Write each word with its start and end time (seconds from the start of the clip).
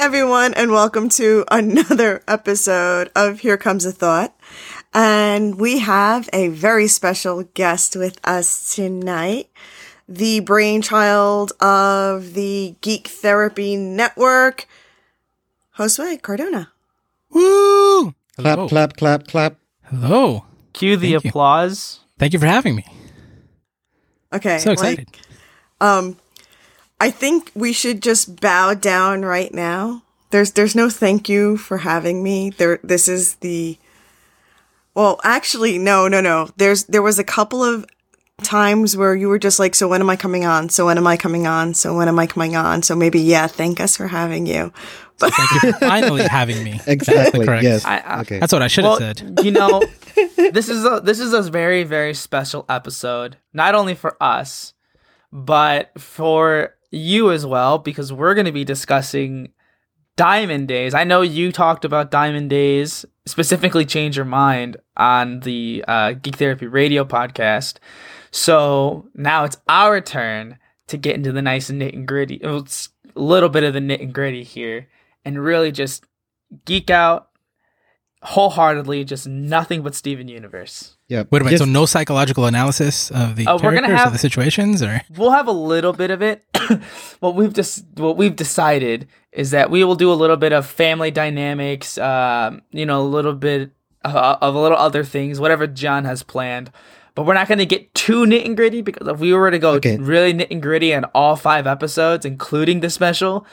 everyone, 0.00 0.54
and 0.54 0.70
welcome 0.70 1.10
to 1.10 1.44
another 1.50 2.22
episode 2.26 3.10
of 3.14 3.40
Here 3.40 3.58
Comes 3.58 3.84
a 3.84 3.92
Thought. 3.92 4.34
And 4.94 5.56
we 5.60 5.80
have 5.80 6.26
a 6.32 6.48
very 6.48 6.88
special 6.88 7.42
guest 7.52 7.96
with 7.96 8.18
us 8.24 8.74
tonight, 8.74 9.50
the 10.08 10.40
brainchild 10.40 11.52
of 11.60 12.32
the 12.32 12.76
Geek 12.80 13.08
Therapy 13.08 13.76
Network, 13.76 14.66
Josue 15.76 16.22
Cardona. 16.22 16.72
Woo! 17.28 18.14
Clap, 18.38 18.56
Hello. 18.56 18.68
clap, 18.68 18.96
clap, 18.96 19.26
clap. 19.26 19.56
Hello. 19.82 20.46
Cue 20.72 20.96
the 20.96 21.12
Thank 21.12 21.24
you. 21.24 21.28
applause. 21.28 22.00
Thank 22.18 22.32
you 22.32 22.38
for 22.38 22.46
having 22.46 22.74
me. 22.74 22.86
Okay. 24.32 24.58
So 24.60 24.72
excited. 24.72 25.08
like, 25.08 25.86
um, 25.86 26.16
I 27.00 27.10
think 27.10 27.50
we 27.54 27.72
should 27.72 28.02
just 28.02 28.40
bow 28.40 28.74
down 28.74 29.22
right 29.22 29.52
now. 29.52 30.02
There's 30.30 30.52
there's 30.52 30.74
no 30.76 30.88
thank 30.90 31.28
you 31.28 31.56
for 31.56 31.78
having 31.78 32.22
me. 32.22 32.50
There 32.50 32.78
this 32.82 33.08
is 33.08 33.36
the 33.36 33.78
Well, 34.94 35.20
actually 35.24 35.78
no, 35.78 36.08
no, 36.08 36.20
no. 36.20 36.50
There's 36.56 36.84
there 36.84 37.02
was 37.02 37.18
a 37.18 37.24
couple 37.24 37.64
of 37.64 37.86
times 38.42 38.96
where 38.96 39.14
you 39.14 39.28
were 39.28 39.38
just 39.38 39.58
like, 39.58 39.74
so 39.74 39.88
when 39.88 40.00
am 40.00 40.08
I 40.10 40.16
coming 40.16 40.44
on? 40.46 40.68
So 40.68 40.86
when 40.86 40.98
am 40.98 41.06
I 41.06 41.16
coming 41.16 41.46
on? 41.46 41.74
So 41.74 41.96
when 41.96 42.08
am 42.08 42.18
I 42.18 42.26
coming 42.26 42.56
on? 42.56 42.82
So 42.82 42.94
maybe 42.96 43.20
yeah, 43.20 43.46
thank 43.46 43.80
us 43.80 43.96
for 43.96 44.06
having 44.08 44.46
you. 44.46 44.72
But 45.18 45.34
Thank 45.34 45.50
you 45.62 45.72
for 45.72 45.78
finally 45.80 46.22
having 46.26 46.64
me. 46.64 46.80
Exactly. 46.86 47.44
correct. 47.44 47.62
Yes. 47.62 47.84
I- 47.84 47.98
I- 47.98 48.20
okay. 48.22 48.38
That's 48.38 48.52
what 48.52 48.62
I 48.62 48.68
should 48.68 48.84
have 48.84 48.98
Well, 49.00 49.14
said. 49.14 49.40
you 49.42 49.50
know, 49.50 49.82
this 50.36 50.68
is 50.70 50.84
a 50.86 51.00
this 51.04 51.20
is 51.20 51.32
a 51.34 51.42
very 51.42 51.82
very 51.84 52.14
special 52.14 52.64
episode, 52.68 53.36
not 53.52 53.74
only 53.74 53.94
for 53.94 54.16
us, 54.22 54.72
but 55.32 55.90
for 56.00 56.74
you 56.90 57.30
as 57.30 57.46
well, 57.46 57.78
because 57.78 58.12
we're 58.12 58.34
going 58.34 58.46
to 58.46 58.52
be 58.52 58.64
discussing 58.64 59.52
Diamond 60.16 60.68
Days. 60.68 60.92
I 60.94 61.04
know 61.04 61.22
you 61.22 61.52
talked 61.52 61.84
about 61.84 62.10
Diamond 62.10 62.50
Days, 62.50 63.04
specifically 63.26 63.84
Change 63.84 64.16
Your 64.16 64.26
Mind 64.26 64.76
on 64.96 65.40
the 65.40 65.84
uh, 65.88 66.12
Geek 66.12 66.36
Therapy 66.36 66.66
Radio 66.66 67.04
podcast. 67.04 67.76
So 68.30 69.08
now 69.14 69.44
it's 69.44 69.56
our 69.68 70.00
turn 70.00 70.58
to 70.88 70.96
get 70.96 71.14
into 71.14 71.32
the 71.32 71.42
nice 71.42 71.70
nit 71.70 71.94
and 71.94 72.06
gritty, 72.06 72.40
it's 72.42 72.88
a 73.14 73.20
little 73.20 73.48
bit 73.48 73.62
of 73.62 73.72
the 73.72 73.80
nit 73.80 74.00
and 74.00 74.12
gritty 74.12 74.42
here, 74.42 74.88
and 75.24 75.42
really 75.42 75.70
just 75.70 76.04
geek 76.64 76.90
out 76.90 77.28
wholeheartedly, 78.22 79.04
just 79.04 79.26
nothing 79.26 79.82
but 79.82 79.94
Steven 79.94 80.28
Universe. 80.28 80.96
Yeah. 81.10 81.24
Wait 81.30 81.42
a 81.42 81.44
minute. 81.44 81.58
Just- 81.58 81.64
so 81.64 81.70
no 81.70 81.84
psychological 81.86 82.46
analysis 82.46 83.10
of 83.10 83.36
the 83.36 83.46
Oh, 83.46 83.56
we're 83.56 83.74
gonna 83.74 83.88
characters 83.88 83.98
have- 83.98 84.08
or 84.08 84.12
the 84.12 84.18
situations, 84.18 84.82
or 84.82 85.02
We'll 85.16 85.32
have 85.32 85.46
a 85.48 85.52
little 85.52 85.92
bit 85.92 86.10
of 86.10 86.22
it. 86.22 86.44
what 87.20 87.34
we've 87.34 87.52
just 87.52 87.84
what 87.96 88.16
we've 88.16 88.34
decided 88.36 89.06
is 89.32 89.50
that 89.50 89.70
we 89.70 89.84
will 89.84 89.94
do 89.96 90.10
a 90.12 90.14
little 90.14 90.36
bit 90.38 90.52
of 90.52 90.64
family 90.66 91.10
dynamics, 91.10 91.98
um, 91.98 92.62
you 92.70 92.86
know, 92.86 93.00
a 93.02 93.08
little 93.16 93.34
bit 93.34 93.70
uh, 94.04 94.36
of 94.40 94.54
a 94.54 94.60
little 94.60 94.78
other 94.78 95.04
things, 95.04 95.38
whatever 95.38 95.66
John 95.66 96.04
has 96.06 96.22
planned. 96.22 96.70
But 97.16 97.26
we're 97.26 97.34
not 97.34 97.48
going 97.48 97.58
to 97.58 97.66
get 97.66 97.92
too 97.94 98.24
nit 98.24 98.46
and 98.46 98.56
gritty 98.56 98.82
because 98.82 99.06
if 99.06 99.18
we 99.18 99.34
were 99.34 99.50
to 99.50 99.58
go 99.58 99.72
Okay. 99.72 99.96
really 99.98 100.32
nit 100.32 100.50
and 100.50 100.62
gritty 100.62 100.94
on 100.94 101.04
all 101.14 101.34
five 101.36 101.66
episodes, 101.66 102.24
including 102.24 102.80
the 102.80 102.88
special, 102.88 103.44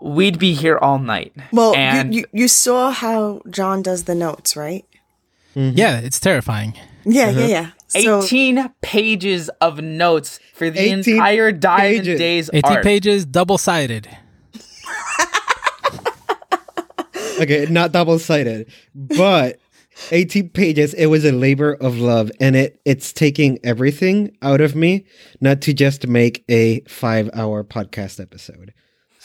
we'd 0.00 0.38
be 0.38 0.52
here 0.54 0.78
all 0.78 0.98
night. 0.98 1.32
well, 1.52 1.74
and 1.74 2.14
you, 2.14 2.20
you 2.32 2.42
you 2.42 2.48
saw 2.48 2.90
how 2.92 3.40
John 3.50 3.82
does 3.82 4.04
the 4.04 4.14
notes, 4.14 4.56
right? 4.56 4.84
yeah, 5.54 5.98
it's 5.98 6.20
terrifying. 6.20 6.74
Yeah, 7.08 7.30
yeah, 7.30 7.38
uh-huh. 7.38 7.48
yeah. 7.48 7.70
So 7.88 8.22
18 8.22 8.68
pages 8.82 9.48
of 9.62 9.80
notes 9.80 10.40
for 10.52 10.68
the 10.68 10.90
entire 10.90 11.52
Diamond 11.52 12.04
pages. 12.04 12.18
Days 12.18 12.50
Eighteen 12.52 12.72
arc. 12.72 12.84
pages, 12.84 13.24
double 13.24 13.56
sided. 13.56 14.06
okay, 17.40 17.66
not 17.70 17.92
double 17.92 18.18
sided, 18.18 18.70
but 18.94 19.58
18 20.10 20.50
pages. 20.50 20.92
It 20.94 21.06
was 21.06 21.24
a 21.24 21.32
labor 21.32 21.72
of 21.74 21.98
love, 21.98 22.30
and 22.40 22.54
it 22.54 22.78
it's 22.84 23.14
taking 23.14 23.58
everything 23.64 24.36
out 24.42 24.60
of 24.60 24.76
me 24.76 25.06
not 25.40 25.62
to 25.62 25.72
just 25.72 26.06
make 26.06 26.44
a 26.50 26.80
five 26.82 27.30
hour 27.32 27.64
podcast 27.64 28.20
episode. 28.20 28.74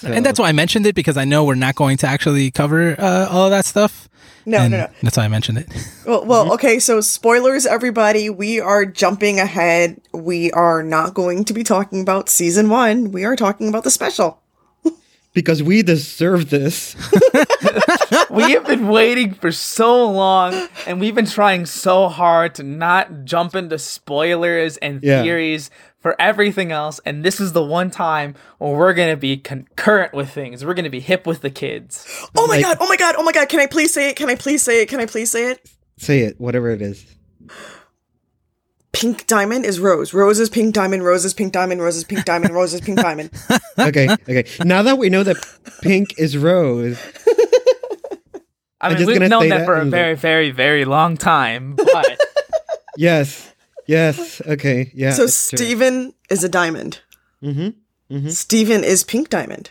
So, 0.04 0.12
And 0.12 0.26
that's 0.26 0.38
why 0.40 0.50
I 0.50 0.52
mentioned 0.52 0.86
it 0.86 0.96
because 0.96 1.16
I 1.16 1.24
know 1.24 1.46
we're 1.46 1.56
not 1.56 1.76
going 1.76 1.96
to 1.98 2.08
actually 2.08 2.52
cover 2.52 3.00
uh, 3.00 3.28
all 3.32 3.46
of 3.46 3.52
that 3.52 3.64
stuff. 3.66 4.10
No, 4.46 4.58
And 4.58 4.72
no, 4.72 4.78
no. 4.80 4.88
That's 5.02 5.16
why 5.16 5.24
I 5.24 5.30
mentioned 5.30 5.60
it. 5.60 5.68
Well, 6.06 6.26
well, 6.26 6.54
okay. 6.56 6.80
So, 6.80 7.00
spoilers, 7.00 7.66
everybody. 7.66 8.30
We 8.30 8.60
are 8.60 8.86
jumping 8.86 9.40
ahead. 9.40 10.02
We 10.14 10.52
are 10.52 10.84
not 10.84 11.14
going 11.14 11.46
to 11.46 11.54
be 11.54 11.64
talking 11.64 12.02
about 12.02 12.28
season 12.28 12.68
one. 12.68 13.14
We 13.14 13.24
are 13.24 13.38
talking 13.38 13.70
about 13.70 13.86
the 13.86 13.90
special. 13.90 14.42
because 15.34 15.64
we 15.64 15.82
deserve 15.82 16.50
this. 16.50 16.98
we 18.30 18.52
have 18.52 18.66
been 18.68 18.90
waiting 18.90 19.34
for 19.34 19.52
so 19.54 20.12
long 20.12 20.68
and 20.86 21.00
we've 21.00 21.16
been 21.16 21.26
trying 21.26 21.66
so 21.66 22.10
hard 22.10 22.56
to 22.56 22.64
not 22.64 23.24
jump 23.24 23.56
into 23.56 23.80
spoilers 23.80 24.76
and 24.78 25.02
Yeah. 25.02 25.24
theories 25.24 25.70
for 26.04 26.16
everything 26.22 26.72
else 26.72 27.00
and 27.06 27.26
this 27.26 27.40
is 27.42 27.54
the 27.54 27.64
one 27.64 27.90
time 27.90 28.36
where 28.60 28.74
we're 28.76 28.94
going 28.94 29.10
to 29.10 29.18
be 29.18 29.36
concurrent 29.38 30.14
with 30.14 30.30
things 30.30 30.64
we're 30.64 30.76
going 30.76 30.84
to 30.84 30.92
be 30.92 31.00
hip 31.00 31.26
with 31.26 31.42
the 31.42 31.50
kids 31.50 32.06
Oh 32.36 32.46
my 32.46 32.58
Like- 32.58 32.64
god! 32.64 32.78
Oh 32.80 32.88
my 32.88 32.98
god! 32.98 33.16
Oh 33.18 33.24
my 33.24 33.32
god! 33.32 33.50
Can 33.50 33.60
I 33.60 33.66
please 33.66 33.92
say 33.92 34.10
it? 34.10 34.16
Can 34.16 34.30
I 34.30 34.36
please 34.36 34.62
say 34.62 34.84
it? 34.84 34.90
Can 34.90 35.00
I 35.00 35.08
please 35.08 35.32
say 35.32 35.50
it? 35.50 35.68
Say 35.98 36.20
it, 36.20 36.40
whatever 36.40 36.70
it 36.70 36.82
is. 36.82 37.06
Pink 38.92 39.26
diamond 39.26 39.66
is 39.66 39.80
rose. 39.80 40.14
Rose 40.14 40.40
is 40.40 40.50
pink 40.50 40.74
diamond. 40.76 41.04
Rose 41.04 41.26
is 41.26 41.34
pink 41.34 41.52
diamond. 41.54 41.82
Rose 41.82 41.96
is 41.96 42.04
pink 42.04 42.26
diamond. 42.26 42.54
Rose 42.54 42.74
is 42.74 42.82
pink 42.82 43.00
diamond. 43.00 43.32
Okay, 43.80 44.08
okay. 44.08 44.46
Now 44.64 44.84
that 44.84 45.00
we 45.00 45.10
know 45.10 45.24
that 45.24 45.38
pink 45.82 46.20
is 46.20 46.38
rose, 46.38 47.00
i 48.80 48.88
I'm 48.88 48.92
mean 48.92 48.98
just 49.00 49.08
we've 49.08 49.16
gonna 49.18 49.30
known 49.30 49.50
that 49.50 49.60
that 49.60 49.66
for 49.66 49.78
a 49.78 49.86
very 49.86 50.16
very 50.16 50.52
very 50.52 50.86
long 50.86 51.18
time 51.18 51.76
but 51.76 52.20
yes, 52.98 53.53
yes. 53.88 54.42
Okay, 54.46 54.92
yeah. 54.94 55.12
So 55.12 55.28
Steven 55.28 56.12
true. 56.12 56.14
Is 56.30 56.44
a 56.44 56.50
diamond. 56.50 57.02
Mhm, 57.44 57.76
mhm. 58.12 58.32
Steven 58.32 58.84
is 58.84 59.04
pink 59.04 59.30
diamond. 59.30 59.70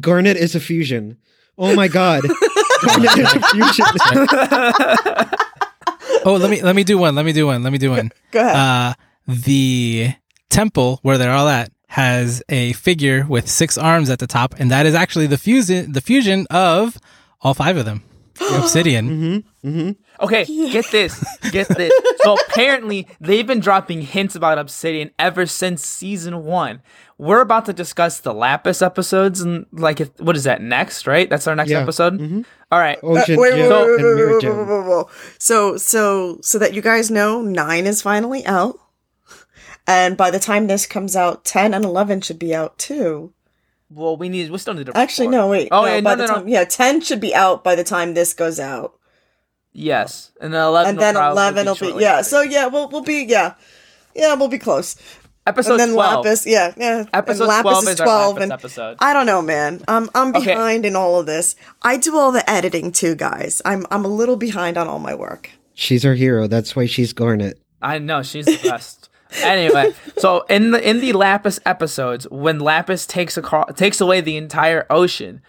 Garnet 0.00 0.36
is 0.36 0.54
a 0.54 0.60
fusion. 0.60 1.16
Oh 1.58 1.74
my 1.74 1.88
god. 1.88 2.22
Garnet 2.82 3.18
is 3.18 3.34
a 3.34 3.40
fusion. 3.40 3.86
oh, 6.24 6.36
let 6.40 6.50
me 6.50 6.62
let 6.62 6.76
me 6.76 6.84
do 6.84 6.98
one. 6.98 7.14
Let 7.14 7.24
me 7.24 7.32
do 7.32 7.46
one. 7.46 7.62
Let 7.62 7.72
me 7.72 7.78
do 7.78 7.90
one. 7.90 8.10
Go 8.30 8.40
ahead. 8.40 8.56
Uh, 8.56 8.94
the 9.26 10.14
temple 10.48 10.98
where 11.02 11.18
they're 11.18 11.32
all 11.32 11.48
at 11.48 11.70
has 11.88 12.42
a 12.48 12.72
figure 12.74 13.26
with 13.28 13.48
six 13.48 13.76
arms 13.76 14.10
at 14.10 14.18
the 14.18 14.26
top, 14.26 14.54
and 14.58 14.70
that 14.70 14.86
is 14.86 14.94
actually 14.94 15.26
the 15.26 15.38
fusion 15.38 15.92
the 15.92 16.00
fusion 16.00 16.46
of 16.50 16.98
all 17.40 17.54
five 17.54 17.76
of 17.76 17.84
them. 17.84 18.02
The 18.40 18.58
obsidian. 18.58 19.44
Mm-hmm. 19.62 19.68
Mm-hmm. 19.68 20.24
Okay, 20.24 20.44
get 20.72 20.86
this. 20.90 21.22
Get 21.52 21.68
this. 21.68 21.92
So 22.22 22.36
apparently, 22.48 23.06
they've 23.20 23.46
been 23.46 23.60
dropping 23.60 24.02
hints 24.02 24.34
about 24.34 24.58
Obsidian 24.58 25.10
ever 25.18 25.44
since 25.46 25.84
season 25.84 26.44
one. 26.44 26.80
We're 27.18 27.42
about 27.42 27.66
to 27.66 27.72
discuss 27.74 28.20
the 28.20 28.32
Lapis 28.32 28.80
episodes, 28.82 29.40
and 29.42 29.66
like, 29.72 30.00
if, 30.00 30.18
what 30.18 30.36
is 30.36 30.44
that 30.44 30.62
next? 30.62 31.06
Right? 31.06 31.28
That's 31.28 31.46
our 31.46 31.54
next 31.54 31.70
Yeah. 31.70 31.80
episode. 31.80 32.44
All 32.72 32.78
right. 32.78 32.98
Ocean 33.02 33.36
Uh, 33.36 33.40
wait, 33.40 33.52
wait, 33.54 33.60
wait, 33.60 33.70
wait, 33.70 33.86
wait, 33.90 34.02
Mirror 34.02 34.32
wait, 34.34 34.40
Gem. 34.42 34.56
wait, 34.56 34.66
wait, 34.86 34.96
wait. 34.96 35.06
So, 35.38 35.76
so, 35.76 36.38
so 36.42 36.58
that 36.58 36.72
you 36.74 36.80
guys 36.82 37.10
know, 37.10 37.42
nine 37.42 37.86
is 37.86 38.00
finally 38.02 38.44
out, 38.46 38.78
and 39.86 40.16
by 40.16 40.30
the 40.30 40.38
time 40.40 40.66
this 40.66 40.86
comes 40.86 41.14
out, 41.16 41.44
ten 41.44 41.74
and 41.74 41.84
eleven 41.84 42.20
should 42.22 42.38
be 42.38 42.54
out 42.54 42.78
too. 42.78 43.32
Well, 43.90 44.16
we 44.16 44.28
need. 44.28 44.50
We 44.50 44.58
still 44.58 44.74
need 44.74 44.86
to. 44.86 44.96
Actually, 44.96 45.28
report. 45.28 45.42
no, 45.44 45.48
wait. 45.50 45.68
Oh 45.72 45.82
no, 45.82 45.86
yeah, 45.94 46.00
by 46.00 46.14
no, 46.14 46.16
the 46.22 46.26
no, 46.28 46.34
time, 46.34 46.46
no. 46.46 46.52
yeah, 46.52 46.64
ten 46.64 47.00
should 47.00 47.20
be 47.20 47.34
out 47.34 47.64
by 47.64 47.74
the 47.74 47.82
time 47.84 48.14
this 48.14 48.32
goes 48.34 48.60
out, 48.60 48.94
Yes, 49.72 50.32
and 50.40 50.52
then 50.52 50.62
eleven. 50.62 50.90
and 50.90 50.98
then 50.98 51.14
will 51.14 51.30
eleven 51.32 51.66
will 51.66 51.74
be 51.74 51.78
shortly 51.78 52.02
yeah. 52.04 52.12
after. 52.18 52.24
So 52.24 52.40
yeah, 52.42 52.66
we'll 52.66 52.88
we'll 52.88 53.02
be 53.02 53.24
yeah, 53.24 53.54
yeah, 54.14 54.34
we'll 54.34 54.48
be 54.48 54.58
close. 54.58 54.96
episode 55.46 55.72
and 55.72 55.80
then 55.80 55.92
twelve. 55.94 56.24
Lapis, 56.24 56.46
yeah, 56.46 56.72
yeah. 56.76 57.04
Episode 57.12 57.44
and 57.44 57.48
Lapis 57.48 57.62
twelve 57.70 57.82
is 57.84 57.88
is 57.94 58.00
our 58.00 58.06
twelve, 58.06 58.34
Lapis 58.34 58.42
and 58.44 58.52
episode. 58.52 58.96
I 59.00 59.12
don't 59.12 59.26
know, 59.26 59.42
man. 59.42 59.82
I'm 59.88 60.08
I'm 60.14 60.34
Okay. 60.36 60.46
behind 60.54 60.84
in 60.84 60.96
all 60.96 61.18
of 61.20 61.26
this. 61.26 61.56
I 61.82 61.96
do 61.96 62.16
all 62.16 62.30
the 62.32 62.48
editing 62.50 62.92
too, 62.92 63.14
guys. 63.14 63.62
I'm 63.64 63.86
I'm 63.90 64.04
a 64.04 64.08
little 64.08 64.36
behind 64.36 64.76
on 64.76 64.86
all 64.88 64.98
my 64.98 65.14
work. 65.14 65.50
She's 65.74 66.04
our 66.04 66.14
hero. 66.14 66.46
That's 66.46 66.76
why 66.76 66.86
she's 66.86 67.12
Garnet. 67.12 67.60
I 67.80 67.98
know 67.98 68.22
she's 68.22 68.44
the 68.46 68.58
best. 68.68 68.99
Anyway, 69.42 69.94
so 70.18 70.42
in 70.48 70.70
the 70.72 70.88
in 70.88 71.00
the 71.00 71.12
Lapis 71.12 71.60
episodes, 71.64 72.28
when 72.30 72.58
Lapis 72.58 73.06
takes 73.06 73.36
across 73.36 73.74
takes 73.74 74.00
away 74.00 74.20
the 74.20 74.36
entire 74.36 74.86
ocean, 74.90 75.42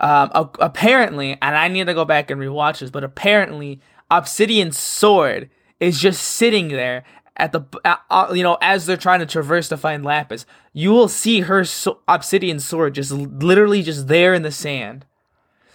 um, 0.00 0.30
a- 0.34 0.48
apparently, 0.60 1.38
and 1.40 1.56
I 1.56 1.68
need 1.68 1.86
to 1.86 1.94
go 1.94 2.04
back 2.04 2.30
and 2.30 2.40
rewatch 2.40 2.80
this, 2.80 2.90
but 2.90 3.04
apparently, 3.04 3.80
Obsidian's 4.10 4.78
sword 4.78 5.50
is 5.80 6.00
just 6.00 6.22
sitting 6.22 6.68
there 6.68 7.04
at 7.36 7.52
the 7.52 7.62
uh, 7.84 7.96
uh, 8.10 8.32
you 8.34 8.42
know 8.42 8.56
as 8.60 8.86
they're 8.86 8.96
trying 8.96 9.20
to 9.20 9.26
traverse 9.26 9.68
to 9.68 9.76
find 9.76 10.04
Lapis. 10.04 10.46
You 10.72 10.90
will 10.90 11.08
see 11.08 11.40
her 11.40 11.64
so- 11.64 12.00
Obsidian 12.08 12.60
sword 12.60 12.94
just 12.94 13.12
literally 13.12 13.82
just 13.82 14.08
there 14.08 14.34
in 14.34 14.42
the 14.42 14.52
sand. 14.52 15.04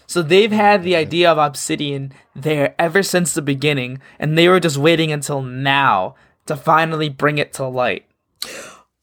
So 0.07 0.21
they've 0.21 0.51
had 0.51 0.83
the 0.83 0.97
idea 0.97 1.31
of 1.31 1.37
obsidian 1.37 2.11
there 2.35 2.75
ever 2.77 3.01
since 3.01 3.33
the 3.33 3.41
beginning, 3.41 4.01
and 4.19 4.37
they 4.37 4.49
were 4.49 4.59
just 4.59 4.75
waiting 4.75 5.09
until 5.09 5.41
now 5.41 6.15
to 6.51 6.62
finally 6.62 7.09
bring 7.09 7.38
it 7.38 7.53
to 7.53 7.65
light. 7.65 8.06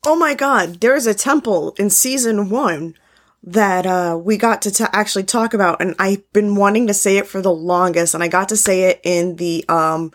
Oh 0.07 0.17
my 0.17 0.35
god, 0.35 0.81
there 0.81 0.95
is 0.95 1.07
a 1.07 1.15
temple 1.15 1.75
in 1.79 1.91
season 1.91 2.51
one 2.51 2.95
that 3.43 3.87
uh, 3.87 4.19
we 4.21 4.37
got 4.37 4.63
to 4.63 4.71
t- 4.71 4.85
actually 4.93 5.25
talk 5.25 5.55
about, 5.55 5.81
and 5.81 5.95
I've 5.99 6.31
been 6.33 6.57
wanting 6.57 6.87
to 6.89 6.95
say 6.95 7.19
it 7.19 7.27
for 7.27 7.41
the 7.41 7.53
longest, 7.53 8.15
and 8.15 8.23
I 8.23 8.29
got 8.29 8.49
to 8.51 8.57
say 8.57 8.85
it 8.85 9.01
in 9.03 9.37
the 9.37 9.65
um, 9.69 10.13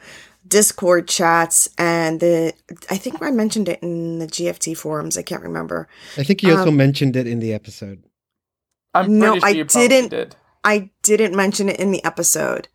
Discord 0.48 1.08
chats, 1.08 1.70
and 1.78 2.20
the 2.20 2.54
I 2.90 2.98
think 2.98 3.22
I 3.22 3.32
mentioned 3.32 3.70
it 3.70 3.80
in 3.82 4.20
the 4.20 4.28
GFT 4.28 4.78
forums. 4.78 5.18
I 5.18 5.24
can't 5.24 5.44
remember. 5.44 5.88
I 6.18 6.24
think 6.24 6.44
you 6.44 6.56
also 6.56 6.72
mentioned 6.72 7.16
it 7.16 7.28
in 7.28 7.40
the 7.40 7.54
episode. 7.54 8.04
I'm 8.94 9.18
No, 9.18 9.40
sure 9.40 9.46
I 9.48 9.54
didn't. 9.64 10.10
Did. 10.10 10.36
I 10.64 10.92
didn't 11.02 11.36
mention 11.36 11.68
it 11.68 11.80
in 11.80 11.92
the 11.92 12.04
episode 12.06 12.68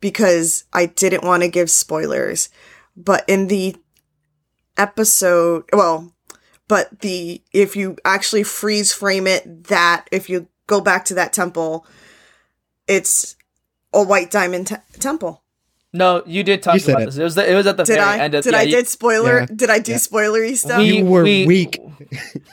because 0.00 0.64
I 0.72 0.86
didn't 0.86 1.24
want 1.24 1.42
to 1.42 1.48
give 1.48 1.70
spoilers. 1.70 2.50
But 2.96 3.24
in 3.28 3.48
the 3.48 3.76
episode, 4.76 5.64
well, 5.72 6.12
but 6.68 7.00
the 7.00 7.42
if 7.52 7.76
you 7.76 7.96
actually 8.04 8.42
freeze 8.42 8.92
frame 8.92 9.26
it, 9.26 9.64
that 9.64 10.06
if 10.12 10.28
you 10.28 10.48
go 10.66 10.80
back 10.80 11.04
to 11.06 11.14
that 11.14 11.32
temple, 11.32 11.86
it's 12.86 13.36
a 13.92 14.02
white 14.02 14.30
diamond 14.30 14.68
te- 14.68 14.76
temple. 14.98 15.42
No, 15.92 16.24
you 16.26 16.42
did 16.42 16.60
talk 16.62 16.74
You 16.84 16.84
about 16.92 17.02
it. 17.02 17.06
this. 17.06 17.16
It 17.18 17.22
was 17.22 17.34
the, 17.36 17.48
it 17.52 17.54
was 17.54 17.66
at 17.68 17.76
the 17.76 17.84
Did 17.84 17.96
very 17.98 18.04
I? 18.08 18.18
end 18.18 18.34
of 18.34 18.42
Did 18.42 18.52
yeah, 18.52 18.58
I 18.58 18.62
you- 18.62 18.70
did 18.72 18.88
spoiler? 18.88 19.40
Yeah. 19.40 19.46
Did 19.54 19.70
I 19.70 19.78
do 19.78 19.92
Yeah. 19.92 19.98
spoilery 19.98 20.56
stuff? 20.56 20.78
We- 20.78 20.96
You 20.98 21.04
were 21.04 21.22
we- 21.22 21.46
weak. 21.46 21.78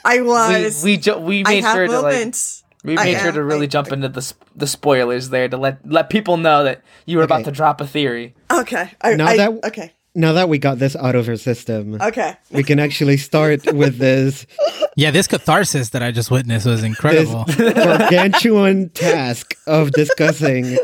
I 0.05 0.17
We 0.21 0.27
was. 0.27 0.83
we, 0.83 0.97
ju- 0.97 1.17
we 1.17 1.39
I 1.45 1.49
made 1.49 1.63
have 1.63 1.75
sure 1.75 1.88
to 1.88 2.01
like 2.01 2.13
moments. 2.13 2.63
we 2.83 2.97
I 2.99 3.03
made 3.05 3.19
sure 3.19 3.31
to 3.31 3.43
really 3.43 3.65
I- 3.65 3.69
jump 3.69 3.91
into 3.91 4.09
the 4.09 4.33
the 4.55 4.67
spoilers 4.67 5.29
there 5.29 5.47
to 5.49 5.57
let 5.57 5.79
let 5.89 6.09
people 6.11 6.38
know 6.38 6.63
that 6.65 6.83
you 7.07 7.17
were 7.17 7.23
about 7.23 7.45
to 7.45 7.51
drop 7.51 7.81
a 7.81 7.88
theory. 7.88 8.35
okay. 8.51 8.91
I, 9.01 9.15
Now 9.15 9.27
I- 9.27 9.38
that- 9.38 9.65
okay. 9.65 9.93
Now 10.13 10.33
that 10.33 10.49
we 10.49 10.57
got 10.59 10.77
this 10.79 10.95
out 10.97 11.15
of 11.15 11.29
our 11.29 11.37
system, 11.37 11.97
Okay. 12.01 12.35
we 12.51 12.63
can 12.63 12.79
actually 12.79 13.15
start 13.17 13.71
with 13.73 13.97
this 13.97 14.45
Yeah, 14.97 15.11
this 15.11 15.25
catharsis 15.27 15.91
that 15.91 16.03
I 16.03 16.11
just 16.11 16.29
witnessed 16.29 16.65
was 16.65 16.81
this 16.81 16.85
incredible. 16.87 17.45
gargantuan 17.57 18.89
task 18.89 19.55
of 19.67 19.91
discussing 19.91 20.77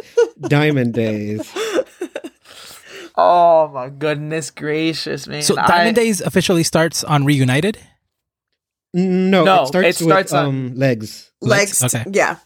Diamond 0.47 0.93
Days. 0.93 1.51
Oh 3.17 3.67
my 3.73 3.89
goodness 3.89 4.51
gracious, 4.51 5.27
man! 5.27 5.41
so 5.41 5.57
I- 5.57 5.67
Diamond 5.67 5.95
Days 5.95 6.21
officially 6.21 6.63
starts 6.63 7.03
on 7.03 7.25
Reunited. 7.25 7.79
No, 8.93 9.43
No, 9.43 9.63
it 9.63 9.67
starts, 9.67 10.01
it 10.01 10.03
starts 10.05 10.31
with 10.31 10.39
on- 10.39 10.45
um, 10.47 10.75
legs. 10.75 11.31
legs. 11.41 11.83
Okay. 11.83 12.05
Yeah. 12.11 12.37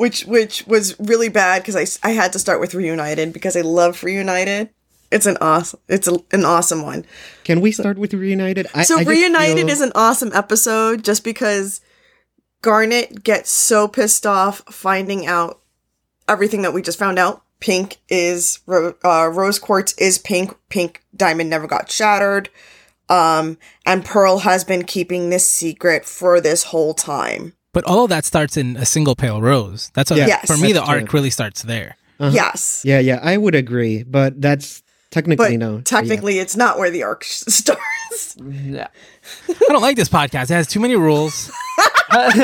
Which 0.00 0.24
which 0.24 0.66
was 0.66 0.98
really 0.98 1.28
bad 1.28 1.60
because 1.62 1.76
I, 1.76 2.08
I 2.08 2.12
had 2.12 2.32
to 2.32 2.38
start 2.38 2.58
with 2.58 2.74
Reunited 2.74 3.34
because 3.34 3.54
I 3.54 3.60
love 3.60 4.02
Reunited. 4.02 4.70
It's 5.10 5.26
an 5.26 5.36
awesome 5.42 5.78
it's 5.88 6.08
a, 6.08 6.16
an 6.32 6.46
awesome 6.46 6.80
one. 6.82 7.04
Can 7.44 7.60
we 7.60 7.70
start 7.70 7.98
with 7.98 8.14
Reunited? 8.14 8.66
I, 8.74 8.84
So 8.84 8.98
I 8.98 9.02
Reunited 9.02 9.58
feel- 9.66 9.68
is 9.68 9.82
an 9.82 9.92
awesome 9.94 10.30
episode 10.32 11.04
just 11.04 11.22
because 11.22 11.82
Garnet 12.62 13.22
gets 13.24 13.50
so 13.50 13.88
pissed 13.88 14.24
off 14.26 14.62
finding 14.70 15.26
out 15.26 15.60
everything 16.26 16.62
that 16.62 16.72
we 16.72 16.80
just 16.80 16.98
found 16.98 17.18
out. 17.18 17.42
Pink 17.60 17.98
is 18.08 18.60
uh, 18.66 19.28
rose 19.28 19.58
quartz 19.58 19.92
is 19.98 20.16
pink. 20.16 20.56
Pink 20.70 21.02
diamond 21.14 21.50
never 21.50 21.66
got 21.66 21.90
shattered. 21.92 22.48
Um, 23.10 23.58
and 23.84 24.02
Pearl 24.02 24.38
has 24.38 24.64
been 24.64 24.84
keeping 24.84 25.28
this 25.28 25.46
secret 25.46 26.06
for 26.06 26.40
this 26.40 26.64
whole 26.64 26.94
time. 26.94 27.52
But 27.72 27.84
all 27.84 28.04
of 28.04 28.10
that 28.10 28.24
starts 28.24 28.56
in 28.56 28.76
a 28.76 28.84
single 28.84 29.14
pale 29.14 29.40
rose. 29.40 29.90
That's 29.94 30.10
what, 30.10 30.18
Yeah, 30.18 30.26
Yes. 30.26 30.46
for 30.46 30.56
me. 30.56 30.72
The 30.72 30.80
true. 30.82 30.88
arc 30.94 31.12
really 31.12 31.30
starts 31.30 31.62
there. 31.62 31.96
Uh-huh. 32.18 32.32
Yes. 32.34 32.82
Yeah, 32.84 32.98
yeah, 32.98 33.20
I 33.22 33.36
would 33.36 33.54
agree, 33.54 34.02
but 34.02 34.40
that's 34.40 34.82
technically 35.10 35.56
but 35.56 35.58
no. 35.58 35.76
yeah. 35.76 35.82
technically 35.84 36.38
it's 36.38 36.56
not 36.56 36.78
where 36.78 36.90
the 36.90 37.02
arc 37.02 37.22
sh- 37.24 37.42
starts. 37.48 38.36
Yeah. 38.42 38.88
I 39.48 39.54
don't 39.68 39.82
like 39.82 39.96
this 39.96 40.08
podcast. 40.08 40.44
It 40.44 40.54
has 40.54 40.66
too 40.66 40.80
many 40.80 40.96
rules. 40.96 41.50
I'm 42.10 42.36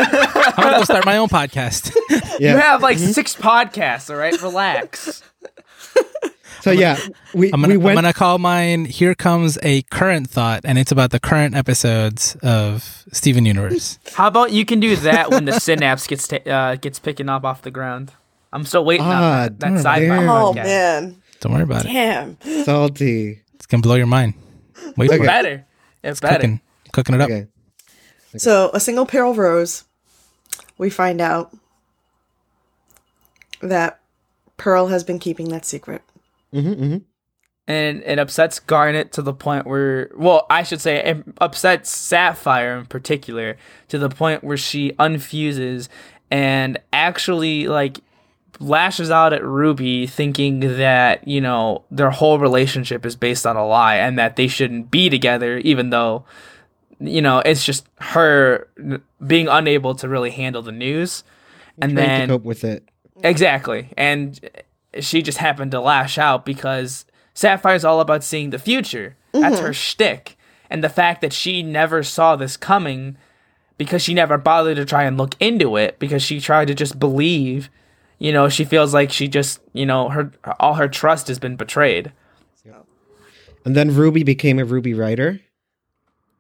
gonna 0.56 0.78
go 0.78 0.84
start 0.84 1.05
my 1.05 1.17
own 1.19 1.29
podcast. 1.29 1.93
Yeah. 2.38 2.52
You 2.52 2.58
have 2.58 2.82
like 2.82 2.96
Mm-hmm. 2.99 3.12
six 3.12 3.34
podcasts, 3.34 4.08
all 4.11 4.17
right? 4.17 4.40
Relax. 4.40 5.22
So 6.67 6.73
yeah, 6.73 6.99
we 7.33 7.53
I'm 7.53 7.61
gonna, 7.61 7.75
we 7.75 7.77
went. 7.77 7.97
I'm 7.97 8.03
gonna 8.03 8.13
call 8.13 8.39
mine. 8.39 8.87
Here 8.87 9.15
comes 9.15 9.57
a 9.63 9.83
current 9.83 10.29
thought, 10.29 10.63
and 10.65 10.79
it's 10.79 10.91
about 10.91 11.13
the 11.13 11.21
current 11.21 11.55
episodes 11.55 12.35
of 12.43 13.05
Steven 13.13 13.47
Universe. 13.47 14.01
How 14.15 14.27
about 14.27 14.51
you 14.51 14.65
can 14.65 14.81
do 14.81 14.97
that 14.97 15.31
when 15.31 15.45
the 15.45 15.61
synapse 15.61 16.09
gets 16.09 16.27
ta- 16.27 16.39
uh, 16.45 16.75
gets 16.75 16.99
picking 16.99 17.29
up 17.29 17.45
off 17.45 17.63
the 17.63 17.71
ground? 17.71 18.11
I'm 18.53 18.65
still 18.65 18.85
waiting 18.85 19.07
Ah, 19.07 19.11
on 19.15 19.21
that, 19.21 19.61
that 19.61 19.67
darn 19.67 19.77
sci-fi 19.77 20.01
it. 20.25 20.29
Oh 20.29 20.53
podcast. 20.53 20.65
man. 20.65 21.23
Don't 21.39 21.53
worry 21.53 21.63
about 21.63 21.85
it. 21.85 21.89
Damn. 21.89 22.37
salty. 22.65 23.43
It's 23.55 23.67
gonna 23.67 23.83
blow 23.83 23.95
your 23.95 24.07
mind. 24.09 24.35
Wait 24.97 25.09
Okay. 25.09 25.19
for 25.19 25.23
it. 25.23 25.27
Better. 25.29 25.67
It's 26.03 26.19
better. 26.19 26.35
Cooking, 26.39 26.61
cooking 26.93 27.15
it 27.15 27.21
up. 27.21 27.31
Okay. 27.31 27.47
So 28.39 28.71
a 28.75 28.81
single 28.81 29.07
pale 29.07 29.35
rose, 29.35 29.85
we 30.79 30.91
find 30.91 31.21
out 31.21 31.57
that 33.63 34.01
Pearl 34.57 34.89
has 34.89 35.05
been 35.05 35.21
keeping 35.21 35.49
that 35.51 35.65
secret. 35.65 36.03
Mm-hmm, 36.54 36.82
mm-hmm. 36.82 36.96
and 37.66 38.02
it 38.04 38.19
upsets 38.19 38.60
Garnet 38.60 39.12
to 39.12 39.22
the 39.22 39.32
point 39.32 39.66
where, 39.66 40.10
well, 40.16 40.46
I 40.48 40.62
should 40.62 40.81
say, 40.81 40.96
it 41.04 41.25
upsets 41.38 41.90
Sapphire 41.90 42.78
in 42.78 42.87
particular 42.87 43.56
to 43.88 43.98
the 43.98 44.08
point 44.08 44.44
where 44.44 44.56
she 44.56 44.93
unfuses 44.93 45.88
and 46.31 46.78
actually 46.93 47.66
like 47.66 48.00
lashes 48.60 49.10
out 49.10 49.32
at 49.32 49.44
Ruby, 49.44 50.06
thinking 50.06 50.60
that 50.60 51.26
you 51.26 51.40
know 51.40 51.84
their 51.90 52.10
whole 52.10 52.38
relationship 52.38 53.04
is 53.04 53.16
based 53.16 53.46
on 53.46 53.56
a 53.56 53.66
lie 53.66 53.96
and 53.96 54.19
that 54.19 54.37
they 54.37 54.48
shouldn't 54.48 54.90
be 54.90 55.10
together, 55.10 55.58
even 55.58 55.90
though 55.90 56.25
you 56.98 57.20
know 57.20 57.40
it's 57.40 57.64
just 57.64 57.87
her 58.00 58.69
being 59.26 59.48
unable 59.48 59.94
to 59.96 60.08
really 60.08 60.31
handle 60.31 60.62
the 60.62 60.72
news. 60.72 61.25
And 61.81 61.96
then 61.96 62.28
cope 62.28 62.44
with 62.44 62.64
it. 62.64 62.88
Exactly. 63.22 63.93
And 63.96 64.38
she 65.05 65.22
just 65.22 65.38
happened 65.38 65.70
to 65.72 65.81
lash 65.81 66.19
out 66.19 66.44
because 66.44 67.05
Sapphire's 67.34 67.84
all 67.84 68.00
about 68.00 68.24
seeing 68.24 68.50
the 68.50 68.58
future. 68.58 69.17
That's 69.32 69.58
her 69.58 69.67
mm-hmm. 69.67 69.72
shtick. 69.72 70.38
And 70.69 70.82
the 70.82 70.88
fact 70.88 71.20
that 71.20 71.32
she 71.32 71.62
never 71.62 72.03
saw 72.03 72.36
this 72.36 72.56
coming 72.56 73.17
because 73.79 74.03
she 74.03 74.15
never 74.15 74.38
bothered 74.38 74.76
to 74.76 74.84
try 74.84 75.05
and 75.05 75.19
look 75.19 75.34
into 75.38 75.76
it 75.76 75.98
because 75.98 76.22
she 76.22 76.41
tried 76.41 76.69
to 76.69 76.74
just 76.74 76.98
believe, 76.98 77.70
you 78.19 78.32
know, 78.32 78.48
she 78.48 78.65
feels 78.65 78.94
like 78.94 79.12
she 79.12 79.29
just, 79.29 79.60
you 79.72 79.86
know, 79.86 80.08
her 80.08 80.32
all 80.58 80.74
her 80.74 80.88
trust 80.88 81.29
has 81.29 81.38
been 81.38 81.56
betrayed. 81.56 82.12
And 83.67 83.74
then 83.74 83.93
Ruby 83.93 84.22
became 84.22 84.60
a 84.60 84.65
Ruby 84.65 84.94
Rider. 84.94 85.41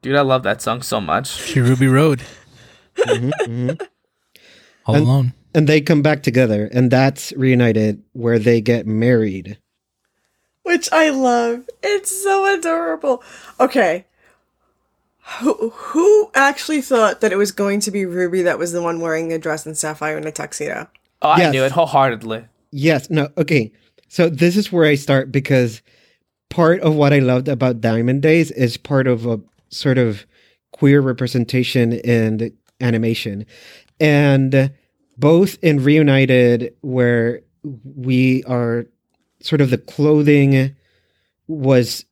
Dude, 0.00 0.14
I 0.14 0.20
love 0.20 0.44
that 0.44 0.62
song 0.62 0.80
so 0.80 1.00
much. 1.00 1.26
She 1.26 1.60
Ruby 1.60 1.88
Road. 1.88 2.22
Mm-hmm, 2.94 3.30
mm-hmm. 3.30 3.82
All 4.86 4.94
And- 4.94 5.04
alone. 5.04 5.34
And 5.56 5.66
they 5.66 5.80
come 5.80 6.02
back 6.02 6.22
together, 6.22 6.68
and 6.70 6.90
that's 6.90 7.32
reunited 7.32 8.02
where 8.12 8.38
they 8.38 8.60
get 8.60 8.86
married. 8.86 9.56
Which 10.64 10.92
I 10.92 11.08
love. 11.08 11.66
It's 11.82 12.10
so 12.22 12.44
adorable. 12.54 13.22
Okay. 13.58 14.04
Who, 15.40 15.70
who 15.70 16.30
actually 16.34 16.82
thought 16.82 17.22
that 17.22 17.32
it 17.32 17.36
was 17.36 17.52
going 17.52 17.80
to 17.80 17.90
be 17.90 18.04
Ruby 18.04 18.42
that 18.42 18.58
was 18.58 18.72
the 18.72 18.82
one 18.82 19.00
wearing 19.00 19.28
the 19.28 19.38
dress 19.38 19.64
and 19.64 19.74
Sapphire 19.74 20.18
in 20.18 20.26
a 20.26 20.30
tuxedo? 20.30 20.88
Oh, 21.22 21.30
I 21.30 21.38
Yes. 21.38 21.52
knew 21.52 21.64
it 21.64 21.72
wholeheartedly. 21.72 22.44
Yes, 22.70 23.08
no, 23.08 23.30
okay. 23.38 23.72
So 24.08 24.28
this 24.28 24.58
is 24.58 24.70
where 24.70 24.84
I 24.84 24.94
start 24.94 25.32
because 25.32 25.80
part 26.50 26.80
of 26.82 26.94
what 26.94 27.14
I 27.14 27.20
loved 27.20 27.48
about 27.48 27.80
Diamond 27.80 28.20
Days 28.20 28.50
is 28.50 28.76
part 28.76 29.06
of 29.06 29.24
a 29.24 29.40
sort 29.70 29.96
of 29.96 30.26
queer 30.72 31.00
representation 31.00 31.94
in 31.94 32.52
animation. 32.82 33.46
And 33.98 34.70
both 35.18 35.58
in 35.62 35.82
Reunited, 35.82 36.74
where 36.82 37.42
we 37.84 38.44
are 38.44 38.86
sort 39.40 39.60
of 39.60 39.70
the 39.70 39.78
clothing 39.78 40.74
was 41.48 42.04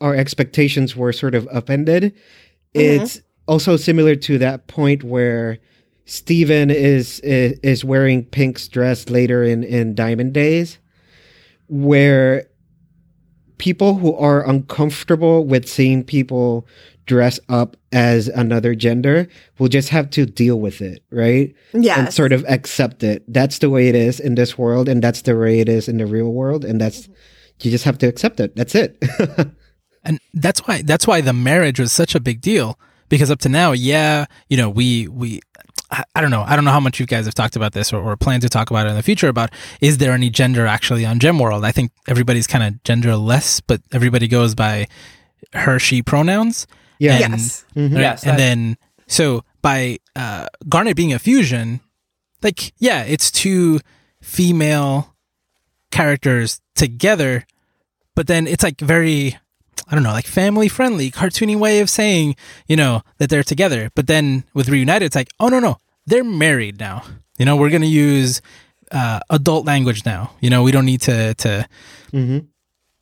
our 0.00 0.14
expectations 0.14 0.94
were 0.94 1.12
sort 1.12 1.34
of 1.34 1.48
upended. 1.52 2.04
Mm-hmm. 2.04 3.02
It's 3.02 3.20
also 3.48 3.76
similar 3.76 4.14
to 4.16 4.38
that 4.38 4.66
point 4.66 5.02
where 5.02 5.58
Steven 6.04 6.70
is, 6.70 7.20
is 7.20 7.58
is 7.60 7.84
wearing 7.84 8.24
Pink's 8.24 8.68
dress 8.68 9.08
later 9.08 9.42
in 9.42 9.62
in 9.62 9.94
Diamond 9.94 10.34
Days, 10.34 10.78
where 11.68 12.46
people 13.58 13.94
who 13.94 14.14
are 14.16 14.48
uncomfortable 14.48 15.44
with 15.44 15.68
seeing 15.68 16.02
people 16.02 16.66
dress 17.10 17.40
up 17.48 17.76
as 17.90 18.28
another 18.28 18.76
gender 18.76 19.26
We'll 19.58 19.68
just 19.68 19.88
have 19.88 20.10
to 20.10 20.26
deal 20.26 20.60
with 20.60 20.80
it, 20.80 21.02
right? 21.10 21.52
Yeah. 21.72 21.98
And 21.98 22.14
sort 22.14 22.32
of 22.32 22.44
accept 22.48 23.02
it. 23.02 23.24
That's 23.26 23.58
the 23.58 23.68
way 23.68 23.88
it 23.88 23.96
is 23.96 24.20
in 24.20 24.36
this 24.36 24.56
world, 24.56 24.88
and 24.88 25.02
that's 25.02 25.22
the 25.22 25.36
way 25.36 25.58
it 25.58 25.68
is 25.68 25.88
in 25.88 25.98
the 25.98 26.06
real 26.06 26.32
world, 26.32 26.64
and 26.64 26.80
that's 26.80 27.02
mm-hmm. 27.02 27.12
you 27.62 27.70
just 27.72 27.84
have 27.84 27.98
to 27.98 28.06
accept 28.06 28.38
it. 28.38 28.54
That's 28.54 28.76
it. 28.76 28.96
and 30.04 30.20
that's 30.34 30.60
why 30.60 30.82
that's 30.82 31.04
why 31.06 31.20
the 31.20 31.32
marriage 31.32 31.80
was 31.80 31.92
such 31.92 32.14
a 32.14 32.20
big 32.20 32.40
deal 32.40 32.78
because 33.08 33.30
up 33.30 33.40
to 33.40 33.48
now 33.48 33.72
yeah 33.72 34.24
you 34.48 34.56
know 34.56 34.70
we 34.70 35.08
we 35.08 35.40
I, 35.90 36.04
I 36.14 36.20
don't 36.20 36.30
know. 36.30 36.44
I 36.46 36.54
don't 36.54 36.64
know 36.64 36.70
how 36.70 36.80
much 36.80 37.00
you 37.00 37.06
guys 37.06 37.24
have 37.24 37.34
talked 37.34 37.56
about 37.56 37.72
this 37.72 37.92
or, 37.92 38.00
or 38.00 38.16
plan 38.16 38.40
to 38.40 38.48
talk 38.48 38.70
about 38.70 38.86
it 38.86 38.90
in 38.90 38.96
the 38.96 39.02
future. 39.02 39.28
About 39.28 39.50
is 39.80 39.98
there 39.98 40.12
any 40.12 40.30
gender 40.30 40.64
actually 40.64 41.04
on 41.04 41.18
Gem 41.18 41.38
World? 41.38 41.64
I 41.64 41.72
think 41.72 41.90
everybody's 42.06 42.46
kind 42.46 42.62
of 42.62 42.82
genderless, 42.84 43.60
but 43.66 43.82
everybody 43.92 44.28
goes 44.28 44.54
by 44.54 44.86
her 45.52 45.78
she 45.78 46.02
pronouns. 46.02 46.66
Yeah. 47.00 47.14
And- 47.24 47.32
yes. 47.32 47.64
Mhm. 47.74 47.92
right? 47.94 48.00
Yes, 48.00 48.22
and 48.22 48.32
that- 48.32 48.36
then 48.38 48.76
so 49.08 49.42
by 49.62 49.98
uh, 50.14 50.46
Garnet 50.68 50.96
being 50.96 51.12
a 51.12 51.18
fusion, 51.18 51.80
like 52.42 52.72
yeah, 52.78 53.02
it's 53.02 53.30
two 53.32 53.80
female 54.22 55.14
characters 55.90 56.60
together, 56.74 57.44
but 58.14 58.26
then 58.26 58.46
it's 58.46 58.62
like 58.62 58.80
very 58.80 59.36
I 59.88 59.94
don't 59.96 60.04
know, 60.04 60.12
like 60.12 60.26
family 60.26 60.68
friendly, 60.68 61.10
cartoony 61.10 61.56
way 61.58 61.80
of 61.80 61.90
saying, 61.90 62.36
you 62.68 62.76
know, 62.76 63.02
that 63.18 63.28
they're 63.28 63.42
together. 63.42 63.90
But 63.96 64.06
then 64.06 64.44
with 64.54 64.68
Reunited, 64.68 65.06
it's 65.06 65.16
like, 65.16 65.30
oh 65.40 65.48
no, 65.48 65.58
no, 65.58 65.78
they're 66.06 66.22
married 66.22 66.78
now. 66.78 67.02
You 67.38 67.44
know, 67.44 67.56
we're 67.56 67.70
gonna 67.70 67.86
use 67.86 68.40
uh, 68.92 69.18
adult 69.30 69.66
language 69.66 70.04
now. 70.04 70.30
You 70.40 70.50
know, 70.50 70.62
we 70.62 70.70
don't 70.72 70.84
need 70.86 71.00
to 71.02 71.34
to 71.34 71.66
Mhm. 72.12 72.46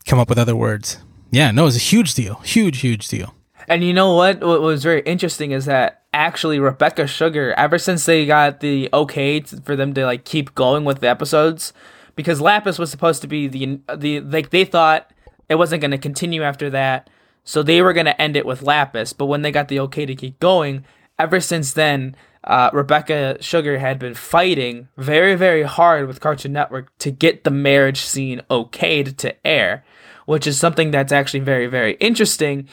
come 0.07 0.19
up 0.19 0.29
with 0.31 0.39
other 0.39 0.57
words. 0.57 0.99
Yeah, 1.31 1.51
no, 1.51 1.67
it's 1.67 1.77
a 1.77 1.81
huge 1.81 2.15
deal, 2.15 2.37
huge, 2.45 2.81
huge 2.81 3.07
deal. 3.09 3.35
And 3.69 3.85
you 3.85 3.93
know 3.93 4.15
what? 4.15 4.41
What 4.41 4.63
was 4.63 4.83
very 4.83 5.03
interesting 5.03 5.51
is 5.51 5.67
that 5.67 6.03
actually 6.15 6.59
Rebecca 6.59 7.07
Sugar, 7.07 7.53
ever 7.57 7.79
since 7.79 8.07
they 8.07 8.25
got 8.25 8.61
the 8.61 8.89
okay 8.93 9.41
for 9.41 9.77
them 9.77 9.93
to 9.95 10.07
like 10.07 10.25
keep 10.25 10.55
going 10.55 10.85
with 10.85 11.01
the 11.01 11.09
episodes, 11.09 11.75
because 12.17 12.41
Lapis 12.41 12.79
was 12.79 12.91
supposed 12.91 13.21
to 13.23 13.29
be 13.29 13.47
the 13.47 13.81
the 13.95 14.21
like 14.21 14.51
they 14.51 14.65
thought 14.65 15.11
it 15.49 15.57
wasn't 15.57 15.83
going 15.83 15.91
to 15.91 15.99
continue 15.99 16.43
after 16.43 16.71
that, 16.71 17.11
so 17.45 17.63
they 17.63 17.83
were 17.83 17.93
going 17.93 18.07
to 18.07 18.21
end 18.21 18.37
it 18.37 18.47
with 18.47 18.63
Lapis. 18.63 19.13
But 19.13 19.27
when 19.27 19.43
they 19.43 19.53
got 19.53 19.69
the 19.69 19.81
okay 19.81 20.07
to 20.07 20.15
keep 20.15 20.41
going, 20.41 20.85
ever 21.19 21.39
since 21.39 21.75
then, 21.75 22.17
uh, 22.45 22.71
Rebecca 22.73 23.37
Sugar 23.43 23.79
had 23.79 23.99
been 23.99 24.15
fighting 24.15 24.89
very 24.97 25.35
very 25.35 25.65
hard 25.65 26.07
with 26.07 26.21
Cartoon 26.21 26.55
Network 26.55 26.97
to 26.99 27.11
get 27.11 27.45
the 27.45 27.51
marriage 27.51 28.01
scene 28.01 28.41
okayed 28.51 29.19
to 29.19 29.47
air, 29.47 29.85
which 30.25 30.47
is 30.47 30.59
something 30.59 30.91
that's 30.91 31.13
actually 31.13 31.41
very 31.41 31.67
very 31.67 31.95
interesting 31.97 32.67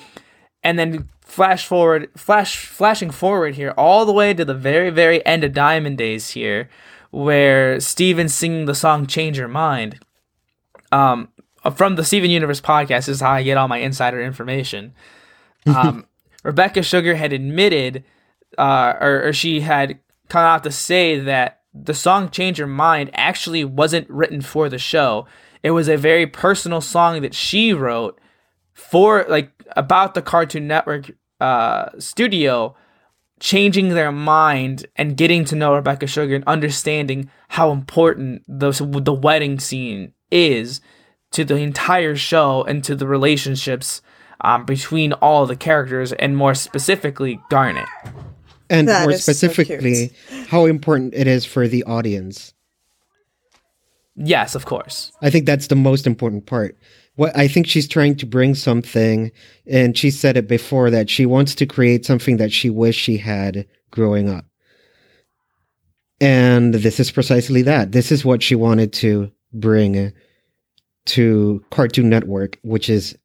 and 0.65 0.79
then 0.79 1.07
flash 1.21 1.65
forward 1.65 2.09
flash 2.17 2.57
flashing 2.65 3.11
forward 3.11 3.55
here 3.55 3.73
all 3.77 4.05
the 4.05 4.11
way 4.11 4.33
to 4.33 4.43
the 4.43 4.53
very 4.53 4.89
very 4.89 5.25
end 5.25 5.43
of 5.43 5.53
diamond 5.53 5.97
days 5.97 6.31
here 6.31 6.67
where 7.11 7.79
steven's 7.79 8.33
singing 8.33 8.65
the 8.65 8.75
song 8.75 9.05
change 9.05 9.37
your 9.37 9.47
mind. 9.47 9.99
Um 10.91 11.29
from 11.75 11.95
the 11.95 12.03
steven 12.03 12.29
universe 12.29 12.59
podcast 12.59 13.07
is 13.07 13.21
how 13.21 13.31
i 13.31 13.43
get 13.43 13.57
all 13.57 13.69
my 13.69 13.77
insider 13.77 14.21
information. 14.21 14.93
Um 15.67 16.05
rebecca 16.43 16.83
sugar 16.83 17.15
had 17.15 17.31
admitted 17.31 18.03
uh 18.57 18.93
or, 18.99 19.27
or 19.27 19.33
she 19.33 19.61
had 19.61 19.99
come 20.29 20.43
out 20.43 20.63
to 20.63 20.71
say 20.71 21.19
that 21.19 21.61
the 21.73 21.93
song 21.93 22.29
change 22.29 22.57
your 22.57 22.67
mind 22.67 23.09
actually 23.13 23.63
wasn't 23.63 24.09
written 24.09 24.41
for 24.41 24.69
the 24.69 24.77
show. 24.77 25.27
It 25.61 25.71
was 25.71 25.87
a 25.87 25.97
very 25.97 26.25
personal 26.27 26.81
song 26.81 27.21
that 27.21 27.33
she 27.33 27.73
wrote 27.73 28.19
for 28.75 29.25
like 29.27 29.51
about 29.75 30.13
the 30.13 30.21
Cartoon 30.21 30.67
Network 30.67 31.11
uh, 31.39 31.89
studio 31.99 32.75
changing 33.39 33.89
their 33.89 34.11
mind 34.11 34.85
and 34.95 35.17
getting 35.17 35.43
to 35.45 35.55
know 35.55 35.75
Rebecca 35.75 36.07
Sugar 36.07 36.35
and 36.35 36.43
understanding 36.45 37.29
how 37.49 37.71
important 37.71 38.43
the 38.47 38.71
the 38.71 39.13
wedding 39.13 39.59
scene 39.59 40.13
is 40.31 40.81
to 41.31 41.43
the 41.43 41.57
entire 41.57 42.15
show 42.15 42.63
and 42.63 42.83
to 42.83 42.95
the 42.95 43.07
relationships 43.07 44.01
um, 44.41 44.65
between 44.65 45.13
all 45.13 45.45
the 45.45 45.55
characters 45.55 46.13
and 46.13 46.37
more 46.37 46.53
specifically 46.53 47.39
Garnet. 47.49 47.87
And 48.69 48.87
That 48.87 49.03
more 49.03 49.11
is 49.11 49.23
so 49.23 49.33
specifically, 49.33 50.11
how 50.47 50.65
important 50.65 51.13
it 51.13 51.27
is 51.27 51.45
for 51.45 51.67
the 51.67 51.83
audience. 51.83 52.53
Yes, 54.15 54.55
of 54.55 54.65
course. 54.65 55.11
I 55.21 55.29
think 55.29 55.45
that's 55.45 55.67
the 55.67 55.75
most 55.75 56.07
important 56.07 56.45
part. 56.45 56.77
What 57.15 57.35
I 57.37 57.47
think 57.47 57.67
she's 57.67 57.87
trying 57.87 58.15
to 58.17 58.25
bring 58.25 58.55
something, 58.55 59.31
and 59.65 59.97
she 59.97 60.11
said 60.11 60.35
it 60.37 60.47
before 60.47 60.89
that 60.89 61.09
she 61.09 61.25
wants 61.25 61.55
to 61.55 61.65
create 61.65 62.05
something 62.05 62.37
that 62.37 62.51
she 62.51 62.69
wished 62.69 62.99
she 62.99 63.17
had 63.17 63.67
growing 63.91 64.29
up. 64.29 64.45
And 66.19 66.73
this 66.73 66.99
is 66.99 67.11
precisely 67.11 67.61
that. 67.63 67.91
This 67.91 68.11
is 68.11 68.25
what 68.25 68.43
she 68.43 68.55
wanted 68.55 68.91
to 68.93 69.31
bring 69.53 70.11
to 71.05 71.63
Cartoon 71.71 72.09
Network, 72.09 72.57
which 72.63 72.89
is 72.89 73.17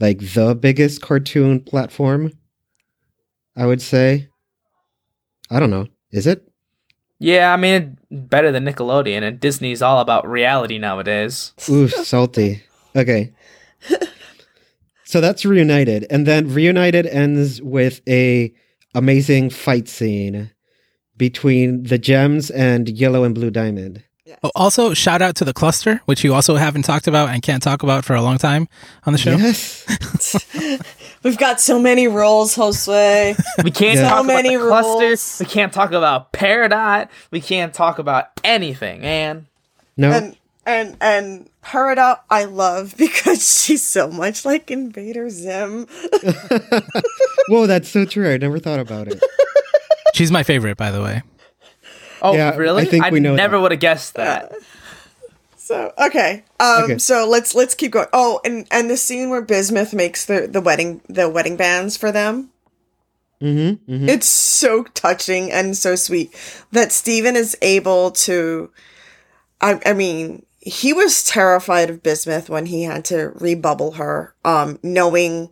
like 0.00 0.18
the 0.18 0.54
biggest 0.54 1.00
cartoon 1.00 1.60
platform. 1.60 2.32
I 3.56 3.66
would 3.66 3.82
say. 3.82 4.28
I 5.50 5.60
don't 5.60 5.70
know. 5.70 5.88
Is 6.12 6.26
it? 6.26 6.46
Yeah, 7.18 7.52
I 7.52 7.56
mean, 7.58 7.98
better 8.10 8.50
than 8.50 8.64
Nickelodeon, 8.64 9.22
and 9.22 9.38
Disney's 9.38 9.82
all 9.82 10.00
about 10.00 10.26
reality 10.28 10.78
nowadays. 10.78 11.52
Ooh, 11.68 11.88
salty. 11.88 12.62
Okay. 12.96 13.32
So 15.04 15.20
that's 15.20 15.44
reunited, 15.44 16.06
and 16.10 16.26
then 16.26 16.52
reunited 16.52 17.04
ends 17.06 17.60
with 17.60 18.00
a 18.08 18.52
amazing 18.94 19.50
fight 19.50 19.88
scene 19.88 20.50
between 21.16 21.82
the 21.82 21.98
gems 21.98 22.48
and 22.50 22.88
yellow 22.88 23.24
and 23.24 23.34
blue 23.34 23.50
diamond. 23.50 24.04
Oh, 24.44 24.52
also, 24.54 24.94
shout 24.94 25.20
out 25.20 25.34
to 25.36 25.44
the 25.44 25.52
cluster, 25.52 26.00
which 26.04 26.22
you 26.22 26.32
also 26.32 26.54
haven't 26.54 26.82
talked 26.82 27.08
about 27.08 27.30
and 27.30 27.42
can't 27.42 27.60
talk 27.62 27.82
about 27.82 28.04
for 28.04 28.14
a 28.14 28.22
long 28.22 28.38
time 28.38 28.68
on 29.04 29.12
the 29.12 29.18
show. 29.18 29.32
Yes. 29.36 29.84
We've 31.24 31.36
got 31.36 31.60
so 31.60 31.80
many 31.80 32.06
roles, 32.06 32.54
Josue. 32.54 33.36
We 33.64 33.72
can't 33.72 33.96
Yeah. 33.96 34.08
talk 34.08 34.18
So 34.18 34.24
about 34.24 34.26
many 34.44 34.54
the 34.56 34.62
cluster. 34.62 35.06
rules. 35.06 35.36
We 35.40 35.46
can't 35.46 35.72
talk 35.72 35.90
about 35.90 36.32
Peridot. 36.32 37.08
We 37.32 37.40
can't 37.40 37.74
talk 37.74 37.98
about 37.98 38.26
anything, 38.44 39.00
man. 39.00 39.48
No. 39.96 40.12
and 40.12 40.36
and 40.70 40.96
and 41.00 41.50
Peridot 41.62 42.20
I 42.30 42.44
love 42.44 42.94
because 42.98 43.62
she's 43.64 43.82
so 43.82 44.08
much 44.10 44.44
like 44.44 44.70
Invader 44.70 45.28
Zim. 45.30 45.86
Whoa, 47.48 47.66
that's 47.66 47.88
so 47.88 48.04
true. 48.04 48.32
I 48.32 48.36
never 48.36 48.58
thought 48.58 48.80
about 48.80 49.08
it. 49.08 49.22
She's 50.14 50.30
my 50.32 50.42
favorite, 50.42 50.76
by 50.76 50.90
the 50.90 51.02
way. 51.02 51.22
Oh, 52.20 52.34
Yeah, 52.34 52.56
really? 52.56 52.82
I 52.82 52.84
think 52.86 53.10
we 53.10 53.20
know 53.20 53.34
never 53.34 53.60
would 53.60 53.70
have 53.70 53.80
guessed 53.80 54.14
that. 54.14 54.52
So 55.56 55.92
okay, 55.98 56.42
um, 56.58 56.84
Okay. 56.84 56.98
so 56.98 57.28
let's 57.28 57.54
let's 57.54 57.74
keep 57.74 57.92
going. 57.92 58.08
Oh, 58.12 58.40
and 58.44 58.66
and 58.72 58.90
the 58.90 58.96
scene 58.96 59.30
where 59.30 59.40
Bismuth 59.40 59.94
makes 59.94 60.24
the 60.24 60.48
the 60.50 60.60
wedding 60.60 61.00
the 61.08 61.28
wedding 61.28 61.56
bands 61.56 61.96
for 61.96 62.10
them. 62.10 62.50
Mm-hmm. 63.40 63.92
mm-hmm. 63.92 64.08
It's 64.08 64.28
so 64.28 64.82
touching 64.82 65.50
and 65.50 65.76
so 65.76 65.94
sweet 65.94 66.34
that 66.72 66.92
Steven 66.92 67.36
is 67.36 67.56
able 67.62 68.10
to. 68.26 68.70
I, 69.60 69.80
I 69.86 69.92
mean, 69.92 70.44
he 70.60 70.92
was 70.92 71.24
terrified 71.24 71.90
of 71.90 72.02
Bismuth 72.02 72.48
when 72.50 72.66
he 72.66 72.82
had 72.84 73.04
to 73.06 73.32
rebubble 73.34 73.92
her, 73.92 74.34
um, 74.44 74.78
knowing 74.82 75.50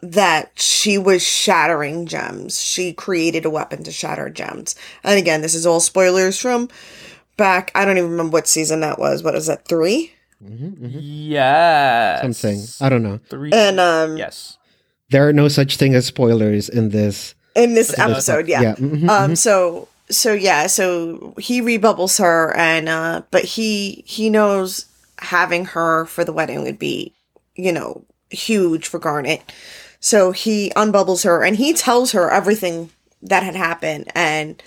that 0.00 0.50
she 0.58 0.98
was 0.98 1.22
shattering 1.22 2.06
gems. 2.06 2.60
She 2.60 2.92
created 2.92 3.44
a 3.44 3.50
weapon 3.50 3.84
to 3.84 3.92
shatter 3.92 4.28
gems. 4.30 4.74
And 5.04 5.18
again, 5.18 5.42
this 5.42 5.54
is 5.54 5.64
all 5.66 5.80
spoilers 5.80 6.40
from 6.40 6.68
back. 7.36 7.70
I 7.74 7.84
don't 7.84 7.98
even 7.98 8.10
remember 8.10 8.32
what 8.32 8.48
season 8.48 8.80
that 8.80 8.98
was. 8.98 9.22
What 9.22 9.34
is 9.34 9.46
that? 9.46 9.66
Three. 9.68 10.12
Yes. 10.40 12.20
Something. 12.22 12.64
I 12.84 12.88
don't 12.88 13.02
know. 13.02 13.20
Three. 13.28 13.52
And 13.52 13.78
um, 13.78 14.16
yes. 14.16 14.58
There 15.10 15.28
are 15.28 15.32
no 15.32 15.48
such 15.48 15.76
thing 15.76 15.94
as 15.94 16.06
spoilers 16.06 16.68
in 16.68 16.88
this. 16.88 17.34
in 17.54 17.74
this 17.74 17.96
episode, 17.98 18.48
yeah. 18.48 18.62
Yeah. 18.62 18.74
mhm, 18.76 19.08
um 19.08 19.36
so 19.36 19.88
so 20.12 20.32
yeah 20.32 20.66
so 20.66 21.34
he 21.38 21.60
rebubbles 21.60 22.18
her 22.18 22.54
and 22.56 22.88
uh 22.88 23.22
but 23.30 23.44
he 23.44 24.04
he 24.06 24.30
knows 24.30 24.86
having 25.18 25.64
her 25.64 26.04
for 26.06 26.24
the 26.24 26.32
wedding 26.32 26.62
would 26.62 26.78
be 26.78 27.14
you 27.54 27.72
know 27.72 28.04
huge 28.32 28.86
for 28.86 28.98
garnet. 28.98 29.52
So 30.00 30.32
he 30.32 30.72
unbubbles 30.74 31.24
her 31.24 31.44
and 31.44 31.56
he 31.56 31.72
tells 31.72 32.12
her 32.12 32.30
everything 32.30 32.90
that 33.22 33.42
had 33.42 33.54
happened 33.54 34.10
and 34.14 34.60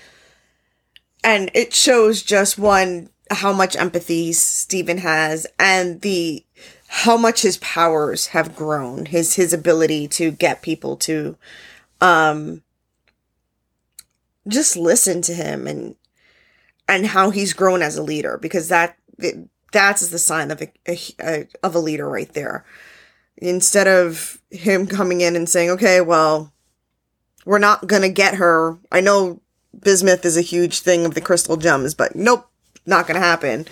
and 1.24 1.52
it 1.54 1.74
shows 1.74 2.22
just 2.24 2.58
one 2.58 3.10
how 3.32 3.52
much 3.52 3.76
empathy 3.76 4.32
Steven 4.32 5.00
has 5.00 5.46
and 5.60 6.02
the 6.02 6.46
how 6.88 7.18
much 7.18 7.42
his 7.42 7.58
powers 7.58 8.28
have 8.28 8.56
grown 8.56 9.08
his 9.08 9.36
his 9.36 9.52
ability 9.52 10.08
to 10.08 10.32
get 10.32 10.62
people 10.62 10.96
to 10.98 11.36
um 12.00 12.62
just 14.48 14.78
listen 14.78 15.22
to 15.24 15.34
him 15.34 15.68
and 15.68 15.96
and 16.88 17.08
how 17.08 17.32
he's 17.32 17.54
grown 17.54 17.82
as 17.82 17.98
a 17.98 18.04
leader 18.04 18.38
because 18.42 18.68
that 18.68 18.98
that's 19.72 20.08
the 20.08 20.20
sign 20.20 20.52
of 20.52 20.62
a, 20.62 20.72
a, 21.20 21.48
of 21.64 21.76
a 21.76 21.80
leader 21.80 22.08
right 22.08 22.34
there. 22.34 22.64
Instead 23.38 23.88
of 23.88 24.40
him 24.50 24.88
coming 24.88 25.22
in 25.22 25.36
and 25.36 25.50
saying 25.50 25.70
okay 25.72 26.02
well 26.02 26.54
we're 27.46 27.60
not 27.60 27.88
gonna 27.88 28.10
get 28.10 28.36
her. 28.36 28.78
I 28.92 29.02
know 29.02 29.42
bismuth 29.80 30.26
is 30.26 30.38
a 30.38 30.42
huge 30.42 30.80
thing 30.80 31.06
of 31.06 31.14
the 31.16 31.22
crystal 31.22 31.58
gems 31.58 31.94
but 31.94 32.16
nope 32.16 32.48
not 32.86 33.08
gonna 33.08 33.20
happen. 33.20 33.66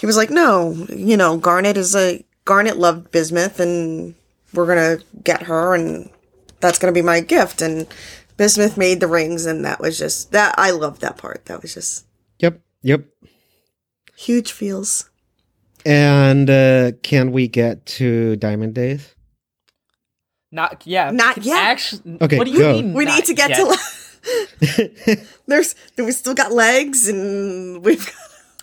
He 0.00 0.06
was 0.06 0.16
like 0.16 0.30
no 0.30 0.72
you 0.88 1.16
know 1.16 1.36
garnet 1.36 1.76
is 1.76 1.94
a 1.94 2.24
garnet 2.44 2.76
loved 2.76 3.10
bismuth 3.10 3.60
and 3.60 4.14
we're 4.52 4.66
gonna 4.66 4.98
get 5.22 5.42
her 5.44 5.74
and 5.74 6.10
that's 6.60 6.78
gonna 6.78 6.92
be 6.92 7.02
my 7.02 7.20
gift. 7.20 7.62
And 7.62 7.86
Bismuth 8.38 8.78
made 8.78 9.00
the 9.00 9.06
rings, 9.06 9.44
and 9.44 9.64
that 9.66 9.80
was 9.80 9.98
just 9.98 10.32
that. 10.32 10.54
I 10.56 10.70
loved 10.70 11.02
that 11.02 11.18
part. 11.18 11.44
That 11.46 11.60
was 11.60 11.74
just 11.74 12.06
Yep, 12.38 12.60
yep. 12.82 13.04
huge 14.16 14.52
feels. 14.52 15.10
And 15.84 16.48
uh, 16.48 16.92
can 17.02 17.32
we 17.32 17.48
get 17.48 17.84
to 17.98 18.36
Diamond 18.36 18.74
Days? 18.74 19.14
Not 20.50 20.82
yeah. 20.86 21.10
Not 21.10 21.34
because 21.34 21.46
yet. 21.46 21.62
Actually, 21.62 22.18
Okay, 22.22 22.38
what 22.38 22.46
do 22.46 22.52
you 22.52 22.58
go. 22.58 22.72
mean? 22.72 22.94
We 22.94 23.04
not 23.04 23.16
need 23.16 23.24
to 23.26 23.34
get 23.34 23.50
yet? 23.50 23.58
to. 23.58 23.64
Le- 25.08 25.16
There's 25.46 25.74
we 25.96 26.10
still 26.12 26.34
got 26.34 26.52
legs, 26.52 27.08
and 27.08 27.84
we've 27.84 28.04
got 28.06 28.14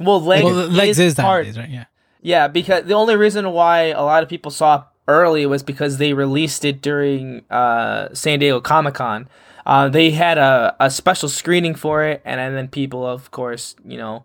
well, 0.06 0.22
legs, 0.22 0.44
well, 0.46 0.56
the 0.56 0.68
legs 0.68 1.00
is 1.00 1.16
part. 1.16 1.46
nowadays, 1.46 1.58
right? 1.58 1.70
Yeah. 1.70 1.86
Yeah, 2.22 2.48
because 2.48 2.86
the 2.86 2.94
only 2.96 3.16
reason 3.16 3.52
why 3.52 3.88
a 3.90 4.02
lot 4.02 4.24
of 4.24 4.30
people 4.30 4.50
saw 4.52 4.86
early 5.08 5.46
was 5.46 5.62
because 5.64 5.98
they 5.98 6.14
released 6.14 6.66
it 6.66 6.82
during 6.82 7.44
uh, 7.52 8.10
San 8.14 8.40
Diego 8.40 8.60
Comic 8.62 8.96
Con. 8.96 9.28
Uh, 9.66 9.90
they 9.90 10.12
had 10.12 10.38
a, 10.38 10.76
a 10.80 10.90
special 10.92 11.28
screening 11.28 11.74
for 11.76 12.04
it, 12.06 12.22
and, 12.24 12.40
and 12.40 12.56
then 12.56 12.68
people, 12.68 13.06
of 13.06 13.32
course, 13.32 13.76
you 13.84 13.98
know, 13.98 14.24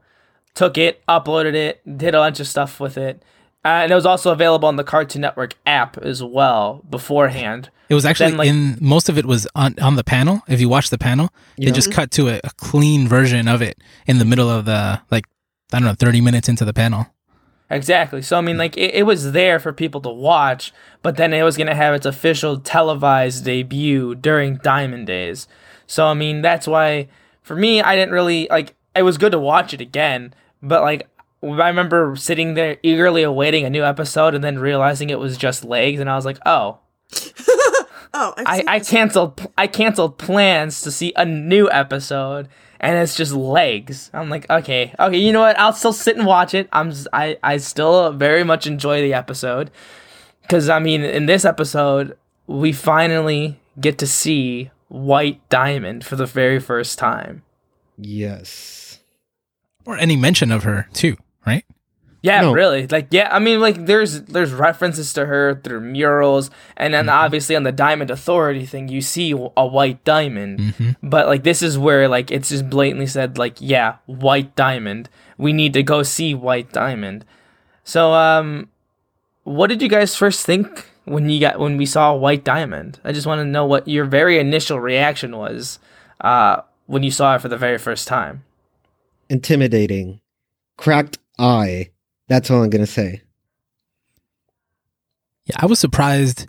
took 0.54 0.76
it, 0.76 1.04
uploaded 1.06 1.54
it, 1.54 1.80
did 1.96 2.14
a 2.14 2.18
bunch 2.18 2.40
of 2.40 2.46
stuff 2.46 2.78
with 2.80 2.98
it. 2.98 3.22
Uh, 3.64 3.68
and 3.68 3.92
it 3.92 3.94
was 3.94 4.06
also 4.06 4.32
available 4.32 4.68
on 4.68 4.76
the 4.76 4.84
Cartoon 4.84 5.20
Network 5.22 5.54
app 5.66 5.98
as 5.98 6.22
well 6.22 6.82
beforehand. 6.88 7.70
It 7.90 7.94
was 7.94 8.06
actually 8.06 8.30
Then, 8.30 8.38
like- 8.38 8.48
in 8.48 8.78
most 8.80 9.08
of 9.08 9.18
it 9.18 9.26
was 9.26 9.46
on 9.54 9.74
on 9.80 9.96
the 9.96 10.04
panel. 10.04 10.42
If 10.48 10.60
you 10.60 10.68
watch 10.68 10.90
the 10.90 10.98
panel, 10.98 11.30
they 11.58 11.70
just 11.72 11.92
cut 11.92 12.10
to 12.12 12.28
a, 12.28 12.40
a 12.44 12.50
clean 12.56 13.08
version 13.08 13.48
of 13.48 13.60
it 13.62 13.78
in 14.06 14.18
the 14.18 14.24
middle 14.24 14.48
of 14.48 14.64
the 14.64 15.00
like 15.10 15.24
I 15.72 15.78
don't 15.78 15.88
know, 15.88 15.94
thirty 15.94 16.20
minutes 16.20 16.48
into 16.48 16.64
the 16.64 16.72
panel. 16.72 17.06
Exactly. 17.70 18.20
So 18.20 18.36
I 18.36 18.40
mean, 18.40 18.58
like 18.58 18.76
it, 18.76 18.94
it 18.94 19.02
was 19.04 19.32
there 19.32 19.60
for 19.60 19.72
people 19.72 20.00
to 20.02 20.10
watch, 20.10 20.72
but 21.02 21.16
then 21.16 21.32
it 21.32 21.44
was 21.44 21.56
gonna 21.56 21.74
have 21.74 21.94
its 21.94 22.04
official 22.04 22.58
televised 22.58 23.44
debut 23.44 24.16
during 24.16 24.56
Diamond 24.56 25.06
Days. 25.06 25.46
So 25.86 26.06
I 26.06 26.14
mean, 26.14 26.42
that's 26.42 26.66
why 26.66 27.08
for 27.42 27.54
me, 27.54 27.80
I 27.80 27.94
didn't 27.94 28.12
really 28.12 28.48
like. 28.50 28.74
It 28.94 29.04
was 29.04 29.18
good 29.18 29.32
to 29.32 29.38
watch 29.38 29.72
it 29.72 29.80
again, 29.80 30.34
but 30.60 30.82
like 30.82 31.08
I 31.42 31.68
remember 31.68 32.16
sitting 32.16 32.54
there 32.54 32.76
eagerly 32.82 33.22
awaiting 33.22 33.64
a 33.64 33.70
new 33.70 33.84
episode, 33.84 34.34
and 34.34 34.42
then 34.42 34.58
realizing 34.58 35.10
it 35.10 35.20
was 35.20 35.38
just 35.38 35.64
legs, 35.64 36.00
and 36.00 36.10
I 36.10 36.16
was 36.16 36.24
like, 36.24 36.38
oh, 36.44 36.78
oh, 38.12 38.34
I, 38.36 38.64
I 38.66 38.80
canceled 38.80 39.46
I 39.56 39.68
canceled 39.68 40.18
plans 40.18 40.80
to 40.80 40.90
see 40.90 41.12
a 41.14 41.24
new 41.24 41.70
episode 41.70 42.48
and 42.80 42.96
it's 42.98 43.14
just 43.14 43.32
legs. 43.32 44.10
I'm 44.12 44.30
like, 44.30 44.48
okay, 44.50 44.94
okay, 44.98 45.18
you 45.18 45.32
know 45.32 45.40
what? 45.40 45.58
I'll 45.58 45.72
still 45.72 45.92
sit 45.92 46.16
and 46.16 46.26
watch 46.26 46.54
it. 46.54 46.68
I'm 46.72 46.92
I. 47.12 47.38
I 47.42 47.58
still 47.58 48.12
very 48.12 48.42
much 48.42 48.66
enjoy 48.66 49.02
the 49.02 49.14
episode 49.14 49.70
cuz 50.48 50.68
I 50.68 50.78
mean, 50.80 51.02
in 51.02 51.26
this 51.26 51.44
episode, 51.44 52.16
we 52.46 52.72
finally 52.72 53.60
get 53.78 53.98
to 53.98 54.06
see 54.06 54.70
White 54.88 55.46
Diamond 55.48 56.04
for 56.04 56.16
the 56.16 56.26
very 56.26 56.58
first 56.58 56.98
time. 56.98 57.42
Yes. 57.96 58.98
Or 59.84 59.96
any 59.96 60.16
mention 60.16 60.50
of 60.50 60.64
her 60.64 60.88
too, 60.92 61.16
right? 61.46 61.64
Yeah, 62.22 62.42
No. 62.42 62.52
really. 62.52 62.86
Like, 62.86 63.08
yeah, 63.10 63.28
I 63.34 63.38
mean, 63.38 63.60
like, 63.60 63.86
there's 63.86 64.22
there's 64.22 64.52
references 64.52 65.12
to 65.14 65.24
her 65.24 65.60
through 65.64 65.80
murals, 65.80 66.50
and 66.76 66.92
then 66.92 67.08
obviously 67.08 67.56
on 67.56 67.62
the 67.62 67.72
Diamond 67.72 68.10
Authority 68.10 68.66
thing, 68.66 68.88
you 68.88 69.00
see 69.00 69.30
a 69.32 69.66
white 69.66 70.04
diamond. 70.04 70.74
But 71.02 71.26
like, 71.28 71.44
this 71.44 71.62
is 71.62 71.78
where 71.78 72.08
like 72.08 72.30
it's 72.30 72.50
just 72.50 72.68
blatantly 72.68 73.06
said, 73.06 73.38
like, 73.38 73.56
yeah, 73.58 73.96
white 74.06 74.54
diamond. 74.54 75.08
We 75.38 75.54
need 75.54 75.72
to 75.72 75.82
go 75.82 76.02
see 76.02 76.34
white 76.34 76.70
diamond. 76.72 77.24
So, 77.84 78.12
um, 78.12 78.68
what 79.44 79.68
did 79.68 79.80
you 79.80 79.88
guys 79.88 80.14
first 80.14 80.44
think 80.44 80.90
when 81.06 81.30
you 81.30 81.40
got 81.40 81.58
when 81.58 81.78
we 81.78 81.86
saw 81.86 82.14
white 82.14 82.44
diamond? 82.44 83.00
I 83.02 83.12
just 83.12 83.26
want 83.26 83.38
to 83.40 83.44
know 83.46 83.64
what 83.64 83.88
your 83.88 84.04
very 84.04 84.38
initial 84.38 84.78
reaction 84.78 85.36
was, 85.38 85.78
uh, 86.20 86.60
when 86.84 87.02
you 87.02 87.10
saw 87.10 87.36
it 87.36 87.40
for 87.40 87.48
the 87.48 87.56
very 87.56 87.78
first 87.78 88.06
time. 88.06 88.44
Intimidating. 89.30 90.20
Cracked 90.76 91.18
eye. 91.38 91.89
That's 92.30 92.48
all 92.48 92.62
I'm 92.62 92.70
going 92.70 92.80
to 92.80 92.86
say. 92.86 93.22
Yeah, 95.46 95.56
I 95.58 95.66
was 95.66 95.80
surprised. 95.80 96.46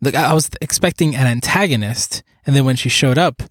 Like 0.00 0.14
I 0.14 0.30
I 0.30 0.32
was 0.32 0.48
expecting 0.62 1.14
an 1.14 1.26
antagonist, 1.26 2.22
and 2.46 2.56
then 2.56 2.64
when 2.64 2.76
she 2.76 2.88
showed 2.88 3.18
up, 3.18 3.42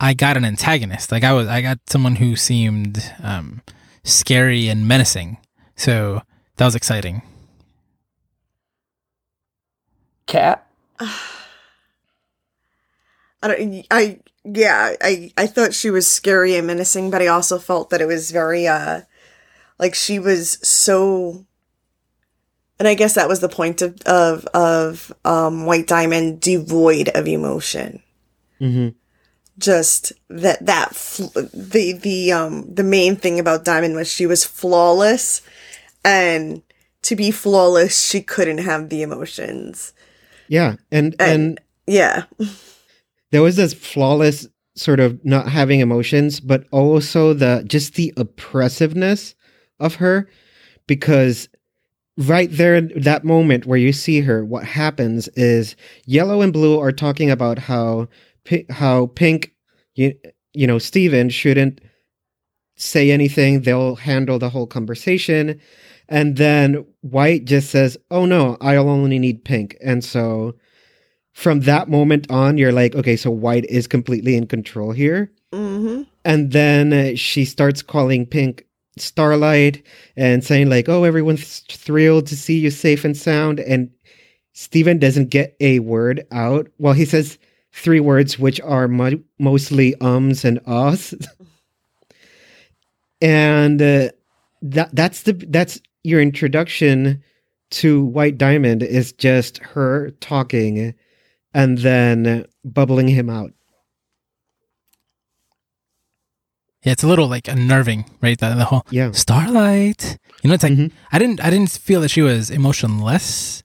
I 0.00 0.14
got 0.14 0.38
an 0.38 0.46
antagonist. 0.46 1.12
Like 1.12 1.22
I 1.22 1.34
was, 1.34 1.46
I 1.46 1.60
got 1.60 1.78
someone 1.90 2.16
who 2.16 2.36
seemed 2.36 3.04
um, 3.22 3.60
scary 4.02 4.68
and 4.68 4.88
menacing. 4.88 5.36
So 5.76 6.22
that 6.56 6.64
was 6.64 6.74
exciting. 6.74 7.20
Kat. 10.26 10.66
I 11.00 11.08
don't. 13.42 13.86
I 13.90 14.20
yeah. 14.44 14.94
I 15.02 15.32
I 15.36 15.46
thought 15.46 15.74
she 15.74 15.90
was 15.90 16.06
scary 16.06 16.56
and 16.56 16.66
menacing, 16.66 17.10
but 17.10 17.20
I 17.20 17.26
also 17.26 17.58
felt 17.58 17.90
that 17.90 18.00
it 18.00 18.06
was 18.06 18.30
very 18.30 18.66
uh, 18.66 19.02
like 19.80 19.94
she 19.96 20.18
was 20.20 20.58
so. 20.66 21.44
And 22.78 22.86
I 22.88 22.94
guess 22.94 23.14
that 23.14 23.28
was 23.28 23.40
the 23.40 23.48
point 23.48 23.82
of 23.82 24.00
of 24.02 24.44
of 24.54 25.12
um, 25.24 25.66
White 25.66 25.86
Diamond, 25.88 26.40
devoid 26.40 27.08
of 27.10 27.26
emotion. 27.26 28.02
hmm 28.58 28.88
Just 29.58 30.12
that 30.28 30.64
that 30.64 30.94
fl- 30.94 31.26
the 31.52 31.92
the 31.92 32.32
um 32.32 32.72
the 32.72 32.84
main 32.84 33.16
thing 33.16 33.40
about 33.40 33.64
Diamond 33.64 33.96
was 33.96 34.10
she 34.10 34.26
was 34.26 34.44
flawless, 34.44 35.42
and 36.04 36.62
to 37.02 37.16
be 37.16 37.30
flawless, 37.30 37.98
she 38.08 38.20
couldn't 38.22 38.58
have 38.58 38.88
the 38.90 39.02
emotions. 39.02 39.92
Yeah. 40.48 40.76
And, 40.90 41.14
and 41.18 41.60
Yeah. 41.86 42.24
there 43.30 43.40
was 43.42 43.56
this 43.56 43.72
flawless 43.72 44.46
sort 44.74 45.00
of 45.00 45.24
not 45.24 45.48
having 45.48 45.80
emotions, 45.80 46.40
but 46.40 46.66
also 46.72 47.32
the 47.34 47.62
just 47.66 47.94
the 47.94 48.12
oppressiveness 48.16 49.34
of 49.80 49.96
her 49.96 50.28
because 50.86 51.48
right 52.16 52.48
there 52.52 52.74
in 52.74 52.92
that 52.96 53.24
moment 53.24 53.66
where 53.66 53.78
you 53.78 53.92
see 53.92 54.20
her 54.20 54.44
what 54.44 54.64
happens 54.64 55.28
is 55.28 55.74
yellow 56.06 56.42
and 56.42 56.52
blue 56.52 56.78
are 56.78 56.92
talking 56.92 57.30
about 57.30 57.58
how 57.58 58.06
how 58.68 59.06
pink 59.06 59.52
you, 59.94 60.14
you 60.52 60.66
know 60.66 60.78
steven 60.78 61.30
shouldn't 61.30 61.80
say 62.76 63.10
anything. 63.10 63.60
They'll 63.60 63.96
handle 63.96 64.38
the 64.38 64.48
whole 64.48 64.66
conversation. 64.66 65.60
And 66.08 66.36
then 66.36 66.84
white 67.02 67.44
just 67.44 67.70
says 67.70 67.96
oh 68.10 68.26
no 68.26 68.56
i'll 68.60 68.88
only 68.88 69.18
need 69.18 69.44
pink. 69.44 69.76
And 69.80 70.04
so 70.04 70.54
from 71.32 71.60
that 71.60 71.88
moment 71.88 72.30
on 72.30 72.58
you're 72.58 72.72
like 72.72 72.94
okay 72.94 73.16
so 73.16 73.30
white 73.30 73.64
is 73.66 73.86
completely 73.86 74.36
in 74.36 74.46
control 74.46 74.92
here. 74.92 75.30
Mm-hmm. 75.52 76.02
and 76.24 76.52
then 76.52 77.16
she 77.16 77.44
starts 77.44 77.82
calling 77.82 78.24
Pink 78.24 78.64
Starlight 78.96 79.82
and 80.16 80.44
saying 80.44 80.68
like, 80.68 80.88
"Oh, 80.88 81.04
everyone's 81.04 81.60
thrilled 81.70 82.26
to 82.28 82.36
see 82.36 82.58
you 82.58 82.70
safe 82.70 83.04
and 83.04 83.16
sound." 83.16 83.60
And 83.60 83.90
Steven 84.52 84.98
doesn't 84.98 85.30
get 85.30 85.56
a 85.60 85.78
word 85.78 86.26
out. 86.32 86.68
Well, 86.78 86.92
he 86.92 87.04
says 87.04 87.38
three 87.72 88.00
words, 88.00 88.38
which 88.38 88.60
are 88.60 88.88
mo- 88.88 89.22
mostly 89.38 89.94
ums 90.00 90.44
and 90.44 90.60
ahs. 90.66 91.14
and 93.20 93.80
uh, 93.80 94.08
that 94.62 94.94
that's 94.94 95.22
the 95.22 95.32
that's 95.32 95.80
your 96.02 96.20
introduction 96.20 97.22
to 97.70 98.04
White 98.04 98.38
Diamond 98.38 98.82
is 98.82 99.12
just 99.12 99.58
her 99.58 100.10
talking 100.20 100.94
and 101.54 101.78
then 101.78 102.46
bubbling 102.64 103.08
him 103.08 103.30
out. 103.30 103.52
Yeah, 106.82 106.92
it's 106.92 107.02
a 107.02 107.06
little 107.08 107.28
like 107.28 107.46
unnerving, 107.48 108.04
right? 108.22 108.38
The, 108.38 108.54
the 108.54 108.64
whole 108.64 108.86
Yeah. 108.90 109.10
starlight. 109.12 110.16
You 110.42 110.48
know, 110.48 110.54
it's 110.54 110.62
like 110.64 110.72
Mhm. 110.72 110.90
I 111.12 111.18
didn't 111.18 111.40
I 111.44 111.50
didn't 111.50 111.70
feel 111.70 112.00
that 112.00 112.10
she 112.10 112.22
was 112.22 112.50
emotionless 112.50 113.62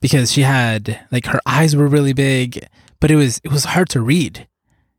because 0.00 0.32
she 0.32 0.42
had 0.42 1.00
like 1.10 1.26
her 1.26 1.40
eyes 1.46 1.74
were 1.74 1.88
really 1.88 2.12
big, 2.12 2.66
but 3.00 3.10
it 3.10 3.16
was 3.16 3.40
it 3.44 3.50
was 3.50 3.64
hard 3.64 3.88
to 3.90 4.00
read. 4.00 4.46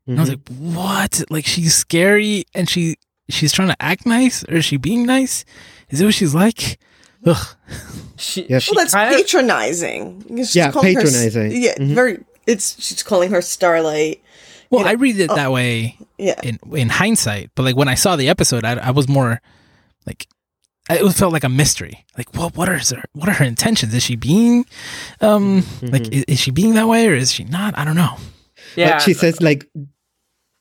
And 0.06 0.18
I 0.18 0.22
was 0.22 0.30
Mhm. 0.30 0.32
like, 0.32 0.48
what? 0.76 1.22
Like 1.30 1.46
she's 1.46 1.74
scary 1.74 2.44
and 2.54 2.68
she 2.68 2.96
she's 3.28 3.52
trying 3.52 3.68
to 3.68 3.82
act 3.82 4.04
nice 4.06 4.44
or 4.44 4.56
is 4.56 4.64
she 4.64 4.76
being 4.76 5.06
nice? 5.06 5.44
Is 5.90 6.00
it 6.00 6.04
what 6.04 6.14
she's 6.14 6.34
like? 6.34 6.78
Ugh. 7.24 7.56
She, 8.18 8.46
Yes. 8.48 8.62
she 8.64 8.70
Well, 8.72 8.84
that's 8.84 8.94
kind 8.94 9.12
of 9.12 9.18
patronizing. 9.20 10.24
She's 10.36 10.54
Yeah, 10.54 10.70
calling 10.70 10.94
her 10.94 11.00
s- 11.00 11.12
patronizing. 11.12 11.62
yeah, 11.62 11.74
Mhm. 11.78 11.94
very. 11.94 12.18
It's 12.46 12.76
she's 12.78 13.02
calling 13.02 13.30
her 13.30 13.42
Starlight. 13.42 14.20
Well, 14.70 14.82
know, 14.84 14.90
I 14.90 14.92
read 14.94 15.18
it 15.18 15.28
that 15.28 15.52
way 15.52 15.96
Yeah, 16.18 16.40
in 16.42 16.58
in 16.74 16.88
hindsight, 16.88 17.50
but 17.54 17.62
like 17.64 17.76
when 17.76 17.88
I 17.88 17.94
saw 17.94 18.16
the 18.16 18.28
episode, 18.28 18.64
I, 18.64 18.74
I 18.74 18.90
was 18.90 19.08
more 19.08 19.40
like 20.06 20.26
it 20.88 21.12
felt 21.14 21.32
like 21.32 21.44
a 21.44 21.48
mystery. 21.48 22.04
Like, 22.16 22.34
what 22.36 22.56
what 22.56 22.68
are 22.68 22.78
her 22.78 23.02
what 23.12 23.28
are 23.28 23.32
her 23.32 23.44
intentions? 23.44 23.92
Is 23.94 24.02
she 24.02 24.16
being 24.16 24.64
um 25.20 25.64
like 25.82 26.08
is, 26.12 26.24
is 26.28 26.38
she 26.40 26.50
being 26.50 26.74
that 26.74 26.86
way 26.88 27.06
or 27.08 27.14
is 27.14 27.32
she 27.32 27.44
not? 27.44 27.76
I 27.76 27.84
don't 27.84 27.96
know. 27.96 28.16
yeah. 28.76 28.92
But 28.92 29.02
she 29.02 29.12
says 29.14 29.40
like 29.42 29.66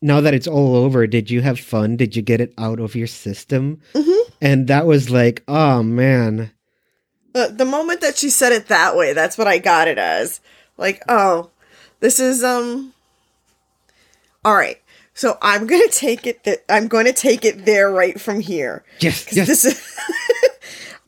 now 0.01 0.21
that 0.21 0.33
it's 0.33 0.47
all 0.47 0.75
over, 0.75 1.07
did 1.07 1.31
you 1.31 1.41
have 1.41 1.59
fun? 1.59 1.95
Did 1.95 2.15
you 2.15 2.21
get 2.21 2.41
it 2.41 2.53
out 2.57 2.79
of 2.79 2.95
your 2.95 3.07
system? 3.07 3.81
Mhm. 3.93 4.17
And 4.41 4.67
that 4.67 4.85
was 4.85 5.09
like, 5.09 5.43
oh 5.47 5.81
man. 5.83 6.51
the 7.33 7.53
the 7.55 7.65
moment 7.65 8.01
that 8.01 8.17
she 8.17 8.29
said 8.29 8.51
it 8.51 8.67
that 8.67 8.95
way, 8.95 9.13
that's 9.13 9.37
what 9.37 9.47
I 9.47 9.57
got 9.59 9.87
it 9.87 9.97
as. 9.97 10.41
Like, 10.77 11.01
oh, 11.07 11.51
this 11.99 12.19
is 12.19 12.43
um. 12.43 12.93
All 14.45 14.55
right. 14.55 14.79
So 15.15 15.37
I'm 15.41 15.65
going 15.67 15.81
to 15.89 15.93
take 15.93 16.25
it 16.25 16.43
that 16.45 16.63
I'm 16.69 16.87
going 16.87 17.05
to 17.05 17.13
take 17.13 17.43
it 17.43 17.65
there 17.65 17.91
right 17.91 18.21
from 18.21 18.39
here. 18.39 18.85
Yes, 18.99 19.35
yes. 19.35 19.47
This 19.47 19.65
is 19.65 19.91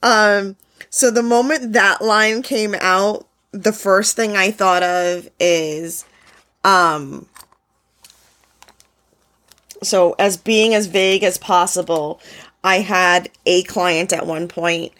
Um 0.03 0.55
so 0.89 1.11
the 1.11 1.23
moment 1.23 1.73
that 1.73 2.01
line 2.01 2.41
came 2.41 2.75
out, 2.79 3.27
the 3.51 3.73
first 3.73 4.15
thing 4.15 4.35
I 4.35 4.51
thought 4.51 4.83
of 4.83 5.29
is 5.39 6.05
um 6.63 7.27
so 9.83 10.15
as 10.17 10.37
being 10.37 10.73
as 10.73 10.87
vague 10.87 11.23
as 11.23 11.37
possible, 11.37 12.19
I 12.63 12.79
had 12.79 13.29
a 13.45 13.63
client 13.63 14.11
at 14.11 14.25
one 14.25 14.47
point 14.47 14.91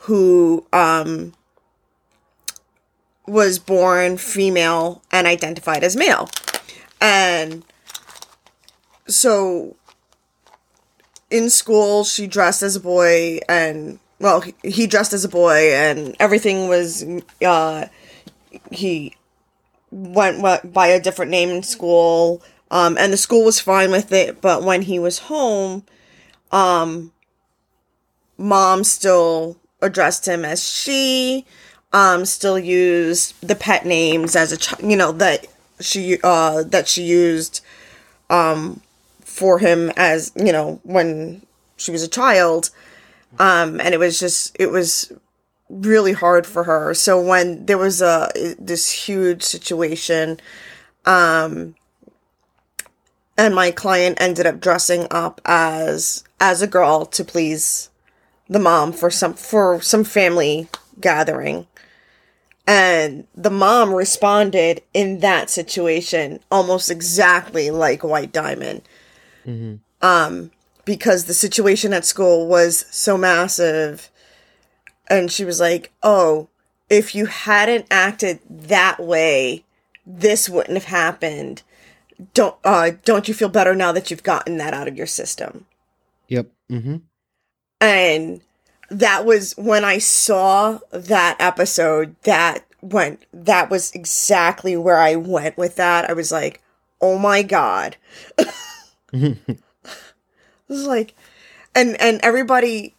who 0.00 0.66
um 0.72 1.32
was 3.26 3.58
born 3.58 4.16
female 4.18 5.02
and 5.10 5.26
identified 5.26 5.82
as 5.82 5.96
male. 5.96 6.28
And 7.00 7.64
so 9.06 9.76
in 11.30 11.50
school 11.50 12.04
she 12.04 12.26
dressed 12.26 12.62
as 12.62 12.76
a 12.76 12.80
boy 12.80 13.38
and 13.48 13.98
well 14.20 14.42
he, 14.62 14.86
dressed 14.86 15.12
as 15.12 15.24
a 15.24 15.28
boy 15.28 15.72
and 15.72 16.14
everything 16.20 16.68
was 16.68 17.04
uh 17.44 17.86
he 18.70 19.14
went, 19.90 20.42
by 20.72 20.86
a 20.88 21.00
different 21.00 21.30
name 21.30 21.50
in 21.50 21.62
school 21.62 22.42
um 22.70 22.96
and 22.98 23.12
the 23.12 23.16
school 23.16 23.44
was 23.44 23.60
fine 23.60 23.90
with 23.90 24.12
it 24.12 24.40
but 24.40 24.62
when 24.62 24.82
he 24.82 24.98
was 24.98 25.18
home 25.18 25.84
um 26.52 27.12
mom 28.38 28.84
still 28.84 29.56
addressed 29.82 30.26
him 30.26 30.44
as 30.44 30.66
she 30.66 31.44
um 31.92 32.24
still 32.24 32.58
used 32.58 33.34
the 33.46 33.54
pet 33.54 33.84
names 33.86 34.34
as 34.36 34.52
a 34.52 34.56
ch- 34.56 34.80
you 34.82 34.96
know 34.96 35.12
that 35.12 35.46
she 35.80 36.18
uh 36.22 36.62
that 36.62 36.88
she 36.88 37.02
used 37.02 37.60
um 38.30 38.80
for 39.36 39.58
him 39.58 39.92
as 39.96 40.32
you 40.34 40.50
know 40.50 40.80
when 40.82 41.42
she 41.76 41.90
was 41.90 42.02
a 42.02 42.08
child. 42.08 42.70
Um 43.38 43.80
and 43.80 43.92
it 43.92 43.98
was 43.98 44.18
just 44.18 44.56
it 44.58 44.70
was 44.70 45.12
really 45.68 46.14
hard 46.14 46.46
for 46.46 46.64
her. 46.64 46.94
So 46.94 47.20
when 47.20 47.66
there 47.66 47.76
was 47.76 48.00
a 48.00 48.30
this 48.58 48.90
huge 48.90 49.42
situation 49.42 50.40
um 51.04 51.74
and 53.36 53.54
my 53.54 53.70
client 53.70 54.16
ended 54.20 54.46
up 54.46 54.58
dressing 54.58 55.06
up 55.10 55.42
as 55.44 56.24
as 56.40 56.62
a 56.62 56.66
girl 56.66 57.04
to 57.04 57.22
please 57.22 57.90
the 58.48 58.58
mom 58.58 58.90
for 58.90 59.10
some 59.10 59.34
for 59.34 59.82
some 59.82 60.04
family 60.04 60.68
gathering. 60.98 61.66
And 62.66 63.26
the 63.34 63.50
mom 63.50 63.92
responded 63.94 64.82
in 64.94 65.20
that 65.20 65.50
situation 65.50 66.40
almost 66.50 66.90
exactly 66.90 67.70
like 67.70 68.02
white 68.02 68.32
diamond 68.32 68.80
um 70.02 70.50
because 70.84 71.24
the 71.24 71.34
situation 71.34 71.92
at 71.92 72.04
school 72.04 72.46
was 72.46 72.84
so 72.90 73.16
massive 73.16 74.10
and 75.08 75.30
she 75.30 75.44
was 75.44 75.60
like 75.60 75.92
oh 76.02 76.48
if 76.90 77.14
you 77.14 77.26
hadn't 77.26 77.86
acted 77.90 78.40
that 78.48 78.98
way 79.00 79.64
this 80.04 80.48
wouldn't 80.48 80.74
have 80.76 80.84
happened 80.84 81.62
don't 82.34 82.56
uh 82.64 82.90
don't 83.04 83.28
you 83.28 83.34
feel 83.34 83.48
better 83.48 83.74
now 83.74 83.92
that 83.92 84.10
you've 84.10 84.22
gotten 84.22 84.56
that 84.58 84.74
out 84.74 84.88
of 84.88 84.96
your 84.96 85.06
system 85.06 85.66
Yep. 86.28 86.48
Mm-hmm. 86.70 86.96
and 87.80 88.40
that 88.90 89.24
was 89.24 89.54
when 89.56 89.84
I 89.84 89.98
saw 89.98 90.78
that 90.90 91.36
episode 91.40 92.14
that 92.22 92.64
went 92.80 93.24
that 93.32 93.68
was 93.70 93.90
exactly 93.92 94.76
where 94.76 94.98
I 94.98 95.16
went 95.16 95.56
with 95.58 95.74
that. 95.76 96.08
I 96.08 96.12
was 96.12 96.30
like, 96.30 96.62
"Oh 97.00 97.18
my 97.18 97.42
god." 97.42 97.96
It 99.12 99.58
was 100.68 100.84
like 100.86 101.14
and 101.74 102.00
and 102.00 102.20
everybody 102.22 102.94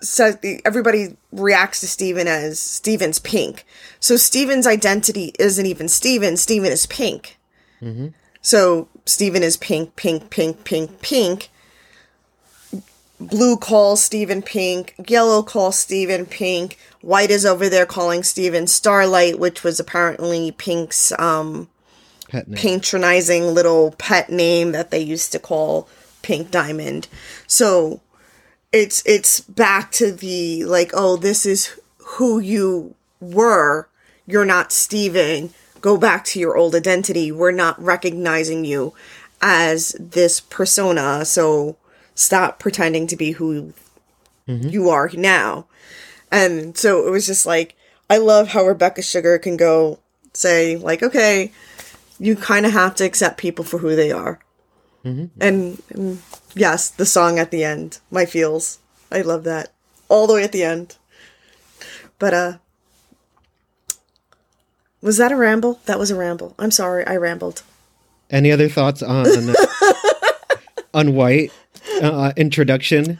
says 0.00 0.38
everybody 0.64 1.16
reacts 1.32 1.80
to 1.80 1.88
Steven 1.88 2.26
as 2.28 2.58
Steven's 2.58 3.18
pink. 3.18 3.64
So 4.00 4.16
Steven's 4.16 4.66
identity 4.66 5.32
isn't 5.38 5.66
even 5.66 5.88
Steven, 5.88 6.36
Steven 6.36 6.70
is 6.70 6.86
pink. 6.86 7.38
So 8.40 8.88
Steven 9.06 9.42
is 9.42 9.56
pink, 9.56 9.96
pink, 9.96 10.30
pink, 10.30 10.64
pink, 10.64 11.00
pink. 11.00 11.48
Blue 13.20 13.56
calls 13.56 14.02
Steven 14.02 14.42
pink, 14.42 14.94
yellow 15.08 15.42
calls 15.44 15.78
Steven 15.78 16.26
pink, 16.26 16.76
white 17.00 17.30
is 17.30 17.46
over 17.46 17.68
there 17.68 17.86
calling 17.86 18.24
Steven 18.24 18.66
Starlight, 18.66 19.38
which 19.38 19.62
was 19.62 19.78
apparently 19.80 20.52
Pink's 20.52 21.12
um. 21.18 21.68
Patronizing 22.54 23.54
little 23.54 23.92
pet 23.92 24.30
name 24.30 24.72
that 24.72 24.90
they 24.90 25.00
used 25.00 25.32
to 25.32 25.38
call 25.38 25.88
Pink 26.22 26.50
Diamond. 26.50 27.08
So 27.46 28.00
it's 28.72 29.02
it's 29.04 29.40
back 29.40 29.92
to 29.92 30.12
the 30.12 30.64
like, 30.64 30.90
oh, 30.94 31.16
this 31.16 31.44
is 31.44 31.78
who 31.98 32.38
you 32.38 32.94
were. 33.20 33.88
You're 34.26 34.44
not 34.44 34.72
Steven. 34.72 35.52
Go 35.80 35.96
back 35.96 36.24
to 36.26 36.40
your 36.40 36.56
old 36.56 36.74
identity. 36.74 37.32
We're 37.32 37.50
not 37.50 37.82
recognizing 37.82 38.64
you 38.64 38.94
as 39.40 39.96
this 39.98 40.40
persona. 40.40 41.24
So 41.24 41.76
stop 42.14 42.58
pretending 42.60 43.06
to 43.08 43.16
be 43.16 43.32
who 43.32 43.74
mm-hmm. 44.46 44.68
you 44.68 44.88
are 44.90 45.10
now. 45.12 45.66
And 46.30 46.76
so 46.76 47.06
it 47.06 47.10
was 47.10 47.26
just 47.26 47.44
like 47.44 47.74
I 48.08 48.18
love 48.18 48.48
how 48.48 48.64
Rebecca 48.64 49.02
Sugar 49.02 49.38
can 49.38 49.56
go 49.56 49.98
say 50.34 50.76
like, 50.76 51.02
okay, 51.02 51.52
you 52.22 52.36
kind 52.36 52.64
of 52.64 52.72
have 52.72 52.94
to 52.94 53.04
accept 53.04 53.36
people 53.36 53.64
for 53.64 53.78
who 53.78 53.96
they 53.96 54.12
are. 54.12 54.38
And, 55.04 55.30
and 55.40 56.22
yes, 56.54 56.88
the 56.88 57.04
song 57.04 57.40
at 57.40 57.50
the 57.50 57.64
end, 57.64 57.98
my 58.12 58.24
feels. 58.24 58.78
I 59.10 59.22
love 59.22 59.42
that. 59.42 59.72
All 60.08 60.28
the 60.28 60.34
way 60.34 60.44
at 60.44 60.52
the 60.52 60.62
end. 60.62 60.96
But 62.20 62.32
uh 62.32 62.52
was 65.00 65.16
that 65.16 65.32
a 65.32 65.36
ramble? 65.36 65.80
That 65.86 65.98
was 65.98 66.12
a 66.12 66.16
ramble. 66.16 66.54
I'm 66.60 66.70
sorry, 66.70 67.04
I 67.04 67.16
rambled. 67.16 67.64
Any 68.30 68.52
other 68.52 68.68
thoughts 68.68 69.02
on 69.02 69.26
on 70.94 71.14
White 71.14 71.50
uh, 72.00 72.32
introduction? 72.36 73.18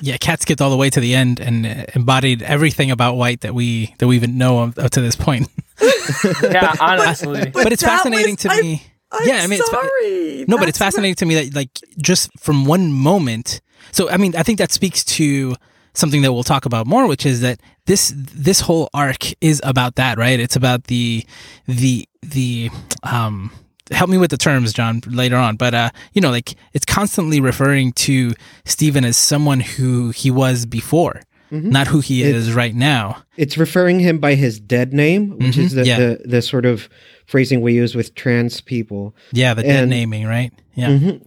Yeah, 0.00 0.16
Kat 0.18 0.42
skipped 0.42 0.60
all 0.60 0.70
the 0.70 0.76
way 0.76 0.90
to 0.90 1.00
the 1.00 1.14
end 1.14 1.38
and 1.38 1.64
uh, 1.64 1.84
embodied 1.94 2.42
everything 2.42 2.90
about 2.90 3.14
White 3.14 3.42
that 3.42 3.54
we 3.54 3.94
that 3.98 4.08
we 4.08 4.16
even 4.16 4.36
know 4.36 4.58
of, 4.58 4.78
up 4.78 4.90
to 4.90 5.00
this 5.00 5.14
point. 5.16 5.48
Yeah, 5.80 6.74
honestly. 6.80 7.50
but 7.54 7.72
it's 7.72 7.82
fascinating 7.82 8.34
was- 8.34 8.42
to 8.42 8.50
I'm- 8.50 8.60
me. 8.62 8.82
I'm 9.12 9.28
yeah, 9.28 9.40
I 9.42 9.46
mean, 9.46 9.60
it's 9.60 9.68
fa- 9.70 9.76
sorry. 9.76 10.44
no, 10.48 10.58
but 10.58 10.68
it's 10.68 10.76
That's 10.78 10.94
what- 10.96 11.02
fascinating 11.02 11.14
to 11.16 11.26
me 11.26 11.34
that 11.36 11.54
like 11.54 11.70
just 11.98 12.30
from 12.38 12.64
one 12.64 12.92
moment. 12.92 13.60
So 13.92 14.10
I 14.10 14.16
mean, 14.16 14.34
I 14.34 14.42
think 14.42 14.58
that 14.58 14.72
speaks 14.72 15.04
to 15.04 15.54
something 15.92 16.22
that 16.22 16.32
we'll 16.32 16.42
talk 16.42 16.66
about 16.66 16.88
more, 16.88 17.06
which 17.06 17.24
is 17.24 17.40
that 17.42 17.60
this 17.86 18.12
this 18.16 18.60
whole 18.60 18.90
arc 18.92 19.32
is 19.40 19.60
about 19.64 19.94
that, 19.96 20.18
right? 20.18 20.40
It's 20.40 20.56
about 20.56 20.84
the 20.84 21.24
the 21.68 22.08
the 22.22 22.70
um 23.04 23.52
help 23.92 24.08
me 24.10 24.16
with 24.16 24.30
the 24.30 24.38
terms 24.38 24.72
john 24.72 25.02
later 25.06 25.36
on 25.36 25.56
but 25.56 25.74
uh 25.74 25.90
you 26.14 26.20
know 26.22 26.30
like 26.30 26.54
it's 26.72 26.86
constantly 26.86 27.38
referring 27.38 27.92
to 27.92 28.32
Steven 28.64 29.04
as 29.04 29.14
someone 29.14 29.60
who 29.60 30.08
he 30.08 30.30
was 30.30 30.64
before 30.64 31.20
not 31.62 31.86
who 31.86 32.00
he 32.00 32.22
is 32.22 32.52
right 32.52 32.74
now 32.74 33.22
It's 33.36 33.56
referring 33.58 34.00
him 34.00 34.18
by 34.18 34.34
his 34.34 34.58
dead 34.60 34.92
name, 34.92 35.38
which 35.38 35.56
is 35.58 35.72
Mhm, 35.72 35.76
the, 35.76 35.86
yeah. 35.86 35.98
the 35.98 36.20
the 36.24 36.42
sort 36.42 36.66
of 36.66 36.88
phrasing 37.26 37.60
we 37.62 37.74
use 37.74 37.94
with 37.94 38.14
trans 38.14 38.60
people. 38.60 39.14
yeah 39.32 39.54
the 39.54 39.62
dead 39.62 39.82
And- 39.84 39.90
naming 39.90 40.24
right 40.26 40.52
yeah 40.74 40.88
Mhm. 40.90 41.22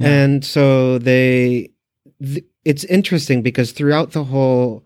And 0.00 0.44
so 0.44 0.98
they, 0.98 1.70
th- 2.20 2.44
it's 2.64 2.82
interesting 2.84 3.40
because 3.42 3.70
throughout 3.72 4.10
the 4.12 4.24
whole 4.24 4.84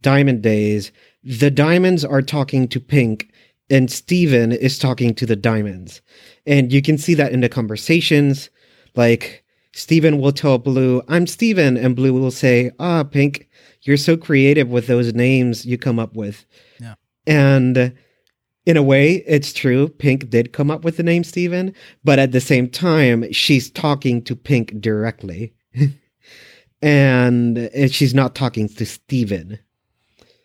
Diamond 0.00 0.40
Days, 0.42 0.90
the 1.22 1.50
Diamonds 1.50 2.02
are 2.04 2.22
talking 2.22 2.66
to 2.68 2.80
Pink, 2.80 3.28
and 3.68 3.90
Steven 3.90 4.52
is 4.52 4.78
talking 4.78 5.12
to 5.16 5.26
the 5.26 5.36
Diamonds, 5.36 6.00
and 6.46 6.72
you 6.72 6.80
can 6.80 6.96
see 6.96 7.12
that 7.14 7.32
in 7.32 7.40
the 7.40 7.48
conversations. 7.50 8.48
Like 8.96 9.44
Steven 9.74 10.18
will 10.18 10.32
tell 10.32 10.56
Blue, 10.58 11.02
"I'm 11.08 11.26
Steven," 11.26 11.76
and 11.76 11.94
Blue 11.96 12.12
will 12.14 12.30
say, 12.30 12.70
"Ah, 12.78 13.02
Pink, 13.02 13.48
you're 13.84 13.96
so 13.96 14.16
creative 14.16 14.68
with 14.68 14.86
those 14.86 15.14
names 15.14 15.64
you 15.64 15.78
come 15.78 15.98
up 15.98 16.14
with." 16.14 16.44
Yeah. 16.80 16.94
and 17.26 17.94
in 18.66 18.76
a 18.76 18.82
way, 18.82 19.22
it's 19.26 19.52
true. 19.52 19.88
Pink 19.88 20.30
did 20.30 20.52
come 20.52 20.70
up 20.70 20.84
with 20.84 20.96
the 20.96 21.02
name 21.02 21.22
Steven, 21.22 21.74
but 22.02 22.18
at 22.18 22.32
the 22.32 22.40
same 22.40 22.68
time, 22.68 23.30
she's 23.30 23.70
talking 23.70 24.22
to 24.22 24.34
Pink 24.34 24.80
directly. 24.80 25.52
and 26.82 27.58
uh, 27.58 27.88
she's 27.88 28.14
not 28.14 28.34
talking 28.34 28.68
to 28.68 28.86
Steven. 28.86 29.58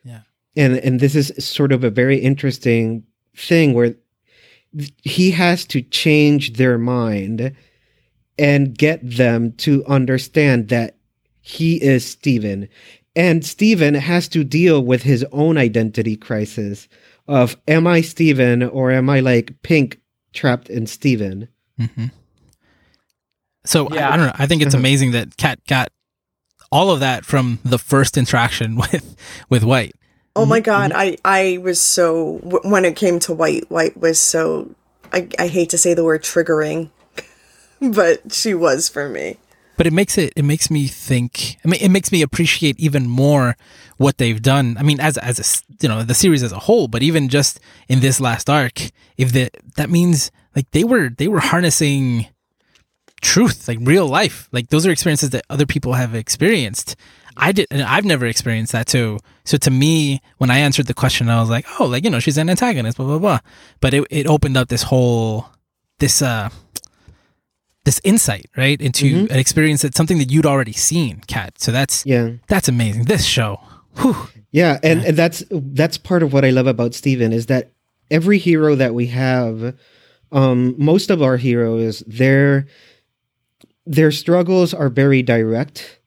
Yeah. 0.04 0.22
And 0.56 0.78
and 0.78 1.00
this 1.00 1.16
is 1.16 1.32
sort 1.44 1.72
of 1.72 1.84
a 1.84 1.90
very 1.90 2.18
interesting 2.18 3.04
thing 3.36 3.74
where 3.74 3.96
he 5.04 5.32
has 5.32 5.66
to 5.66 5.82
change 5.82 6.54
their 6.54 6.78
mind 6.78 7.56
and 8.38 8.78
get 8.78 9.00
them 9.02 9.54
to 9.54 9.84
understand 9.86 10.70
that 10.70 10.98
he 11.42 11.82
is 11.82 12.06
Steven. 12.06 12.70
And 13.20 13.46
Steven 13.46 13.96
has 13.96 14.28
to 14.30 14.44
deal 14.46 14.82
with 14.82 15.04
his 15.04 15.26
own 15.34 15.58
identity 15.58 16.16
crisis 16.16 16.88
of 17.28 17.58
am 17.68 17.86
I 17.86 18.00
Steven 18.02 18.64
or 18.64 18.92
am 18.92 19.10
I 19.10 19.20
like 19.20 19.62
Pink 19.62 20.00
trapped 20.34 20.70
in 20.70 20.88
Steven? 20.88 21.50
hmm 21.78 22.06
So 23.66 23.88
I- 23.90 23.96
Yeah. 23.96 24.10
I, 24.14 24.18
don't 24.18 24.28
know. 24.28 24.34
I 24.40 24.46
think 24.48 24.62
it's 24.62 24.74
Uh-huh. 24.74 24.80
amazing 24.82 25.12
that 25.12 25.36
Kat 25.38 25.60
got 25.68 25.90
all 26.72 26.92
of 26.92 27.00
that 27.02 27.26
from 27.26 27.60
the 27.66 27.78
first 27.80 28.18
interaction 28.18 28.76
with 28.84 29.16
with 29.50 29.64
White. 29.64 29.96
Oh 30.36 30.42
Mm-hmm, 30.42 30.50
my 30.50 30.60
god, 30.62 30.92
I 30.96 31.18
I 31.26 31.60
was 31.62 31.82
so 31.82 32.38
when 32.64 32.86
it 32.86 32.96
came 32.96 33.20
to 33.22 33.34
White, 33.34 33.70
White 33.70 33.98
was 33.98 34.18
so 34.20 34.74
I 35.12 35.28
I 35.38 35.48
hate 35.48 35.70
to 35.72 35.78
say 35.78 35.94
the 35.94 36.04
word 36.06 36.24
triggering, 36.24 36.90
but 37.82 38.32
she 38.32 38.54
was 38.54 38.88
for 38.88 39.10
me. 39.10 39.38
But 39.80 39.88
it 39.88 39.94
makes 39.94 40.18
it 40.18 40.34
it 40.36 40.44
makes 40.44 40.70
me 40.70 40.88
think. 40.88 41.56
I 41.64 41.70
mean, 41.70 41.80
it 41.80 41.88
makes 41.88 42.12
me 42.12 42.22
appreciate 42.22 42.78
even 42.78 43.08
more 43.08 43.56
what 43.96 44.18
they've 44.18 44.42
done. 44.42 44.76
I 44.78 44.84
mean, 44.84 45.00
as 45.00 45.18
as 45.18 45.40
a 45.40 45.46
you 45.82 45.88
know 45.88 46.04
the 46.04 46.14
series 46.14 46.44
as 46.44 46.52
a 46.52 46.60
whole, 46.60 46.90
but 46.90 47.02
even 47.02 47.30
just 47.30 47.62
in 47.88 48.02
this 48.02 48.20
last 48.20 48.50
arc, 48.50 48.92
if 49.16 49.32
the 49.32 49.50
that 49.78 49.90
means 49.90 50.32
like 50.54 50.70
they 50.72 50.84
were 50.84 51.08
they 51.08 51.30
were 51.30 51.40
harnessing 51.40 52.28
truth, 53.22 53.70
like 53.70 53.80
real 53.82 54.06
life. 54.06 54.50
Like 54.52 54.68
those 54.68 54.86
are 54.86 54.92
experiences 54.92 55.30
that 55.30 55.46
other 55.50 55.66
people 55.66 55.94
have 55.94 56.14
experienced. 56.14 56.98
I 57.38 57.54
did, 57.54 57.68
and 57.72 57.82
I've 57.82 58.04
never 58.04 58.26
experienced 58.26 58.74
that 58.74 58.86
too. 58.86 59.20
So 59.46 59.58
to 59.60 59.72
me, 59.72 60.22
when 60.40 60.52
I 60.52 60.58
answered 60.58 60.88
the 60.88 60.94
question, 60.94 61.30
I 61.30 61.40
was 61.40 61.50
like, 61.50 61.66
oh, 61.80 61.86
like 61.86 62.04
you 62.04 62.10
know, 62.10 62.20
she's 62.20 62.38
an 62.38 62.50
antagonist, 62.50 62.98
blah 62.98 63.06
blah 63.06 63.20
blah. 63.20 63.40
But 63.80 63.94
it 63.94 64.04
it 64.10 64.28
opened 64.28 64.58
up 64.58 64.68
this 64.68 64.84
whole 64.84 65.48
this 66.00 66.22
uh 66.22 66.50
this 67.86 68.02
insight 68.04 68.46
right 68.58 68.80
into 68.82 69.28
an 69.32 69.40
experience 69.40 69.82
that's 69.82 69.98
something 69.98 70.18
that 70.20 70.32
you'd 70.32 70.46
already 70.46 70.74
seen, 70.74 71.22
Kat. 71.28 71.60
So 71.60 71.72
that's 71.72 72.06
Yeah. 72.06 72.32
that's 72.48 72.68
amazing. 72.68 73.06
This 73.06 73.26
show, 73.26 73.60
whew, 73.98 74.16
Yeah, 74.52 74.80
and, 74.84 75.04
and 75.06 75.16
that's 75.18 75.44
that's 75.52 75.98
part 75.98 76.24
of 76.24 76.34
what 76.34 76.44
I 76.46 76.50
love 76.50 76.68
about 76.68 76.94
Steven 76.94 77.32
is 77.34 77.46
that 77.48 77.72
every 78.12 78.38
hero 78.38 78.76
that 78.76 78.94
we 78.94 79.08
have, 79.08 79.76
um, 80.32 80.76
most 80.78 81.10
of 81.10 81.22
our 81.22 81.38
heroes, 81.38 82.04
their 82.08 82.66
their 83.86 84.12
struggles 84.12 84.74
are 84.74 84.90
very 84.90 85.22
direct. 85.22 86.00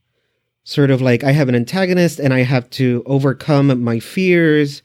Sort 0.65 0.91
of 0.93 1.01
like 1.03 1.25
I 1.25 1.33
have 1.33 1.49
an 1.49 1.57
antagonist 1.57 2.21
and 2.21 2.33
I 2.33 2.43
have 2.43 2.71
to 2.71 3.03
overcome 3.07 3.83
my 3.83 3.99
fears 3.99 4.83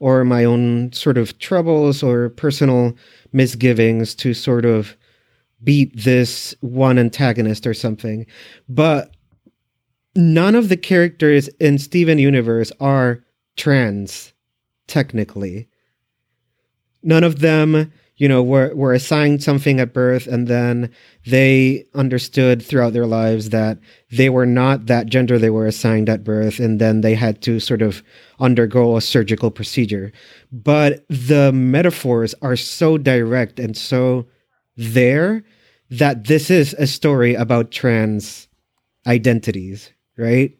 or 0.00 0.24
my 0.24 0.44
own 0.44 0.92
sort 0.92 1.16
of 1.16 1.38
troubles 1.38 2.02
or 2.02 2.30
personal 2.30 2.96
misgivings 3.32 4.16
to 4.16 4.34
sort 4.34 4.64
of 4.64 4.96
beat 5.64 5.96
this 5.96 6.54
one 6.60 6.98
antagonist 6.98 7.66
or 7.66 7.74
something. 7.74 8.26
But 8.68 9.14
none 10.14 10.54
of 10.54 10.68
the 10.68 10.76
characters 10.76 11.48
in 11.60 11.78
Steven 11.78 12.18
Universe 12.18 12.72
are 12.80 13.24
trans, 13.56 14.32
technically. 14.86 15.68
None 17.02 17.24
of 17.24 17.40
them, 17.40 17.92
you 18.16 18.28
know, 18.28 18.42
were, 18.42 18.74
were 18.74 18.92
assigned 18.92 19.42
something 19.42 19.80
at 19.80 19.92
birth 19.92 20.26
and 20.26 20.46
then 20.46 20.90
they 21.26 21.86
understood 21.94 22.62
throughout 22.62 22.92
their 22.92 23.06
lives 23.06 23.50
that 23.50 23.78
they 24.10 24.28
were 24.28 24.46
not 24.46 24.86
that 24.86 25.06
gender 25.06 25.38
they 25.38 25.50
were 25.50 25.66
assigned 25.66 26.08
at 26.08 26.22
birth 26.22 26.60
and 26.60 26.80
then 26.80 27.00
they 27.00 27.14
had 27.14 27.42
to 27.42 27.58
sort 27.58 27.82
of 27.82 28.02
undergo 28.38 28.96
a 28.96 29.00
surgical 29.00 29.50
procedure. 29.50 30.12
But 30.52 31.04
the 31.08 31.52
metaphors 31.52 32.34
are 32.42 32.56
so 32.56 32.98
direct 32.98 33.58
and 33.58 33.76
so 33.76 34.26
there 34.76 35.42
that 35.98 36.24
this 36.26 36.50
is 36.50 36.74
a 36.78 36.86
story 36.86 37.34
about 37.34 37.70
trans 37.70 38.48
identities, 39.06 39.90
right? 40.16 40.56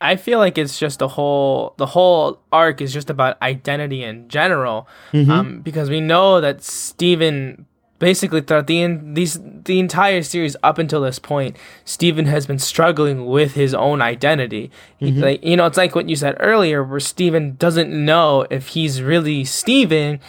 I 0.00 0.14
feel 0.16 0.38
like 0.38 0.58
it's 0.58 0.78
just 0.78 1.02
a 1.02 1.08
whole 1.08 1.74
the 1.76 1.86
whole 1.86 2.40
arc 2.52 2.80
is 2.80 2.92
just 2.92 3.10
about 3.10 3.40
identity 3.42 4.04
in 4.04 4.28
general, 4.28 4.86
um, 5.12 5.60
because 5.60 5.90
we 5.90 6.00
know 6.00 6.40
that 6.40 6.62
Steven 6.62 7.66
basically 7.98 8.40
throughout 8.40 8.68
the 8.68 8.80
en- 8.80 9.14
these 9.14 9.40
the 9.42 9.80
entire 9.80 10.22
series 10.22 10.54
up 10.62 10.78
until 10.78 11.00
this 11.00 11.18
point, 11.18 11.56
Steven 11.84 12.26
has 12.26 12.46
been 12.46 12.60
struggling 12.60 13.26
with 13.26 13.54
his 13.54 13.74
own 13.74 14.00
identity. 14.00 14.70
He- 14.98 15.06
like 15.20 15.44
you 15.44 15.56
know, 15.56 15.66
it's 15.66 15.76
like 15.78 15.96
what 15.96 16.08
you 16.08 16.14
said 16.14 16.36
earlier, 16.38 16.84
where 16.84 17.00
Steven 17.00 17.56
doesn't 17.56 17.90
know 17.90 18.46
if 18.50 18.68
he's 18.68 19.02
really 19.02 19.44
Steven 19.44 20.20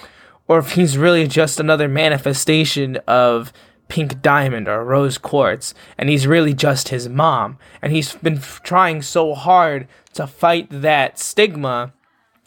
or 0.47 0.57
if 0.57 0.71
he's 0.71 0.97
really 0.97 1.27
just 1.27 1.59
another 1.59 1.87
manifestation 1.87 2.97
of 3.07 3.53
pink 3.89 4.21
diamond 4.21 4.67
or 4.67 4.85
rose 4.85 5.17
quartz 5.17 5.73
and 5.97 6.07
he's 6.09 6.25
really 6.25 6.53
just 6.53 6.87
his 6.89 7.09
mom 7.09 7.57
and 7.81 7.91
he's 7.91 8.13
been 8.15 8.37
f- 8.37 8.61
trying 8.63 9.01
so 9.01 9.33
hard 9.33 9.87
to 10.13 10.25
fight 10.25 10.67
that 10.69 11.19
stigma 11.19 11.91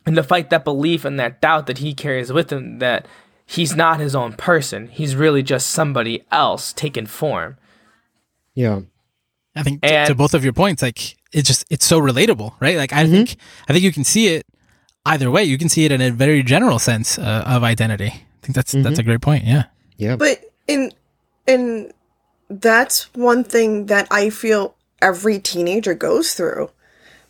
and 0.07 0.17
to 0.17 0.23
fight 0.23 0.49
that 0.51 0.65
belief 0.65 1.05
and 1.05 1.21
that 1.21 1.41
doubt 1.41 1.67
that 1.67 1.79
he 1.79 1.93
carries 1.93 2.33
with 2.33 2.51
him 2.51 2.79
that 2.79 3.07
he's 3.45 3.77
not 3.77 4.01
his 4.01 4.15
own 4.15 4.33
person 4.33 4.89
he's 4.89 5.15
really 5.17 5.43
just 5.43 5.69
somebody 5.69 6.25
else 6.31 6.73
taken 6.73 7.05
form 7.07 7.57
Yeah. 8.55 8.81
I 9.55 9.63
think 9.63 9.83
to, 9.83 9.93
And- 9.93 10.07
to 10.09 10.15
both 10.15 10.33
of 10.35 10.45
your 10.45 10.55
points, 10.55 10.81
like 10.83 11.17
it's 11.33 11.47
just 11.47 11.65
it's 11.69 11.85
so 11.85 12.01
relatable, 12.01 12.55
right? 12.61 12.77
Like 12.79 12.93
I 12.95 13.07
think 13.07 13.37
I 13.69 13.73
think 13.73 13.85
you 13.85 13.93
can 13.93 14.05
see 14.05 14.29
it 14.29 14.47
either 15.05 15.31
way. 15.31 15.45
You 15.45 15.59
can 15.59 15.69
see 15.69 15.85
it 15.85 15.93
in 15.93 16.01
a 16.01 16.11
very 16.11 16.43
general 16.43 16.79
sense 16.79 17.19
uh, 17.19 17.45
of 17.47 17.63
identity. 17.63 18.07
I 18.07 18.41
think 18.47 18.55
that's 18.55 18.73
that's 18.73 18.99
a 18.99 19.03
great 19.03 19.21
point. 19.21 19.45
Yeah. 19.45 19.65
Yeah. 19.99 20.17
But 20.17 20.41
in 20.67 20.91
in 21.47 21.93
that's 22.49 23.13
one 23.15 23.45
thing 23.45 23.87
that 23.87 24.07
I 24.11 24.31
feel 24.31 24.75
every 25.01 25.39
teenager 25.39 25.95
goes 25.95 26.35
through. 26.35 26.71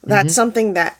That's 0.02 0.28
mm-hmm. 0.28 0.34
something 0.34 0.74
that 0.74 0.98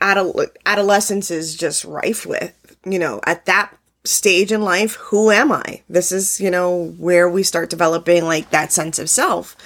adol- 0.00 0.48
adolescence 0.64 1.30
is 1.30 1.56
just 1.56 1.84
rife 1.84 2.24
with. 2.24 2.54
You 2.84 2.98
know, 2.98 3.20
at 3.26 3.44
that 3.44 3.76
stage 4.04 4.50
in 4.50 4.62
life, 4.62 4.94
who 4.94 5.30
am 5.30 5.52
I? 5.52 5.82
This 5.88 6.12
is, 6.12 6.40
you 6.40 6.50
know, 6.50 6.94
where 6.98 7.28
we 7.28 7.42
start 7.42 7.68
developing 7.68 8.24
like 8.24 8.50
that 8.50 8.72
sense 8.72 8.98
of 8.98 9.10
self. 9.10 9.56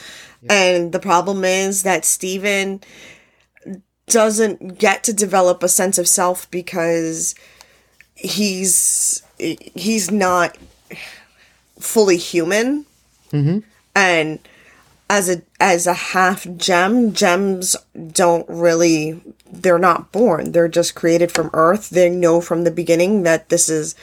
And 0.48 0.92
the 0.92 0.98
problem 0.98 1.44
is 1.44 1.84
that 1.84 2.04
Steven 2.04 2.82
doesn't 4.06 4.78
get 4.78 5.04
to 5.04 5.12
develop 5.12 5.62
a 5.62 5.68
sense 5.68 5.96
of 5.96 6.06
self 6.06 6.50
because 6.50 7.34
he's 8.14 9.22
he's 9.38 10.10
not 10.10 10.56
fully 11.84 12.16
human. 12.16 12.86
And 13.94 14.38
as 15.10 15.28
a 15.28 15.42
as 15.60 15.86
a 15.86 15.92
half 15.94 16.46
gem 16.56 17.12
gems 17.12 17.76
don't 18.12 18.48
really 18.48 19.20
they're 19.50 19.78
not 19.78 20.10
born. 20.12 20.52
They're 20.52 20.68
just 20.68 20.94
created 20.94 21.30
from 21.30 21.50
earth. 21.52 21.90
They 21.90 22.08
know 22.10 22.40
from 22.40 22.64
the 22.64 22.70
beginning 22.70 23.22
that 23.24 23.48
this 23.50 23.68
is 23.68 23.94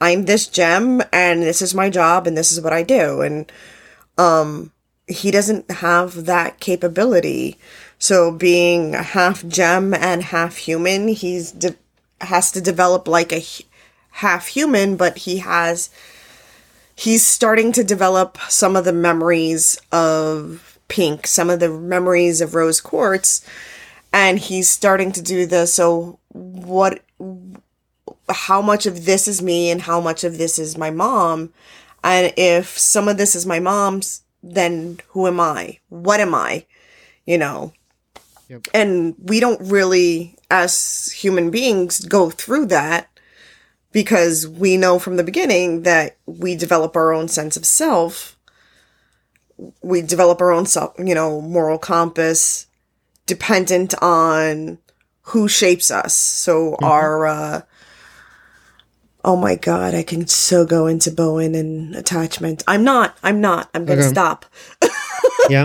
i'm 0.00 0.26
this 0.26 0.46
gem 0.46 1.02
and 1.12 1.42
this 1.42 1.62
is 1.62 1.74
my 1.74 1.88
job 1.90 2.26
and 2.26 2.36
this 2.36 2.52
is 2.52 2.60
what 2.60 2.72
i 2.72 2.82
do. 2.82 3.20
And 3.22 3.50
um 4.18 4.72
he 5.08 5.30
doesn't 5.30 5.70
have 5.70 6.24
that 6.26 6.58
capability. 6.60 7.58
So 7.98 8.30
being 8.32 8.94
a 8.94 9.02
half 9.02 9.46
gem 9.46 9.94
and 9.94 10.22
half 10.22 10.56
human 10.56 11.08
he's 11.08 11.50
de- 11.52 11.76
has 12.20 12.50
to 12.52 12.60
develop 12.60 13.08
like 13.08 13.32
a 13.32 13.36
h- 13.36 13.66
half 14.10 14.46
human 14.48 14.96
but 14.96 15.18
he 15.18 15.38
has 15.38 15.90
he's 16.96 17.24
starting 17.24 17.70
to 17.72 17.84
develop 17.84 18.38
some 18.48 18.74
of 18.74 18.84
the 18.84 18.92
memories 18.92 19.78
of 19.92 20.78
pink 20.88 21.26
some 21.26 21.50
of 21.50 21.60
the 21.60 21.68
memories 21.68 22.40
of 22.40 22.54
rose 22.54 22.80
quartz 22.80 23.46
and 24.12 24.38
he's 24.38 24.68
starting 24.68 25.12
to 25.12 25.22
do 25.22 25.46
the 25.46 25.66
so 25.66 26.18
what 26.32 27.02
how 28.28 28.60
much 28.60 28.86
of 28.86 29.04
this 29.04 29.28
is 29.28 29.42
me 29.42 29.70
and 29.70 29.82
how 29.82 30.00
much 30.00 30.24
of 30.24 30.38
this 30.38 30.58
is 30.58 30.76
my 30.76 30.90
mom? 30.90 31.52
And 32.02 32.32
if 32.36 32.78
some 32.78 33.08
of 33.08 33.18
this 33.18 33.34
is 33.34 33.46
my 33.46 33.60
mom's 33.60 34.22
then 34.42 35.00
who 35.08 35.26
am 35.26 35.40
i? 35.40 35.78
What 35.88 36.20
am 36.20 36.34
i? 36.34 36.66
You 37.24 37.38
know? 37.38 37.72
And 38.72 39.14
we 39.18 39.40
don't 39.40 39.60
really 39.60 40.36
as 40.50 41.12
human 41.16 41.50
beings 41.50 42.04
go 42.04 42.30
through 42.30 42.66
that 42.66 43.08
because 43.96 44.46
we 44.46 44.76
know 44.76 44.98
from 44.98 45.16
the 45.16 45.24
beginning 45.24 45.80
that 45.84 46.18
we 46.26 46.54
develop 46.54 46.94
our 46.96 47.14
own 47.14 47.28
sense 47.28 47.56
of 47.56 47.64
self 47.64 48.36
we 49.80 50.02
develop 50.02 50.38
our 50.42 50.52
own 50.52 50.66
self 50.66 50.92
you 50.98 51.14
know 51.14 51.40
moral 51.40 51.78
compass 51.78 52.66
dependent 53.24 53.94
on 54.02 54.76
who 55.32 55.48
shapes 55.48 55.90
us 55.90 56.12
so 56.12 56.76
our 56.82 57.26
uh 57.26 57.62
oh 59.24 59.34
my 59.34 59.54
god 59.54 59.94
i 59.94 60.02
can 60.02 60.26
so 60.26 60.66
go 60.66 60.86
into 60.86 61.10
bowen 61.10 61.54
and 61.54 61.96
attachment 61.96 62.62
i'm 62.68 62.84
not 62.84 63.16
i'm 63.22 63.40
not 63.40 63.70
i'm 63.72 63.86
gonna 63.86 64.00
Okay. 64.02 64.08
stop 64.10 64.44
yeah. 65.48 65.64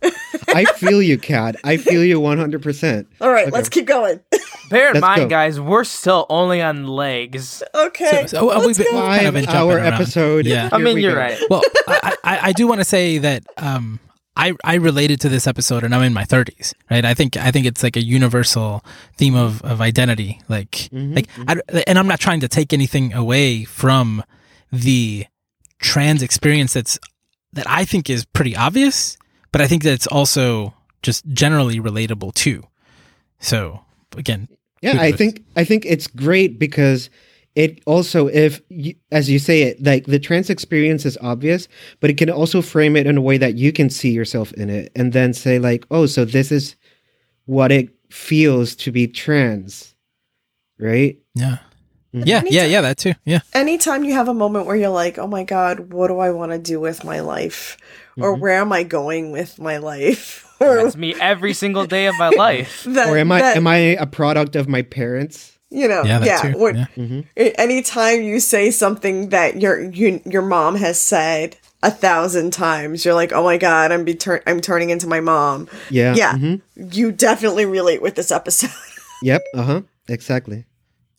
I 0.48 0.64
feel 0.64 1.02
you, 1.02 1.18
Kat. 1.18 1.56
I 1.64 1.76
feel 1.76 2.02
you 2.02 2.18
100%. 2.20 3.06
all 3.20 3.30
right 3.30 3.52
let's 3.52 3.68
keep 3.68 3.84
going 3.84 4.18
bear 4.68 4.88
in 4.88 4.94
Let's 4.94 5.02
mind 5.02 5.20
go. 5.22 5.28
guys 5.28 5.60
we're 5.60 5.84
still 5.84 6.26
only 6.28 6.60
on 6.62 6.86
legs 6.86 7.62
okay 7.74 8.26
So, 8.26 8.50
oh, 8.52 8.66
we've 8.66 8.76
been, 8.76 8.86
kind 8.88 9.26
of 9.26 9.34
been 9.34 9.44
Five 9.46 9.54
jumping 9.54 9.70
hour 9.70 9.76
around. 9.76 9.92
episode. 9.94 10.46
Yeah. 10.46 10.68
i 10.72 10.78
mean 10.78 10.94
we 10.94 11.02
you're 11.02 11.12
go. 11.14 11.18
right 11.20 11.38
well, 11.50 11.62
I, 11.88 12.16
I, 12.24 12.38
I 12.48 12.52
do 12.52 12.66
want 12.66 12.80
to 12.80 12.84
say 12.84 13.18
that 13.18 13.44
um, 13.56 14.00
I 14.36 14.54
I 14.62 14.74
related 14.76 15.20
to 15.22 15.28
this 15.28 15.46
episode, 15.48 15.82
and 15.82 15.92
I'm 15.94 16.02
in 16.04 16.12
my 16.14 16.22
30s, 16.24 16.72
right? 16.90 17.04
I 17.04 17.12
think 17.14 17.36
I 17.36 17.50
think 17.50 17.66
it's 17.66 17.82
like 17.82 17.96
a 17.96 18.02
universal 18.04 18.84
theme 19.16 19.34
of 19.34 19.60
of 19.62 19.80
identity, 19.80 20.40
like 20.48 20.88
like, 20.92 21.26
I, 21.48 21.56
and 21.88 21.98
I'm 21.98 22.06
not 22.06 22.20
trying 22.20 22.38
to 22.40 22.48
take 22.48 22.72
anything 22.72 23.12
away 23.14 23.64
from 23.64 24.22
the 24.70 25.26
trans 25.80 26.22
experience 26.22 26.74
that's 26.74 26.98
that 27.54 27.66
I 27.68 27.84
think 27.84 28.08
is 28.10 28.24
pretty 28.26 28.54
obvious, 28.54 29.16
but 29.50 29.60
I 29.60 29.66
think 29.66 29.82
that 29.82 29.92
it's 29.92 30.06
also 30.06 30.72
just 31.02 31.26
generally 31.32 31.80
relatable 31.80 32.32
too. 32.34 32.62
So 33.40 33.80
again, 34.16 34.48
Yeah, 34.82 35.00
I 35.00 35.12
think 35.12 35.42
I 35.56 35.64
think 35.64 35.84
it's 35.84 36.06
great 36.06 36.58
because 36.58 37.10
it 37.54 37.82
also, 37.86 38.28
if 38.28 38.60
you, 38.68 38.94
as 39.10 39.28
you 39.28 39.40
say 39.40 39.62
it, 39.62 39.82
like 39.82 40.06
the 40.06 40.20
trans 40.20 40.48
experience 40.48 41.04
is 41.04 41.18
obvious, 41.20 41.66
but 41.98 42.10
it 42.10 42.16
can 42.16 42.30
also 42.30 42.62
frame 42.62 42.94
it 42.94 43.06
in 43.06 43.16
a 43.16 43.20
way 43.20 43.38
that 43.38 43.56
you 43.56 43.72
can 43.72 43.90
see 43.90 44.10
yourself 44.10 44.52
in 44.52 44.70
it, 44.70 44.92
and 44.94 45.12
then 45.12 45.34
say 45.34 45.58
like, 45.58 45.84
oh, 45.90 46.06
so 46.06 46.24
this 46.24 46.52
is 46.52 46.76
what 47.46 47.72
it 47.72 47.88
feels 48.10 48.76
to 48.76 48.92
be 48.92 49.08
trans, 49.08 49.94
right? 50.78 51.18
yeah, 51.34 51.58
yeah, 52.12 52.42
yeah, 52.46 52.64
yeah, 52.64 52.80
that 52.80 52.98
too. 52.98 53.14
Yeah, 53.24 53.40
Anytime 53.52 54.04
you 54.04 54.12
have 54.14 54.28
a 54.28 54.34
moment 54.34 54.66
where 54.66 54.76
you're 54.76 54.88
like, 54.90 55.18
oh 55.18 55.26
my 55.26 55.42
God, 55.44 55.92
what 55.92 56.08
do 56.08 56.18
I 56.20 56.30
want 56.30 56.52
to 56.52 56.58
do 56.58 56.78
with 56.78 57.04
my 57.04 57.20
life? 57.20 57.76
Or 58.20 58.32
Mm-hmm. 58.32 58.40
where 58.40 58.60
am 58.60 58.72
I 58.72 58.82
going 58.84 59.32
with 59.32 59.58
my 59.58 59.78
life? 59.78 60.47
Or 60.60 60.82
That's 60.82 60.96
me 60.96 61.14
every 61.20 61.52
single 61.54 61.86
day 61.86 62.06
of 62.06 62.16
my 62.18 62.30
life. 62.30 62.84
that, 62.88 63.08
Or 63.08 63.16
am 63.16 63.30
I 63.32 63.40
that- 63.40 63.56
am 63.56 63.66
I 63.66 63.76
a 63.76 64.06
product 64.06 64.56
of 64.56 64.68
my 64.68 64.82
parents? 64.82 65.54
you 65.70 65.86
know, 65.86 66.02
yeah, 66.02 66.18
that 66.18 66.26
yeah. 66.26 66.52
too. 66.52 66.58
when- 66.58 66.88
yeah. 66.96 67.22
a- 67.36 67.60
anytime 67.60 68.22
you 68.22 68.40
say 68.40 68.70
something 68.70 69.28
that 69.28 69.60
your 69.60 69.78
you, 69.90 70.20
your 70.24 70.40
mom 70.42 70.76
has 70.76 70.98
said 71.00 71.56
a 71.82 71.90
thousand 71.90 72.52
times, 72.54 73.04
you're 73.04 73.14
like, 73.14 73.32
oh 73.32 73.44
my 73.44 73.58
God, 73.58 73.92
I'm 73.92 74.02
be 74.04 74.14
tur- 74.14 74.42
I'm 74.46 74.60
turning 74.62 74.88
into 74.90 75.06
my 75.06 75.20
mom. 75.20 75.68
Yeah. 75.90 76.14
Yeah, 76.14 76.32
mhm. 76.38 76.62
you 76.94 77.12
definitely 77.12 77.66
relate 77.66 78.00
with 78.02 78.14
this 78.14 78.30
episode. 78.32 78.70
Yep. 79.22 79.42
Uh 79.54 79.62
huh. 79.64 79.80
Exactly. 80.08 80.64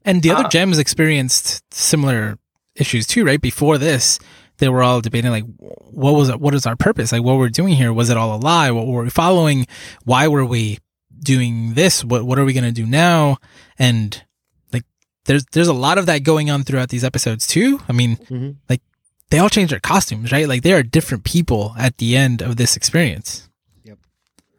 And 0.06 0.23
the 0.23 0.32
other 0.32 0.45
Ah. 0.45 0.49
gems 0.49 0.80
experienced 0.80 1.62
similar 1.73 2.38
issues 2.75 3.06
too, 3.06 3.25
right? 3.25 3.41
Before 3.41 3.78
this, 3.78 4.19
they 4.60 4.69
were 4.69 4.84
all 4.84 5.02
debating 5.02 5.32
like, 5.32 5.45
what 5.58 6.13
was 6.13 6.30
it? 6.30 6.39
What 6.39 6.54
is 6.54 6.65
our 6.65 6.76
purpose? 6.76 7.12
Like, 7.12 7.24
what 7.24 7.38
we're 7.38 7.50
doing 7.50 7.74
here? 7.76 7.91
Was 7.91 8.10
it 8.10 8.17
all 8.17 8.36
a 8.36 8.39
lie? 8.39 8.72
What 8.72 8.88
were 8.88 9.04
we 9.04 9.10
following? 9.10 9.65
Why 10.06 10.28
were 10.28 10.45
we 10.45 10.78
doing 11.22 11.74
this? 11.74 12.04
What 12.04 12.24
What 12.26 12.38
are 12.39 12.45
we 12.45 12.54
gonna 12.54 12.72
do 12.72 12.86
now? 12.86 13.38
And 13.78 14.24
like, 14.72 14.84
there's 15.26 15.45
there's 15.52 15.67
a 15.67 15.74
lot 15.74 15.98
of 15.98 16.06
that 16.06 16.24
going 16.24 16.50
on 16.50 16.63
throughout 16.63 16.89
these 16.89 17.04
episodes 17.04 17.48
too. 17.48 17.82
I 17.89 17.93
mean, 17.93 18.17
Mhm. 18.30 18.56
like 18.69 18.82
they 19.30 19.38
all 19.39 19.50
change 19.50 19.69
their 19.72 19.80
costumes, 19.80 20.32
right? 20.32 20.48
Like 20.48 20.63
they 20.63 20.74
are 20.74 20.84
different 20.84 21.24
people 21.24 21.74
at 21.78 21.98
the 21.98 22.15
end 22.17 22.41
of 22.41 22.56
this 22.58 22.76
experience. 22.76 23.48
yep 23.84 23.98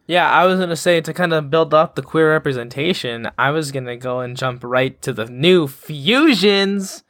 Yeah, 0.07 0.29
I 0.29 0.45
was 0.45 0.59
gonna 0.59 0.75
say 0.75 1.01
to 1.01 1.13
kind 1.13 1.33
of 1.33 1.49
build 1.49 1.73
up 1.73 1.95
the 1.95 2.01
queer 2.01 2.31
representation, 2.31 3.29
I 3.37 3.51
was 3.51 3.71
gonna 3.71 3.97
go 3.97 4.19
and 4.21 4.37
jump 4.37 4.63
right 4.63 4.99
to 5.01 5.13
the 5.13 5.25
new 5.25 5.67
fusions. 5.67 7.03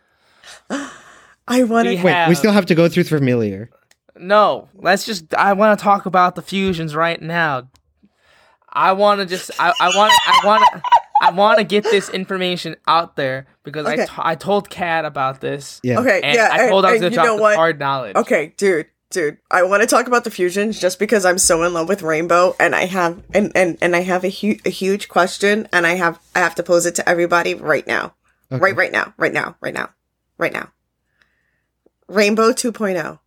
I 1.48 1.64
want 1.64 1.88
to. 1.88 1.96
Wait, 1.96 2.12
have- 2.12 2.30
we 2.30 2.36
still 2.36 2.52
have 2.54 2.66
to 2.68 2.76
go 2.76 2.88
through 2.90 3.04
familiar. 3.06 3.70
No, 4.18 4.70
let's 4.76 5.06
just. 5.06 5.34
I 5.34 5.54
want 5.54 5.78
to 5.78 5.84
talk 5.84 6.06
about 6.06 6.36
the 6.36 6.42
fusions 6.42 6.96
right 6.96 7.22
now. 7.22 7.70
I 8.72 8.94
want 8.94 9.20
to 9.20 9.26
just. 9.26 9.52
I 9.60 9.74
I 9.80 9.92
want. 9.96 10.14
I 10.28 10.40
want. 10.46 10.84
I 11.24 11.32
want 11.32 11.60
to 11.60 11.64
get 11.64 11.84
this 11.84 12.10
information 12.10 12.76
out 12.88 13.16
there 13.16 13.46
because 13.64 13.86
I 13.86 13.94
Okay. 13.94 14.06
to- 14.06 14.12
I 14.28 14.36
told 14.36 14.70
Kat 14.70 15.06
about 15.06 15.40
this. 15.40 15.80
Yeah. 15.84 16.00
Okay, 16.00 16.20
And 16.24 16.36
yeah, 16.36 16.50
I 16.52 16.70
told 16.70 16.84
her 16.84 16.90
I 16.90 16.94
was 16.94 17.02
and 17.04 17.14
gonna 17.16 17.24
you 17.28 17.30
know 17.32 17.38
drop 17.38 17.42
what? 17.42 17.56
hard 17.58 17.80
knowledge. 17.80 18.16
Okay, 18.16 18.54
dude, 18.58 18.88
dude, 19.12 19.38
I 19.52 19.62
want 19.64 19.82
to 19.84 19.88
talk 19.88 20.08
about 20.08 20.24
the 20.24 20.32
fusions 20.32 20.80
just 20.80 20.98
because 20.98 21.24
I'm 21.24 21.38
so 21.38 21.62
in 21.64 21.74
love 21.74 21.88
with 21.88 22.02
Rainbow, 22.02 22.56
and 22.60 22.74
I 22.76 22.86
have 22.86 23.22
and 23.36 23.52
and 23.56 23.78
and 23.82 23.96
I 23.96 24.02
have 24.02 24.24
a 24.24 24.30
huge 24.30 24.62
a 24.66 24.70
huge 24.72 25.10
question, 25.10 25.68
and 25.72 25.86
I 25.86 25.94
have 25.96 26.20
I 26.36 26.40
have 26.40 26.56
to 26.56 26.64
pose 26.64 26.86
it 26.88 26.96
to 26.96 27.08
everybody 27.08 27.54
right 27.54 27.86
now, 27.86 28.16
Okay. 28.52 28.60
right, 28.60 28.76
right 28.76 28.92
now, 28.92 29.14
right 29.18 29.34
now, 29.34 29.56
right 29.62 29.74
now, 29.76 29.90
right 30.40 30.54
now. 30.54 30.70
Rainbow 32.12 32.52
2.0. 32.52 33.20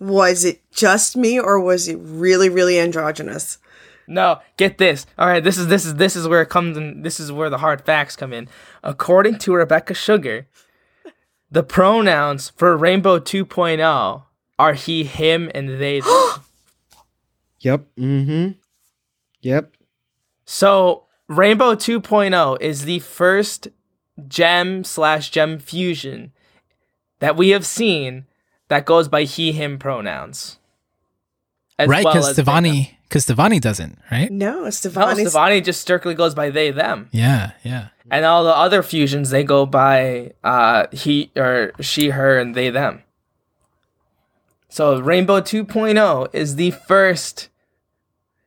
Was 0.00 0.44
it 0.44 0.62
just 0.72 1.16
me, 1.16 1.38
or 1.38 1.60
was 1.60 1.86
it 1.86 1.98
really, 2.00 2.48
really 2.48 2.78
androgynous? 2.78 3.58
No, 4.08 4.40
get 4.56 4.78
this. 4.78 5.06
All 5.16 5.28
right, 5.28 5.44
this 5.44 5.56
is 5.56 5.68
this 5.68 5.86
is 5.86 5.94
this 5.94 6.16
is 6.16 6.26
where 6.26 6.42
it 6.42 6.48
comes 6.48 6.76
in. 6.76 7.02
This 7.02 7.20
is 7.20 7.30
where 7.30 7.48
the 7.48 7.58
hard 7.58 7.82
facts 7.82 8.16
come 8.16 8.32
in. 8.32 8.48
According 8.82 9.38
to 9.40 9.54
Rebecca 9.54 9.94
Sugar, 9.94 10.48
the 11.50 11.62
pronouns 11.62 12.50
for 12.56 12.76
Rainbow 12.76 13.20
2.0 13.20 14.24
are 14.58 14.74
he, 14.74 15.04
him, 15.04 15.50
and 15.54 15.80
they. 15.80 16.02
Yep. 17.62 17.88
Mm-hmm. 17.98 18.52
Yep. 19.42 19.76
so 20.46 21.04
Rainbow 21.28 21.74
2.0 21.74 22.58
is 22.58 22.86
the 22.86 23.00
first 23.00 23.68
gem 24.26 24.82
slash 24.82 25.28
gem 25.28 25.58
fusion 25.58 26.32
that 27.20 27.36
we 27.36 27.50
have 27.50 27.64
seen 27.64 28.26
that 28.68 28.84
goes 28.84 29.08
by 29.08 29.24
he, 29.24 29.52
him 29.52 29.78
pronouns. 29.78 30.58
As 31.78 31.88
right? 31.88 32.04
Because 32.04 32.28
as 32.28 32.36
they, 32.36 32.42
them. 32.42 32.64
Stevonnie, 32.64 32.90
because 33.08 33.26
Stevonnie 33.26 33.60
doesn't, 33.60 33.98
right? 34.10 34.30
No, 34.30 34.64
No, 34.64 34.68
Stevonnie's. 34.68 35.32
Stevonnie 35.32 35.64
just 35.64 35.80
strictly 35.80 36.14
goes 36.14 36.34
by 36.34 36.50
they, 36.50 36.70
them. 36.70 37.08
Yeah, 37.12 37.52
yeah. 37.62 37.88
And 38.10 38.24
all 38.24 38.44
the 38.44 38.54
other 38.54 38.82
fusions, 38.82 39.30
they 39.30 39.44
go 39.44 39.66
by 39.66 40.32
uh, 40.42 40.86
he 40.92 41.30
or 41.36 41.72
she, 41.80 42.10
her, 42.10 42.38
and 42.38 42.54
they, 42.54 42.70
them. 42.70 43.02
So 44.68 45.00
Rainbow 45.00 45.40
2.0 45.40 46.28
is 46.32 46.56
the 46.56 46.70
first 46.70 47.48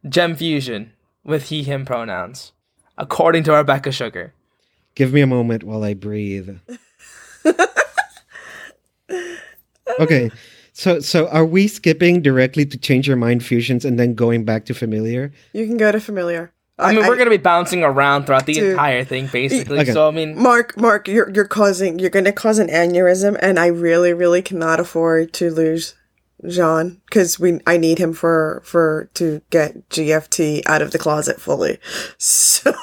gem 0.07 0.35
fusion 0.35 0.93
with 1.23 1.49
he, 1.49 1.63
him 1.63 1.85
pronouns, 1.85 2.53
according 2.97 3.43
to 3.43 3.53
Rebecca 3.53 3.91
Sugar. 3.91 4.33
Give 4.95 5.11
me 5.11 5.21
a 5.21 5.27
moment 5.27 5.63
while 5.63 5.83
I 5.83 5.93
breathe. 5.93 6.57
okay. 9.99 10.31
So 10.73 10.99
so 10.99 11.27
are 11.29 11.45
we 11.45 11.67
skipping 11.67 12.21
directly 12.21 12.65
to 12.65 12.77
change 12.77 13.07
your 13.07 13.17
mind 13.17 13.43
fusions 13.43 13.85
and 13.85 13.99
then 13.99 14.15
going 14.15 14.43
back 14.43 14.65
to 14.65 14.73
familiar? 14.73 15.31
you 15.53 15.67
can 15.67 15.77
go 15.77 15.91
to 15.91 15.99
familiar. 15.99 16.51
I 16.79 16.93
mean, 16.93 17.05
we're 17.07 17.17
gonna 17.17 17.29
be 17.29 17.37
bouncing 17.37 17.83
around 17.83 18.25
throughout 18.25 18.47
the 18.47 18.55
Dude. 18.55 18.71
entire 18.71 19.03
thing, 19.03 19.27
basically. 19.27 19.79
Okay. 19.79 19.91
So 19.91 20.07
I 20.07 20.11
mean, 20.11 20.41
Mark, 20.41 20.75
Mark, 20.75 21.07
you're 21.07 21.29
you're 21.29 21.47
causing 21.47 21.99
you're 21.99 22.09
going 22.09 22.25
to 22.25 22.31
cause 22.31 22.57
an 22.57 22.67
aneurysm, 22.67 23.37
and 23.41 23.59
I 23.59 23.67
really, 23.67 24.13
really 24.13 24.41
cannot 24.41 24.79
afford 24.79 25.33
to 25.33 25.51
lose 25.51 25.93
Jean 26.47 27.01
because 27.05 27.39
we 27.39 27.59
I 27.67 27.77
need 27.77 27.99
him 27.99 28.13
for 28.13 28.61
for 28.65 29.09
to 29.15 29.41
get 29.49 29.89
GFT 29.89 30.61
out 30.65 30.81
of 30.81 30.91
the 30.91 30.99
closet 30.99 31.39
fully. 31.41 31.77
So 32.17 32.73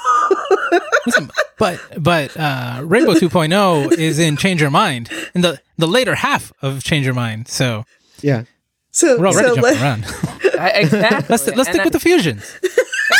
Listen, 1.05 1.31
but 1.57 1.79
but 1.97 2.37
uh, 2.37 2.81
Rainbow 2.83 3.13
2.0 3.13 3.91
is 3.97 4.19
in 4.19 4.37
Change 4.37 4.61
Your 4.61 4.69
Mind 4.69 5.09
in 5.33 5.41
the 5.41 5.59
the 5.77 5.87
later 5.87 6.15
half 6.15 6.53
of 6.61 6.83
Change 6.83 7.05
Your 7.05 7.15
Mind. 7.15 7.47
So 7.47 7.83
Yeah. 8.21 8.43
so 8.91 9.17
we're 9.19 9.27
already 9.27 9.47
so 9.49 9.55
jumping 9.55 9.63
let- 9.63 9.81
around. 9.81 10.05
I, 10.59 10.69
exactly. 10.75 11.25
let's 11.29 11.47
let's 11.47 11.57
And 11.57 11.67
stick 11.67 11.81
I- 11.81 11.83
with 11.85 11.93
the 11.93 11.99
fusions. 11.99 12.59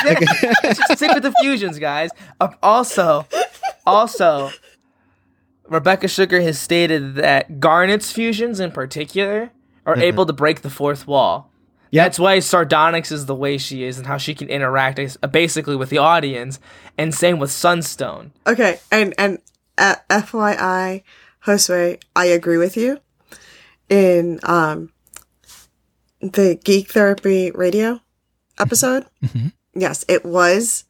Let's 0.05 0.61
just 0.77 0.97
stick 0.97 1.11
with 1.13 1.23
the 1.23 1.33
fusions, 1.41 1.79
guys. 1.79 2.09
Uh, 2.39 2.49
also, 2.61 3.27
also, 3.85 4.51
Rebecca 5.67 6.07
Sugar 6.07 6.41
has 6.41 6.59
stated 6.59 7.15
that 7.15 7.59
Garnet's 7.59 8.11
fusions, 8.11 8.59
in 8.59 8.71
particular, 8.71 9.51
are 9.85 9.97
able 9.97 10.25
to 10.25 10.33
break 10.33 10.61
the 10.61 10.69
fourth 10.69 11.07
wall. 11.07 11.49
Yep. 11.91 12.05
That's 12.05 12.19
why 12.19 12.39
Sardonyx 12.39 13.11
is 13.11 13.25
the 13.25 13.35
way 13.35 13.57
she 13.57 13.83
is, 13.83 13.97
and 13.97 14.07
how 14.07 14.17
she 14.17 14.33
can 14.33 14.47
interact 14.47 14.97
uh, 14.99 15.27
basically 15.27 15.75
with 15.75 15.89
the 15.89 15.97
audience. 15.97 16.59
And 16.97 17.13
same 17.13 17.37
with 17.39 17.51
Sunstone. 17.51 18.31
Okay, 18.47 18.79
and 18.91 19.13
and 19.17 19.39
uh, 19.77 19.95
FYI, 20.09 21.03
Josue, 21.45 22.01
I 22.15 22.25
agree 22.25 22.57
with 22.57 22.77
you. 22.77 22.99
In 23.89 24.39
um 24.43 24.93
the 26.21 26.57
Geek 26.63 26.91
Therapy 26.91 27.51
Radio 27.51 27.99
episode, 28.57 29.05
yes, 29.73 30.05
it 30.07 30.23
was 30.23 30.85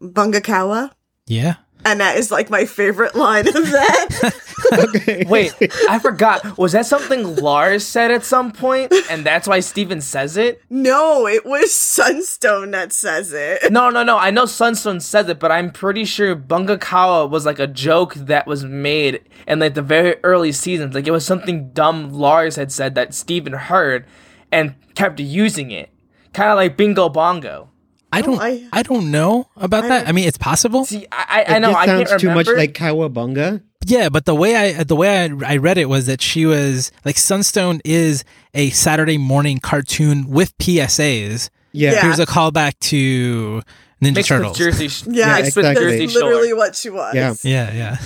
Bungakawa, 0.00 0.92
Yeah. 1.26 1.56
And 1.84 2.00
that 2.00 2.16
is 2.16 2.30
like 2.30 2.50
my 2.50 2.64
favorite 2.64 3.14
line 3.14 3.46
of 3.48 3.54
that. 3.54 4.34
Okay. 4.72 5.24
Wait, 5.28 5.52
I 5.90 5.98
forgot. 5.98 6.56
Was 6.56 6.72
that 6.72 6.86
something 6.86 7.36
Lars 7.36 7.86
said 7.86 8.10
at 8.10 8.24
some 8.24 8.50
point, 8.50 8.92
and 9.10 9.24
that's 9.24 9.46
why 9.46 9.60
Steven 9.60 10.00
says 10.00 10.38
it? 10.38 10.62
no, 10.70 11.26
it 11.26 11.44
was 11.44 11.74
Sunstone 11.74 12.70
that 12.70 12.92
says 12.92 13.32
it. 13.34 13.70
No, 13.70 13.90
no, 13.90 14.02
no. 14.02 14.16
I 14.16 14.30
know 14.30 14.46
Sunstone 14.46 15.00
says 15.00 15.28
it, 15.28 15.38
but 15.38 15.52
I'm 15.52 15.70
pretty 15.70 16.06
sure 16.06 16.34
Bungakawa 16.34 17.28
was 17.28 17.44
like 17.44 17.58
a 17.58 17.66
joke 17.66 18.14
that 18.14 18.46
was 18.46 18.64
made 18.64 19.20
in 19.46 19.58
like 19.58 19.74
the 19.74 19.82
very 19.82 20.16
early 20.24 20.50
seasons. 20.50 20.94
Like 20.94 21.06
it 21.06 21.12
was 21.12 21.26
something 21.26 21.70
dumb 21.72 22.12
Lars 22.12 22.56
had 22.56 22.72
said 22.72 22.94
that 22.94 23.12
Steven 23.12 23.52
heard 23.52 24.06
and 24.50 24.74
kept 24.94 25.20
using 25.20 25.70
it. 25.70 25.90
Kind 26.32 26.50
of 26.50 26.56
like 26.56 26.76
Bingo 26.76 27.08
Bongo. 27.10 27.70
I 28.14 28.22
don't 28.22 28.40
I, 28.40 28.64
I- 28.72 28.82
don't 28.82 29.10
know 29.10 29.48
about 29.56 29.82
that. 29.88 30.08
I 30.08 30.12
mean, 30.12 30.26
it's 30.28 30.38
possible. 30.38 30.84
See, 30.84 31.06
I, 31.12 31.44
I, 31.48 31.54
I 31.56 31.58
know 31.58 31.68
just 31.72 31.78
I 31.78 31.86
sounds 31.86 32.08
can't 32.10 32.20
too 32.20 32.28
remember. 32.28 32.50
much 32.52 32.58
like 32.58 32.72
Kawabunga. 32.74 33.62
Yeah, 33.86 34.08
but 34.08 34.24
the 34.24 34.34
way 34.34 34.56
I 34.56 34.82
the 34.84 34.96
way 34.96 35.24
I, 35.24 35.52
I 35.54 35.56
read 35.58 35.76
it 35.78 35.88
was 35.90 36.06
that 36.06 36.22
she 36.22 36.46
was 36.46 36.90
like 37.04 37.18
Sunstone 37.18 37.80
is 37.84 38.24
a 38.54 38.70
Saturday 38.70 39.18
morning 39.18 39.58
cartoon 39.58 40.28
with 40.30 40.56
PSAs. 40.58 41.50
Yeah. 41.72 41.92
Yeah. 41.92 42.02
Here's 42.02 42.18
a 42.18 42.24
callback 42.26 42.78
to 42.80 43.62
Ninja 44.02 44.14
Mixed 44.14 44.28
Turtles. 44.28 44.58
with 44.58 44.66
Jersey, 44.68 44.88
Sh- 44.88 45.04
Yeah, 45.08 45.34
mixed 45.36 45.56
exactly. 45.58 45.84
Jersey 45.84 46.08
Shore, 46.08 46.22
literally 46.28 46.54
what 46.54 46.76
she 46.76 46.88
was. 46.90 47.14
Yeah. 47.14 47.34
yeah, 47.42 47.72
yeah. 47.72 47.96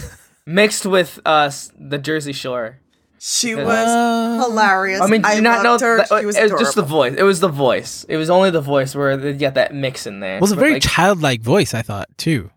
mixed 0.47 0.85
with 0.87 1.21
uh 1.25 1.51
the 1.79 1.99
Jersey 1.99 2.33
Shore. 2.33 2.79
She 3.21 3.55
was 3.55 3.67
Uh, 3.67 4.45
hilarious. 4.49 5.01
I 5.01 5.07
mean, 5.07 5.23
do 5.23 5.35
you 5.35 5.41
not 5.43 5.63
know 5.63 5.79
her. 5.79 5.97
that- 5.99 6.09
she 6.21 6.27
was 6.27 6.37
it 6.37 6.51
was 6.53 6.61
just 6.61 6.75
the 6.77 6.83
voice. 6.83 7.15
It 7.17 7.23
was 7.25 7.41
the 7.41 7.49
voice. 7.49 8.05
It 8.09 8.17
was 8.17 8.31
only 8.31 8.51
the 8.51 8.61
voice 8.61 8.95
where 8.95 9.17
they 9.17 9.33
got 9.33 9.55
that 9.55 9.75
mix 9.75 10.07
in 10.07 10.21
there. 10.21 10.37
It 10.37 10.41
was 10.41 10.53
a 10.53 10.57
very 10.57 10.75
like, 10.75 10.83
childlike 10.83 11.41
voice, 11.43 11.75
I 11.75 11.83
thought 11.83 12.09
too. 12.17 12.51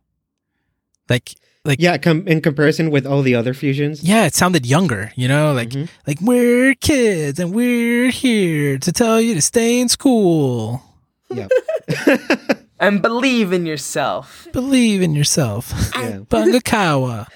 Like, 1.10 1.34
like 1.66 1.80
Yeah, 1.82 1.98
com- 1.98 2.28
in 2.28 2.42
comparison 2.42 2.90
with 2.92 3.06
all 3.06 3.22
the 3.22 3.36
other 3.36 3.54
fusions. 3.54 4.04
yeah, 4.04 4.26
it 4.26 4.34
sounded 4.36 4.66
younger. 4.66 5.12
You 5.16 5.28
know, 5.28 5.54
like 5.54 5.70
Mhm. 5.70 5.90
like 6.08 6.20
we're 6.22 6.74
kids 6.76 7.40
and 7.40 7.54
we're 7.54 8.10
here 8.12 8.78
to 8.78 8.92
tell 8.92 9.20
you 9.22 9.34
to 9.36 9.42
stay 9.42 9.80
in 9.80 9.90
school. 9.90 10.82
Yeah. 11.30 11.48
and 12.80 13.02
believe 13.02 13.52
in 13.54 13.66
yourself. 13.66 14.48
Believe 14.54 15.02
in 15.02 15.16
yourself. 15.16 15.74
yeah. 15.96 16.20
Bungakawa. 16.30 17.28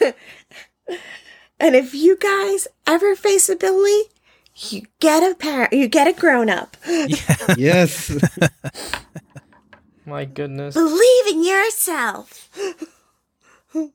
And 1.60 1.76
if 1.76 1.94
you 1.94 2.16
guys 2.16 2.66
ever 2.86 3.14
face 3.14 3.50
a 3.50 3.54
bully, 3.54 4.04
you 4.56 4.82
get 4.98 5.22
a 5.22 5.34
parent. 5.34 5.74
You 5.74 5.88
get 5.88 6.08
a 6.08 6.12
grown 6.12 6.48
up. 6.48 6.76
yes. 7.56 8.10
My 10.06 10.24
goodness. 10.24 10.74
Believe 10.74 11.26
in 11.28 11.44
yourself. 11.44 12.48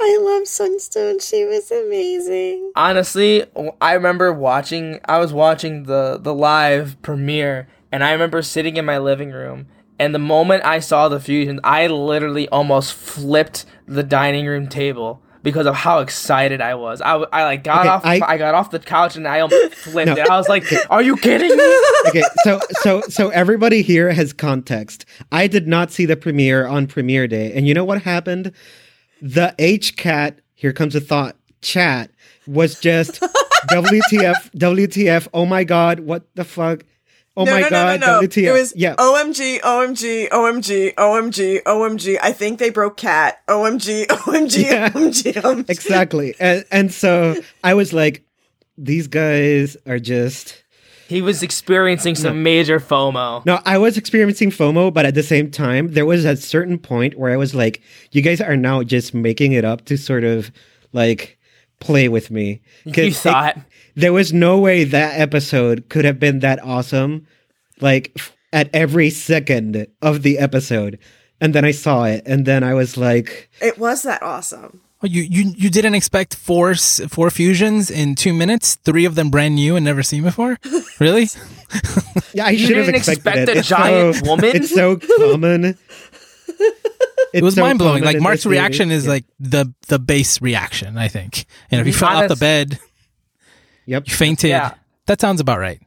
I 0.00 0.18
love 0.20 0.46
Sunstone. 0.48 1.18
She 1.18 1.44
was 1.44 1.70
amazing. 1.70 2.72
Honestly, 2.76 3.44
I 3.80 3.92
remember 3.94 4.32
watching. 4.32 5.00
I 5.04 5.18
was 5.18 5.32
watching 5.32 5.82
the 5.84 6.18
the 6.20 6.32
live 6.32 7.00
premiere, 7.02 7.68
and 7.92 8.02
I 8.02 8.12
remember 8.12 8.40
sitting 8.40 8.76
in 8.76 8.84
my 8.84 8.98
living 8.98 9.32
room. 9.32 9.66
And 9.98 10.14
the 10.14 10.18
moment 10.18 10.64
I 10.64 10.80
saw 10.80 11.08
the 11.08 11.20
fusion, 11.20 11.60
I 11.62 11.86
literally 11.86 12.48
almost 12.48 12.94
flipped 12.94 13.64
the 13.86 14.02
dining 14.02 14.46
room 14.46 14.68
table 14.68 15.20
because 15.42 15.66
of 15.66 15.74
how 15.74 15.98
excited 16.00 16.60
I 16.62 16.74
was. 16.74 17.02
I, 17.02 17.16
I 17.16 17.44
like 17.44 17.64
got 17.64 17.80
Okay, 17.80 17.88
off. 17.88 18.04
I, 18.04 18.20
I- 18.26 18.38
got 18.38 18.54
off 18.54 18.70
the 18.70 18.78
couch 18.78 19.14
and 19.16 19.28
I 19.28 19.40
almost 19.40 19.74
flipped 19.74 20.06
No. 20.08 20.14
it. 20.14 20.30
I 20.30 20.36
was 20.38 20.48
like, 20.48 20.64
"Are 20.90 21.02
you 21.02 21.16
kidding 21.16 21.54
me?" 21.54 21.80
okay, 22.08 22.22
so 22.44 22.60
so 22.80 23.02
so 23.02 23.28
everybody 23.30 23.82
here 23.82 24.10
has 24.12 24.32
context. 24.32 25.04
I 25.30 25.46
did 25.46 25.68
not 25.68 25.90
see 25.90 26.06
the 26.06 26.16
premiere 26.16 26.66
on 26.66 26.86
premiere 26.86 27.26
day, 27.28 27.52
and 27.52 27.68
you 27.68 27.74
know 27.74 27.84
what 27.84 28.02
happened? 28.02 28.52
The 29.20 29.54
H 29.58 29.96
cat, 29.96 30.40
here 30.54 30.72
comes 30.72 30.94
a 30.94 31.00
thought, 31.00 31.36
chat 31.60 32.10
was 32.46 32.78
just 32.80 33.20
WTF, 33.70 34.50
WTF, 34.56 35.28
oh 35.32 35.46
my 35.46 35.64
god, 35.64 36.00
what 36.00 36.24
the 36.34 36.44
fuck? 36.44 36.84
Oh 37.36 37.44
no, 37.44 37.52
my 37.52 37.60
no, 37.62 37.70
god, 37.70 38.00
no, 38.00 38.06
no, 38.06 38.20
no. 38.20 38.26
WTF. 38.28 38.42
It 38.48 38.52
was 38.52 38.72
yeah. 38.76 38.94
OMG, 38.96 39.60
OMG, 39.60 40.28
OMG, 40.28 40.94
OMG, 40.94 41.62
OMG. 41.64 42.18
I 42.22 42.32
think 42.32 42.58
they 42.60 42.70
broke 42.70 42.96
cat. 42.96 43.40
OMG, 43.48 44.06
OMG, 44.08 44.62
Yeah. 44.62 44.90
OMG, 44.90 45.32
OMG. 45.34 45.68
exactly. 45.70 46.34
And 46.38 46.64
and 46.70 46.92
so 46.92 47.34
I 47.64 47.74
was 47.74 47.92
like, 47.92 48.24
these 48.78 49.08
guys 49.08 49.76
are 49.86 49.98
just 49.98 50.62
He 51.08 51.22
was 51.22 51.42
experiencing 51.42 52.14
some 52.14 52.42
major 52.44 52.78
FOMO. 52.78 53.44
No, 53.44 53.60
I 53.66 53.78
was 53.78 53.96
experiencing 53.98 54.50
FOMO, 54.50 54.92
but 54.94 55.04
at 55.04 55.14
the 55.14 55.22
same 55.24 55.50
time, 55.50 55.92
there 55.92 56.06
was 56.06 56.24
a 56.24 56.36
certain 56.36 56.78
point 56.78 57.18
where 57.18 57.32
I 57.32 57.36
was 57.36 57.52
like, 57.54 57.82
you 58.12 58.22
guys 58.22 58.40
are 58.40 58.56
now 58.56 58.82
just 58.84 59.12
making 59.12 59.52
it 59.52 59.64
up 59.64 59.84
to 59.86 59.96
sort 59.98 60.22
of 60.24 60.50
like 60.92 61.36
play 61.84 62.08
with 62.08 62.30
me. 62.30 62.60
'Cause 62.92 63.24
You 63.24 63.30
it- 63.32 63.56
there 63.94 64.12
was 64.12 64.32
no 64.32 64.58
way 64.58 64.84
that 64.84 65.20
episode 65.20 65.84
could 65.88 66.04
have 66.04 66.18
been 66.18 66.40
that 66.40 66.58
awesome, 66.64 67.26
like 67.80 68.10
f- 68.16 68.32
at 68.52 68.68
every 68.72 69.10
second 69.10 69.86
of 70.02 70.22
the 70.22 70.38
episode. 70.38 70.98
And 71.40 71.54
then 71.54 71.64
I 71.64 71.72
saw 71.72 72.04
it, 72.04 72.22
and 72.26 72.46
then 72.46 72.62
I 72.64 72.72
was 72.74 72.96
like, 72.96 73.50
It 73.60 73.76
was 73.78 74.02
that 74.02 74.22
awesome. 74.22 74.80
You, 75.02 75.20
you 75.22 75.52
you 75.56 75.68
didn't 75.68 75.94
expect 75.94 76.34
four 76.34 76.74
four 76.74 77.28
fusions 77.30 77.90
in 77.90 78.14
two 78.14 78.32
minutes, 78.32 78.76
three 78.88 79.04
of 79.04 79.14
them 79.16 79.28
brand 79.28 79.54
new 79.56 79.76
and 79.76 79.84
never 79.84 80.02
seen 80.02 80.22
before. 80.22 80.56
Really? 81.00 81.28
yeah, 82.32 82.46
I 82.46 82.50
You 82.56 82.58
should 82.66 82.76
have 82.78 82.86
didn't 82.86 83.02
expected 83.02 83.48
expect 83.48 83.48
it. 83.50 83.56
a 83.56 83.58
It's 83.58 83.68
giant 83.68 84.16
so, 84.16 84.22
woman? 84.30 84.52
It's 84.56 84.72
so 84.72 84.96
common. 84.96 85.62
it 87.32 87.42
was 87.42 87.56
mind 87.56 87.78
blowing. 87.78 88.02
Like 88.02 88.20
Mark's 88.20 88.44
Mark's 88.44 88.46
reaction 88.46 88.90
is 88.90 89.06
like 89.06 89.24
the 89.38 89.72
the 89.88 89.98
base 89.98 90.40
reaction. 90.40 90.98
I 90.98 91.08
think. 91.08 91.46
You 91.70 91.78
know, 91.78 91.80
if 91.80 91.86
you 91.86 91.92
mm-hmm. 91.92 92.00
fell 92.00 92.22
off 92.22 92.28
the 92.28 92.36
bed, 92.36 92.78
Yep. 93.86 94.08
you 94.08 94.14
fainted. 94.14 94.50
Yeah. 94.50 94.74
That 95.06 95.20
sounds 95.20 95.40
about 95.40 95.58
right. 95.58 95.80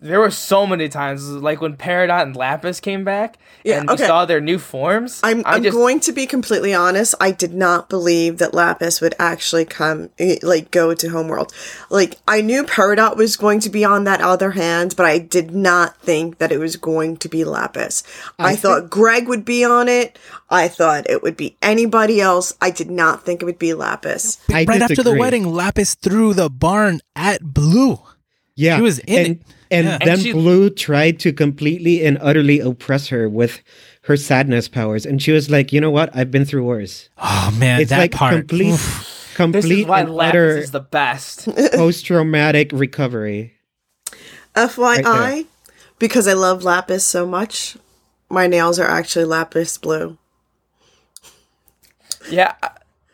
There 0.00 0.20
were 0.20 0.30
so 0.30 0.66
many 0.66 0.90
times, 0.90 1.26
like 1.30 1.62
when 1.62 1.78
Peridot 1.78 2.22
and 2.22 2.36
Lapis 2.36 2.78
came 2.78 3.04
back, 3.04 3.38
Yeah, 3.62 3.80
and 3.80 3.88
okay. 3.88 4.02
we 4.02 4.06
saw 4.06 4.26
their 4.26 4.40
new 4.40 4.58
forms. 4.58 5.20
I'm, 5.22 5.38
I 5.46 5.54
I'm 5.54 5.62
just, 5.62 5.74
going 5.74 6.00
to 6.00 6.12
be 6.12 6.26
completely 6.26 6.74
honest. 6.74 7.14
I 7.20 7.30
did 7.30 7.54
not 7.54 7.88
believe 7.88 8.36
that 8.36 8.52
Lapis 8.52 9.00
would 9.00 9.14
actually 9.18 9.64
come, 9.64 10.10
eh, 10.18 10.36
like, 10.42 10.70
go 10.70 10.92
to 10.92 11.08
Homeworld. 11.08 11.54
Like, 11.88 12.16
I 12.28 12.42
knew 12.42 12.64
Peridot 12.64 13.16
was 13.16 13.36
going 13.36 13.60
to 13.60 13.70
be 13.70 13.82
on 13.82 14.04
that 14.04 14.20
other 14.20 14.50
hand, 14.50 14.94
but 14.94 15.06
I 15.06 15.18
did 15.18 15.52
not 15.54 15.96
think 15.98 16.36
that 16.36 16.52
it 16.52 16.58
was 16.58 16.76
going 16.76 17.16
to 17.18 17.28
be 17.30 17.44
Lapis. 17.44 18.02
I, 18.38 18.56
thought 18.56 18.90
Greg 18.90 19.26
would 19.26 19.46
be 19.46 19.64
on 19.64 19.88
it. 19.88 20.18
I 20.50 20.68
thought 20.68 21.08
it 21.08 21.22
would 21.22 21.36
be 21.36 21.56
anybody 21.62 22.20
else. 22.20 22.52
I 22.60 22.70
did 22.70 22.90
not 22.90 23.24
think 23.24 23.40
it 23.40 23.46
would 23.46 23.58
be 23.58 23.72
Lapis. 23.72 24.38
I 24.52 24.64
right 24.64 24.82
after 24.82 25.02
the 25.02 25.16
wedding, 25.16 25.46
Lapis 25.46 25.94
threw 25.94 26.34
the 26.34 26.50
barn 26.50 27.00
at 27.16 27.42
Blue. 27.42 28.00
Yeah, 28.56 28.76
He 28.76 28.82
was 28.82 28.98
in 29.00 29.18
and, 29.18 29.26
it. 29.36 29.42
And 29.70 29.86
Yeah. 29.86 29.98
then 29.98 30.08
And 30.08 30.20
she- 30.22 30.32
Blue 30.32 30.70
tried 30.70 31.18
to 31.20 31.32
completely 31.32 32.04
and 32.04 32.18
utterly 32.20 32.60
oppress 32.60 33.08
her 33.08 33.28
with 33.28 33.60
her 34.02 34.16
sadness 34.16 34.68
powers, 34.68 35.04
and 35.06 35.20
she 35.20 35.32
was 35.32 35.48
like, 35.50 35.72
"You 35.72 35.80
know 35.80 35.90
what? 35.90 36.10
I've 36.14 36.30
been 36.30 36.44
through 36.44 36.64
worse." 36.64 37.08
Oh 37.18 37.52
man, 37.58 37.80
It's 37.80 37.90
that 37.90 37.98
like 37.98 38.12
part. 38.12 38.34
complete, 38.34 38.72
Oof. 38.74 38.80
this 38.80 39.34
complete 39.36 39.80
is 39.80 39.86
why 39.86 40.00
and 40.00 40.10
Lapis 40.14 40.28
utter 40.30 40.56
is 40.58 40.70
the 40.70 40.80
best. 40.80 41.48
post-traumatic 41.72 42.70
recovery. 42.72 43.54
FYI, 44.54 45.02
there. 45.02 45.44
because 45.98 46.28
I 46.28 46.34
love 46.34 46.62
Lapis 46.62 47.02
so 47.04 47.26
much, 47.26 47.76
my 48.30 48.46
nails 48.46 48.78
are 48.78 48.86
actually 48.88 49.24
Lapis 49.24 49.78
blue. 49.78 50.16
yeah, 52.30 52.52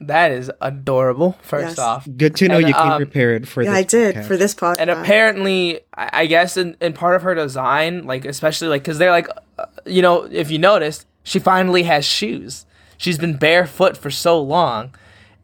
that 0.01 0.30
is 0.32 0.51
adorable. 0.61 1.36
First 1.42 1.76
Yes. 1.76 1.78
off, 1.78 2.09
Good 2.16 2.34
to 2.36 2.48
know 2.48 2.57
And, 2.59 2.68
you 2.68 2.74
came 2.74 2.92
um, 2.92 2.96
prepared 2.96 3.46
for 3.48 3.62
Yeah, 3.62 3.70
this. 3.70 3.78
I 3.78 3.82
did 3.82 4.14
podcast. 4.16 4.24
for 4.26 4.36
this 4.36 4.55
podcast. 4.55 4.76
and 4.80 4.90
apparently, 4.90 5.80
I 5.94 6.11
I 6.22 6.26
guess 6.26 6.57
in, 6.57 6.76
in 6.80 6.92
part 6.92 7.16
of 7.16 7.22
her 7.22 7.34
design, 7.34 8.05
like 8.07 8.24
especially 8.24 8.68
like 8.68 8.82
because 8.82 8.98
they're 8.98 9.11
like, 9.11 9.28
uh, 9.59 9.66
you 9.86 10.03
know, 10.03 10.24
if 10.30 10.51
you 10.51 10.59
noticed, 10.59 11.07
she 11.22 11.38
finally 11.38 11.82
has 11.84 12.05
shoes. 12.05 12.66
She's 12.96 13.18
been 13.18 13.36
barefoot 13.36 13.96
for 13.96 14.11
so 14.11 14.40
long, 14.40 14.94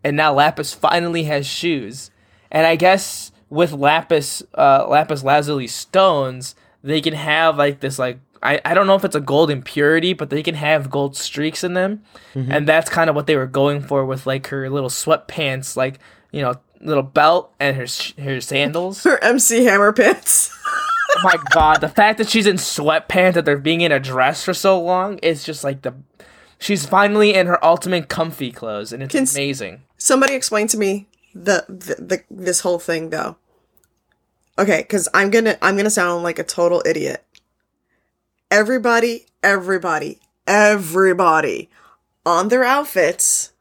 and 0.05 0.17
now 0.17 0.33
Lapis 0.35 0.73
finally 0.75 1.25
has 1.25 1.47
shoes. 1.47 2.11
And 2.51 2.67
I 2.67 2.77
guess 2.77 3.33
with 3.51 3.73
Lapis, 3.73 4.43
uh, 4.57 4.87
Lapis 4.89 5.23
Lazuli 5.25 5.67
stones, 5.67 6.55
they 6.83 7.01
can 7.01 7.15
have 7.15 7.57
like 7.57 7.81
this 7.81 7.99
like 7.99 8.19
I, 8.43 8.61
I 8.65 8.75
don't 8.75 8.87
know 8.87 8.95
if 8.95 9.05
it's 9.05 9.17
a 9.17 9.21
gold 9.21 9.51
impurity, 9.51 10.13
but 10.13 10.31
they 10.31 10.43
can 10.43 10.55
have 10.55 10.91
gold 10.91 11.17
streaks 11.17 11.65
in 11.65 11.75
them, 11.75 12.03
mm-hmm. 12.35 12.51
and 12.51 12.69
that's 12.69 12.91
kind 12.91 13.09
of 13.11 13.17
what 13.17 13.27
they 13.27 13.37
were 13.37 13.47
going 13.47 13.81
for 13.81 14.05
with 14.05 14.27
like 14.27 14.49
her 14.49 14.69
little 14.71 14.91
sweatpants, 14.91 15.77
like 15.77 15.99
you 16.33 16.43
know, 16.43 16.55
little 16.81 17.03
belt 17.03 17.53
and 17.59 17.77
her 17.77 17.87
her 18.23 18.41
sandals. 18.41 19.05
her 19.05 19.23
MC 19.23 19.65
Hammer 19.65 19.93
pants. 19.93 20.51
oh 21.17 21.21
my 21.23 21.37
god, 21.51 21.81
the 21.81 21.89
fact 21.89 22.19
that 22.19 22.29
she's 22.29 22.47
in 22.47 22.57
sweatpants 22.57 23.35
that 23.35 23.45
they're 23.45 23.59
being 23.59 23.81
in 23.81 23.93
a 23.93 24.01
dress 24.01 24.45
for 24.45 24.55
so 24.55 24.81
long 24.81 25.19
is 25.19 25.45
just 25.45 25.65
like 25.65 25.83
the. 25.83 25.95
She's 26.59 26.87
finally 26.87 27.35
in 27.35 27.47
her 27.47 27.63
ultimate 27.63 28.09
comfy 28.09 28.51
clothes, 28.51 28.93
and 28.93 29.03
it's 29.03 29.13
Can 29.13 29.25
amazing. 29.25 29.83
Somebody 29.99 30.35
explain 30.35 30.69
to 30.69 30.79
me 30.79 31.07
the, 31.35 31.65
the, 31.69 32.03
the 32.03 32.25
this 32.31 32.61
whole 32.61 32.79
thing 32.79 33.11
though. 33.11 33.37
Okay, 34.59 34.79
because 34.79 35.09
I'm 35.13 35.31
gonna 35.31 35.59
I'm 35.61 35.77
gonna 35.77 35.91
sound 35.91 36.23
like 36.23 36.39
a 36.39 36.45
total 36.45 36.83
idiot. 36.87 37.25
Everybody, 38.51 39.27
everybody, 39.43 40.19
everybody 40.47 41.69
on 42.25 42.49
their 42.49 42.65
outfits, 42.65 43.53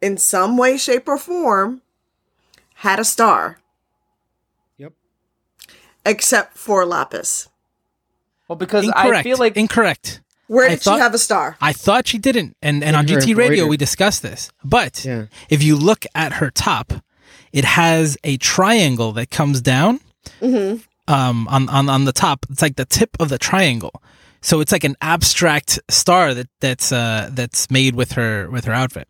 in 0.00 0.16
some 0.18 0.56
way, 0.56 0.76
shape, 0.76 1.08
or 1.08 1.18
form, 1.18 1.82
had 2.76 2.98
a 2.98 3.04
star. 3.04 3.58
Yep. 4.78 4.92
Except 6.04 6.56
for 6.56 6.84
Lapis. 6.84 7.48
Well, 8.48 8.56
because 8.56 8.84
Incorrect. 8.84 9.14
I 9.14 9.22
feel 9.22 9.38
like 9.38 9.56
Incorrect. 9.56 10.20
Where 10.48 10.68
did 10.68 10.82
thought- 10.82 10.96
she 10.96 11.00
have 11.00 11.14
a 11.14 11.18
star? 11.18 11.56
I 11.60 11.72
thought 11.72 12.06
she 12.08 12.18
didn't, 12.18 12.56
and 12.60 12.82
and 12.84 12.96
on 12.96 13.08
her 13.08 13.16
GT 13.20 13.34
Radio 13.36 13.66
we 13.66 13.76
discussed 13.76 14.22
this. 14.22 14.50
But 14.64 15.04
Yeah. 15.04 15.26
if 15.48 15.62
you 15.62 15.76
look 15.76 16.04
at 16.14 16.34
her 16.34 16.50
top, 16.50 16.92
it 17.52 17.64
has 17.64 18.18
a 18.24 18.36
triangle 18.36 19.12
that 19.12 19.30
comes 19.30 19.60
down. 19.62 20.00
Mm-hmm. 20.40 20.82
Um, 21.08 21.48
on 21.48 21.68
on 21.68 21.88
on 21.88 22.04
the 22.04 22.12
top, 22.12 22.46
it's 22.50 22.62
like 22.62 22.76
the 22.76 22.84
tip 22.84 23.10
of 23.20 23.28
the 23.28 23.38
triangle. 23.38 24.02
So 24.40 24.60
it's 24.60 24.72
like 24.72 24.84
an 24.84 24.96
abstract 25.00 25.78
star 25.88 26.34
that 26.34 26.48
that's 26.60 26.92
uh 26.92 27.28
that's 27.32 27.70
made 27.70 27.94
with 27.94 28.12
her 28.12 28.48
with 28.50 28.64
her 28.66 28.72
outfit. 28.72 29.08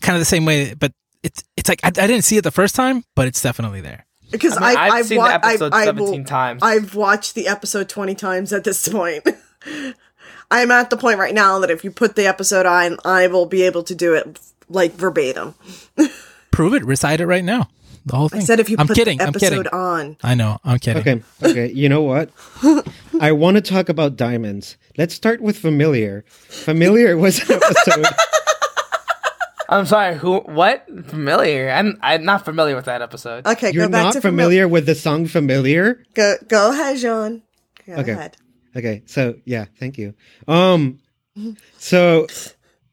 Kind 0.00 0.16
of 0.16 0.20
the 0.20 0.24
same 0.26 0.44
way, 0.44 0.74
but 0.74 0.92
it's 1.22 1.42
it's 1.56 1.68
like 1.68 1.80
I, 1.84 1.88
I 1.88 1.90
didn't 2.06 2.22
see 2.22 2.36
it 2.36 2.42
the 2.44 2.50
first 2.50 2.74
time, 2.74 3.04
but 3.14 3.26
it's 3.28 3.40
definitely 3.42 3.80
there. 3.80 4.06
Because 4.30 4.56
I 4.56 4.60
mean, 4.68 4.78
I, 4.78 4.82
I've 4.86 4.92
I've 4.92 5.06
seen 5.06 5.18
wa- 5.18 5.28
the 5.28 5.34
episode 5.34 5.72
I, 5.74 5.80
I 5.82 5.84
17 5.84 6.20
will- 6.20 6.24
times. 6.26 6.62
I've 6.62 6.94
watched 6.94 7.34
the 7.34 7.48
episode 7.48 7.88
20 7.88 8.14
times 8.14 8.52
at 8.52 8.64
this 8.64 8.88
point. 8.88 9.26
I'm 10.50 10.70
at 10.70 10.90
the 10.90 10.96
point 10.96 11.18
right 11.18 11.34
now 11.34 11.58
that 11.60 11.70
if 11.70 11.82
you 11.84 11.90
put 11.90 12.14
the 12.16 12.26
episode 12.26 12.66
on, 12.66 12.98
I 13.04 13.26
will 13.28 13.46
be 13.46 13.62
able 13.62 13.82
to 13.84 13.94
do 13.94 14.14
it 14.14 14.38
like 14.68 14.92
verbatim. 14.94 15.54
Prove 16.50 16.74
it, 16.74 16.84
recite 16.84 17.20
it 17.20 17.26
right 17.26 17.44
now. 17.44 17.68
The 18.04 18.16
whole 18.16 18.28
thing. 18.28 18.40
I 18.40 18.44
said 18.44 18.58
if 18.60 18.68
you 18.68 18.76
I'm 18.78 18.86
put 18.88 18.96
kidding. 18.96 19.18
the 19.18 19.24
I'm 19.24 19.32
kidding. 19.32 19.60
episode 19.60 19.68
on. 19.76 20.16
I 20.24 20.34
know. 20.34 20.58
I'm 20.64 20.78
kidding. 20.78 21.00
Okay, 21.02 21.22
okay. 21.42 21.72
You 21.72 21.88
know 21.88 22.02
what? 22.02 22.30
I 23.20 23.32
want 23.32 23.56
to 23.56 23.60
talk 23.60 23.88
about 23.88 24.16
diamonds. 24.16 24.76
Let's 24.98 25.14
start 25.14 25.40
with 25.40 25.56
familiar. 25.56 26.24
Familiar 26.48 27.16
was 27.16 27.48
an 27.48 27.56
episode. 27.62 28.06
I'm 29.68 29.86
sorry. 29.86 30.16
Who? 30.16 30.38
What? 30.40 30.84
Familiar? 31.06 31.70
I'm 31.70 31.98
I'm 32.02 32.24
not 32.24 32.44
familiar 32.44 32.76
with 32.76 32.84
that 32.86 33.00
episode. 33.00 33.46
Okay, 33.46 33.70
You're 33.72 33.86
go 33.86 33.92
back 33.92 34.04
not 34.04 34.12
to 34.14 34.20
familiar 34.20 34.68
with 34.68 34.84
the 34.86 34.94
song 34.94 35.26
"Familiar." 35.26 36.02
Go, 36.14 36.34
go 36.48 36.72
ahead, 36.72 36.98
Jean. 36.98 37.42
Go 37.86 37.94
Okay. 37.94 38.12
ahead. 38.12 38.36
Okay, 38.76 39.02
so 39.06 39.34
yeah, 39.44 39.66
thank 39.78 39.96
you. 39.96 40.14
Um, 40.48 40.98
so 41.78 42.26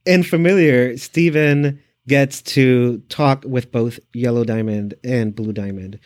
in 0.05 0.23
familiar, 0.23 0.95
Steven 0.97 1.81
gets 2.09 2.41
to 2.41 2.97
talk 3.07 3.45
with 3.47 3.71
both 3.71 3.99
Yellow 4.13 4.43
Diamond 4.43 4.95
and 5.05 5.33
Blue 5.33 5.53
Diamond, 5.53 5.99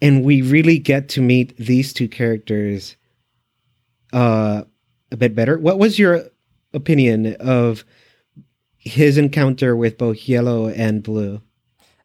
and 0.00 0.22
we 0.24 0.42
really 0.42 0.78
get 0.78 1.08
to 1.10 1.20
meet 1.20 1.56
these 1.56 1.92
two 1.92 2.06
characters 2.08 2.96
uh 4.12 4.62
a 5.12 5.16
bit 5.16 5.34
better. 5.34 5.58
What 5.58 5.78
was 5.80 5.98
your 5.98 6.22
opinion 6.72 7.34
of 7.40 7.84
his 8.76 9.18
encounter 9.18 9.74
with 9.74 9.98
both 9.98 10.28
Yellow 10.28 10.68
and 10.68 11.02
Blue? 11.02 11.42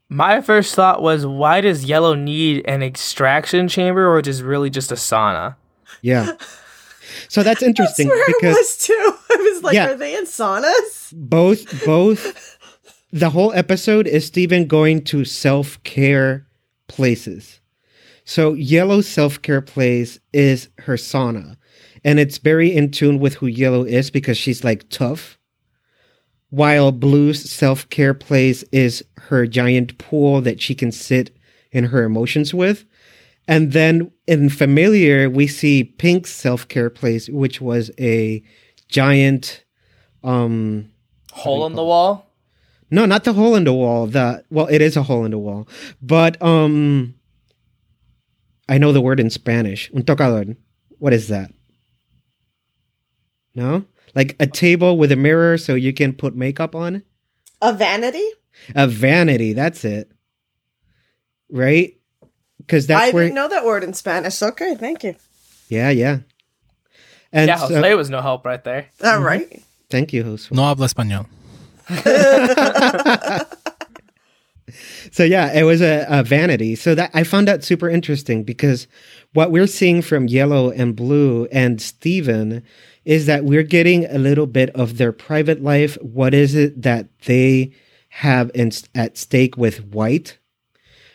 My 0.09 0.41
first 0.41 0.75
thought 0.75 1.01
was, 1.01 1.25
why 1.25 1.61
does 1.61 1.85
Yellow 1.85 2.13
need 2.15 2.63
an 2.67 2.81
extraction 2.83 3.67
chamber, 3.67 4.11
or 4.11 4.21
just 4.21 4.41
really 4.41 4.69
just 4.71 4.91
a 4.91 4.95
sauna? 4.95 5.55
Yeah. 6.01 6.31
So 7.29 7.43
that's 7.43 7.61
interesting 7.63 8.07
That's 8.07 8.17
where 8.17 8.25
because 8.27 8.55
it 8.55 8.59
was 8.59 8.77
too. 8.77 9.13
I 9.31 9.51
was 9.53 9.63
like, 9.63 9.75
Yeah. 9.75 9.91
are 9.91 9.95
they 9.95 10.17
in 10.17 10.25
saunas? 10.25 11.13
both 11.13 11.85
both 11.85 12.54
the 13.15 13.29
whole 13.29 13.53
episode 13.53 14.07
is 14.07 14.25
Steven 14.25 14.65
going 14.67 15.01
to 15.05 15.23
self-care 15.23 16.45
places. 16.89 17.61
So 18.25 18.53
Yellow 18.53 18.99
self-care 18.99 19.61
place 19.61 20.19
is 20.33 20.67
her 20.79 20.95
sauna. 20.95 21.55
And 22.03 22.19
it's 22.19 22.39
very 22.39 22.75
in 22.75 22.91
tune 22.91 23.19
with 23.19 23.35
who 23.35 23.47
Yellow 23.47 23.85
is 23.85 24.11
because 24.11 24.37
she's 24.37 24.65
like 24.65 24.89
tough. 24.89 25.39
While 26.49 26.91
Blue's 26.91 27.49
self-care 27.49 28.13
place 28.13 28.63
is 28.73 29.01
her 29.17 29.47
giant 29.47 29.97
pool 29.97 30.41
that 30.41 30.61
she 30.61 30.75
can 30.75 30.91
sit 30.91 31.33
in 31.71 31.85
her 31.85 32.03
emotions 32.03 32.53
with. 32.53 32.83
And 33.47 33.71
then 33.71 34.11
in 34.27 34.49
Familiar, 34.49 35.29
we 35.29 35.47
see 35.47 35.85
Pink's 35.85 36.31
self-care 36.31 36.89
place, 36.89 37.29
which 37.29 37.61
was 37.61 37.91
a 37.97 38.43
giant 38.89 39.63
um 40.21 40.91
Hole 41.31 41.65
in 41.65 41.75
the 41.75 41.83
wall. 41.83 42.24
No, 42.91 43.05
not 43.05 43.23
the 43.23 43.33
hole 43.33 43.55
in 43.55 43.63
the 43.63 43.73
wall. 43.73 44.07
The 44.07 44.43
well, 44.49 44.67
it 44.67 44.81
is 44.81 44.95
a 44.97 45.03
hole 45.03 45.25
in 45.25 45.31
the 45.31 45.37
wall, 45.37 45.67
but 46.01 46.41
um, 46.41 47.15
I 48.69 48.77
know 48.77 48.91
the 48.91 49.01
word 49.01 49.19
in 49.19 49.29
Spanish. 49.29 49.91
Un 49.95 50.03
tocador. 50.03 50.55
What 50.99 51.13
is 51.13 51.27
that? 51.27 51.51
No, 53.53 53.85
like 54.13 54.35
a 54.39 54.47
table 54.47 54.97
with 54.97 55.11
a 55.11 55.15
mirror 55.15 55.57
so 55.57 55.75
you 55.75 55.93
can 55.93 56.13
put 56.13 56.35
makeup 56.35 56.75
on. 56.75 57.03
A 57.61 57.73
vanity? 57.73 58.27
A 58.75 58.87
vanity. 58.87 59.53
That's 59.53 59.85
it. 59.85 60.11
Right? 61.49 61.97
Because 62.57 62.87
that's 62.87 63.09
I 63.09 63.11
where. 63.11 63.23
didn't 63.25 63.35
know 63.35 63.47
that 63.47 63.63
word 63.65 63.83
in 63.83 63.93
Spanish. 63.93 64.41
Okay, 64.41 64.75
thank 64.75 65.03
you. 65.03 65.15
Yeah, 65.69 65.89
yeah. 65.89 66.19
And 67.31 67.47
yeah, 67.47 67.57
so- 67.57 67.75
Jose 67.75 67.93
was 67.95 68.09
no 68.09 68.21
help 68.21 68.45
right 68.45 68.63
there. 68.63 68.87
All 69.03 69.19
right. 69.19 69.61
thank 69.89 70.13
you, 70.13 70.23
Jose. 70.23 70.49
No 70.51 70.63
habla 70.63 70.87
español. 70.87 71.27
So 75.11 75.23
yeah, 75.23 75.53
it 75.53 75.63
was 75.63 75.81
a, 75.81 76.05
a 76.09 76.23
vanity. 76.23 76.75
So 76.75 76.93
that 76.93 77.09
I 77.13 77.23
found 77.23 77.47
that 77.47 77.63
super 77.63 77.89
interesting 77.89 78.43
because 78.43 78.85
what 79.33 79.49
we're 79.49 79.65
seeing 79.65 80.01
from 80.01 80.27
Yellow 80.27 80.71
and 80.71 80.93
Blue 80.93 81.45
and 81.53 81.81
Steven 81.81 82.63
is 83.05 83.25
that 83.25 83.45
we're 83.45 83.63
getting 83.63 84.05
a 84.05 84.17
little 84.17 84.45
bit 84.45 84.71
of 84.71 84.97
their 84.97 85.13
private 85.13 85.61
life. 85.63 85.97
What 86.01 86.33
is 86.33 86.53
it 86.53 86.81
that 86.81 87.07
they 87.21 87.71
have 88.09 88.51
in, 88.53 88.71
at 88.93 89.17
stake 89.17 89.55
with 89.55 89.85
White? 89.85 90.37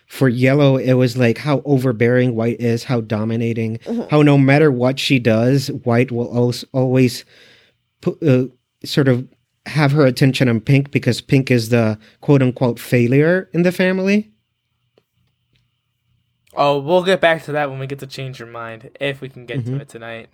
For 0.07 0.31
Yellow, 0.31 0.79
it 0.79 0.95
was 0.95 1.19
like 1.19 1.37
how 1.37 1.61
overbearing 1.67 2.35
White 2.35 2.61
is, 2.61 2.85
how 2.85 3.03
dominating, 3.03 3.81
how 4.11 4.23
no 4.23 4.39
matter 4.39 4.73
what 4.73 4.99
she 4.99 5.19
does, 5.19 5.69
White 5.71 6.11
will 6.11 6.27
always, 6.35 6.65
always 6.73 7.25
put, 8.01 8.21
uh, 8.23 8.47
sort 8.83 9.09
of 9.09 9.29
have 9.67 9.93
her 9.93 10.07
attention 10.07 10.49
on 10.49 10.61
Pink 10.61 10.91
because 10.91 11.21
Pink 11.21 11.51
is 11.51 11.69
the 11.69 11.99
quote 12.21 12.43
unquote 12.43 12.79
failure 12.79 13.49
in 13.53 13.63
the 13.63 13.73
family. 13.73 14.33
Oh, 16.55 16.81
we'll 16.81 17.05
get 17.05 17.21
back 17.21 17.45
to 17.45 17.53
that 17.53 17.71
when 17.71 17.79
we 17.79 17.87
get 17.87 18.01
to 18.01 18.07
change 18.07 18.39
your 18.39 18.49
mind, 18.49 18.91
if 19.01 19.21
we 19.21 19.29
can 19.29 19.47
get 19.47 19.61
Mm-hmm. 19.61 19.77
to 19.77 19.83
it 19.83 19.89
tonight. 19.89 20.29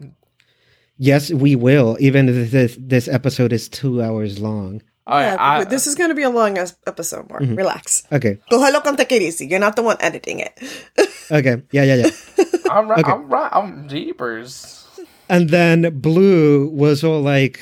Yes, 0.99 1.31
we 1.31 1.55
will, 1.57 1.97
even 2.01 2.29
if 2.29 2.51
this, 2.51 2.77
this 2.81 3.07
episode 3.07 3.53
is 3.53 3.69
two 3.69 4.03
hours 4.03 4.39
long. 4.41 4.81
All 5.07 5.19
right, 5.19 5.33
Yeah, 5.33 5.37
I, 5.39 5.59
but 5.61 5.69
this 5.71 5.87
is 5.87 5.95
going 5.95 6.09
to 6.09 6.15
be 6.15 6.23
a 6.23 6.31
long 6.31 6.57
episode, 6.87 7.29
Mark. 7.29 7.43
Relax. 7.45 8.05
Okay. 8.11 8.39
Cógelo 8.51 8.83
con 8.83 8.97
tequirisi. 8.97 9.49
You're 9.49 9.61
not 9.61 9.77
the 9.77 9.83
one 9.83 9.97
editing 10.01 10.41
it. 10.41 10.59
Okay. 11.29 11.61
Yeah, 11.73 11.83
yeah, 11.83 11.95
yeah. 11.97 12.11
I'm 12.71 12.89
right. 12.89 13.01
okay. 13.01 13.11
I'm 13.11 13.29
right. 13.29 13.51
I'm 13.53 13.89
jeepers. 13.89 14.87
and 15.29 15.51
then 15.51 15.99
Blue 16.01 16.69
was 16.71 17.03
all 17.03 17.21
like 17.21 17.59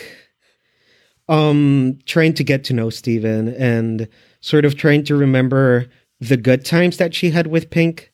um 1.28 1.98
trying 2.06 2.34
to 2.34 2.44
get 2.44 2.64
to 2.64 2.74
know 2.74 2.90
Steven 2.90 3.48
and 3.54 4.08
sort 4.40 4.64
of 4.64 4.76
trying 4.76 5.04
to 5.04 5.16
remember 5.16 5.86
the 6.20 6.36
good 6.36 6.64
times 6.64 6.96
that 6.98 7.14
she 7.14 7.30
had 7.30 7.46
with 7.46 7.70
Pink. 7.70 8.12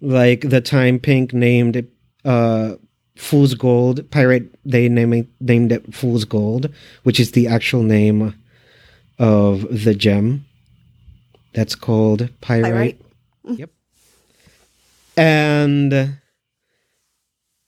Like 0.00 0.48
the 0.48 0.60
time 0.60 0.98
Pink 0.98 1.32
named 1.32 1.86
uh 2.24 2.76
Fool's 3.16 3.54
Gold 3.54 4.10
pirate 4.10 4.54
they 4.64 4.88
named 4.88 5.28
named 5.40 5.72
it 5.72 5.94
Fool's 5.94 6.24
Gold, 6.24 6.72
which 7.02 7.20
is 7.20 7.32
the 7.32 7.46
actual 7.46 7.82
name 7.82 8.34
of 9.18 9.84
the 9.84 9.94
gem. 9.94 10.46
That's 11.52 11.74
called 11.74 12.30
pyrite. 12.40 12.98
Pyrite. 13.44 13.68
And 15.16 16.18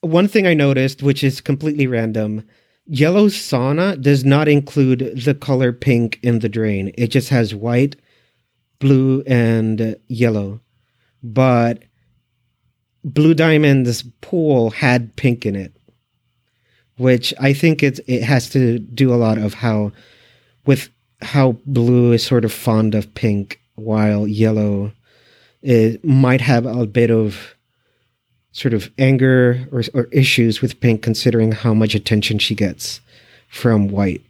one 0.01 0.29
thing 0.29 0.47
I 0.47 0.55
noticed, 0.55 1.03
which 1.03 1.23
is 1.23 1.41
completely 1.41 1.87
random, 1.87 2.47
yellow 2.87 3.27
sauna 3.27 4.01
does 4.01 4.25
not 4.25 4.49
include 4.49 5.23
the 5.25 5.35
color 5.35 5.73
pink 5.73 6.19
in 6.23 6.41
the 6.41 6.49
drain. 6.49 6.93
It 6.97 7.09
just 7.09 7.29
has 7.31 7.55
white, 7.55 7.97
blue, 8.79 9.23
and 9.27 9.97
yellow. 10.09 10.61
But 11.23 11.85
Blue 13.05 13.35
Diamond's 13.35 14.05
pool 14.21 14.71
had 14.71 15.15
pink 15.17 15.45
in 15.45 15.57
it, 15.57 15.73
which 16.97 17.35
I 17.41 17.53
think 17.53 17.83
it's 17.83 18.01
it 18.07 18.23
has 18.23 18.49
to 18.51 18.79
do 18.79 19.13
a 19.13 19.17
lot 19.17 19.39
of 19.39 19.55
how 19.55 19.93
with 20.67 20.89
how 21.21 21.53
blue 21.67 22.13
is 22.13 22.25
sort 22.25 22.45
of 22.45 22.53
fond 22.53 22.95
of 22.95 23.13
pink 23.15 23.61
while 23.75 24.27
yellow 24.27 24.93
it 25.63 26.05
might 26.05 26.41
have 26.41 26.67
a 26.67 26.87
bit 26.87 27.11
of 27.11 27.55
sort 28.53 28.75
of 28.75 28.91
anger 28.99 29.67
or, 29.73 29.83
or 29.95 30.05
issues 30.13 30.61
with 30.61 30.79
Pink, 30.81 31.03
considering 31.03 31.53
how 31.53 31.73
much 31.75 31.95
attention 31.95 32.39
she 32.39 32.55
gets 32.55 33.01
from 33.49 33.89
White. 33.89 34.23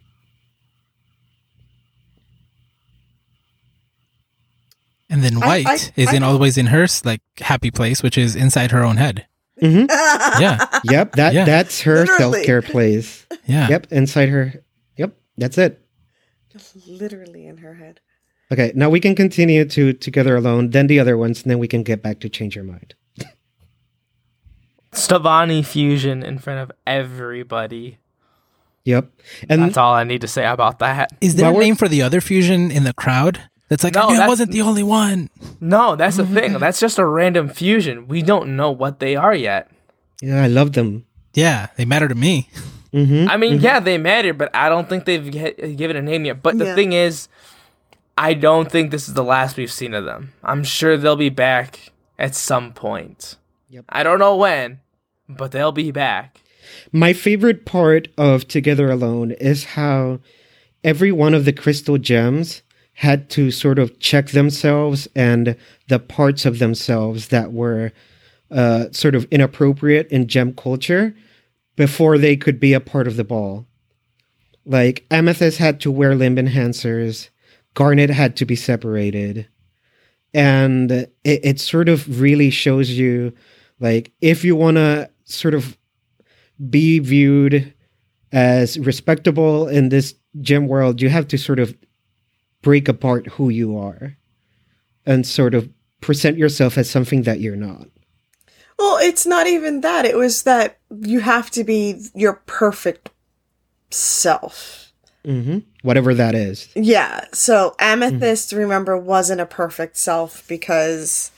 And 5.09 5.23
then 5.23 5.39
White 5.39 5.67
I- 5.67 5.77
is 5.95 6.07
I 6.09 6.15
in 6.15 6.21
know. 6.21 6.29
always 6.29 6.57
in 6.57 6.67
her 6.67 6.87
like 7.05 7.21
happy 7.39 7.69
place, 7.71 8.01
which 8.01 8.17
is 8.17 8.35
inside 8.35 8.71
her 8.71 8.83
own 8.83 8.97
head. 8.97 9.25
Mhm. 9.61 9.87
Yeah, 10.39 10.65
Yep, 10.85 11.13
that 11.13 11.33
Yeah. 11.33 11.45
that's 11.45 11.81
her 11.81 11.99
Literally. 12.05 12.17
self 12.17 12.45
care 12.45 12.61
place. 12.61 13.25
yeah. 13.45 13.69
Yep, 13.69 13.87
inside 13.91 14.29
her. 14.29 14.63
Yep, 14.97 15.15
that's 15.37 15.57
it. 15.57 15.79
Literally 16.87 17.45
in 17.45 17.57
her 17.57 17.75
head. 17.75 17.99
Okay, 18.51 18.71
now 18.75 18.89
we 18.89 18.99
can 18.99 19.15
continue 19.15 19.65
to 19.65 19.93
Together 19.93 20.35
Alone, 20.35 20.69
then 20.71 20.87
the 20.87 20.99
other 20.99 21.17
ones, 21.17 21.41
and 21.43 21.51
then 21.51 21.59
we 21.59 21.67
can 21.67 21.83
get 21.83 22.01
back 22.03 22.19
to 22.21 22.29
Change 22.29 22.55
Your 22.55 22.65
Mind. 22.65 22.93
Stevonnie 24.93 25.65
fusion 25.65 26.23
in 26.23 26.37
front 26.39 26.59
of 26.59 26.71
everybody. 26.85 27.97
Yep, 28.85 29.09
and 29.49 29.61
That's 29.61 29.77
all 29.77 29.93
I 29.93 30.03
need 30.03 30.21
to 30.21 30.27
say 30.27 30.45
about 30.45 30.79
that. 30.79 31.11
Is 31.21 31.35
there 31.35 31.45
Well, 31.45 31.53
a 31.53 31.57
we're- 31.57 31.65
name 31.67 31.75
for 31.75 31.87
the 31.87 32.01
other 32.01 32.19
fusion 32.19 32.69
in 32.69 32.83
the 32.83 32.93
crowd? 32.93 33.39
That's 33.69 33.83
like, 33.83 33.95
No, 33.95 34.01
I 34.01 34.05
knew 34.07 34.09
I 34.09 34.17
that's- 34.17 34.29
wasn't 34.29 34.51
the 34.51 34.61
only 34.61 34.83
one. 34.83 35.29
No, 35.61 35.95
that's 35.95 36.17
the 36.17 36.25
thing. 36.25 36.53
That's 36.59 36.79
just 36.81 36.99
a 36.99 37.05
random 37.05 37.47
fusion. 37.47 38.07
We 38.09 38.21
don't 38.21 38.55
know 38.57 38.71
what 38.71 38.99
they 38.99 39.15
are 39.15 39.33
yet. 39.33 39.69
yeah, 40.21 40.43
I 40.43 40.47
love 40.47 40.73
them. 40.73 41.05
Yeah, 41.33 41.67
they 41.77 41.85
matter 41.85 42.07
to 42.07 42.15
me. 42.15 42.49
Mm-hmm. 42.93 43.29
I 43.29 43.37
mean, 43.37 43.59
yeah, 43.59 43.79
they 43.79 43.97
matter, 43.97 44.33
but 44.33 44.55
I 44.55 44.69
don't 44.69 44.87
think 44.87 45.05
they've 45.05 45.25
ge- 45.31 45.77
given 45.77 45.95
a 45.97 46.01
name 46.01 46.25
yet. 46.25 46.43
But 46.43 46.57
the 46.59 46.65
Yeah. 46.65 46.75
thing 46.75 46.93
is, 46.93 47.27
I 48.17 48.33
don't 48.35 48.69
think 48.71 48.91
this 48.91 49.07
is 49.07 49.15
the 49.15 49.23
last 49.23 49.57
we've 49.57 49.71
seen 49.71 49.93
of 49.95 50.05
them. 50.05 50.33
I'm 50.43 50.63
sure 50.63 50.95
they'll 50.97 51.15
be 51.15 51.29
back 51.29 51.91
at 52.19 52.35
some 52.35 52.71
point. 52.73 53.37
Yep. 53.69 53.85
I 53.89 54.03
don't 54.03 54.19
know 54.19 54.35
when, 54.35 54.79
but 55.37 55.51
they'll 55.51 55.71
be 55.71 55.91
back. 55.91 56.41
My 56.91 57.13
favorite 57.13 57.65
part 57.65 58.07
of 58.17 58.47
Together 58.47 58.89
Alone 58.89 59.31
is 59.31 59.63
how 59.63 60.19
every 60.83 61.11
one 61.11 61.33
of 61.33 61.45
the 61.45 61.53
crystal 61.53 61.97
gems 61.97 62.61
had 62.93 63.29
to 63.31 63.51
sort 63.51 63.79
of 63.79 63.99
check 63.99 64.29
themselves 64.29 65.07
and 65.15 65.55
the 65.87 65.99
parts 65.99 66.45
of 66.45 66.59
themselves 66.59 67.29
that 67.29 67.51
were 67.51 67.91
uh, 68.51 68.85
sort 68.91 69.15
of 69.15 69.25
inappropriate 69.31 70.07
in 70.09 70.27
gem 70.27 70.53
culture 70.53 71.15
before 71.75 72.17
they 72.17 72.37
could 72.37 72.59
be 72.59 72.73
a 72.73 72.79
part 72.79 73.07
of 73.07 73.15
the 73.15 73.23
ball. 73.23 73.65
Like 74.65 75.05
Amethyst 75.09 75.57
had 75.57 75.79
to 75.81 75.91
wear 75.91 76.15
limb 76.15 76.35
enhancers, 76.35 77.29
Garnet 77.73 78.11
had 78.11 78.35
to 78.37 78.45
be 78.45 78.55
separated. 78.55 79.47
And 80.33 80.91
it, 80.91 81.13
it 81.23 81.59
sort 81.59 81.89
of 81.89 82.21
really 82.21 82.49
shows 82.49 82.91
you, 82.91 83.33
like, 83.79 84.11
if 84.21 84.43
you 84.43 84.55
want 84.55 84.77
to 84.77 85.09
sort 85.25 85.53
of 85.53 85.77
be 86.69 86.99
viewed 86.99 87.73
as 88.31 88.79
respectable 88.79 89.67
in 89.67 89.89
this 89.89 90.15
gem 90.41 90.67
world, 90.67 91.01
you 91.01 91.09
have 91.09 91.27
to 91.29 91.37
sort 91.37 91.59
of 91.59 91.75
break 92.61 92.87
apart 92.87 93.27
who 93.27 93.49
you 93.49 93.77
are 93.77 94.17
and 95.05 95.27
sort 95.27 95.53
of 95.53 95.69
present 96.01 96.37
yourself 96.37 96.77
as 96.77 96.89
something 96.89 97.23
that 97.23 97.39
you're 97.39 97.55
not. 97.55 97.87
Well, 98.79 98.97
it's 98.97 99.25
not 99.25 99.47
even 99.47 99.81
that. 99.81 100.05
It 100.05 100.17
was 100.17 100.43
that 100.43 100.79
you 101.01 101.19
have 101.19 101.51
to 101.51 101.63
be 101.63 102.01
your 102.15 102.41
perfect 102.45 103.11
self. 103.91 104.91
hmm 105.23 105.59
Whatever 105.83 106.13
that 106.13 106.33
is. 106.33 106.69
Yeah. 106.75 107.25
So 107.33 107.75
Amethyst, 107.79 108.51
remember, 108.51 108.97
wasn't 108.97 109.41
a 109.41 109.45
perfect 109.45 109.97
self 109.97 110.47
because 110.47 111.31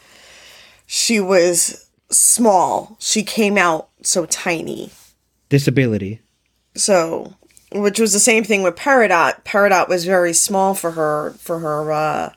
she 0.86 1.20
was 1.20 1.85
small. 2.10 2.96
She 3.00 3.24
came 3.24 3.58
out 3.58 3.90
so 4.02 4.26
tiny. 4.26 4.92
Disability. 5.50 6.22
So, 6.76 7.34
which 7.72 8.00
was 8.00 8.14
the 8.14 8.20
same 8.20 8.44
thing 8.44 8.64
with 8.64 8.76
Peridot. 8.76 9.44
Peridot 9.44 9.88
was 9.88 10.06
very 10.06 10.34
small 10.34 10.74
for 10.74 10.92
her 10.92 11.32
for 11.38 11.60
her 11.60 11.92
uh, 11.92 12.34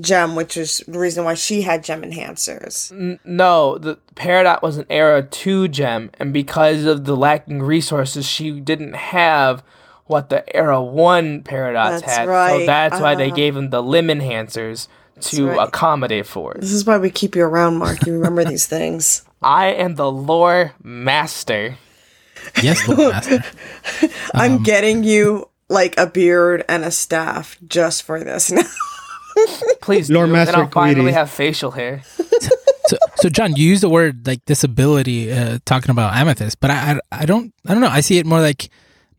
gem, 0.00 0.34
which 0.34 0.56
is 0.56 0.82
the 0.86 0.98
reason 0.98 1.24
why 1.24 1.34
she 1.34 1.62
had 1.62 1.84
gem 1.84 2.02
enhancers. 2.02 2.92
N- 2.92 3.18
no, 3.24 3.78
the 3.78 3.98
Peridot 4.14 4.62
was 4.62 4.76
an 4.76 4.86
Era 4.90 5.22
2 5.22 5.68
gem, 5.68 6.10
and 6.18 6.32
because 6.32 6.84
of 6.84 7.04
the 7.04 7.16
lacking 7.16 7.62
resources, 7.62 8.26
she 8.26 8.60
didn't 8.60 8.94
have 8.94 9.62
what 10.06 10.28
the 10.28 10.56
Era 10.56 10.82
1 10.82 11.42
Peridots 11.44 12.00
That's 12.00 12.16
had. 12.16 12.24
So 12.24 12.30
right, 12.30 12.66
that's 12.66 13.00
why 13.00 13.14
they 13.14 13.28
uh-huh. 13.28 13.36
gave 13.36 13.54
them 13.54 13.70
the 13.70 13.82
limb 13.82 14.08
enhancers 14.08 14.88
to 15.22 15.48
right. 15.48 15.68
accommodate 15.68 16.26
for 16.26 16.54
it. 16.54 16.60
This 16.60 16.72
is 16.72 16.84
why 16.84 16.98
we 16.98 17.10
keep 17.10 17.36
you 17.36 17.44
around, 17.44 17.76
Mark. 17.76 18.06
You 18.06 18.14
remember 18.14 18.44
these 18.44 18.66
things. 18.66 19.24
I 19.42 19.66
am 19.66 19.94
the 19.94 20.10
lore 20.10 20.74
master. 20.82 21.76
Yes, 22.62 22.86
Lord 22.88 23.12
Master. 23.12 23.44
I'm 24.34 24.62
getting 24.62 25.04
you 25.04 25.48
like 25.68 25.98
a 25.98 26.06
beard 26.06 26.64
and 26.68 26.84
a 26.84 26.90
staff 26.90 27.58
just 27.66 28.02
for 28.02 28.22
this 28.22 28.50
now. 28.50 28.62
Please, 29.80 30.10
Lore 30.10 30.26
do, 30.26 30.32
Master 30.32 30.52
then 30.52 30.60
I'll 30.62 30.68
finally 30.68 31.02
Greedy. 31.02 31.12
have 31.12 31.30
facial 31.30 31.70
hair. 31.70 32.02
So, 32.86 32.96
so 33.16 33.28
John, 33.28 33.54
you 33.54 33.68
use 33.68 33.80
the 33.80 33.88
word 33.88 34.26
like 34.26 34.44
disability, 34.46 35.32
uh, 35.32 35.58
talking 35.64 35.90
about 35.90 36.14
amethyst, 36.14 36.60
but 36.60 36.70
I, 36.70 36.74
I, 37.12 37.22
I 37.22 37.26
don't, 37.26 37.54
I 37.66 37.72
don't 37.72 37.80
know. 37.80 37.88
I 37.88 38.00
see 38.00 38.18
it 38.18 38.26
more 38.26 38.40
like, 38.40 38.68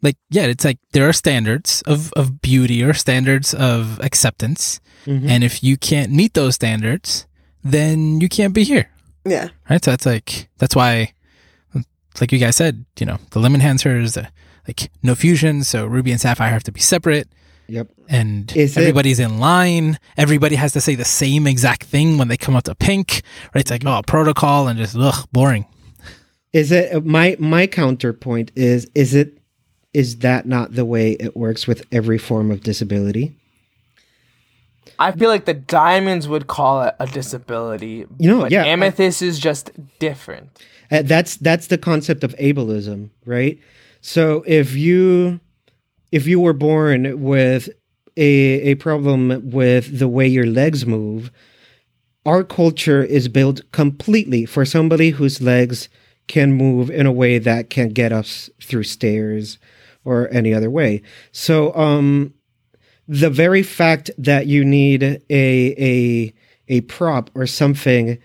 like, 0.02 0.18
yeah, 0.30 0.44
it's 0.44 0.66
like 0.66 0.80
there 0.94 1.08
are 1.08 1.14
standards 1.14 1.82
of, 1.88 2.12
of 2.14 2.42
beauty 2.42 2.84
or 2.84 2.94
standards 2.94 3.54
of 3.54 4.00
acceptance. 4.02 4.80
Mm-hmm. 5.06 5.28
And 5.30 5.44
if 5.44 5.64
you 5.64 5.78
can't 5.78 6.12
meet 6.12 6.34
those 6.34 6.56
standards, 6.56 7.28
then 7.64 8.20
you 8.22 8.30
can't 8.30 8.54
be 8.54 8.64
here. 8.64 8.90
yeah. 9.26 9.50
Right. 9.70 9.84
So 9.84 9.92
that's 9.92 10.06
like, 10.06 10.50
that's 10.58 10.76
why, 10.76 11.14
like 12.20 12.32
you 12.32 12.40
guys 12.40 12.56
said, 12.56 12.86
you 13.00 13.06
know, 13.06 13.18
the 13.32 13.40
limb 13.40 13.54
enhancers, 13.54 14.14
the, 14.16 14.28
like 14.68 14.92
no 15.02 15.16
fusion. 15.16 15.64
So 15.64 15.86
Ruby 15.86 16.12
and 16.12 16.20
Sapphire 16.22 16.50
have 16.52 16.64
to 16.64 16.72
be 16.72 16.80
separate 16.82 17.28
Yep. 17.68 17.88
and 18.10 18.52
Is 18.56 18.76
it- 18.76 18.82
everybody's 18.82 19.20
in 19.20 19.40
line. 19.40 19.98
Everybody 20.18 20.56
has 20.56 20.74
to 20.74 20.82
say 20.82 20.96
the 20.96 21.06
same 21.06 21.48
exact 21.48 21.84
thing 21.86 22.18
when 22.18 22.28
they 22.28 22.36
come 22.38 22.56
up 22.56 22.66
to 22.66 22.76
pink, 22.76 23.22
right? 23.56 23.62
It's 23.62 23.72
like, 23.72 23.86
oh, 23.86 24.02
protocol 24.06 24.68
and 24.68 24.78
just, 24.78 24.96
ugh, 24.98 25.28
boring. 25.32 25.66
Is 26.52 26.74
it 26.74 27.06
my 27.06 27.38
my 27.40 27.66
counterpoint 27.66 28.52
is 28.58 28.86
is 28.94 29.14
it 29.14 29.38
is 29.94 30.18
that 30.20 30.46
not 30.46 30.74
the 30.74 30.86
way 30.86 31.12
it 31.14 31.36
works 31.36 31.68
with 31.68 31.86
every 31.92 32.18
form 32.18 32.52
of 32.52 32.62
disability? 32.62 33.36
I 34.98 35.12
feel 35.12 35.30
like 35.30 35.46
the 35.46 35.54
diamonds 35.54 36.28
would 36.28 36.48
call 36.48 36.84
it 36.84 36.96
a 37.00 37.08
disability. 37.08 38.06
You 38.20 38.30
know, 38.30 38.42
but 38.42 38.52
yeah, 38.52 38.64
I- 38.64 38.68
amethyst 38.68 39.22
is 39.22 39.40
just 39.40 39.72
different. 40.00 40.50
Uh, 40.92 41.02
that's 41.04 41.38
that's 41.38 41.68
the 41.68 41.78
concept 41.78 42.24
of 42.24 42.36
ableism, 42.36 43.10
right? 43.26 43.60
So 44.02 44.44
if 44.46 44.76
you 44.76 45.40
if 46.12 46.28
you 46.28 46.40
were 46.40 46.54
born 46.54 47.22
with 47.22 47.70
a 48.18 48.24
a 48.24 48.76
problem 48.76 49.52
with 49.52 50.00
the 50.00 50.08
way 50.08 50.28
your 50.28 50.46
legs 50.46 50.86
move, 50.86 51.32
our 52.26 52.44
culture 52.44 53.04
is 53.04 53.28
built 53.28 53.62
completely 53.72 54.46
for 54.46 54.66
somebody 54.66 55.12
whose 55.12 55.42
legs 55.42 55.90
can 56.28 56.54
move 56.54 56.90
in 56.90 57.06
a 57.06 57.12
way 57.12 57.40
that 57.40 57.70
can 57.70 57.90
get 57.90 58.12
us 58.12 58.50
through 58.62 58.84
stairs 58.84 59.58
or 60.04 60.30
any 60.32 60.54
other 60.54 60.70
way. 60.70 61.02
So 61.32 61.74
um 61.76 62.34
the 63.08 63.30
very 63.30 63.64
fact 63.64 64.10
that 64.18 64.48
you 64.48 64.64
need 64.64 65.04
a 65.04 65.22
a 65.30 66.34
a 66.68 66.82
prop 66.82 67.30
or 67.36 67.46
something 67.46 68.18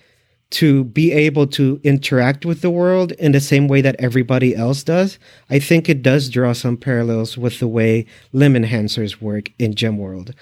to 0.48 0.84
be 0.84 1.12
able 1.12 1.46
to 1.46 1.80
interact 1.82 2.46
with 2.46 2.60
the 2.60 2.70
world 2.70 3.12
in 3.12 3.32
the 3.32 3.40
same 3.40 3.66
way 3.66 3.80
that 3.80 3.96
everybody 3.98 4.54
else 4.54 4.84
does, 4.84 5.18
I 5.50 5.58
think 5.58 5.88
it 5.88 6.02
does 6.02 6.28
draw 6.28 6.52
some 6.52 6.76
parallels 6.76 7.36
with 7.36 7.58
the 7.58 7.66
way 7.66 8.06
limb 8.32 8.54
enhancers 8.54 9.20
work 9.20 9.50
in 9.58 9.74
Gem 9.74 9.98
World. 9.98 10.32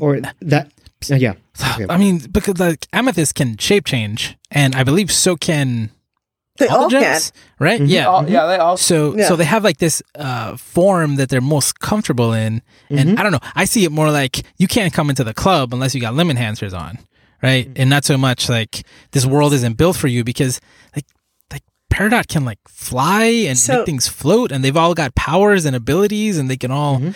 Or 0.00 0.20
that, 0.40 0.72
uh, 1.10 1.14
yeah. 1.14 1.34
Okay. 1.74 1.86
I 1.88 1.96
mean, 1.96 2.18
because 2.18 2.58
like 2.58 2.86
amethyst 2.92 3.34
can 3.36 3.56
shape 3.56 3.84
change, 3.84 4.36
and 4.50 4.74
I 4.74 4.84
believe 4.84 5.10
so 5.10 5.36
can 5.36 5.90
They 6.56 6.68
all 6.68 6.82
all 6.84 6.88
the 6.90 6.98
can. 7.00 7.20
right? 7.58 7.80
Mm-hmm. 7.80 7.90
Yeah. 7.90 8.06
Oh, 8.08 8.24
yeah, 8.26 8.46
they 8.46 8.56
all. 8.56 8.76
So 8.76 9.16
Yeah. 9.16 9.26
so 9.28 9.34
they 9.36 9.44
have 9.44 9.64
like 9.64 9.78
this 9.78 10.02
uh, 10.14 10.56
form 10.56 11.16
that 11.16 11.28
they're 11.28 11.40
most 11.40 11.80
comfortable 11.80 12.32
in, 12.32 12.62
Mm-hmm. 12.90 12.98
and 12.98 13.18
I 13.18 13.22
don't 13.24 13.32
know. 13.32 13.40
I 13.56 13.64
see 13.64 13.84
it 13.84 13.90
more 13.92 14.10
like 14.10 14.42
you 14.58 14.68
can't 14.68 14.92
come 14.92 15.10
into 15.10 15.24
the 15.24 15.34
club 15.34 15.72
unless 15.74 15.94
you 15.94 16.00
got 16.00 16.14
limb 16.14 16.28
enhancers 16.28 16.72
on, 16.78 16.98
right? 17.42 17.64
Mm-hmm. 17.66 17.80
And 17.80 17.90
not 17.90 18.04
so 18.04 18.16
much 18.16 18.48
like 18.48 18.84
this 19.12 19.26
world 19.26 19.52
isn't 19.52 19.76
built 19.76 19.96
for 19.96 20.06
you 20.06 20.22
because 20.22 20.60
like 20.94 21.06
like 21.52 21.62
Peridot 21.92 22.28
can 22.28 22.44
like 22.44 22.60
fly 22.68 23.24
and 23.48 23.58
So- 23.58 23.78
make 23.78 23.86
things 23.86 24.06
float, 24.06 24.52
and 24.52 24.62
they've 24.64 24.76
all 24.76 24.94
got 24.94 25.14
powers 25.16 25.64
and 25.64 25.74
abilities, 25.74 26.38
and 26.38 26.48
they 26.48 26.56
can 26.56 26.70
all 26.70 26.98
Mm-hmm. 26.98 27.10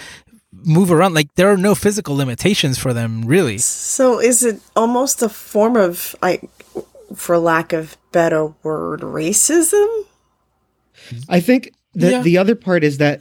move 0.72 0.90
around. 0.90 1.14
Like 1.14 1.32
there 1.36 1.48
are 1.52 1.56
no 1.56 1.74
physical 1.76 2.16
limitations 2.16 2.76
for 2.78 2.92
them, 2.92 3.22
really. 3.24 3.58
So 3.58 4.18
is 4.20 4.42
it 4.42 4.60
almost 4.74 5.22
a 5.22 5.28
form 5.28 5.76
of 5.76 6.16
like 6.22 6.48
for 7.14 7.38
lack 7.38 7.72
of 7.72 7.96
better 8.12 8.46
word 8.62 9.00
racism? 9.00 9.86
I 11.28 11.40
think 11.40 11.72
the 11.94 12.10
Yeah. 12.10 12.22
the 12.22 12.38
other 12.38 12.54
part 12.54 12.84
is 12.84 12.98
that 12.98 13.20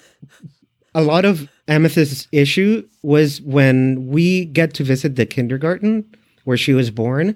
a 0.93 1.01
lot 1.01 1.25
of 1.25 1.47
Amethyst's 1.67 2.27
issue 2.31 2.87
was 3.03 3.41
when 3.41 4.07
we 4.07 4.45
get 4.45 4.73
to 4.75 4.83
visit 4.83 5.15
the 5.15 5.25
kindergarten 5.25 6.05
where 6.43 6.57
she 6.57 6.73
was 6.73 6.91
born. 6.91 7.35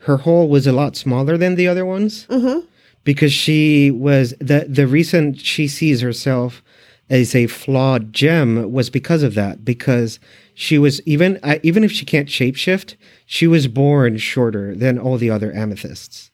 Her 0.00 0.18
hole 0.18 0.48
was 0.48 0.66
a 0.66 0.72
lot 0.72 0.96
smaller 0.96 1.36
than 1.38 1.54
the 1.54 1.68
other 1.68 1.86
ones 1.86 2.26
mm-hmm. 2.28 2.66
because 3.04 3.32
she 3.32 3.90
was 3.90 4.34
the 4.40 4.66
the 4.68 4.86
reason 4.86 5.34
she 5.34 5.68
sees 5.68 6.00
herself 6.00 6.62
as 7.08 7.34
a 7.34 7.46
flawed 7.46 8.12
gem 8.12 8.72
was 8.72 8.90
because 8.90 9.22
of 9.22 9.34
that 9.34 9.64
because 9.64 10.18
she 10.54 10.78
was 10.78 11.00
even 11.06 11.38
uh, 11.42 11.58
even 11.62 11.84
if 11.84 11.92
she 11.92 12.04
can't 12.04 12.28
shapeshift 12.28 12.96
she 13.26 13.46
was 13.46 13.66
born 13.68 14.16
shorter 14.18 14.74
than 14.74 14.98
all 14.98 15.18
the 15.18 15.30
other 15.30 15.52
amethysts 15.52 16.30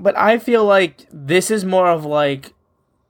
but 0.00 0.16
I 0.16 0.38
feel 0.38 0.64
like 0.64 1.06
this 1.10 1.50
is 1.50 1.64
more 1.64 1.88
of 1.88 2.04
like 2.04 2.52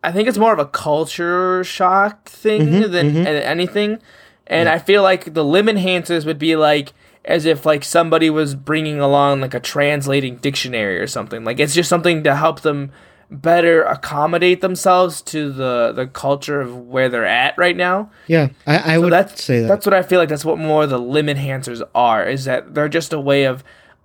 I 0.02 0.12
think 0.12 0.28
it's 0.28 0.38
more 0.38 0.52
of 0.52 0.58
a 0.58 0.66
culture 0.66 1.64
shock 1.64 2.28
thing 2.28 2.62
Mm-hmm, 2.62 2.92
than 2.92 3.14
than 3.14 3.26
anything. 3.26 3.98
And 4.46 4.68
I 4.68 4.78
feel 4.78 5.02
like 5.02 5.34
the 5.34 5.44
limb 5.44 5.66
enhancers 5.66 6.24
would 6.26 6.38
be 6.38 6.56
like 6.56 6.92
as 7.24 7.44
if 7.44 7.66
like 7.66 7.84
somebody 7.84 8.30
was 8.30 8.54
bringing 8.54 8.98
along 8.98 9.40
like 9.40 9.54
a 9.54 9.60
translating 9.60 10.36
dictionary 10.36 10.98
or 10.98 11.06
something. 11.06 11.44
Like 11.44 11.60
it's 11.60 11.74
just 11.74 11.88
something 11.88 12.24
to 12.24 12.34
help 12.34 12.62
them 12.62 12.92
better 13.30 13.84
accommodate 13.84 14.60
themselves 14.60 15.22
to 15.22 15.52
the 15.52 15.92
the 15.94 16.06
culture 16.06 16.60
of 16.60 16.76
where 16.88 17.08
they're 17.08 17.24
at 17.26 17.56
right 17.56 17.76
now. 17.76 18.10
yeah 18.26 18.48
i, 18.66 18.76
I 18.76 18.94
So 18.96 19.00
would 19.02 19.12
that's 19.12 19.44
say 19.44 19.60
that 19.60 19.68
That's 19.68 19.86
what 19.86 19.94
I 19.94 20.02
feel 20.02 20.18
like. 20.18 20.28
That's 20.28 20.44
what 20.44 20.58
more 20.58 20.86
the 20.86 20.98
limb 20.98 21.26
enhancers 21.26 21.80
are. 21.94 22.24
Is 22.28 22.44
that 22.46 22.74
they're 22.74 22.88
just 22.88 23.12
a 23.12 23.20
way 23.20 23.44
of 23.44 23.62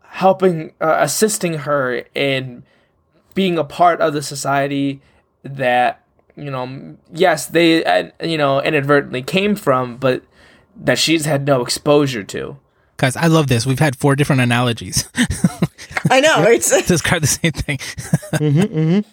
helping, 0.10 0.72
uh, 0.80 0.98
assisting 1.00 1.56
her 1.60 2.04
in 2.14 2.64
being 3.34 3.58
a 3.58 3.64
part 3.64 4.00
of 4.00 4.14
the 4.14 4.22
society 4.22 5.02
that 5.44 6.02
you 6.38 6.52
know, 6.52 6.98
yes, 7.14 7.48
they 7.48 7.84
uh, 7.84 8.10
you 8.22 8.38
know 8.38 8.62
inadvertently 8.62 9.22
came 9.24 9.56
from, 9.56 9.98
but 9.98 10.22
that 10.76 10.98
she's 11.00 11.26
had 11.26 11.46
no 11.48 11.62
exposure 11.62 12.24
to. 12.24 12.58
Guys, 12.98 13.16
I 13.18 13.28
love 13.28 13.48
this. 13.48 13.66
We've 13.66 13.80
had 13.80 13.96
four 13.98 14.16
different 14.16 14.42
analogies 14.42 15.10
I 16.10 16.22
know. 16.22 16.44
It's 16.48 16.70
to 16.70 16.82
describe 16.88 17.22
the 17.22 17.28
same 17.28 17.52
thing. 17.52 19.04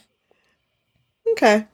Okay. 1.32 1.66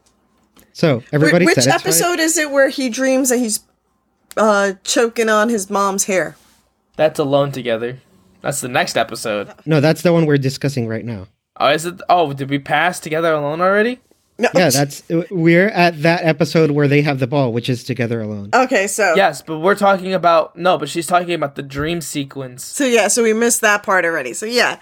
So 0.73 1.01
Wh- 1.01 1.15
everybody 1.15 1.45
Which 1.45 1.57
satisfied? 1.57 1.81
episode 1.81 2.21
is 2.21 2.39
it 2.39 2.51
where 2.51 2.69
he 2.69 2.89
dreams 2.89 3.31
that 3.31 3.39
he's 3.39 3.61
uh, 4.37 4.75
choking 4.85 5.29
on 5.29 5.49
his 5.49 5.69
mom's 5.71 6.05
hair? 6.05 6.37
That's 6.97 7.19
alone 7.19 7.53
together. 7.53 7.99
That's 8.41 8.61
the 8.61 8.69
next 8.69 8.97
episode. 8.97 9.53
No, 9.67 9.81
that's 9.81 10.03
the 10.03 10.13
one 10.13 10.27
we're 10.27 10.39
discussing 10.39 10.87
right 10.87 11.05
now. 11.05 11.27
Oh, 11.57 11.69
is 11.69 11.85
it? 11.85 12.01
Oh, 12.09 12.33
did 12.33 12.51
we 12.51 12.59
pass 12.59 13.01
together 13.01 13.33
alone 13.33 13.61
already? 13.61 14.01
No. 14.41 14.49
Yeah, 14.55 14.71
that's 14.71 15.03
we're 15.31 15.67
at 15.69 16.03
that 16.03 16.25
episode 16.25 16.71
where 16.71 16.87
they 16.87 17.03
have 17.03 17.19
the 17.19 17.27
ball, 17.27 17.53
which 17.53 17.69
is 17.69 17.83
together 17.83 18.21
alone. 18.21 18.51
okay. 18.55 18.87
So 18.87 19.15
Yes, 19.17 19.43
but 19.43 19.59
we're 19.59 19.75
talking 19.75 20.15
about 20.15 20.55
no, 20.57 20.79
but 20.79 20.89
she's 20.89 21.09
talking 21.09 21.33
about 21.33 21.57
the 21.57 21.63
dream 21.65 22.01
sequence. 22.01 22.65
So 22.65 22.85
yeah, 22.85 23.09
so 23.09 23.25
we 23.25 23.33
missed 23.33 23.61
that 23.63 23.83
part 23.83 24.05
already. 24.05 24.33
So 24.35 24.47
yeah. 24.47 24.79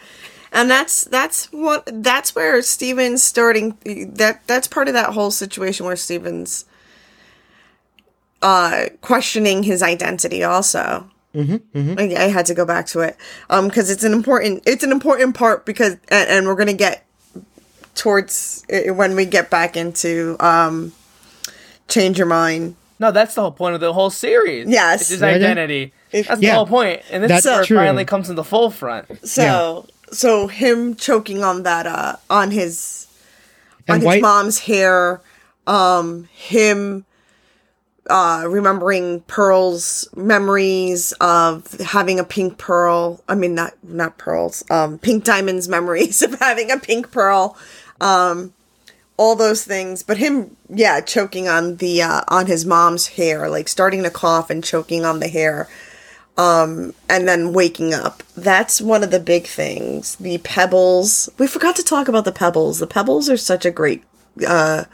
And 0.57 0.71
that's 0.71 1.05
that's 1.05 1.53
what 1.53 1.87
that's 2.03 2.35
where 2.35 2.63
Steven's 2.63 3.23
starting 3.23 3.77
that 4.15 4.41
that's 4.47 4.67
part 4.67 4.89
of 4.89 4.95
that 4.95 5.11
whole 5.11 5.31
situation 5.31 5.85
where 5.85 5.97
Steven's 5.97 6.65
uh 8.43 8.87
questioning 9.01 9.63
his 9.63 9.83
identity 9.83 10.43
also. 10.43 11.09
Mm-hmm, 11.35 11.99
I, 11.99 12.15
I 12.17 12.29
had 12.29 12.47
to 12.47 12.55
go 12.55 12.65
back 12.65 12.87
to 12.89 13.01
it 13.01 13.19
um 13.51 13.69
because 13.69 13.91
it's 13.91 14.03
an 14.05 14.15
important 14.15 14.63
it's 14.65 14.83
an 14.83 14.91
important 14.93 15.37
part 15.37 15.67
because 15.67 15.93
and, 16.09 16.29
and 16.31 16.47
we're 16.47 16.55
gonna 16.55 16.73
get 16.73 17.05
towards 17.95 18.65
uh, 18.73 18.95
when 18.95 19.15
we 19.15 19.27
get 19.27 19.51
back 19.51 19.77
into 19.77 20.37
um 20.41 20.93
change 21.89 22.17
your 22.17 22.27
mind 22.27 22.77
No, 22.99 23.11
that's 23.11 23.35
the 23.35 23.43
whole 23.43 23.51
point 23.53 23.75
of 23.75 23.83
the 23.83 23.93
whole 23.93 24.09
series. 24.09 24.67
Yes. 24.71 25.03
it's 25.03 25.11
his 25.11 25.21
Yeah, 25.21 25.29
yeah. 25.29 25.35
identity. 25.37 25.93
It- 26.13 26.27
that's 26.29 26.41
Yeah. 26.41 26.53
the 26.53 26.57
whole 26.57 26.67
point, 26.67 27.03
and 27.11 27.23
this 27.23 27.45
That's 27.45 27.61
is 27.61 27.67
true. 27.67 27.77
finally 27.77 28.07
comes 28.07 28.29
to 28.29 28.35
the 28.35 28.45
full 28.45 28.71
front. 28.71 29.07
So 29.29 29.87
so 30.13 30.47
him 30.47 30.95
choking 30.95 31.43
on 31.43 31.63
that 31.65 31.87
uh 31.87 32.17
on 32.31 32.51
his 32.51 33.07
on 33.89 33.97
And 33.97 34.09
his 34.09 34.23
mom's 34.23 34.59
hair, 34.61 35.21
um 35.67 36.29
him 36.33 37.05
uh 38.09 38.45
remembering 38.47 39.21
Pearl's 39.23 40.09
memories 40.15 41.13
of 41.21 41.73
having 41.81 42.21
a 42.21 42.25
pink 42.25 42.59
pearl. 42.59 43.23
I 43.29 43.35
mean 43.35 43.55
not 43.55 43.75
not 43.83 44.19
pearls, 44.19 44.65
um 44.71 44.99
pink 44.99 45.25
diamonds 45.25 45.69
memories 45.77 46.23
of 46.23 46.39
having 46.39 46.71
a 46.71 46.79
pink 46.79 47.11
pearl. 47.11 47.57
Um 48.01 48.53
all 49.19 49.35
those 49.35 49.65
things, 49.65 50.03
but 50.03 50.19
him 50.19 50.57
yeah, 50.69 51.01
choking 51.01 51.49
on 51.49 51.77
the 51.77 52.03
uh 52.03 52.23
on 52.29 52.47
his 52.47 52.65
mom's 52.67 53.09
hair, 53.09 53.49
like 53.49 53.69
starting 53.69 54.03
to 54.03 54.11
cough 54.11 54.51
and 54.51 54.63
choking 54.63 55.05
on 55.05 55.21
the 55.21 55.29
hair 55.29 55.69
and 56.39 56.93
then 57.09 57.53
waking 57.53 57.95
up. 57.95 58.23
That's 58.37 58.81
one 58.81 59.03
of 59.03 59.11
the 59.11 59.21
big 59.21 59.47
things. 59.47 60.17
The 60.17 60.39
pebbles. 60.39 61.29
We 61.39 61.47
forgot 61.47 61.77
to 61.77 61.83
talk 61.83 62.09
about 62.09 62.25
the 62.25 62.33
pebbles. 62.33 62.79
The 62.79 62.87
pebbles 62.87 63.29
are 63.31 63.37
such 63.37 63.65
a 63.65 63.71
great. 63.71 64.03
Uh, 64.47 64.85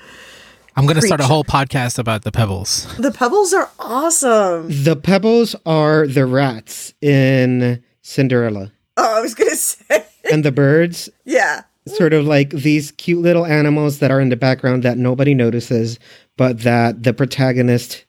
I'm 0.77 0.87
going 0.87 0.97
to 0.97 1.03
start 1.03 1.21
a 1.21 1.25
whole 1.27 1.45
podcast 1.45 1.99
about 1.99 2.23
the 2.25 2.33
pebbles. 2.33 2.87
the 2.97 3.11
pebbles 3.13 3.53
are 3.53 3.71
awesome. 3.79 4.69
The 4.69 4.97
pebbles 4.97 5.55
are 5.67 6.07
the 6.07 6.25
rats 6.27 6.95
in 7.03 7.83
Cinderella, 8.03 8.73
Oh, 8.97 9.19
I 9.19 9.21
was 9.21 9.35
gonna 9.35 9.51
say, 9.55 10.05
and 10.31 10.45
the 10.45 10.53
birds 10.53 11.09
yeah, 11.25 11.63
sort 11.87 12.13
of 12.13 12.27
like 12.27 12.51
these 12.51 12.91
cute 12.93 13.21
little 13.21 13.47
animals 13.47 14.01
that 14.01 14.11
are 14.11 14.21
in 14.21 14.29
the 14.29 14.37
background 14.37 14.83
that 14.83 14.99
nobody 14.99 15.35
notices, 15.35 15.99
but 16.37 16.61
that 16.61 17.03
the 17.03 17.13
protagonist 17.15 18.05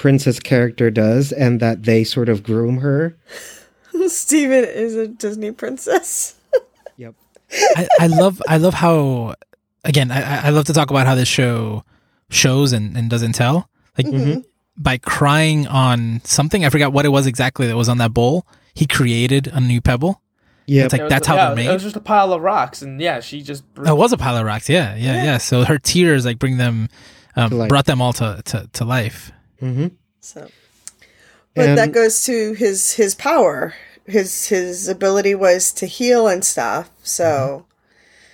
princess 0.00 0.40
character 0.40 0.90
does, 0.90 1.30
and 1.30 1.60
that 1.60 1.82
they 1.82 2.04
sort 2.04 2.30
of 2.30 2.42
groom 2.42 2.78
her. 2.78 3.16
Steven 4.06 4.64
is 4.64 4.94
a 4.96 5.06
Disney 5.08 5.52
princess. 5.52 6.36
Yep. 6.96 7.14
I, 7.76 7.88
I 8.00 8.06
love 8.06 8.40
I 8.48 8.56
love 8.56 8.74
how 8.74 9.34
again 9.84 10.10
I, 10.10 10.22
I- 10.22 10.46
I 10.46 10.50
love 10.50 10.64
to 10.66 10.72
talk 10.72 10.90
about 10.90 11.06
how 11.06 11.14
this 11.14 11.28
show 11.28 11.84
shows 12.30 12.72
and, 12.72 12.96
and 12.96 13.10
doesn't 13.10 13.32
tell 13.32 13.68
like 13.98 14.06
by 14.76 14.96
crying 14.98 15.66
on 15.66 16.20
something 16.24 16.64
I 16.64 16.70
forgot 16.70 16.92
what 16.92 17.04
it 17.04 17.08
was 17.10 17.26
exactly 17.26 17.66
that 17.66 17.76
was 17.76 17.88
on 17.88 17.98
that 17.98 18.14
bowl 18.14 18.46
he 18.72 18.86
created 18.86 19.48
a 19.48 19.60
new 19.60 19.80
pebble 19.80 20.22
Yeah, 20.66 20.84
it's 20.84 20.92
like 20.92 21.00
It 21.00 21.04
was- 21.04 21.10
that's 21.10 21.26
how 21.26 21.34
yeah, 21.34 21.46
they're 21.48 21.56
made. 21.56 21.64
It 21.64 21.68
made 21.68 21.74
was 21.74 21.82
just 21.82 21.96
a 21.96 22.00
pile 22.00 22.32
of 22.32 22.40
rocks, 22.40 22.80
and 22.82 23.00
yeah, 23.00 23.18
she 23.20 23.42
just. 23.42 23.64
it 23.84 23.96
was 23.96 24.12
a 24.12 24.16
pile 24.16 24.36
of 24.36 24.46
rocks 24.46 24.68
yeah 24.70 24.94
yeah 24.94 25.24
yeah, 25.24 25.38
so 25.38 25.64
her 25.64 25.78
tears 25.78 26.24
like 26.24 26.38
bring 26.38 26.56
them 26.56 26.88
um, 27.36 27.68
brought 27.68 27.86
them 27.86 28.00
all 28.00 28.12
to, 28.14 28.40
to, 28.44 28.68
to 28.74 28.84
life 28.84 29.32
Mm-hmm. 29.62 29.88
So, 30.20 30.48
but 31.54 31.68
And- 31.68 31.78
that 31.78 31.92
goes 31.92 32.24
to 32.24 32.52
his 32.54 32.92
his 32.94 33.14
power. 33.14 33.74
His 34.06 34.46
his 34.46 34.88
ability 34.88 35.34
was 35.34 35.72
to 35.74 35.86
heal 35.86 36.26
and 36.26 36.44
stuff. 36.44 36.90
So 37.02 37.66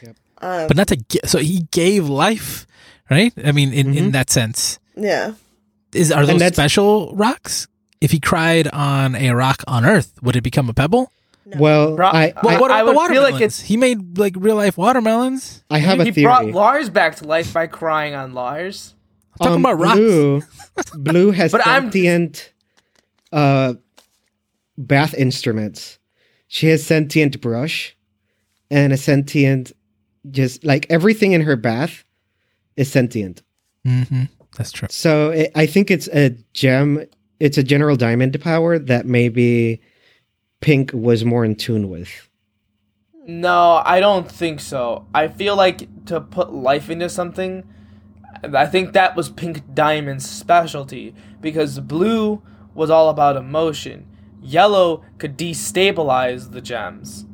mm-hmm. 0.03 0.11
um, 0.45 0.69
but 0.69 0.77
not 0.77 0.89
to 0.89 0.97
get 0.97 1.29
so 1.29 1.39
he 1.39 1.67
gave 1.71 2.09
life 2.09 2.67
right 3.11 3.33
I 3.45 3.53
mean 3.53 3.73
in, 3.73 3.89
in 3.89 3.95
mm-hmm. 3.95 4.11
that 4.13 4.31
sense 4.31 4.79
yeah, 4.97 5.35
is 5.93 6.11
are 6.11 6.25
those 6.25 6.43
special 6.47 7.15
rocks 7.15 7.69
if 8.01 8.11
he 8.11 8.19
cried 8.21 8.69
on 8.69 9.15
a 9.15 9.31
rock 9.35 9.63
on 9.67 9.85
earth 9.85 10.13
would 10.23 10.35
it 10.37 10.41
become 10.43 10.69
a 10.71 10.75
pebble 10.75 11.13
Well, 11.47 11.95
Bro- 11.95 12.09
I, 12.09 12.33
Well, 12.43 12.57
I, 12.57 12.61
what 12.61 12.71
I 12.73 12.81
about 12.81 12.93
the 12.93 12.99
would 12.99 13.09
feel 13.11 13.23
like 13.23 13.33
watermelons? 13.35 13.61
it's- 13.61 13.61
he 13.61 13.77
made 13.77 14.19
like 14.19 14.35
real 14.37 14.57
life 14.57 14.77
watermelons. 14.77 15.63
I 15.71 15.79
have 15.79 16.01
he 16.01 16.09
a 16.09 16.25
brought 16.25 16.43
theory. 16.43 16.53
Lars 16.53 16.91
back 16.91 17.15
to 17.17 17.25
life 17.25 17.53
by 17.55 17.69
crying 17.69 18.15
on 18.17 18.35
Lars. 18.35 18.95
I'm 19.41 19.47
talking 19.47 19.61
about 19.61 19.79
rocks. 19.79 19.99
Um, 19.99 20.05
Blue, 20.07 20.43
Blue 21.13 21.31
has 21.33 21.53
But 21.57 21.67
I'm- 21.67 21.85
sentient 21.85 22.53
uh, 23.33 23.75
bath 24.79 25.15
instruments. 25.15 25.99
She 26.49 26.69
has 26.69 26.85
sentient 26.85 27.41
brush 27.41 27.97
and 28.71 28.93
a 28.93 28.97
sentient, 28.97 29.73
just 30.31 30.65
like 30.65 30.87
everything 30.91 31.33
in 31.33 31.41
her 31.43 31.57
bath 31.57 32.05
is 32.77 32.91
sentient. 32.91 33.43
Mm-hmm. 33.87 34.25
That's 34.57 34.73
true. 34.73 34.89
So 34.91 35.31
it, 35.31 35.53
I 35.55 35.67
think 35.67 35.91
it's 35.91 36.09
a 36.09 36.31
gem. 36.53 37.05
It's 37.41 37.59
a 37.59 37.63
general 37.63 37.97
diamond 37.97 38.41
power 38.41 38.79
that 38.79 39.07
maybe 39.07 39.81
Pink 40.61 40.93
was 40.95 41.25
more 41.25 41.45
in 41.45 41.57
tune 41.57 41.89
with. 41.91 42.09
No, 43.27 43.83
I 43.85 43.99
don't 44.01 44.31
think 44.31 44.61
so. 44.61 45.07
I 45.13 45.29
feel 45.29 45.57
like 45.57 46.07
to 46.07 46.21
put 46.21 46.53
life 46.55 46.89
into 46.91 47.09
something, 47.09 47.65
I 48.55 48.67
think 48.67 48.93
that 48.93 49.17
was 49.17 49.29
Pink 49.31 49.63
Diamond's 49.75 50.29
specialty 50.29 51.15
because 51.41 51.79
blue 51.81 52.43
was 52.75 52.91
all 52.91 53.09
about 53.09 53.37
emotion. 53.37 54.07
Yellow 54.43 55.03
could 55.19 55.37
destabilize 55.39 56.53
the 56.53 56.61
gems. 56.61 57.25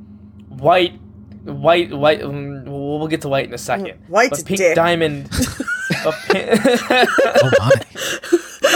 White, 0.49 0.99
white, 1.45 1.93
white. 1.93 2.21
mm, 2.21 2.65
We'll 2.65 2.99
we'll 3.01 3.09
get 3.09 3.21
to 3.23 3.29
white 3.29 3.47
in 3.47 3.55
a 3.55 3.59
second. 3.59 3.99
White 4.09 4.31
but 4.31 4.45
Pink 4.45 4.59
dick. 4.59 4.75
Diamond. 4.77 5.27
a 6.07 6.13
pin- 6.29 6.59
Oh 6.63 7.51
my. 7.59 7.71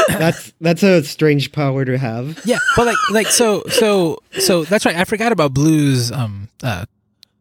That's 0.08 0.52
that's 0.60 0.82
a 0.82 1.02
strange 1.04 1.52
power 1.52 1.84
to 1.84 1.98
have. 1.98 2.40
yeah, 2.44 2.58
but 2.76 2.86
like 2.86 2.96
like 3.10 3.26
so 3.26 3.62
so 3.68 4.18
so 4.38 4.64
that's 4.64 4.86
right. 4.86 4.96
I 4.96 5.04
forgot 5.04 5.32
about 5.32 5.52
Blue's 5.52 6.10
um 6.12 6.48
uh 6.62 6.84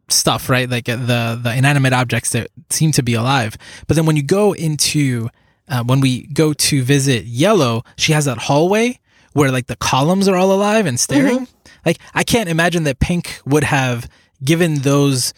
stuff, 0.08 0.48
right? 0.48 0.68
Like 0.68 0.88
uh, 0.88 0.96
the 0.96 1.40
the 1.42 1.54
inanimate 1.56 1.92
objects 1.92 2.30
that 2.30 2.48
seem 2.70 2.92
to 2.92 3.02
be 3.02 3.14
alive. 3.14 3.56
But 3.86 3.96
then 3.96 4.06
when 4.06 4.16
you 4.16 4.22
go 4.22 4.52
into 4.52 5.28
uh, 5.68 5.82
when 5.84 6.00
we 6.00 6.26
go 6.28 6.52
to 6.52 6.82
visit 6.82 7.24
Yellow, 7.24 7.82
she 7.96 8.12
has 8.12 8.24
that 8.26 8.38
hallway 8.38 8.98
where 9.32 9.50
like 9.50 9.66
the 9.66 9.76
columns 9.76 10.28
are 10.28 10.36
all 10.36 10.52
alive 10.52 10.86
and 10.86 10.98
staring. 10.98 11.48
Like 11.84 11.98
I 12.14 12.24
can't 12.24 12.48
imagine 12.48 12.84
that 12.84 12.98
Pink 13.00 13.40
would 13.44 13.64
have 13.64 14.08
given 14.44 14.76
those 14.76 15.34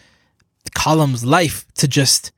columns 0.75 1.25
life 1.25 1.65
to 1.75 1.87
just 1.87 2.31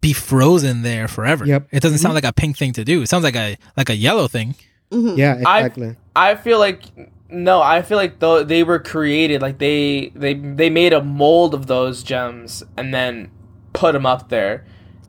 be 0.00 0.12
frozen 0.12 0.82
there 0.82 1.08
forever. 1.08 1.44
Yep. 1.46 1.68
It 1.72 1.80
doesn't 1.80 1.98
sound 1.98 2.14
like 2.14 2.24
a 2.24 2.32
pink 2.32 2.56
thing 2.56 2.72
to 2.74 2.84
do. 2.84 3.02
It 3.02 3.08
sounds 3.08 3.24
like 3.24 3.36
a 3.36 3.56
like 3.76 3.88
a 3.90 3.96
yellow 3.96 4.28
thing. 4.28 4.54
Yeah, 4.90 5.42
I- 5.44 5.60
exactly. 5.60 5.96
I 6.14 6.34
feel 6.36 6.58
like 6.58 6.84
no, 7.30 7.60
I 7.62 7.82
feel 7.82 7.96
like 7.98 8.18
though 8.20 8.42
they 8.44 8.62
were 8.62 8.78
created 8.78 9.42
like 9.42 9.58
they 9.58 10.12
they 10.14 10.34
they 10.34 10.70
made 10.70 10.92
a 10.92 11.02
mold 11.02 11.54
of 11.54 11.66
those 11.66 12.02
gems 12.02 12.62
and 12.76 12.92
then 12.94 13.30
put 13.72 13.92
them 13.92 14.06
up 14.06 14.28
there. 14.28 14.64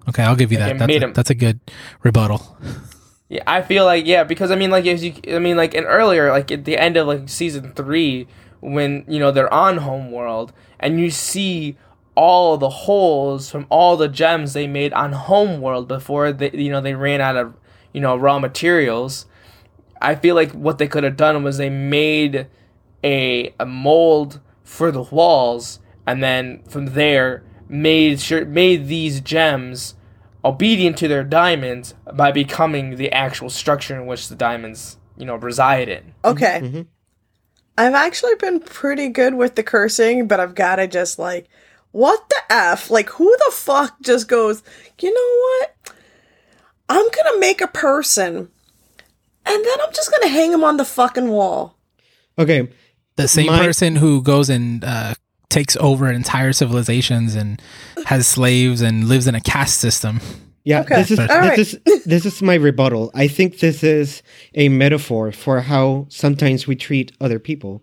Okay, 0.10 0.24
I'll 0.24 0.36
give 0.36 0.52
you 0.52 0.58
Like, 0.58 0.74
that. 0.74 0.80
That's 0.80 0.88
made 0.88 1.04
a, 1.04 1.08
'em- 1.08 1.14
that's 1.14 1.30
a 1.30 1.36
good 1.36 1.60
rebuttal. 2.04 2.58
Yeah, 3.30 3.44
I 3.46 3.62
feel 3.62 3.84
like 3.86 4.06
yeah, 4.06 4.24
because 4.24 4.52
I 4.52 4.56
mean 4.56 4.70
like 4.72 4.86
as 4.86 5.04
you 5.04 5.14
I 5.34 5.40
mean 5.40 5.58
like 5.58 5.74
in 5.74 5.84
earlier 5.84 6.30
like 6.32 6.52
at 6.52 6.66
the 6.66 6.78
end 6.78 6.96
of 6.98 7.08
like 7.08 7.28
season 7.30 7.74
3 7.74 8.26
when 8.62 9.04
you 9.08 9.20
know 9.20 9.32
they're 9.32 9.54
on 9.54 9.78
Homeworld 9.78 10.54
and 10.80 11.00
you 11.00 11.10
see 11.12 11.78
all 12.16 12.58
the 12.58 12.70
holes 12.70 13.52
from 13.52 13.68
all 13.70 13.98
the 13.98 14.08
gems 14.08 14.54
they 14.54 14.66
made 14.66 14.94
on 14.94 15.12
Homeworld 15.12 15.88
before 15.90 16.32
they 16.32 16.52
you 16.52 16.72
know 16.72 16.80
they 16.82 16.96
ran 16.96 17.20
out 17.22 17.36
of 17.36 17.54
you 17.94 18.00
know 18.02 18.16
raw 18.16 18.40
materials. 18.40 19.26
I 20.02 20.16
feel 20.16 20.36
like 20.36 20.52
what 20.52 20.78
they 20.78 20.88
could 20.88 21.04
have 21.04 21.18
done 21.18 21.44
was 21.44 21.58
they 21.58 21.70
made 21.70 22.48
a 23.04 23.54
a 23.60 23.66
mold 23.66 24.40
for 24.64 24.92
the 24.92 25.02
walls 25.02 25.80
and 26.06 26.22
then 26.22 26.64
from 26.64 26.88
there 26.88 27.44
made 27.70 28.20
sure 28.20 28.46
made 28.46 28.88
these 28.88 29.22
gems 29.22 29.96
obedient 30.44 30.98
to 30.98 31.08
their 31.08 31.24
diamonds 31.24 31.94
by 32.14 32.32
becoming 32.32 32.96
the 32.96 33.12
actual 33.12 33.50
structure 33.50 33.96
in 33.96 34.06
which 34.06 34.30
the 34.30 34.36
diamonds, 34.36 34.98
you 35.18 35.26
know, 35.26 35.36
reside 35.36 35.90
in. 35.90 36.14
Okay. 36.24 36.62
Mm-hmm. 36.64 36.82
I've 37.78 37.94
actually 37.94 38.36
been 38.36 38.60
pretty 38.60 39.10
good 39.10 39.36
with 39.36 39.56
the 39.56 39.64
cursing, 39.64 40.28
but 40.28 40.40
I've 40.40 40.56
got 40.56 40.78
to 40.78 40.88
just 40.88 41.20
like, 41.20 41.48
what 41.92 42.28
the 42.30 42.42
F? 42.50 42.90
Like, 42.90 43.10
who 43.10 43.30
the 43.46 43.52
fuck 43.52 44.02
just 44.02 44.28
goes, 44.28 44.64
you 45.00 45.14
know 45.14 45.42
what? 45.42 45.94
I'm 46.90 47.04
going 47.04 47.34
to 47.34 47.40
make 47.40 47.62
a 47.62 47.68
person 47.68 48.50
and 49.48 49.66
then 49.66 49.78
I'm 49.82 49.94
just 49.94 50.10
going 50.12 50.24
to 50.24 50.30
hang 50.30 50.52
him 50.52 50.64
on 50.64 50.78
the 50.78 50.86
fucking 50.86 51.30
wall. 51.30 51.78
Okay. 52.38 52.70
The 53.16 53.28
same 53.28 53.48
My- 53.48 53.60
person 53.60 53.96
who 53.96 54.22
goes 54.22 54.50
and 54.50 54.84
uh, 54.84 55.14
takes 55.50 55.76
over 55.78 56.12
entire 56.12 56.54
civilizations 56.54 57.36
and 57.36 57.62
has 58.06 58.28
slaves 58.28 58.82
and 58.82 59.08
lives 59.08 59.28
in 59.28 59.36
a 59.36 59.42
caste 59.42 59.80
system. 59.80 60.20
Yeah, 60.64 60.82
Okay. 60.82 60.96
this 60.98 61.12
is 61.12 61.20
All 61.20 61.28
this 61.28 61.40
right. 61.40 61.60
is 61.60 62.04
this 62.04 62.26
is 62.26 62.42
my 62.42 62.56
rebuttal. 62.56 63.10
I 63.16 63.28
think 63.30 63.60
this 63.60 63.84
is 63.84 64.22
a 64.54 64.68
metaphor 64.68 65.32
for 65.32 65.62
how 65.62 66.08
sometimes 66.10 66.68
we 66.68 66.76
treat 66.76 67.14
other 67.22 67.40
people, 67.40 67.82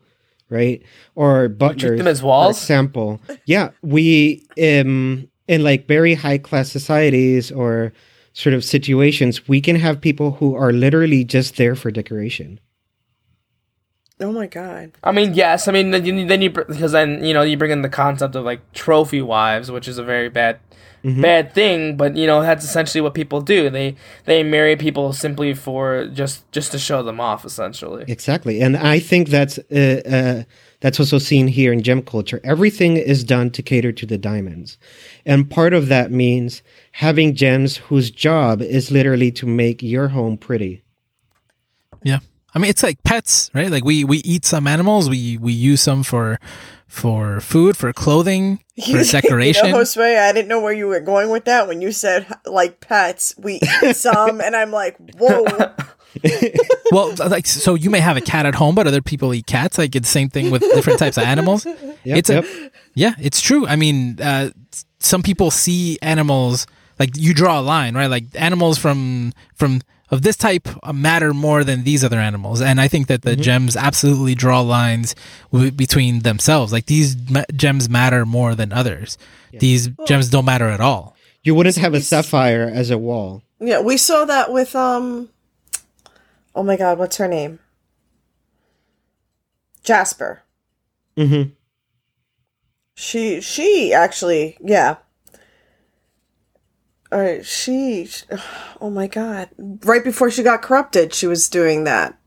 right? 0.51 0.83
Or 1.15 1.49
butlers. 1.49 1.97
them 1.99 2.07
as 2.07 2.21
For 2.21 2.27
walls? 2.27 2.61
example, 2.61 3.23
yeah, 3.47 3.71
we 3.81 4.47
um 4.63 5.29
in 5.49 5.65
like 5.65 5.89
very 5.89 6.13
high 6.13 6.37
class 6.37 6.71
societies 6.71 7.51
or 7.51 7.95
sort 8.35 8.53
of 8.53 8.65
situations, 8.65 9.49
we 9.49 9.61
can 9.61 9.77
have 9.77 10.01
people 10.01 10.33
who 10.33 10.55
are 10.55 10.73
literally 10.73 11.25
just 11.25 11.57
there 11.57 11.75
for 11.75 11.91
decoration. 11.91 12.61
Oh 14.21 14.33
my 14.33 14.47
God. 14.47 14.93
I 15.03 15.13
mean, 15.13 15.35
yes. 15.35 15.67
I 15.67 15.73
mean, 15.73 15.91
then 15.91 16.05
you, 16.05 16.27
then 16.27 16.43
you 16.43 16.51
because 16.51 16.93
then 16.93 17.25
you 17.25 17.33
know 17.33 17.43
you 17.43 17.57
bring 17.57 17.71
in 17.71 17.83
the 17.83 17.89
concept 17.89 18.37
of 18.37 18.45
like 18.45 18.61
trophy 18.73 19.23
wives, 19.23 19.71
which 19.71 19.89
is 19.89 19.99
a 19.99 20.05
very 20.05 20.29
bad, 20.29 20.61
bad 21.03 21.53
thing. 21.53 21.97
But 21.97 22.17
you 22.17 22.27
know 22.27 22.41
that's 22.41 22.65
essentially 22.65 23.01
what 23.01 23.15
people 23.15 23.41
do. 23.41 23.71
They 23.71 23.97
they 24.25 24.43
marry 24.45 24.77
people 24.77 25.13
simply 25.13 25.53
for 25.53 26.07
just 26.07 26.51
just 26.53 26.71
to 26.73 26.79
show 26.79 27.03
them 27.03 27.21
off, 27.21 27.45
essentially. 27.45 28.05
Exactly, 28.07 28.61
and 28.61 28.77
I 28.77 29.01
think 29.01 29.31
that's 29.31 29.59
uh, 29.59 30.03
uh, 30.07 30.43
that's 30.85 31.01
also 31.01 31.17
seen 31.17 31.49
here 31.49 31.73
in 31.73 31.83
gem 31.83 32.03
culture. 32.03 32.43
Everything 32.45 32.99
is 32.99 33.25
done 33.25 33.49
to 33.53 33.63
cater 33.63 33.91
to 33.91 34.05
the 34.05 34.19
diamonds, 34.19 34.77
and 35.25 35.51
part 35.51 35.73
of 35.73 35.89
that 35.89 36.11
means 36.11 36.63
having 36.93 37.35
gems 37.35 37.79
whose 37.79 38.11
job 38.11 38.61
is 38.61 38.91
literally 38.91 39.33
to 39.33 39.47
make 39.47 39.83
your 39.83 40.09
home 40.09 40.37
pretty. 40.37 40.85
Yeah. 42.03 42.19
I 42.55 42.59
mean, 42.59 42.69
it's 42.69 42.83
like 42.83 43.03
pets, 43.03 43.51
right? 43.55 43.71
Like 43.71 43.83
we, 43.83 44.05
we 44.05 44.19
eat 44.19 44.45
some 44.45 44.67
animals, 44.67 45.09
we, 45.09 45.39
we 45.39 45.55
use 45.55 45.81
some 45.81 46.03
for, 46.03 46.39
for 46.87 47.41
food, 47.41 47.79
for 47.79 47.91
clothing, 47.95 48.63
for 48.93 49.03
decoration. 49.05 49.69
You 49.69 49.73
know, 49.73 49.79
Josue, 49.79 50.19
I 50.19 50.33
didn't 50.35 50.49
know 50.49 50.61
where 50.61 50.75
you 50.75 50.87
were 50.87 51.01
going 51.01 51.31
with 51.31 51.47
that 51.47 51.67
when 51.67 51.81
you 51.81 51.93
said 51.93 52.27
like 52.45 52.81
pets. 52.81 53.35
We 53.39 53.59
eat 53.83 53.97
some, 53.97 54.43
and 54.43 54.55
I'm 54.55 54.71
like, 54.71 54.99
whoa. 55.15 55.47
well, 56.91 57.15
like, 57.17 57.47
so 57.47 57.75
you 57.75 57.91
may 57.91 58.01
have 58.01 58.17
a 58.17 58.21
cat 58.21 58.47
at 58.47 58.55
home, 58.55 58.75
but 58.75 58.87
other 58.87 59.03
people 59.03 59.35
eat 59.35 59.47
cats. 59.47 59.79
Like 59.79 59.95
it's 59.97 60.09
the 60.09 60.13
same 60.13 60.29
thing 60.29 60.51
with 60.51 60.63
different 60.63 60.99
types 60.99 61.17
of 61.17 61.25
animals. 61.25 61.67
Yep, 62.07 62.19
it's 62.19 62.29
a, 62.29 62.35
yep. 62.35 62.73
yeah, 62.95 63.15
it's 63.19 63.41
true. 63.41 63.67
I 63.67 63.77
mean, 63.77 64.21
uh, 64.21 64.51
some 64.99 65.23
people 65.23 65.51
see 65.51 65.99
animals 66.03 66.67
like 66.99 67.17
you 67.17 67.33
draw 67.33 67.61
a 67.61 67.63
line, 67.63 67.95
right? 67.95 68.09
Like 68.09 68.25
animals 68.35 68.77
from 68.77 69.33
from 69.55 69.81
of 70.11 70.21
this 70.21 70.37
type 70.37 70.69
uh, 70.83 70.93
matter 70.93 71.33
more 71.33 71.65
than 71.65 71.85
these 71.85 72.05
other 72.05 72.19
animals, 72.19 72.61
and 72.61 72.79
I 72.79 72.89
think 72.89 73.07
that 73.07 73.23
the 73.23 73.37
gems 73.37 73.75
absolutely 73.75 74.35
draw 74.35 74.61
lines 74.61 75.15
w- 75.51 75.71
between 75.71 76.21
themselves. 76.21 76.73
Like 76.73 76.85
these 76.87 77.17
ma- 77.31 77.45
gems 77.55 77.89
matter 77.89 78.27
more 78.27 78.55
than 78.55 78.71
others. 78.71 79.17
These 79.53 79.89
gems 80.07 80.29
don't 80.29 80.45
matter 80.45 80.69
at 80.69 80.81
all. 80.81 81.17
You 81.43 81.55
wouldn't 81.55 81.77
have 81.77 81.95
a 81.95 82.01
sapphire 82.01 82.71
as 82.73 82.91
a 82.91 82.99
wall. 82.99 83.43
Yeah, 83.61 83.81
we 83.81 83.97
saw 83.97 84.25
that 84.27 84.53
with 84.53 84.77
um 84.77 85.31
Oh 86.55 86.63
my 86.63 86.77
god, 86.77 86.99
what's 86.99 87.17
her 87.17 87.29
name? 87.29 87.59
Jasper. 89.83 90.43
Mm-hmm. 91.17 91.51
She 92.95 93.41
she 93.41 93.93
actually, 93.93 94.57
yeah. 94.61 94.97
Uh, 97.13 97.43
she 97.43 98.09
oh 98.81 98.91
my 98.91 99.07
god. 99.07 99.49
Right 99.59 100.03
before 100.03 100.31
she 100.31 100.43
got 100.43 100.63
corrupted, 100.63 101.13
she 101.13 101.27
was 101.27 101.49
doing 101.49 101.85
that. 101.85 102.19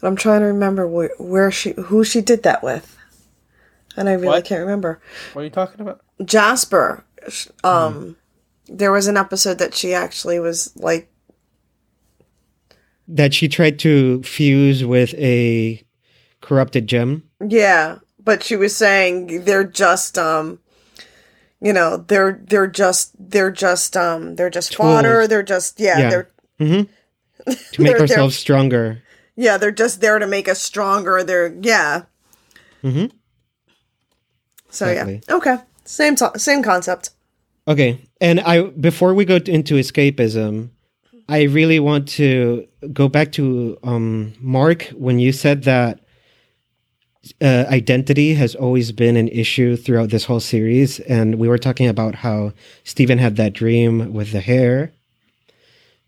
But 0.00 0.08
I'm 0.08 0.16
trying 0.16 0.40
to 0.40 0.46
remember 0.46 0.86
where, 0.86 1.10
where 1.18 1.50
she 1.50 1.72
who 1.72 2.04
she 2.04 2.20
did 2.20 2.42
that 2.42 2.62
with. 2.62 2.96
And 3.96 4.08
I 4.08 4.12
really 4.12 4.26
What? 4.28 4.44
can't 4.44 4.60
remember. 4.60 5.00
What 5.34 5.42
are 5.42 5.44
you 5.44 5.50
talking 5.50 5.80
about? 5.80 6.00
Jasper. 6.24 7.04
Um 7.62 8.16
there 8.66 8.92
was 8.92 9.08
an 9.08 9.16
episode 9.16 9.58
that 9.58 9.74
she 9.74 9.92
actually 9.94 10.38
was 10.38 10.74
like 10.76 11.09
That 13.12 13.34
she 13.34 13.48
tried 13.48 13.78
to 13.80 14.22
fuse 14.22 14.84
with 14.84 15.14
a 15.14 15.82
corrupted 16.40 16.86
gem. 16.86 17.24
Yeah, 17.46 17.98
but 18.22 18.42
she 18.42 18.54
was 18.56 18.76
saying 18.76 19.44
they're 19.44 19.64
just 19.64 20.16
um 20.18 20.60
you 21.60 21.72
know, 21.72 21.98
they're 21.98 22.40
they're 22.44 22.66
just 22.68 23.12
they're 23.18 23.50
just 23.50 23.96
um 23.96 24.36
they're 24.36 24.48
just 24.50 24.74
fodder, 24.76 25.18
Tools. 25.20 25.28
they're 25.28 25.42
just 25.42 25.80
yeah, 25.80 25.98
Yeah. 25.98 26.10
they're 26.10 26.30
mm-hmm. 26.60 26.82
to 27.50 27.52
make 27.52 27.68
They're- 27.76 27.84
they're- 27.92 28.00
ourselves 28.02 28.36
stronger. 28.38 29.02
yeah, 29.36 29.56
they're 29.58 29.70
just 29.72 30.00
there 30.00 30.18
to 30.18 30.26
make 30.26 30.48
us 30.48 30.60
stronger. 30.62 31.22
They're 31.24 31.54
yeah. 31.62 32.02
Mhm. 32.84 33.10
So 34.70 34.86
Exactly. 34.86 35.22
yeah. 35.28 35.34
Okay. 35.34 35.56
Same 35.84 36.14
to- 36.16 36.38
same 36.38 36.62
concept. 36.62 37.10
Okay, 37.66 38.00
and 38.20 38.40
I 38.40 38.62
before 38.62 39.14
we 39.14 39.24
go 39.24 39.36
into 39.36 39.74
escapism, 39.74 40.70
I 41.30 41.42
really 41.44 41.78
want 41.78 42.08
to 42.08 42.66
go 42.92 43.08
back 43.08 43.30
to 43.32 43.78
um, 43.84 44.34
Mark 44.40 44.88
when 44.88 45.20
you 45.20 45.30
said 45.30 45.62
that 45.62 46.00
uh, 47.40 47.66
identity 47.68 48.34
has 48.34 48.56
always 48.56 48.90
been 48.90 49.16
an 49.16 49.28
issue 49.28 49.76
throughout 49.76 50.10
this 50.10 50.24
whole 50.24 50.40
series, 50.40 50.98
and 51.00 51.36
we 51.36 51.46
were 51.46 51.56
talking 51.56 51.86
about 51.86 52.16
how 52.16 52.52
Steven 52.82 53.18
had 53.18 53.36
that 53.36 53.52
dream 53.52 54.12
with 54.12 54.32
the 54.32 54.40
hair, 54.40 54.92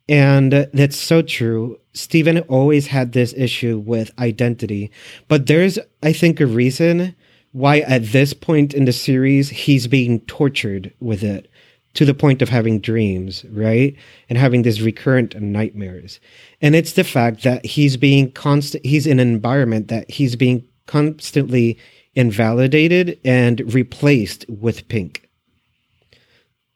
and 0.09 0.51
that's 0.75 0.97
so 0.97 1.23
true. 1.23 1.79
Steven 1.93 2.41
always 2.41 2.89
had 2.89 3.13
this 3.13 3.33
issue 3.35 3.79
with 3.79 4.11
identity, 4.19 4.91
but 5.29 5.47
there's, 5.47 5.79
I 6.03 6.13
think, 6.13 6.41
a 6.41 6.47
reason 6.47 7.15
why 7.53 7.81
at 7.81 8.07
this 8.07 8.33
point 8.33 8.75
in 8.75 8.87
the 8.87 8.93
series 8.93 9.51
he's 9.51 9.87
being 9.87 10.19
tortured 10.23 10.93
with 10.99 11.23
it 11.23 11.49
to 11.95 12.05
the 12.05 12.15
point 12.15 12.41
of 12.43 12.49
having 12.49 12.81
dreams, 12.81 13.45
right? 13.51 13.95
And 14.29 14.39
having 14.39 14.63
these 14.63 14.81
recurrent 14.83 15.41
nightmares. 15.41 16.21
And 16.61 16.75
it's 16.75 16.95
the 16.95 17.05
fact 17.05 17.43
that 17.43 17.65
he's 17.65 17.97
being 17.97 18.33
constant 18.33 18.85
he's 18.85 19.07
in 19.07 19.21
an 19.21 19.29
environment 19.29 19.89
that 19.89 20.11
he's 20.11 20.37
being 20.37 20.65
constantly 20.87 21.79
invalidated 22.15 23.19
and 23.25 23.75
replaced 23.75 24.45
with 24.49 24.89
pink. 24.89 25.29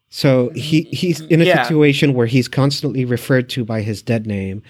So 0.08 0.50
he 0.54 0.82
mm-hmm. 0.82 0.96
he's 0.96 1.20
in 1.22 1.42
a 1.42 1.44
Yeah. 1.44 1.62
situation 1.62 2.14
where 2.14 2.26
he's 2.26 2.48
constantly 2.48 3.04
referred 3.04 3.48
to 3.50 3.64
by 3.64 3.82
his 3.82 4.02
dead 4.02 4.26
name. 4.26 4.62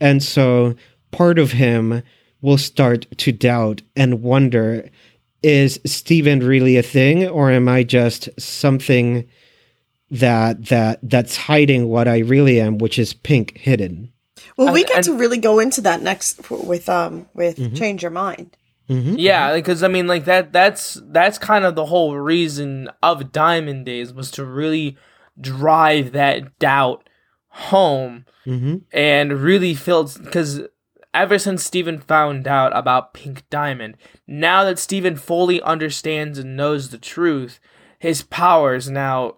And 0.00 0.22
so 0.22 0.74
part 1.10 1.38
of 1.38 1.52
him 1.52 2.02
will 2.40 2.58
start 2.58 3.06
to 3.18 3.32
doubt 3.32 3.82
and 3.96 4.22
wonder 4.22 4.88
is 5.42 5.78
Steven 5.84 6.40
really 6.40 6.76
a 6.76 6.82
thing 6.82 7.26
or 7.28 7.50
am 7.50 7.68
I 7.68 7.82
just 7.82 8.28
something 8.38 9.26
that 10.20 10.66
that 10.66 10.98
that's 11.02 11.36
hiding 11.36 11.88
what 11.88 12.08
I 12.08 12.18
really 12.18 12.60
am, 12.60 12.78
which 12.78 12.98
is 12.98 13.12
pink 13.14 13.56
hidden? 13.58 14.12
Well, 14.56 14.72
we 14.72 14.80
And- 14.80 14.88
get 14.88 14.96
and- 14.98 15.04
to 15.06 15.14
really 15.14 15.38
go 15.38 15.58
into 15.58 15.80
that 15.82 16.02
next 16.02 16.48
with 16.50 16.88
um 16.88 17.26
with 17.34 17.56
Mm-hmm. 17.56 17.74
change 17.74 18.02
your 18.02 18.10
mind. 18.10 18.56
Yeah, 18.86 19.54
because 19.54 19.82
I 19.82 19.88
mean, 19.88 20.06
like 20.06 20.26
that. 20.26 20.52
That's 20.52 21.00
that's 21.06 21.38
kind 21.38 21.64
of 21.64 21.74
the 21.74 21.86
whole 21.86 22.16
reason 22.18 22.90
of 23.02 23.32
Diamond 23.32 23.86
Days 23.86 24.12
was 24.12 24.30
to 24.32 24.44
really 24.44 24.98
drive 25.40 26.12
that 26.12 26.58
doubt 26.58 27.08
home 27.48 28.24
Mm-hmm. 28.46 28.76
and 28.92 29.32
really 29.40 29.74
feel 29.74 30.04
because 30.22 30.60
ever 31.14 31.38
since 31.38 31.64
Steven 31.64 31.98
found 31.98 32.46
out 32.46 32.76
about 32.76 33.14
Pink 33.14 33.42
Diamond, 33.48 33.96
now 34.26 34.64
that 34.64 34.78
Steven 34.78 35.16
fully 35.16 35.62
understands 35.62 36.38
and 36.38 36.54
knows 36.54 36.90
the 36.90 36.98
truth, 36.98 37.58
his 37.98 38.22
powers 38.22 38.90
now, 38.90 39.36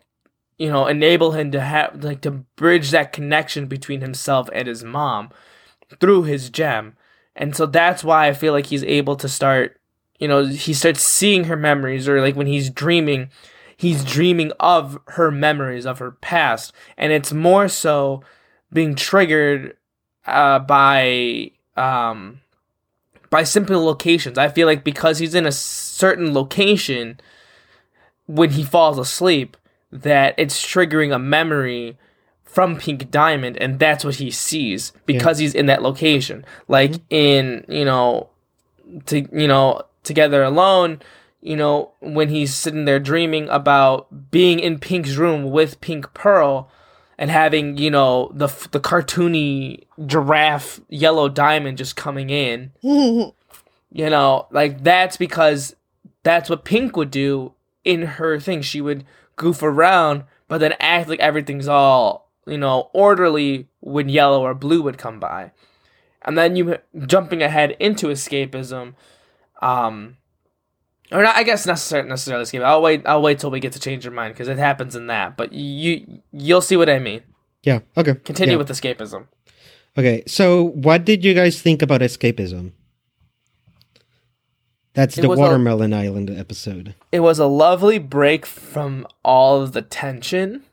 you 0.58 0.70
know, 0.70 0.86
enable 0.86 1.32
him 1.32 1.50
to 1.52 1.60
have 1.60 2.02
like 2.02 2.22
to 2.22 2.30
bridge 2.30 2.90
that 2.90 3.12
connection 3.12 3.66
between 3.66 4.00
himself 4.00 4.48
and 4.52 4.68
his 4.68 4.82
mom 4.82 5.30
through 6.00 6.24
his 6.24 6.50
gem. 6.50 6.96
And 7.34 7.54
so 7.54 7.66
that's 7.66 8.02
why 8.02 8.28
I 8.28 8.32
feel 8.32 8.52
like 8.52 8.66
he's 8.66 8.84
able 8.84 9.16
to 9.16 9.28
start, 9.28 9.78
you 10.18 10.26
know, 10.26 10.46
he 10.46 10.72
starts 10.72 11.02
seeing 11.02 11.44
her 11.44 11.56
memories 11.56 12.08
or 12.08 12.20
like 12.20 12.36
when 12.36 12.46
he's 12.46 12.70
dreaming, 12.70 13.30
he's 13.76 14.04
dreaming 14.04 14.52
of 14.58 14.98
her 15.08 15.30
memories 15.30 15.84
of 15.84 15.98
her 15.98 16.12
past 16.12 16.72
and 16.96 17.12
it's 17.12 17.32
more 17.32 17.68
so 17.68 18.22
being 18.72 18.94
triggered 18.94 19.76
uh, 20.26 20.58
by 20.58 21.50
um 21.76 22.40
by 23.30 23.42
simple 23.42 23.84
locations. 23.84 24.38
I 24.38 24.48
feel 24.48 24.66
like 24.66 24.84
because 24.84 25.18
he's 25.18 25.34
in 25.34 25.46
a 25.46 25.52
certain 25.52 26.32
location 26.32 27.20
when 28.26 28.50
he 28.50 28.64
falls 28.64 28.98
asleep, 28.98 29.56
that 30.02 30.34
it's 30.38 30.64
triggering 30.64 31.14
a 31.14 31.18
memory 31.18 31.98
from 32.44 32.76
Pink 32.76 33.10
Diamond, 33.10 33.58
and 33.58 33.78
that's 33.78 34.04
what 34.04 34.14
he 34.14 34.30
sees 34.30 34.92
because 35.04 35.38
he's 35.38 35.54
in 35.54 35.66
that 35.66 35.82
location. 35.82 36.44
Like 36.68 36.92
mm-hmm. 36.92 37.14
in 37.14 37.64
you 37.68 37.84
know, 37.84 38.30
to 39.06 39.28
you 39.38 39.46
know, 39.46 39.82
together 40.02 40.42
alone. 40.42 41.00
You 41.42 41.54
know, 41.54 41.92
when 42.00 42.28
he's 42.28 42.54
sitting 42.54 42.86
there 42.86 42.98
dreaming 42.98 43.48
about 43.50 44.30
being 44.30 44.58
in 44.58 44.80
Pink's 44.80 45.16
room 45.16 45.50
with 45.50 45.80
Pink 45.80 46.12
Pearl, 46.12 46.70
and 47.18 47.30
having 47.30 47.76
you 47.76 47.90
know 47.90 48.30
the 48.34 48.46
f- 48.46 48.70
the 48.70 48.80
cartoony 48.80 49.84
giraffe 50.04 50.80
yellow 50.88 51.28
diamond 51.28 51.78
just 51.78 51.96
coming 51.96 52.30
in. 52.30 52.72
you 52.82 53.32
know, 54.10 54.46
like 54.50 54.82
that's 54.82 55.16
because 55.16 55.76
that's 56.22 56.50
what 56.50 56.64
Pink 56.64 56.96
would 56.96 57.10
do 57.10 57.52
in 57.84 58.02
her 58.02 58.40
thing. 58.40 58.62
She 58.62 58.80
would 58.80 59.04
goof 59.36 59.62
around, 59.62 60.24
but 60.48 60.58
then 60.58 60.74
act 60.80 61.08
like 61.08 61.20
everything's 61.20 61.68
all 61.68 62.30
you 62.46 62.58
know 62.58 62.90
orderly 62.92 63.68
when 63.80 64.08
yellow 64.08 64.42
or 64.42 64.54
blue 64.54 64.82
would 64.82 64.98
come 64.98 65.20
by. 65.20 65.52
And 66.22 66.36
then 66.36 66.56
you 66.56 66.78
jumping 67.06 67.40
ahead 67.42 67.76
into 67.78 68.08
escapism, 68.08 68.94
um, 69.62 70.16
or 71.12 71.22
not, 71.22 71.36
I 71.36 71.44
guess 71.44 71.66
necessarily 71.66 72.08
necessarily 72.08 72.42
escape. 72.42 72.62
I'll 72.62 72.82
wait. 72.82 73.02
I'll 73.06 73.22
wait 73.22 73.38
till 73.38 73.50
we 73.50 73.60
get 73.60 73.72
to 73.74 73.80
change 73.80 74.04
your 74.04 74.12
mind 74.12 74.34
because 74.34 74.48
it 74.48 74.58
happens 74.58 74.96
in 74.96 75.06
that. 75.06 75.36
But 75.36 75.52
you 75.52 76.20
you'll 76.32 76.60
see 76.62 76.76
what 76.76 76.88
I 76.90 76.98
mean. 76.98 77.22
Yeah. 77.62 77.80
Okay. 77.96 78.14
Continue 78.24 78.54
Yeah. 78.54 78.58
with 78.58 78.68
escapism. 78.68 79.26
Okay. 79.96 80.22
So, 80.26 80.62
what 80.70 81.04
did 81.04 81.24
you 81.24 81.32
guys 81.34 81.60
think 81.62 81.80
about 81.82 82.00
escapism? 82.00 82.72
That's 84.96 85.16
It 85.18 85.20
the 85.20 85.28
was 85.28 85.38
a- 85.38 85.42
Watermelon 85.42 85.92
Island 85.94 86.30
episode. 86.30 86.94
It 87.12 87.20
was 87.20 87.38
a 87.38 87.46
lovely 87.46 87.98
break 87.98 88.44
from 88.46 89.06
all 89.22 89.60
of 89.62 89.72
the 89.72 89.82
tension 89.82 90.64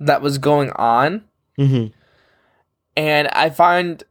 that 0.00 0.20
was 0.20 0.36
going 0.38 0.70
on, 0.72 1.22
hmm 1.56 1.86
and 2.96 3.28
I 3.28 3.48
find. 3.50 4.02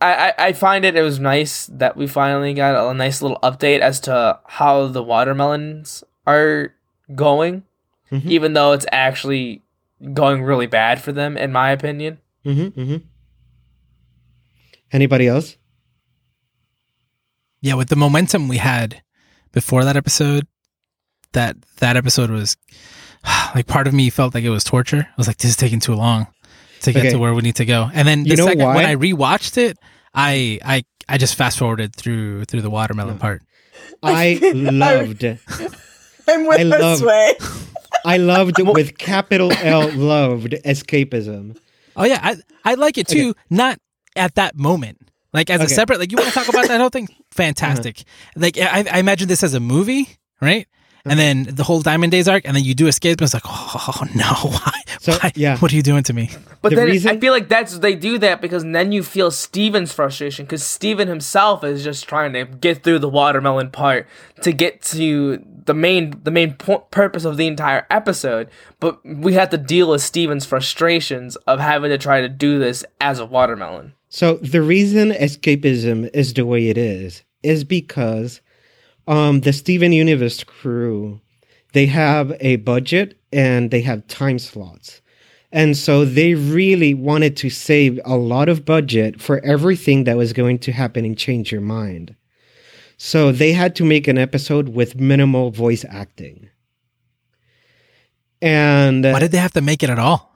I, 0.00 0.32
I 0.38 0.46
I 0.48 0.52
find 0.54 0.84
it 0.84 0.96
it 0.96 1.02
was 1.02 1.20
nice 1.20 1.66
that 1.66 1.96
we 1.96 2.06
finally 2.06 2.52
got 2.54 2.90
a 2.90 2.94
nice 2.94 3.20
little 3.22 3.38
update 3.42 3.80
as 3.80 4.00
to 4.00 4.38
how 4.46 4.86
the 4.88 5.02
watermelons 5.02 6.02
are 6.26 6.74
going, 7.14 7.62
Mhm. 8.10 8.24
even 8.26 8.54
though 8.54 8.72
it's 8.72 8.86
actually 8.90 9.62
going 10.14 10.42
really 10.42 10.66
bad 10.66 11.00
for 11.02 11.12
them, 11.12 11.36
in 11.36 11.52
my 11.52 11.70
opinion. 11.70 12.18
hmm 12.44 12.68
hmm 12.68 12.96
Anybody 14.92 15.26
else? 15.28 15.56
Yeah, 17.64 17.74
with 17.74 17.88
the 17.88 17.96
momentum 17.96 18.46
we 18.46 18.58
had 18.58 19.02
before 19.52 19.84
that 19.84 19.96
episode, 19.96 20.46
that 21.32 21.56
that 21.78 21.96
episode 21.96 22.30
was 22.30 22.56
like 23.54 23.66
part 23.66 23.86
of 23.86 23.94
me 23.94 24.10
felt 24.10 24.34
like 24.34 24.44
it 24.44 24.50
was 24.50 24.64
torture. 24.64 25.06
I 25.08 25.14
was 25.16 25.26
like, 25.26 25.38
this 25.38 25.50
is 25.50 25.56
taking 25.56 25.80
too 25.80 25.94
long 25.94 26.26
to 26.82 26.92
get 26.92 27.00
Okay. 27.00 27.10
to 27.12 27.18
where 27.18 27.32
we 27.32 27.40
need 27.42 27.56
to 27.56 27.64
go. 27.64 27.90
And 27.94 28.06
then 28.06 28.22
the 28.24 28.30
You 28.30 28.36
know 28.36 28.46
second 28.46 28.64
why? 28.66 28.76
when 28.76 28.84
I 28.86 28.94
rewatched 28.96 29.56
it, 29.56 29.78
I 30.12 30.58
I 30.64 30.84
I 31.08 31.16
just 31.18 31.34
fast 31.36 31.58
forwarded 31.58 31.96
through 31.96 32.44
through 32.44 32.60
the 32.62 32.70
watermelon 32.70 33.18
part. 33.18 33.42
I 34.02 34.38
loved. 34.54 35.24
I'm 36.28 36.46
with 36.46 36.60
I 36.60 36.64
this 36.64 36.80
love- 36.80 37.02
way. 37.02 37.34
I 38.06 38.18
loved 38.18 38.56
with 38.60 38.98
capital 38.98 39.50
L 39.52 39.90
loved 39.92 40.52
escapism. 40.66 41.56
Oh 41.96 42.04
yeah, 42.04 42.20
I 42.22 42.36
I 42.64 42.74
like 42.74 42.98
it 42.98 43.08
too. 43.08 43.34
Not 43.48 43.78
at 44.16 44.34
that 44.34 44.56
moment. 44.56 44.98
Like 45.34 45.50
as 45.50 45.60
a 45.60 45.64
Okay. 45.64 45.64
Uh-huh. 45.64 45.74
separate, 45.74 45.98
like 46.00 46.10
you 46.12 46.16
want 46.16 46.28
to 46.28 46.34
talk 46.34 46.48
about 46.48 46.68
that 46.68 46.80
whole 46.80 46.88
thing, 46.90 47.08
fantastic. 47.32 48.04
Like 48.36 48.56
I, 48.56 48.84
I 48.90 48.98
imagine 49.00 49.28
this 49.28 49.42
as 49.42 49.52
a 49.54 49.60
movie, 49.60 50.08
right? 50.40 50.66
And 51.06 51.18
then 51.18 51.42
the 51.50 51.64
whole 51.64 51.82
Diamond 51.82 52.12
Days 52.12 52.28
arc, 52.28 52.46
and 52.46 52.56
then 52.56 52.64
you 52.64 52.74
do 52.74 52.86
escape, 52.86 53.20
and 53.20 53.26
it's 53.26 53.34
like, 53.34 53.42
oh 53.44 54.04
no, 54.14 54.24
why? 54.48 54.72
So, 55.00 55.12
why? 55.12 55.32
yeah. 55.34 55.58
what 55.58 55.70
are 55.70 55.76
you 55.76 55.82
doing 55.82 56.02
to 56.04 56.14
me? 56.14 56.30
But 56.62 56.70
The 56.70 56.76
then 56.76 56.88
I 57.08 57.20
feel 57.20 57.34
like 57.34 57.46
that's 57.50 57.78
they 57.80 57.94
do 57.94 58.16
that 58.20 58.40
because 58.40 58.62
then 58.64 58.90
you 58.90 59.02
feel 59.02 59.30
Steven's 59.30 59.92
frustration 59.92 60.46
because 60.46 60.62
Steven 60.64 61.06
himself 61.08 61.62
is 61.62 61.84
just 61.84 62.08
trying 62.08 62.32
to 62.32 62.46
get 62.46 62.82
through 62.84 63.00
the 63.00 63.08
watermelon 63.10 63.70
part 63.70 64.06
to 64.40 64.52
get 64.54 64.80
to 64.82 65.44
the 65.66 65.74
main 65.74 66.18
the 66.22 66.30
main 66.30 66.54
po- 66.54 66.86
purpose 66.90 67.26
of 67.26 67.36
the 67.36 67.46
entire 67.48 67.86
episode. 67.90 68.48
But 68.80 69.04
we 69.04 69.34
have 69.34 69.50
to 69.50 69.58
deal 69.58 69.90
with 69.90 70.00
Steven's 70.00 70.46
frustrations 70.46 71.36
of 71.46 71.60
having 71.60 71.90
to 71.90 71.98
try 71.98 72.22
to 72.22 72.30
do 72.30 72.58
this 72.58 72.82
as 72.98 73.18
a 73.18 73.26
watermelon. 73.26 73.92
So 74.14 74.36
the 74.36 74.62
reason 74.62 75.10
escapism 75.10 76.08
is 76.14 76.32
the 76.32 76.46
way 76.46 76.68
it 76.68 76.78
is 76.78 77.24
is 77.42 77.64
because 77.64 78.40
um 79.08 79.40
the 79.40 79.52
Steven 79.52 79.92
Universe 79.92 80.44
crew 80.44 81.20
they 81.72 81.86
have 81.86 82.32
a 82.38 82.54
budget 82.56 83.18
and 83.32 83.72
they 83.72 83.80
have 83.80 84.06
time 84.06 84.38
slots. 84.38 85.00
And 85.50 85.76
so 85.76 86.04
they 86.04 86.34
really 86.34 86.94
wanted 86.94 87.36
to 87.38 87.50
save 87.50 87.98
a 88.04 88.16
lot 88.16 88.48
of 88.48 88.64
budget 88.64 89.20
for 89.20 89.44
everything 89.44 90.04
that 90.04 90.16
was 90.16 90.32
going 90.32 90.60
to 90.60 90.70
happen 90.70 91.04
in 91.04 91.16
Change 91.16 91.50
Your 91.50 91.60
Mind. 91.60 92.14
So 92.96 93.32
they 93.32 93.52
had 93.52 93.74
to 93.76 93.84
make 93.84 94.06
an 94.06 94.16
episode 94.16 94.68
with 94.68 94.94
minimal 94.94 95.50
voice 95.50 95.84
acting. 95.88 96.50
And 98.40 99.02
Why 99.02 99.18
did 99.18 99.32
they 99.32 99.38
have 99.38 99.54
to 99.54 99.60
make 99.60 99.82
it 99.82 99.90
at 99.90 99.98
all? 99.98 100.33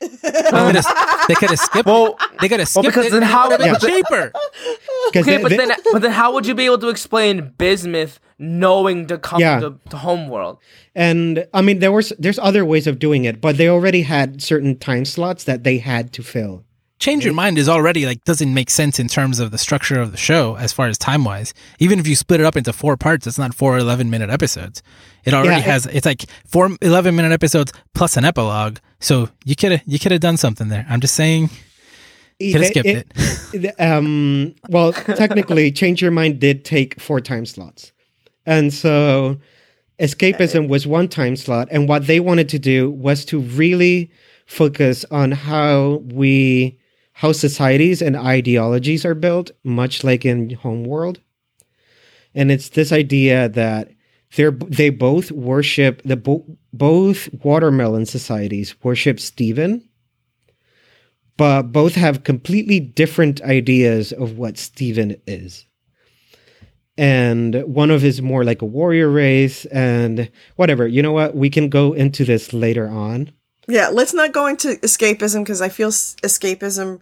They 0.00 0.08
could 0.10 0.76
have 0.76 1.24
they 1.28 1.34
could 1.34 1.50
have 1.50 1.58
skipped. 1.58 1.86
Well, 1.86 2.16
they 2.40 2.48
could 2.48 2.60
have 2.60 2.68
skipped 2.68 2.86
because 2.86 3.06
it. 3.06 3.12
then 3.12 3.22
how- 3.22 3.46
It 3.50 3.58
would've 3.60 3.80
been 3.80 3.90
Yeah. 3.90 3.96
cheaper? 3.96 4.30
'cause 4.32 5.22
okay, 5.22 5.36
they- 5.36 5.42
but 5.42 5.48
they- 5.50 5.56
then 5.56 5.72
but 5.92 6.02
then 6.02 6.12
how 6.12 6.32
would 6.34 6.46
you 6.46 6.54
be 6.54 6.64
able 6.66 6.78
to 6.78 6.88
explain 6.88 7.52
Bismuth 7.58 8.20
knowing 8.38 9.06
to 9.06 9.18
come 9.18 9.40
Yeah. 9.40 9.60
to, 9.60 9.74
to 9.90 9.96
Homeworld? 9.96 10.58
And 10.94 11.46
I 11.52 11.62
mean, 11.62 11.78
there 11.80 11.92
was 11.92 12.12
there's 12.18 12.38
other 12.38 12.64
ways 12.64 12.86
of 12.86 12.98
doing 12.98 13.24
it, 13.24 13.40
but 13.40 13.56
they 13.56 13.68
already 13.68 14.02
had 14.02 14.40
certain 14.42 14.76
time 14.78 15.04
slots 15.04 15.44
that 15.44 15.64
they 15.64 15.78
had 15.78 16.12
to 16.14 16.22
fill. 16.22 16.64
Change 16.98 17.24
your 17.24 17.34
mind 17.34 17.58
is 17.58 17.68
already 17.68 18.06
like 18.06 18.24
doesn't 18.24 18.52
make 18.52 18.70
sense 18.70 18.98
in 18.98 19.06
terms 19.06 19.38
of 19.38 19.50
the 19.52 19.58
structure 19.58 20.00
of 20.00 20.10
the 20.10 20.16
show 20.18 20.56
as 20.56 20.72
far 20.72 20.88
as 20.88 20.98
time 20.98 21.24
wise. 21.24 21.54
Even 21.78 21.98
if 22.00 22.08
you 22.08 22.16
split 22.16 22.40
it 22.40 22.46
up 22.46 22.56
into 22.56 22.72
four 22.72 22.96
parts, 22.96 23.26
it's 23.26 23.38
not 23.38 23.54
four 23.54 23.78
11 23.78 24.10
minute 24.10 24.30
episodes. 24.30 24.82
It 25.24 25.32
already 25.32 25.50
Yeah, 25.60 25.72
has 25.72 25.86
it's 25.86 26.04
like 26.06 26.24
four 26.46 26.70
11 26.82 27.14
minute 27.14 27.30
episodes 27.30 27.72
plus 27.94 28.16
an 28.16 28.24
epilogue. 28.24 28.78
So 29.00 29.28
you 29.44 29.54
could 29.54 29.72
have 29.72 29.82
you 29.86 29.98
could 30.00 30.10
have 30.12 30.20
done 30.20 30.36
something 30.36 30.68
there. 30.68 30.86
I'm 30.88 31.00
just 31.00 31.14
saying 31.14 31.50
could 32.40 32.54
have 32.62 32.66
skipped 32.66 32.88
it. 32.88 33.06
it- 33.52 33.74
um, 33.80 34.54
well, 34.68 34.92
technically, 34.92 35.70
Change 35.80 36.02
Your 36.02 36.10
Mind 36.10 36.40
did 36.40 36.64
take 36.64 37.00
four 37.00 37.20
time 37.20 37.46
slots, 37.46 37.92
and 38.46 38.72
so 38.74 39.38
escapism 40.00 40.68
was 40.68 40.86
one 40.86 41.08
time 41.08 41.36
slot. 41.36 41.68
And 41.70 41.88
what 41.88 42.06
they 42.06 42.20
wanted 42.20 42.48
to 42.50 42.58
do 42.58 42.90
was 42.90 43.24
to 43.26 43.38
really 43.40 44.10
focus 44.46 45.04
on 45.10 45.30
how 45.32 46.02
we 46.12 46.78
how 47.18 47.32
societies 47.32 48.00
and 48.00 48.16
ideologies 48.16 49.04
are 49.04 49.16
built, 49.16 49.50
much 49.64 50.04
like 50.04 50.24
in 50.24 50.50
Homeworld. 50.50 51.20
And 52.32 52.52
it's 52.52 52.68
this 52.68 52.92
idea 52.92 53.48
that 53.48 53.90
they're 54.36 54.52
they 54.52 54.90
both 54.90 55.32
worship 55.32 56.00
the 56.04 56.16
bo- 56.16 56.46
both 56.72 57.28
watermelon 57.42 58.06
societies 58.06 58.76
worship 58.84 59.18
Steven, 59.18 59.82
but 61.36 61.72
both 61.72 61.96
have 61.96 62.22
completely 62.22 62.78
different 62.78 63.42
ideas 63.42 64.12
of 64.12 64.38
what 64.38 64.56
Steven 64.56 65.16
is. 65.26 65.66
And 66.96 67.64
one 67.64 67.90
of 67.90 68.04
is 68.04 68.22
more 68.22 68.44
like 68.44 68.62
a 68.62 68.66
warrior 68.66 69.10
race 69.10 69.64
and 69.66 70.30
whatever. 70.54 70.86
You 70.86 71.02
know 71.02 71.12
what? 71.12 71.34
We 71.34 71.50
can 71.50 71.68
go 71.68 71.94
into 71.94 72.24
this 72.24 72.52
later 72.52 72.86
on. 72.86 73.32
Yeah, 73.68 73.88
let's 73.88 74.14
not 74.14 74.32
go 74.32 74.46
into 74.46 74.76
escapism 74.76 75.44
because 75.44 75.60
I 75.60 75.68
feel 75.68 75.90
escapism 75.90 77.00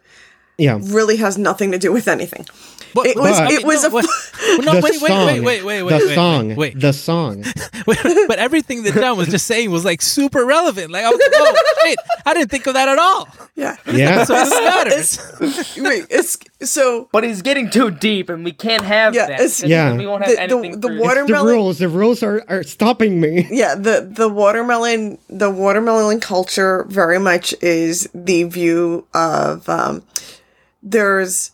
Yeah. 0.58 0.78
really 0.82 1.16
has 1.18 1.38
nothing 1.38 1.70
to 1.72 1.78
do 1.78 1.92
with 1.92 2.08
anything. 2.08 2.46
But, 2.94 3.06
It 3.06 3.16
was- 3.16 3.38
I 3.38 3.52
it 3.52 3.64
was 3.64 3.84
a 3.84 3.90
what- 3.90 4.06
The 4.06 4.62
no, 4.64 4.72
wait, 4.74 4.82
wait, 4.84 4.94
song. 5.08 5.26
wait, 5.26 5.40
wait, 5.40 5.64
wait, 5.64 5.82
wait, 5.82 5.98
the 6.00 6.06
wait, 6.06 6.14
song. 6.14 6.48
wait, 6.48 6.56
wait. 6.58 6.80
The 6.80 6.92
song. 6.92 7.44
But 7.86 8.38
everything 8.38 8.82
that 8.84 8.94
John 8.94 9.16
was 9.16 9.28
just 9.28 9.46
saying 9.46 9.70
was 9.70 9.84
like 9.84 10.02
super 10.02 10.44
relevant. 10.44 10.90
Like 10.90 11.04
I 11.04 11.10
was 11.10 11.18
like, 11.20 11.30
oh 11.34 11.54
shit, 11.84 11.98
I 12.26 12.34
didn't 12.34 12.50
think 12.50 12.66
of 12.66 12.74
that 12.74 12.88
at 12.88 12.98
all. 12.98 13.28
Yeah. 13.54 13.76
Yeah. 13.86 14.24
So 14.24 14.34
this 14.34 14.50
matters. 14.50 15.76
Wait, 15.78 16.06
it's 16.10 16.38
so 16.62 17.08
But 17.12 17.24
he's 17.24 17.42
getting 17.42 17.70
too 17.70 17.90
deep, 17.90 18.28
and 18.28 18.44
we 18.44 18.52
can't 18.52 18.82
have 18.82 19.14
Yeah, 19.14 19.26
that. 19.26 19.34
it's- 19.40 19.62
Yeah. 19.62 19.94
we 19.96 20.06
won't 20.06 20.22
have 20.24 20.30
The- 20.30 20.36
the- 20.36 20.42
anything. 20.42 20.80
the 20.80 20.88
for- 20.88 20.98
water- 20.98 21.26
the 21.26 21.32
Watermelon- 21.32 21.54
rules. 21.54 21.78
The 21.78 21.88
rules 21.88 22.22
are, 22.22 22.42
are 22.48 22.62
stopping 22.62 23.20
me. 23.20 23.46
yeah, 23.50 23.74
the 23.74 24.08
the 24.10 24.28
watermelon 24.28 25.18
the 25.28 25.50
watermelon 25.50 26.20
culture 26.20 26.84
very 26.88 27.18
much 27.18 27.54
is 27.62 28.08
the 28.14 28.42
view 28.44 29.06
of 29.14 29.68
um 29.68 30.02
there's 30.82 31.52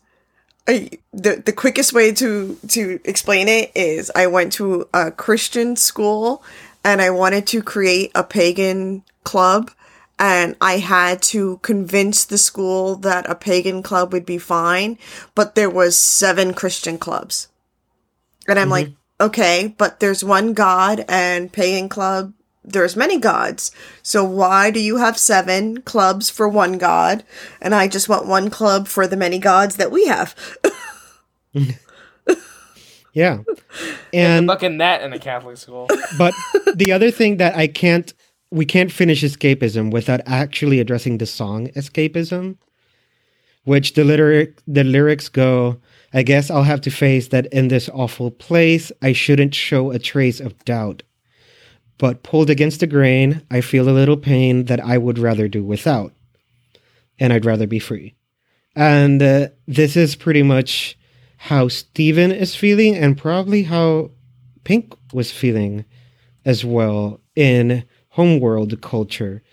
a, 0.68 0.88
the 1.12 1.42
the 1.44 1.52
quickest 1.52 1.92
way 1.92 2.12
to 2.12 2.56
to 2.68 3.00
explain 3.04 3.48
it 3.48 3.72
is 3.74 4.10
I 4.14 4.26
went 4.28 4.52
to 4.54 4.88
a 4.94 5.10
Christian 5.10 5.76
school 5.76 6.42
and 6.84 7.02
I 7.02 7.10
wanted 7.10 7.46
to 7.48 7.62
create 7.62 8.12
a 8.14 8.22
pagan 8.22 9.02
club 9.24 9.70
and 10.18 10.56
I 10.60 10.78
had 10.78 11.20
to 11.22 11.58
convince 11.62 12.24
the 12.24 12.38
school 12.38 12.96
that 12.96 13.28
a 13.28 13.34
pagan 13.34 13.82
club 13.82 14.12
would 14.12 14.26
be 14.26 14.38
fine, 14.38 14.98
but 15.34 15.54
there 15.54 15.70
was 15.70 15.98
seven 15.98 16.54
Christian 16.54 16.98
clubs. 16.98 17.48
And 18.46 18.58
I'm 18.58 18.68
like, 18.68 18.88
mm-hmm. 18.88 19.26
okay, 19.26 19.74
but 19.76 20.00
there's 20.00 20.22
one 20.22 20.52
God 20.52 21.04
and 21.08 21.52
pagan 21.52 21.88
club 21.88 22.34
there's 22.64 22.96
many 22.96 23.18
gods. 23.18 23.72
So 24.02 24.24
why 24.24 24.70
do 24.70 24.80
you 24.80 24.98
have 24.98 25.18
seven 25.18 25.82
clubs 25.82 26.30
for 26.30 26.48
one 26.48 26.78
god? 26.78 27.24
And 27.60 27.74
I 27.74 27.88
just 27.88 28.08
want 28.08 28.26
one 28.26 28.50
club 28.50 28.88
for 28.88 29.06
the 29.06 29.16
many 29.16 29.38
gods 29.38 29.76
that 29.76 29.90
we 29.90 30.06
have. 30.06 30.34
Yeah. 33.12 33.40
And 34.12 34.46
fucking 34.46 34.76
net 34.76 35.02
in 35.02 35.12
a 35.12 35.18
Catholic 35.18 35.56
school. 35.56 35.88
but 36.18 36.34
the 36.74 36.92
other 36.92 37.10
thing 37.10 37.36
that 37.38 37.54
I 37.56 37.66
can't 37.66 38.12
we 38.50 38.66
can't 38.66 38.92
finish 38.92 39.22
escapism 39.22 39.90
without 39.90 40.20
actually 40.26 40.78
addressing 40.78 41.18
the 41.18 41.26
song 41.26 41.68
escapism, 41.68 42.56
which 43.64 43.94
the 43.94 44.04
lyric 44.04 44.62
the 44.66 44.84
lyrics 44.84 45.28
go, 45.28 45.78
I 46.12 46.22
guess 46.22 46.50
I'll 46.50 46.62
have 46.62 46.80
to 46.82 46.90
face 46.90 47.28
that 47.28 47.46
in 47.46 47.68
this 47.68 47.88
awful 47.92 48.30
place 48.30 48.92
I 49.02 49.12
shouldn't 49.12 49.54
show 49.54 49.90
a 49.90 49.98
trace 49.98 50.40
of 50.40 50.64
doubt. 50.64 51.02
But 52.02 52.24
pulled 52.24 52.50
against 52.50 52.80
the 52.80 52.88
grain, 52.88 53.42
I 53.48 53.60
feel 53.60 53.88
a 53.88 53.94
little 53.94 54.16
pain 54.16 54.64
that 54.64 54.80
I 54.80 54.98
would 54.98 55.20
rather 55.20 55.46
do 55.46 55.62
without. 55.62 56.12
And 57.20 57.32
I'd 57.32 57.44
rather 57.44 57.68
be 57.68 57.78
free. 57.78 58.16
And 58.74 59.22
uh, 59.22 59.50
this 59.68 59.96
is 59.96 60.16
pretty 60.16 60.42
much 60.42 60.98
how 61.36 61.68
Steven 61.68 62.32
is 62.32 62.56
feeling 62.56 62.96
and 62.96 63.16
probably 63.16 63.62
how 63.62 64.10
Pink 64.64 64.96
was 65.12 65.30
feeling 65.30 65.84
as 66.44 66.64
well 66.64 67.20
in 67.36 67.84
homeworld 68.08 68.80
culture 68.80 69.44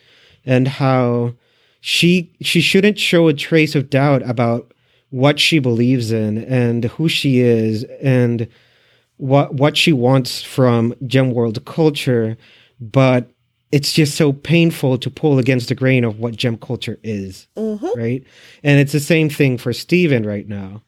and 0.43 0.67
how 0.67 1.35
she 1.81 2.33
she 2.41 2.61
shouldn't 2.61 2.97
show 2.97 3.27
a 3.27 3.33
trace 3.35 3.75
of 3.75 3.91
doubt 3.91 4.27
about 4.27 4.73
what 5.11 5.39
she 5.39 5.59
believes 5.59 6.11
in 6.11 6.39
and 6.45 6.85
who 6.85 7.07
she 7.07 7.41
is 7.41 7.83
and 8.01 8.47
what 9.19 9.53
what 9.53 9.77
she 9.77 9.93
wants 9.93 10.41
from 10.41 10.93
gem 11.05 11.31
world 11.31 11.63
culture 11.65 12.37
but 12.79 13.29
it's 13.71 13.93
just 13.93 14.15
so 14.15 14.33
painful 14.33 14.97
to 14.97 15.09
pull 15.11 15.37
against 15.37 15.69
the 15.69 15.75
grain 15.75 16.03
of 16.03 16.19
what 16.19 16.35
gem 16.35 16.57
culture 16.57 16.97
is 17.03 17.47
mm-hmm. 17.55 17.99
right? 17.99 18.23
And 18.63 18.79
it's 18.79 18.91
the 18.91 18.99
same 18.99 19.29
thing 19.29 19.57
for 19.57 19.73
steven 19.73 20.25
right 20.25 20.47
now. 20.47 20.83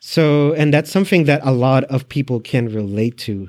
So 0.00 0.52
and 0.54 0.72
that's 0.72 0.90
something 0.90 1.24
that 1.24 1.40
a 1.44 1.52
lot 1.52 1.84
of 1.84 2.08
people 2.08 2.40
can 2.40 2.72
relate 2.72 3.18
to. 3.18 3.48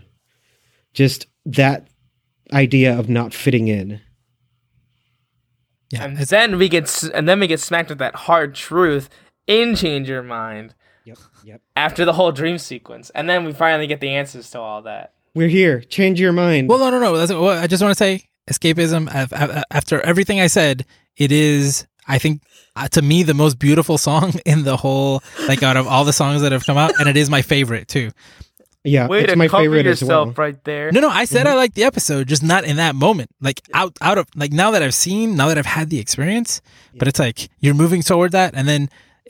Just 0.94 1.28
that 1.46 1.88
idea 2.52 2.98
of 2.98 3.10
not 3.10 3.34
fitting 3.34 3.68
in. 3.70 4.02
Yeah, 5.90 6.06
and 6.06 6.18
then 6.18 6.58
we 6.58 6.70
get 6.70 7.04
and 7.14 7.28
then 7.28 7.40
we 7.40 7.48
get 7.48 7.60
smacked 7.60 7.90
with 7.90 8.00
that 8.00 8.16
hard 8.16 8.56
truth 8.56 9.10
in 9.48 9.76
Change 9.76 10.10
Your 10.10 10.24
Mind 10.24 10.74
yep 11.44 11.54
yep 11.54 11.62
after 11.76 12.06
the 12.06 12.14
whole 12.14 12.32
dream 12.32 12.58
sequence, 12.58 13.10
and 13.16 13.30
then 13.30 13.44
we 13.46 13.54
finally 13.54 13.88
get 13.88 14.00
the 14.02 14.10
answers 14.10 14.50
to 14.52 14.60
all 14.60 14.82
that. 14.84 15.14
we're 15.36 15.48
here 15.48 15.82
change 15.82 16.20
your 16.20 16.34
mind 16.34 16.68
well, 16.70 16.80
no, 16.80 16.90
no, 16.90 17.00
no. 17.00 17.18
That's, 17.18 17.32
well, 17.32 17.50
I 17.58 17.68
just 17.68 17.82
want 17.84 17.98
to 17.98 18.04
say 18.04 18.24
escapism. 18.50 19.08
af- 19.14 19.32
af- 19.32 19.64
After 19.72 20.02
everything 20.02 20.40
I 20.40 20.48
said, 20.48 20.86
it 21.18 21.32
is, 21.32 21.88
I 22.08 22.18
think, 22.18 22.42
uh, 22.76 22.88
to 22.90 23.02
me, 23.02 23.24
the 23.24 23.34
most 23.34 23.60
beautiful 23.60 23.98
song 23.98 24.34
in 24.46 24.64
the 24.64 24.78
whole, 24.78 25.22
like, 25.48 25.62
out 25.64 25.78
of 25.78 25.88
all 25.88 26.04
the 26.06 26.14
songs 26.14 26.42
that 26.42 26.52
have 26.52 26.66
come 26.66 26.78
out, 26.78 27.00
and 27.00 27.08
it 27.10 27.18
is 27.18 27.30
my 27.30 27.42
favorite 27.42 27.88
too. 27.88 28.12
yeah 28.84 29.08
Way 29.08 29.22
it's 29.24 29.32
to 29.34 29.38
my 29.38 29.48
cover 29.48 29.64
favorite 29.64 29.86
as 29.88 30.02
yourself 30.02 30.28
well 30.38 30.46
right 30.48 30.64
there. 30.64 30.92
No, 30.92 31.00
no, 31.02 31.10
I 31.10 31.26
said 31.26 31.48
I 31.48 31.54
liked 31.56 31.76
the 31.76 31.84
episode, 31.84 32.28
just 32.28 32.44
not 32.44 32.64
in 32.64 32.78
that 32.78 32.96
moment. 32.96 33.30
Like 33.40 33.62
out, 33.74 33.96
out 34.02 34.18
of 34.18 34.28
like 34.36 34.52
now 34.52 34.72
that 34.72 34.82
I've 34.84 34.94
seen, 34.96 35.36
now 35.36 35.48
that 35.50 35.58
I've 35.58 35.66
had 35.66 35.90
the 35.90 36.00
experience. 36.00 36.62
But 36.98 37.08
it's 37.08 37.20
like 37.20 37.50
you're 37.60 37.74
moving 37.76 38.02
toward 38.02 38.32
that, 38.34 38.54
and 38.56 38.68
then 38.68 38.90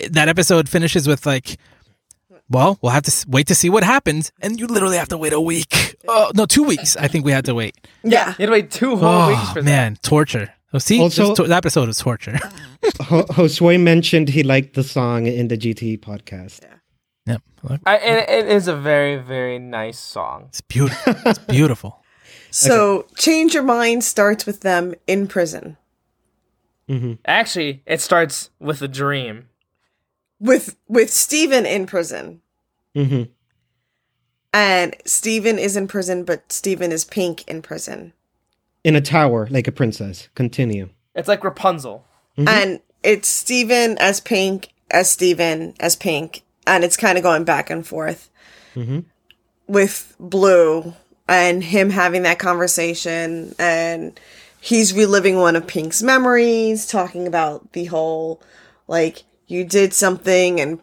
that 0.10 0.30
episode 0.30 0.68
finishes 0.70 1.08
with 1.08 1.26
like, 1.26 1.58
well, 2.52 2.78
we'll 2.82 2.92
have 2.92 3.04
to 3.04 3.26
wait 3.28 3.48
to 3.48 3.56
see 3.56 3.70
what 3.70 3.84
happens, 3.84 4.32
and 4.42 4.60
you 4.60 4.68
literally 4.68 4.98
have 4.98 5.10
to 5.10 5.18
wait 5.18 5.34
a 5.34 5.42
week. 5.42 5.96
Oh 6.08 6.32
no, 6.36 6.46
two 6.46 6.64
weeks. 6.64 6.98
I 6.98 7.08
think 7.08 7.26
we 7.26 7.32
had 7.32 7.46
to 7.46 7.56
wait. 7.56 7.76
Yeah. 8.04 8.30
You 8.30 8.34
had 8.34 8.46
to 8.48 8.52
wait 8.52 8.72
two 8.72 8.96
whole 8.96 9.08
oh, 9.08 9.28
weeks 9.30 9.42
Oh 9.44 9.54
for 9.54 9.62
that. 9.62 9.66
man, 9.66 9.98
torture. 10.02 10.54
Oh, 10.74 10.80
see, 10.80 11.00
Also- 11.02 11.28
Just 11.28 11.36
to- 11.38 11.48
that 11.48 11.58
episode 11.58 11.88
was 11.88 11.98
torture. 12.00 12.38
Ho- 13.02 13.24
Josue 13.24 13.80
mentioned 13.80 14.30
he 14.30 14.44
liked 14.44 14.74
the 14.74 14.84
song 14.84 15.28
in 15.28 15.48
the 15.48 15.58
GT 15.58 16.00
podcast. 16.00 16.62
Yeah. 16.64 17.34
Yep, 17.34 17.42
Look, 17.64 17.82
I, 17.86 17.98
and 17.98 18.30
it 18.30 18.52
is 18.52 18.68
a 18.68 18.76
very, 18.76 19.18
very 19.18 19.60
nice 19.60 20.00
song. 20.00 20.46
it's 20.50 20.62
beautiful. 20.62 21.14
It's 21.26 21.40
beautiful. 21.58 22.04
So 22.50 23.06
change 23.16 23.54
your 23.54 23.64
mind 23.64 24.04
starts 24.04 24.46
with 24.46 24.62
them 24.62 24.94
in 25.08 25.28
prison 25.28 25.78
mm-hmm. 26.90 27.14
Actually, 27.26 27.84
it 27.86 28.02
starts 28.02 28.50
with 28.60 28.82
a 28.82 28.88
dream. 28.88 29.48
With 30.42 30.76
with 30.90 31.10
Steven 31.14 31.66
in 31.66 31.86
prison. 31.86 32.42
hmm 32.94 33.24
And 34.54 34.96
Steven 35.06 35.58
is 35.58 35.78
in 35.78 35.88
prison, 35.88 36.24
but 36.26 36.52
Steven 36.52 36.92
is 36.92 37.06
pink 37.06 37.48
in 37.48 37.62
prison. 37.62 38.12
In 38.84 38.96
a 38.96 39.02
tower, 39.02 39.48
like 39.50 39.68
a 39.68 39.72
princess. 39.72 40.28
Continue. 40.36 40.90
It's 41.16 41.28
like 41.28 41.44
Rapunzel. 41.44 42.04
And 42.38 42.80
it's 43.04 43.28
Steven 43.28 43.98
as 44.00 44.20
pink, 44.20 44.70
as 44.90 45.12
Steven 45.12 45.76
as 45.80 45.96
pink. 45.96 46.42
And 46.66 46.84
it's 46.84 46.98
kind 46.98 47.18
of 47.18 47.24
going 47.24 47.44
back 47.44 47.70
and 47.70 47.86
forth 47.86 48.30
Mhm. 48.76 49.06
with 49.68 50.16
Blue 50.20 50.94
and 51.28 51.64
him 51.64 51.92
having 51.92 52.24
that 52.24 52.40
conversation. 52.40 53.54
And 53.60 54.20
he's 54.60 54.94
reliving 54.94 55.38
one 55.38 55.56
of 55.56 55.68
Pink's 55.68 56.02
memories, 56.02 56.88
talking 56.88 57.28
about 57.28 57.74
the 57.74 57.86
whole, 57.86 58.42
like, 58.88 59.24
you 59.52 59.66
did 59.66 59.94
something 59.94 60.62
and 60.62 60.80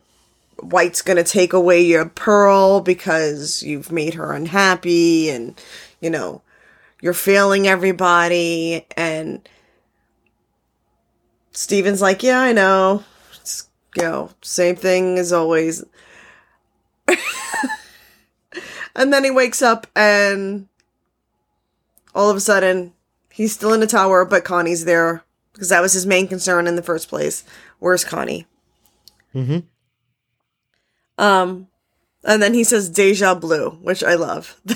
White's 0.61 1.01
gonna 1.01 1.25
take 1.25 1.55
away 1.55 1.81
your 1.81 2.05
pearl 2.05 2.81
because 2.81 3.63
you've 3.63 3.91
made 3.91 4.15
her 4.15 4.33
unhappy 4.33 5.31
and, 5.31 5.59
you 6.01 6.11
know, 6.11 6.43
you're 7.01 7.15
failing 7.15 7.67
everybody. 7.67 8.85
And 8.97 9.49
Steven's 11.53 12.03
like, 12.03 12.23
yeah, 12.23 12.41
I 12.41 12.53
know. 12.53 13.05
You 13.97 14.03
know, 14.03 14.31
same 14.43 14.77
thing 14.77 15.19
as 15.19 15.33
always. 15.33 15.83
and 18.95 19.13
then 19.13 19.25
he 19.25 19.31
wakes 19.31 19.63
up 19.63 19.87
and 19.97 20.69
all 22.15 22.29
of 22.29 22.37
a 22.37 22.41
sudden 22.41 22.93
he's 23.33 23.53
still 23.53 23.73
in 23.73 23.81
the 23.81 23.87
tower, 23.87 24.27
but 24.27 24.45
Connie's 24.45 24.85
there 24.85 25.25
because 25.55 25.71
that 25.71 25.81
was 25.81 25.95
his 25.95 26.05
main 26.05 26.29
concern 26.29 26.67
in 26.67 26.77
the 26.77 26.83
first 26.83 27.09
place. 27.09 27.45
Where's 27.79 28.05
Connie? 28.05 28.47
Mhm. 29.39 29.63
Um, 31.19 31.69
and 32.25 32.43
then 32.43 32.55
he 32.55 32.65
says 32.65 32.89
deja 32.89 33.35
blue, 33.35 33.71
which 33.83 34.03
I 34.05 34.15
love. 34.15 34.61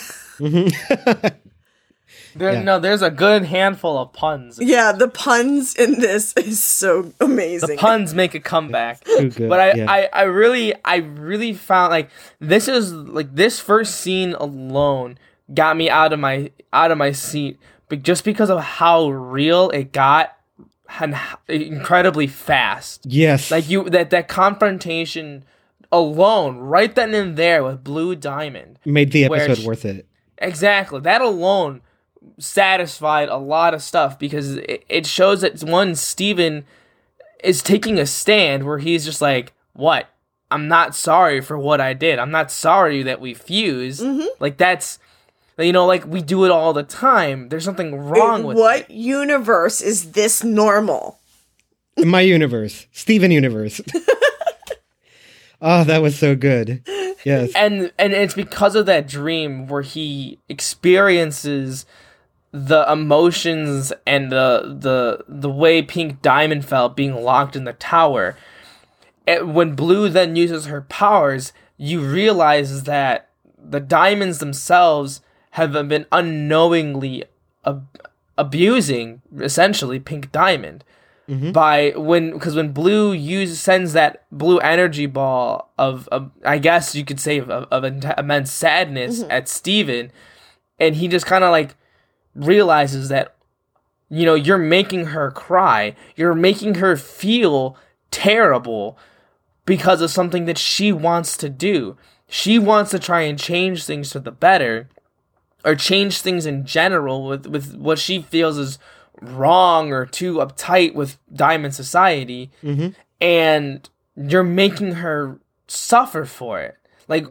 There, 2.35 2.55
Yeah. 2.55 2.63
No, 2.63 2.79
there's 2.81 3.03
a 3.03 3.11
good 3.11 3.45
handful 3.45 3.99
of 3.99 4.15
puns. 4.15 4.59
yeah, 4.59 4.93
the 4.93 5.07
puns 5.09 5.75
in 5.75 6.01
this 6.01 6.32
is 6.39 6.62
so 6.62 7.12
amazing. 7.20 7.69
The 7.69 7.77
puns 7.77 8.15
make 8.15 8.35
a 8.35 8.41
comeback. 8.41 9.05
Good. 9.05 9.36
But 9.51 9.61
I, 9.61 9.73
yeah. 9.74 9.91
I, 9.91 10.09
I 10.12 10.23
really, 10.23 10.74
I 10.82 10.97
really 10.97 11.53
found 11.53 11.91
like 11.91 12.09
this 12.41 12.69
is 12.69 12.91
like 12.93 13.35
this 13.35 13.61
first 13.61 13.97
scene 14.01 14.32
alone 14.32 15.19
got 15.53 15.77
me 15.77 15.91
out 15.91 16.15
of 16.15 16.20
my 16.20 16.51
out 16.73 16.91
of 16.91 16.97
my 16.97 17.12
seat, 17.12 17.59
but 17.91 18.03
just 18.03 18.24
because 18.24 18.49
of 18.49 18.61
how 18.61 19.11
real 19.11 19.69
it 19.69 19.93
got 19.93 20.35
and 21.01 21.16
incredibly 21.48 22.27
fast. 22.27 23.06
yes. 23.06 23.51
Like 23.51 23.69
you, 23.69 23.89
that 23.90 24.10
that 24.10 24.28
confrontation 24.28 25.44
alone, 25.90 26.59
right 26.59 26.94
then 26.94 27.14
and 27.14 27.36
there 27.36 27.62
with 27.62 27.85
Blue 27.85 28.14
Diamond, 28.14 28.78
made 28.85 29.12
the 29.12 29.24
episode 29.24 29.59
sh- 29.59 29.64
worth 29.64 29.85
it. 29.85 30.06
Exactly. 30.39 31.01
That 31.01 31.20
alone 31.20 31.82
satisfied 32.39 33.28
a 33.28 33.36
lot 33.36 33.74
of 33.74 33.82
stuff 33.82 34.19
because 34.19 34.56
it, 34.56 34.85
it 34.89 35.06
shows 35.06 35.43
that 35.43 35.62
one 35.62 35.94
Steven 35.94 36.64
is 37.43 37.62
taking 37.62 37.98
a 37.98 38.06
stand 38.06 38.64
where 38.64 38.78
he's 38.78 39.05
just 39.05 39.20
like, 39.20 39.52
"What? 39.73 40.09
I'm 40.51 40.69
not 40.69 40.94
sorry 40.94 41.40
for 41.40 41.59
what 41.59 41.81
I 41.81 41.94
did. 41.94 42.19
I'm 42.19 42.31
not 42.31 42.51
sorry 42.51 43.02
that 43.05 43.20
we 43.20 43.32
fused. 43.32 44.02
Mm-hmm. 44.02 44.27
Like 44.39 44.59
that's 44.59 44.98
you 45.59 45.73
know, 45.73 45.87
like 45.87 46.07
we 46.07 46.23
do 46.23 46.45
it 46.45 46.51
all 46.51 46.73
the 46.73 46.83
time. 46.83 47.49
There's 47.49 47.65
something 47.65 47.95
wrong 47.95 48.41
In 48.41 48.47
with 48.47 48.57
what 48.57 48.81
it. 48.83 48.91
universe 48.91 49.81
is 49.81 50.12
this 50.12 50.43
normal? 50.43 51.19
In 51.97 52.09
my 52.09 52.20
universe. 52.23 52.87
Steven 52.93 53.31
universe. 53.31 53.81
oh, 55.61 55.85
that 55.85 56.03
was 56.03 56.19
so 56.19 56.35
good. 56.35 56.83
Yes. 57.24 57.53
and 57.55 57.93
and 57.99 58.12
it's 58.12 58.35
because 58.35 58.74
of 58.74 58.87
that 58.87 59.07
dream 59.07 59.69
where 59.69 59.83
he 59.83 60.39
experiences 60.49 61.87
the 62.51 62.85
emotions 62.91 63.93
and 64.07 64.33
the 64.33 64.77
the 64.79 65.24
the 65.29 65.51
way 65.51 65.83
Pink 65.83 66.20
Diamond 66.20 66.65
felt 66.65 66.97
being 66.97 67.15
locked 67.15 67.55
in 67.57 67.65
the 67.65 67.73
tower. 67.74 68.37
And 69.27 69.55
when 69.55 69.74
Blue 69.77 70.09
then 70.09 70.35
uses 70.35 70.66
her 70.66 70.83
powers, 70.83 71.53
you 71.77 72.01
realize 72.01 72.83
that 72.85 73.29
the 73.57 73.79
diamonds 73.81 74.39
themselves 74.39 75.20
have 75.53 75.73
been 75.89 76.07
unknowingly 76.12 77.24
ab- 77.65 78.07
abusing 78.37 79.23
essentially 79.39 79.99
Pink 79.99 80.33
Diamond. 80.33 80.85
Mm-hmm. 81.29 81.53
By 81.53 81.93
when 81.97 82.33
because 82.33 82.57
when 82.57 82.73
blue 82.73 83.12
uses 83.12 83.61
sends 83.61 83.93
that 83.93 84.24
blue 84.33 84.59
energy 84.59 85.07
ball 85.07 85.73
of, 85.79 86.09
of 86.09 86.33
i 86.45 86.59
guess 86.59 86.97
you 86.97 87.05
could 87.05 87.20
say 87.20 87.39
of, 87.39 87.49
of, 87.49 87.85
immense 87.85 88.53
sadness 88.53 89.20
mm-hmm. 89.20 89.31
at 89.31 89.49
steven 89.49 90.11
and 90.81 90.97
he 90.97 91.07
just 91.07 91.24
kind 91.24 91.45
of 91.45 91.53
like 91.53 91.77
realizes 92.35 93.09
that 93.09 93.37
you 94.09 94.27
know 94.27 94.35
you're 94.35 94.59
making 94.59 95.07
her 95.07 95.31
cry. 95.31 95.95
You're 96.16 96.35
making 96.35 96.77
her 96.77 96.97
feel 96.97 97.77
terrible 98.11 98.99
because 99.65 100.01
of 100.01 100.11
something 100.11 100.45
that 100.47 100.59
she 100.59 100.93
wants 100.93 101.37
to 101.39 101.49
do. 101.49 101.97
She 102.27 102.59
wants 102.59 102.91
to 102.91 102.99
try 102.99 103.23
and 103.23 103.39
change 103.39 103.85
things 103.85 104.12
for 104.12 104.19
the 104.19 104.33
better 104.33 104.89
or 105.64 105.74
change 105.74 106.20
things 106.20 106.47
in 106.47 106.64
general 106.64 107.26
with 107.26 107.47
with 107.47 107.74
what 107.76 107.98
she 107.98 108.22
feels 108.22 108.59
is 108.59 108.78
wrong 109.20 109.93
or 109.93 110.05
too 110.05 110.36
uptight 110.36 110.94
with 110.94 111.18
diamond 111.32 111.74
society 111.74 112.51
mm-hmm. 112.62 112.89
and 113.20 113.89
you're 114.16 114.43
making 114.43 114.93
her 114.93 115.39
suffer 115.68 116.24
for 116.24 116.60
it. 116.60 116.76
Like 117.09 117.26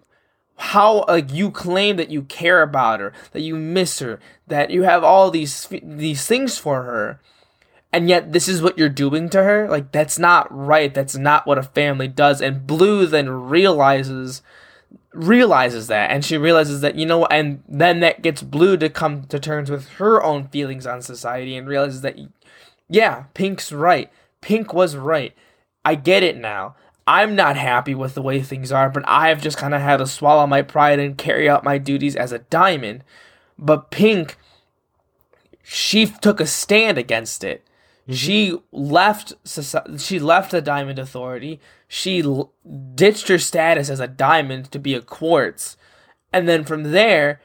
how 0.58 1.06
like 1.08 1.32
you 1.34 1.52
claim 1.52 1.98
that 1.98 2.12
you 2.12 2.24
care 2.24 2.62
about 2.62 3.00
her 3.00 3.14
that 3.32 3.42
you 3.42 3.56
miss 3.56 4.00
her 4.00 4.20
that 4.48 4.70
you 4.70 4.84
have 4.84 5.04
all 5.04 5.32
these 5.32 5.68
these 5.82 6.26
things 6.28 6.58
for 6.58 6.84
her 6.84 7.20
and 7.92 8.08
yet 8.08 8.32
this 8.32 8.48
is 8.48 8.62
what 8.62 8.78
you're 8.78 8.90
doing 8.90 9.30
to 9.30 9.44
her? 9.44 9.68
Like 9.68 9.92
that's 9.92 10.18
not 10.18 10.48
right. 10.50 10.94
That's 10.94 11.18
not 11.18 11.46
what 11.46 11.58
a 11.58 11.64
family 11.64 12.08
does. 12.08 12.42
And 12.42 12.66
blue 12.66 13.06
then 13.06 13.30
realizes 13.30 14.42
realizes 15.14 15.88
that 15.88 16.10
and 16.10 16.24
she 16.24 16.38
realizes 16.38 16.82
that 16.82 16.96
you 16.96 17.06
know 17.06 17.26
and 17.26 17.62
then 17.68 18.00
that 18.00 18.22
gets 18.22 18.42
blue 18.42 18.78
to 18.78 18.90
come 18.90 19.24
to 19.26 19.40
terms 19.40 19.70
with 19.70 19.90
her 19.90 20.24
own 20.24 20.48
feelings 20.48 20.88
on 20.88 21.02
society 21.02 21.56
and 21.58 21.68
realizes 21.68 22.02
that 22.02 22.18
yeah 22.88 23.26
pink's 23.34 23.72
right. 23.72 24.12
Pink 24.40 24.74
was 24.74 24.96
right. 24.96 25.34
I 25.86 25.96
get 25.96 26.24
it 26.24 26.38
now. 26.38 26.76
I'm 27.06 27.36
not 27.36 27.58
happy 27.58 27.94
with 27.94 28.14
the 28.14 28.22
way 28.22 28.42
things 28.42 28.72
are 28.72 28.90
but 28.90 29.04
i've 29.08 29.42
just 29.42 29.58
kind 29.58 29.74
of 29.74 29.82
had 29.82 29.98
to 29.98 30.08
swallow 30.08 30.48
my 30.48 30.62
pride 30.62 31.00
and 31.00 31.18
carry 31.18 31.50
out 31.50 31.64
my 31.64 31.78
duties 31.78 32.16
as 32.16 32.32
a 32.32 32.40
diamond. 32.40 33.04
But 33.58 33.92
pink 33.92 34.38
she 35.64 36.06
took 36.06 36.40
a 36.40 36.46
stand 36.46 36.98
against 36.98 37.44
it. 37.44 37.64
Mm-hmm. 38.04 38.14
She 38.14 38.58
left 38.72 39.34
she 40.00 40.20
left 40.20 40.52
the 40.52 40.62
diamond 40.62 41.00
authority 41.00 41.60
she 41.94 42.22
l- 42.22 42.54
ditched 42.96 43.28
her 43.28 43.38
status 43.38 43.90
as 43.90 44.00
a 44.00 44.08
diamond 44.08 44.72
to 44.72 44.80
be 44.80 44.94
a 44.94 45.02
quartz. 45.02 45.76
And 46.32 46.48
then 46.48 46.64
from 46.64 46.84
there 46.92 47.42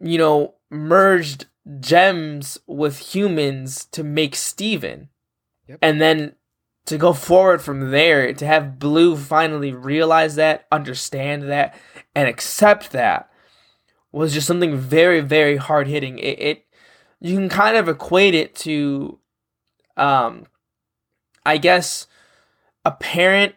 you 0.00 0.18
know 0.18 0.54
merged 0.70 1.46
gems 1.80 2.58
with 2.68 2.98
humans 2.98 3.86
to 3.86 4.04
make 4.04 4.36
steven. 4.36 5.08
Yep. 5.66 5.78
and 5.80 5.98
then 5.98 6.34
to 6.84 6.98
go 6.98 7.14
forward 7.14 7.62
from 7.62 7.90
there 7.90 8.34
to 8.34 8.46
have 8.46 8.78
blue 8.78 9.16
finally 9.16 9.72
realize 9.72 10.34
that 10.34 10.66
understand 10.70 11.44
that 11.44 11.74
and 12.14 12.28
accept 12.28 12.92
that 12.92 13.30
was 14.12 14.34
just 14.34 14.46
something 14.46 14.76
very 14.76 15.20
very 15.20 15.56
hard 15.56 15.86
hitting 15.86 16.18
it, 16.18 16.38
it 16.38 16.66
you 17.18 17.34
can 17.34 17.48
kind 17.48 17.78
of 17.78 17.88
equate 17.88 18.34
it 18.34 18.54
to 18.54 19.18
um 19.96 20.44
i 21.46 21.56
guess 21.56 22.06
a 22.84 22.92
parent 22.92 23.54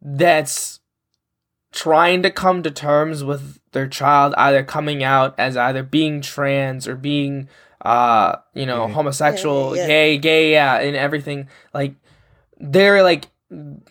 that's 0.00 0.80
trying 1.72 2.22
to 2.22 2.30
come 2.30 2.62
to 2.62 2.70
terms 2.70 3.22
with 3.24 3.60
their 3.72 3.86
child 3.88 4.34
either 4.38 4.62
coming 4.62 5.02
out 5.02 5.34
as 5.38 5.56
either 5.56 5.82
being 5.82 6.20
trans 6.22 6.88
or 6.88 6.96
being 6.96 7.48
uh 7.82 8.36
you 8.54 8.64
know 8.64 8.86
Gay. 8.86 8.92
homosexual 8.94 9.76
Yeah, 9.76 9.82
yeah. 9.82 9.86
gay 9.88 10.18
gay 10.18 10.52
yeah 10.52 10.76
and 10.80 10.96
everything 10.96 11.48
like 11.74 11.94
they're 12.58 13.02
like 13.02 13.28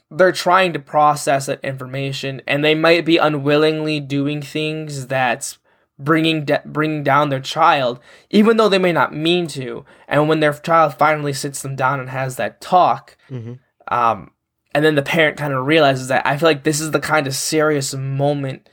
they're 0.10 0.32
trying 0.32 0.74
to 0.74 0.80
process 0.80 1.46
that 1.46 1.64
information 1.64 2.42
and 2.48 2.64
they 2.66 2.74
might 2.76 3.06
be 3.06 3.18
unwillingly 3.18 4.00
doing 4.00 4.42
things 4.42 5.08
that's 5.08 5.60
bringing 6.00 6.44
de- 6.46 6.62
bringing 6.66 7.04
down 7.04 7.30
their 7.30 7.40
child 7.40 8.00
even 8.32 8.58
though 8.58 8.68
they 8.68 8.80
may 8.80 8.92
not 8.92 9.14
mean 9.16 9.46
to 9.48 9.86
and 10.08 10.28
when 10.28 10.40
their 10.40 10.54
child 10.54 10.96
finally 10.96 11.32
sits 11.34 11.62
them 11.62 11.76
down 11.76 12.00
and 12.00 12.10
has 12.10 12.36
that 12.38 12.60
talk 12.60 13.16
Mhm. 13.30 13.60
um 13.90 14.32
and 14.76 14.84
then 14.84 14.96
the 14.96 15.02
parent 15.02 15.38
kind 15.38 15.54
of 15.54 15.66
realizes 15.66 16.10
that 16.10 16.28
i 16.28 16.38
feel 16.38 16.50
like 16.50 16.64
this 16.64 16.82
is 16.82 16.92
the 16.92 17.00
kind 17.00 17.26
of 17.26 17.34
serious 17.34 17.96
moment 17.96 18.70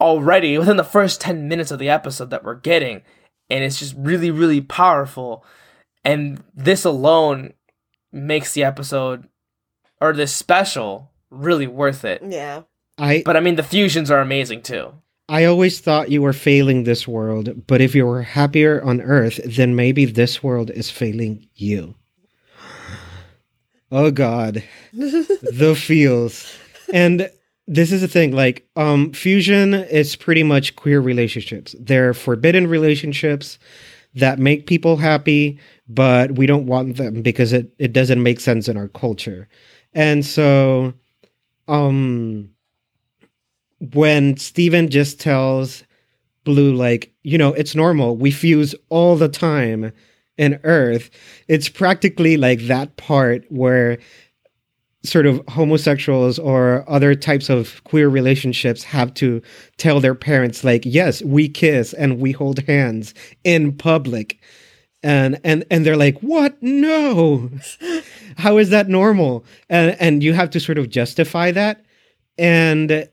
already 0.00 0.58
within 0.58 0.76
the 0.76 0.84
first 0.84 1.20
10 1.20 1.48
minutes 1.48 1.70
of 1.70 1.78
the 1.78 1.88
episode 1.88 2.30
that 2.30 2.44
we're 2.44 2.56
getting 2.56 3.00
and 3.48 3.62
it's 3.62 3.78
just 3.78 3.94
really 3.96 4.30
really 4.30 4.60
powerful 4.60 5.44
and 6.04 6.42
this 6.52 6.84
alone 6.84 7.52
makes 8.10 8.52
the 8.52 8.64
episode 8.64 9.28
or 10.00 10.12
this 10.12 10.34
special 10.34 11.10
really 11.30 11.68
worth 11.68 12.04
it 12.04 12.20
Yeah. 12.26 12.62
I 12.98 13.22
but 13.24 13.36
i 13.36 13.40
mean 13.40 13.54
the 13.54 13.62
fusions 13.62 14.10
are 14.10 14.20
amazing 14.20 14.62
too 14.62 14.92
I 15.28 15.44
always 15.44 15.80
thought 15.80 16.10
you 16.10 16.20
were 16.20 16.34
failing 16.34 16.82
this 16.82 17.08
world, 17.08 17.66
but 17.66 17.80
if 17.80 17.94
you 17.94 18.04
were 18.04 18.22
happier 18.22 18.82
on 18.82 19.00
Earth, 19.00 19.40
then 19.46 19.74
maybe 19.74 20.04
this 20.04 20.42
world 20.42 20.70
is 20.70 20.90
failing 20.90 21.48
you. 21.54 21.94
Oh 23.94 24.10
God, 24.10 24.64
the 24.94 25.74
feels, 25.78 26.50
and 26.94 27.30
this 27.68 27.92
is 27.92 28.00
the 28.00 28.08
thing. 28.08 28.32
Like, 28.32 28.66
um, 28.74 29.12
fusion 29.12 29.74
is 29.74 30.16
pretty 30.16 30.42
much 30.42 30.76
queer 30.76 30.98
relationships. 31.00 31.76
They're 31.78 32.14
forbidden 32.14 32.66
relationships 32.68 33.58
that 34.14 34.38
make 34.38 34.66
people 34.66 34.96
happy, 34.96 35.58
but 35.88 36.32
we 36.36 36.46
don't 36.46 36.66
want 36.66 36.96
them 36.96 37.20
because 37.20 37.52
it 37.52 37.70
it 37.78 37.92
doesn't 37.92 38.22
make 38.22 38.40
sense 38.40 38.66
in 38.66 38.78
our 38.78 38.88
culture, 38.88 39.46
and 39.92 40.24
so, 40.24 40.94
um 41.68 42.50
when 43.92 44.36
Steven 44.36 44.88
just 44.88 45.20
tells 45.20 45.82
Blue, 46.44 46.74
like, 46.74 47.12
you 47.22 47.38
know, 47.38 47.54
it's 47.54 47.74
normal. 47.74 48.16
We 48.16 48.30
fuse 48.30 48.74
all 48.90 49.16
the 49.16 49.28
time 49.28 49.92
in 50.38 50.58
Earth. 50.64 51.10
It's 51.48 51.68
practically 51.68 52.36
like 52.36 52.60
that 52.62 52.96
part 52.96 53.44
where 53.50 53.98
sort 55.04 55.26
of 55.26 55.42
homosexuals 55.48 56.38
or 56.38 56.84
other 56.88 57.14
types 57.14 57.50
of 57.50 57.82
queer 57.84 58.08
relationships 58.08 58.84
have 58.84 59.12
to 59.14 59.42
tell 59.76 60.00
their 60.00 60.14
parents, 60.14 60.62
like, 60.62 60.82
yes, 60.84 61.22
we 61.22 61.48
kiss 61.48 61.92
and 61.92 62.20
we 62.20 62.32
hold 62.32 62.60
hands 62.60 63.12
in 63.44 63.72
public. 63.76 64.38
And 65.02 65.40
and 65.42 65.64
and 65.68 65.84
they're 65.84 65.96
like, 65.96 66.20
what? 66.20 66.56
No. 66.62 67.50
How 68.36 68.58
is 68.58 68.70
that 68.70 68.88
normal? 68.88 69.44
And 69.68 69.96
and 69.98 70.22
you 70.22 70.32
have 70.32 70.50
to 70.50 70.60
sort 70.60 70.78
of 70.78 70.88
justify 70.88 71.50
that. 71.50 71.84
And 72.38 73.08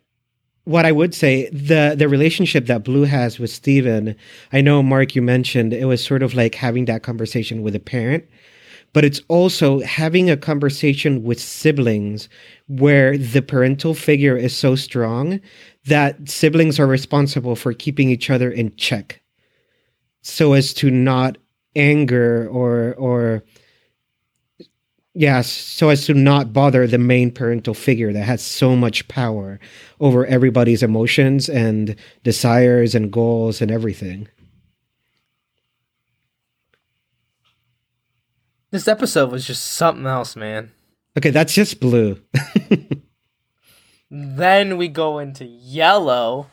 what 0.69 0.85
I 0.85 0.91
would 0.91 1.15
say, 1.15 1.49
the 1.49 1.95
the 1.97 2.07
relationship 2.07 2.67
that 2.67 2.83
Blue 2.83 3.05
has 3.05 3.39
with 3.39 3.49
Steven, 3.49 4.15
I 4.53 4.61
know 4.61 4.83
Mark 4.83 5.15
you 5.15 5.21
mentioned 5.23 5.73
it 5.73 5.85
was 5.85 6.03
sort 6.03 6.21
of 6.21 6.35
like 6.35 6.53
having 6.53 6.85
that 6.85 7.01
conversation 7.01 7.63
with 7.63 7.73
a 7.73 7.79
parent, 7.79 8.23
but 8.93 9.03
it's 9.03 9.19
also 9.29 9.79
having 9.79 10.29
a 10.29 10.37
conversation 10.37 11.23
with 11.23 11.39
siblings 11.39 12.29
where 12.67 13.17
the 13.17 13.41
parental 13.41 13.95
figure 13.95 14.37
is 14.37 14.55
so 14.55 14.75
strong 14.75 15.41
that 15.85 16.29
siblings 16.29 16.79
are 16.79 16.85
responsible 16.85 17.55
for 17.55 17.73
keeping 17.73 18.11
each 18.11 18.29
other 18.29 18.51
in 18.51 18.75
check. 18.75 19.21
So 20.21 20.53
as 20.53 20.71
to 20.75 20.91
not 20.91 21.39
anger 21.75 22.47
or 22.47 22.93
or 22.93 23.43
yes 25.13 25.49
so 25.49 25.89
as 25.89 26.05
to 26.05 26.13
not 26.13 26.53
bother 26.53 26.87
the 26.87 26.97
main 26.97 27.31
parental 27.31 27.73
figure 27.73 28.13
that 28.13 28.23
has 28.23 28.41
so 28.41 28.75
much 28.75 29.07
power 29.07 29.59
over 29.99 30.25
everybody's 30.25 30.83
emotions 30.83 31.49
and 31.49 31.95
desires 32.23 32.95
and 32.95 33.11
goals 33.11 33.61
and 33.61 33.71
everything. 33.71 34.27
This 38.71 38.87
episode 38.87 39.31
was 39.31 39.45
just 39.47 39.63
something 39.63 40.05
else 40.05 40.35
man. 40.35 40.71
Okay 41.17 41.31
that's 41.31 41.53
just 41.53 41.79
blue. 41.79 42.21
Then 44.11 44.77
we 44.77 44.87
go 44.87 45.19
into 45.19 45.45
yellow. 45.45 46.47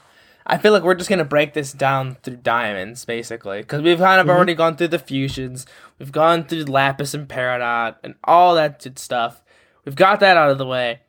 I 0.47 0.59
feel 0.59 0.73
like 0.73 0.85
we're 0.85 0.95
just 0.95 1.11
gonna 1.11 1.25
break 1.25 1.55
this 1.55 1.73
down 1.73 2.17
through 2.23 2.37
diamonds, 2.37 3.05
basically, 3.05 3.59
because 3.59 3.83
we've 3.83 3.99
kind 3.99 4.21
of 4.21 4.27
mm-hmm. 4.27 4.37
already 4.37 4.55
gone 4.55 4.77
through 4.77 4.89
the 4.89 4.99
fusions. 4.99 5.67
We've 5.99 6.13
gone 6.13 6.45
through 6.45 6.65
lapis 6.65 7.15
and 7.15 7.29
peridot 7.29 7.97
and 8.05 8.15
all 8.25 8.55
that 8.55 8.83
good 8.83 8.99
stuff. 8.99 9.43
We've 9.85 9.97
got 9.97 10.21
that 10.21 10.37
out 10.37 10.51
of 10.51 10.59
the 10.59 10.67
way. 10.67 11.01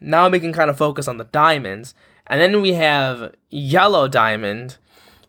Now 0.00 0.28
we 0.28 0.40
can 0.40 0.52
kind 0.52 0.70
of 0.70 0.78
focus 0.78 1.08
on 1.08 1.16
the 1.16 1.24
diamonds, 1.24 1.94
and 2.26 2.40
then 2.40 2.60
we 2.60 2.74
have 2.74 3.34
yellow 3.48 4.08
diamond, 4.08 4.76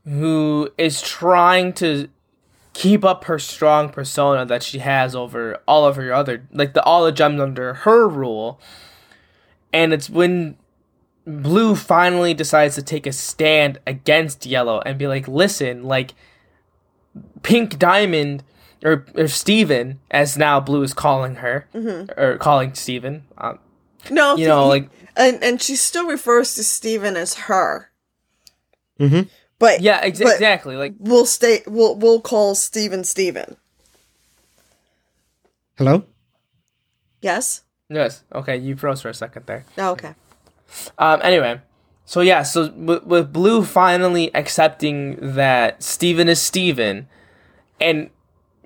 who 0.06 0.70
is 0.78 1.02
trying 1.02 1.74
to 1.74 2.10
keep 2.74 3.03
up 3.03 3.26
her 3.26 3.38
strong 3.38 3.90
persona 3.90 4.45
that 4.45 4.64
she 4.64 4.80
has 4.80 5.16
over 5.16 5.60
all 5.68 5.86
of 5.86 5.95
her 5.95 6.14
other, 6.14 6.48
like 6.52 6.74
the 6.74 6.84
all 6.84 7.06
the 7.06 7.12
gems 7.12 7.40
under 7.40 7.74
her 7.74 8.08
rule 8.08 8.60
and 9.74 9.94
it's 9.94 10.10
when 10.10 10.58
blue 11.26 11.76
finally 11.76 12.34
decides 12.34 12.76
to 12.76 12.81
take 12.81 13.06
a 13.06 13.11
stand 13.11 13.80
against 13.85 14.45
yellow 14.45 14.81
and 14.85 14.98
be 14.98 15.07
like 15.07 15.27
listen 15.27 15.84
like 15.84 16.14
pink 17.43 17.77
diamond 17.77 18.43
or, 18.84 19.06
or 19.15 19.27
steven 19.27 19.99
as 20.10 20.38
now 20.38 20.60
blue 20.60 20.81
is 20.81 20.93
calling 20.93 21.35
her 21.35 21.68
or 22.18 22.38
calling 22.38 22.73
steven 22.73 23.23
um, 23.38 23.60
No, 24.10 24.35
you 24.35 24.48
know 24.48 24.64
he- 24.64 24.69
like 24.69 24.89
and 25.15 25.43
and 25.43 25.61
she 25.61 25.76
still 25.76 26.07
refers 26.07 26.56
to 26.56 26.64
Steven 26.64 27.18
as 27.18 27.34
her. 27.34 27.91
Mm-hmm. 28.98 29.27
But 29.60 29.81
Yeah, 29.81 29.99
ex- 30.02 30.19
but 30.19 30.34
exactly. 30.35 30.77
Like 30.77 30.93
We'll 30.99 31.26
stay. 31.26 31.64
We'll 31.68 31.95
we'll 31.98 32.22
call 32.22 32.56
Steven 32.56 33.03
Steven. 33.03 33.57
Hello? 35.77 36.06
Yes. 37.22 37.64
yes. 37.89 38.23
Okay, 38.34 38.56
you 38.57 38.76
froze 38.77 39.02
for 39.02 39.10
a 39.10 39.14
second 39.14 39.45
there. 39.48 39.65
Oh, 39.77 39.91
okay. 39.91 40.15
Um. 40.98 41.19
Anyway, 41.23 41.61
so 42.06 42.22
yeah. 42.22 42.43
So 42.43 42.72
with, 42.72 43.03
with 43.03 43.34
Blue 43.34 43.64
finally 43.64 44.34
accepting 44.35 45.18
that 45.19 45.84
Steven 45.84 46.27
is 46.30 46.41
Steven, 46.41 47.07
and 47.80 48.10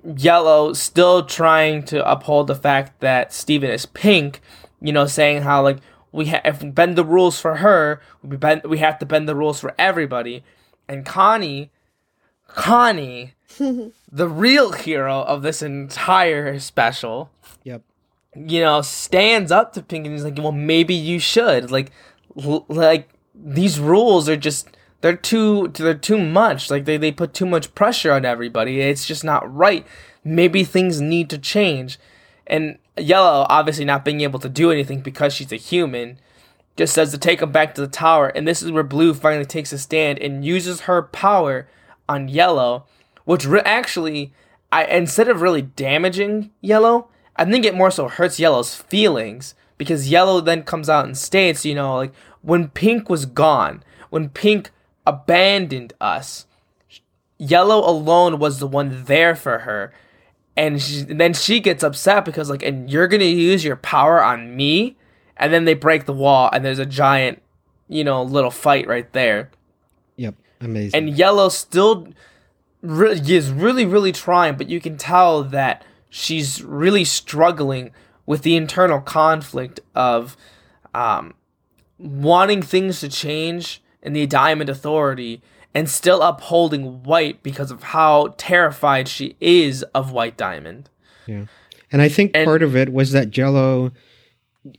Yellow 0.04 0.72
still 0.72 1.24
trying 1.24 1.82
to 1.84 2.08
uphold 2.08 2.46
the 2.46 2.54
fact 2.54 3.00
that 3.00 3.32
Steven 3.32 3.70
is 3.70 3.86
Pink. 3.86 4.40
You 4.80 4.92
know, 4.92 5.06
saying 5.06 5.42
how 5.42 5.62
like 5.62 5.78
we 6.12 6.26
ha- 6.26 6.40
if 6.44 6.62
we 6.62 6.70
bend 6.70 6.96
the 6.96 7.04
rules 7.04 7.40
for 7.40 7.56
her, 7.56 8.00
we 8.22 8.36
bend 8.36 8.62
we 8.64 8.78
have 8.78 8.98
to 8.98 9.06
bend 9.06 9.28
the 9.28 9.36
rules 9.36 9.60
for 9.60 9.74
everybody. 9.78 10.44
And 10.88 11.04
Connie, 11.04 11.70
Connie, 12.48 13.34
the 13.58 14.28
real 14.28 14.72
hero 14.72 15.22
of 15.22 15.42
this 15.42 15.62
entire 15.62 16.58
special. 16.58 17.30
You 18.36 18.60
know, 18.60 18.82
stands 18.82 19.50
up 19.50 19.72
to 19.74 19.82
Pink 19.82 20.06
and 20.06 20.14
he's 20.14 20.24
like, 20.24 20.38
"Well, 20.38 20.52
maybe 20.52 20.94
you 20.94 21.18
should." 21.18 21.70
Like, 21.70 21.90
l- 22.42 22.66
like 22.68 23.10
these 23.34 23.78
rules 23.78 24.28
are 24.28 24.36
just 24.36 24.68
they're 25.00 25.16
too 25.16 25.68
they're 25.68 25.94
too 25.94 26.18
much. 26.18 26.70
Like 26.70 26.84
they 26.84 26.96
they 26.96 27.12
put 27.12 27.34
too 27.34 27.46
much 27.46 27.74
pressure 27.74 28.12
on 28.12 28.24
everybody. 28.24 28.80
It's 28.80 29.06
just 29.06 29.24
not 29.24 29.52
right. 29.54 29.86
Maybe 30.24 30.64
things 30.64 31.00
need 31.00 31.30
to 31.30 31.38
change. 31.38 31.98
And 32.46 32.78
Yellow, 32.96 33.46
obviously 33.48 33.84
not 33.84 34.04
being 34.04 34.22
able 34.22 34.38
to 34.40 34.48
do 34.48 34.70
anything 34.70 35.00
because 35.00 35.32
she's 35.32 35.52
a 35.52 35.56
human, 35.56 36.18
just 36.76 36.94
says 36.94 37.10
to 37.12 37.18
take 37.18 37.42
him 37.42 37.52
back 37.52 37.74
to 37.74 37.80
the 37.80 37.88
tower. 37.88 38.28
And 38.28 38.48
this 38.48 38.62
is 38.62 38.72
where 38.72 38.82
Blue 38.82 39.14
finally 39.14 39.44
takes 39.44 39.72
a 39.72 39.78
stand 39.78 40.18
and 40.18 40.44
uses 40.44 40.82
her 40.82 41.02
power 41.02 41.68
on 42.08 42.28
Yellow, 42.28 42.86
which 43.24 43.46
re- 43.46 43.60
actually, 43.64 44.32
I 44.72 44.84
instead 44.86 45.28
of 45.28 45.42
really 45.42 45.62
damaging 45.62 46.50
Yellow, 46.60 47.08
I 47.38 47.44
think 47.44 47.64
it 47.64 47.74
more 47.74 47.90
so 47.90 48.08
hurts 48.08 48.38
Yellow's 48.40 48.74
feelings 48.74 49.54
because 49.78 50.10
Yellow 50.10 50.40
then 50.40 50.62
comes 50.62 50.88
out 50.88 51.04
and 51.04 51.16
states, 51.16 51.64
you 51.64 51.74
know, 51.74 51.96
like 51.96 52.12
when 52.42 52.68
Pink 52.68 53.08
was 53.10 53.26
gone, 53.26 53.82
when 54.10 54.28
Pink 54.30 54.70
abandoned 55.06 55.92
us, 56.00 56.46
Yellow 57.38 57.78
alone 57.88 58.38
was 58.38 58.58
the 58.58 58.66
one 58.66 59.04
there 59.04 59.34
for 59.36 59.60
her. 59.60 59.92
And, 60.56 60.80
she, 60.80 61.00
and 61.00 61.20
then 61.20 61.34
she 61.34 61.60
gets 61.60 61.82
upset 61.82 62.24
because 62.24 62.48
like, 62.48 62.62
and 62.62 62.90
you're 62.90 63.08
gonna 63.08 63.24
use 63.24 63.62
your 63.62 63.76
power 63.76 64.24
on 64.24 64.56
me, 64.56 64.96
and 65.36 65.52
then 65.52 65.66
they 65.66 65.74
break 65.74 66.06
the 66.06 66.14
wall, 66.14 66.48
and 66.50 66.64
there's 66.64 66.78
a 66.78 66.86
giant, 66.86 67.42
you 67.88 68.02
know, 68.04 68.22
little 68.22 68.50
fight 68.50 68.86
right 68.88 69.12
there 69.12 69.50
Yep. 70.16 70.34
Amazing. 70.62 70.96
and 70.96 71.10
yellow 71.18 71.50
still 71.50 72.08
re- 72.80 73.20
is 73.20 73.50
really 73.50 73.84
really 73.84 74.12
trying 74.12 74.56
but 74.56 74.70
you 74.70 74.80
can 74.80 74.96
tell 74.96 75.42
that 75.44 75.84
she's 76.08 76.62
really 76.62 77.04
struggling 77.04 77.90
with 78.24 78.42
the 78.42 78.56
internal 78.56 79.00
conflict 79.00 79.80
of 79.94 80.36
um, 80.94 81.34
wanting 81.98 82.62
things 82.62 83.00
to 83.00 83.08
change 83.08 83.82
in 84.02 84.12
the 84.12 84.26
diamond 84.26 84.68
authority 84.70 85.42
and 85.74 85.88
still 85.90 86.22
upholding 86.22 87.02
white 87.02 87.42
because 87.42 87.70
of 87.70 87.82
how 87.84 88.34
terrified 88.38 89.08
she 89.08 89.36
is 89.40 89.82
of 89.94 90.10
white 90.12 90.36
diamond 90.36 90.88
Yeah. 91.26 91.44
And 91.92 92.02
I 92.02 92.08
think 92.08 92.32
And- 92.34 92.44
part 92.46 92.62
of 92.62 92.74
it 92.74 92.92
was 92.92 93.12
that 93.12 93.36
Yellow 93.36 93.92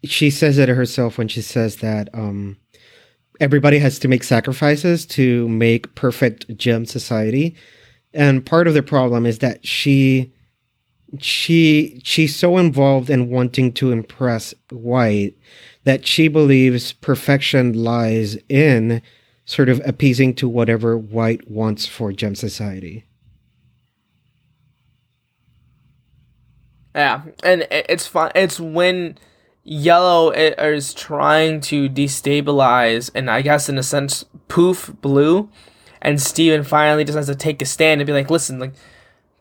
she 0.04 0.30
says 0.30 0.58
it 0.58 0.68
herself 0.68 1.18
when 1.18 1.30
she 1.30 1.42
says 1.42 1.78
that 1.78 2.10
um 2.14 2.58
everybody 3.40 3.80
has 3.80 4.00
to 4.00 4.08
make 4.08 4.24
sacrifices 4.24 5.06
to 5.06 5.48
make 5.48 5.94
perfect 5.96 6.58
gem 6.58 6.86
society. 6.86 7.56
And 8.14 8.46
part 8.46 8.68
of 8.68 8.74
the 8.74 8.82
problem 8.84 9.26
is 9.26 9.40
that 9.40 9.66
she 9.66 10.34
she 11.20 12.02
she's 12.04 12.36
so 12.36 12.58
involved 12.58 13.10
in 13.10 13.30
wanting 13.30 13.72
to 13.74 13.92
impress 13.92 14.54
white 14.70 15.36
that 15.84 16.06
she 16.06 16.28
believes 16.28 16.94
perfection 16.94 17.72
lies 17.72 18.38
in 18.50 19.02
sort 19.46 19.70
of 19.70 19.82
appeasing 19.86 20.34
to 20.36 20.50
whatever 20.50 20.98
white 20.98 21.50
wants 21.50 21.86
for 21.86 22.12
gem 22.12 22.36
society. 22.36 23.06
Yeah, 26.94 27.22
and 27.44 27.68
it's 27.72 28.08
fun. 28.08 28.32
It's 28.36 28.60
when 28.60 29.18
yellow 29.64 30.32
is 30.32 30.94
trying 30.94 31.62
to 31.62 31.88
destabilize, 31.88 33.12
and 33.14 33.30
I 33.30 33.42
guess 33.42 33.70
in 33.70 33.78
a 33.78 33.84
sense, 33.84 34.26
poof 34.48 34.92
blue, 35.00 35.50
and 36.02 36.22
Steven 36.22 36.64
finally 36.64 37.04
decides 37.04 37.28
to 37.28 37.36
take 37.36 37.62
a 37.62 37.66
stand 37.66 38.02
and 38.02 38.08
be 38.08 38.14
like, 38.14 38.32
"Listen, 38.32 38.60
like, 38.60 38.74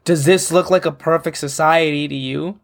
does 0.06 0.24
this 0.24 0.50
look 0.50 0.70
like 0.70 0.86
a 0.86 0.92
perfect 0.92 1.36
society 1.36 2.08
to 2.08 2.14
you?" 2.14 2.58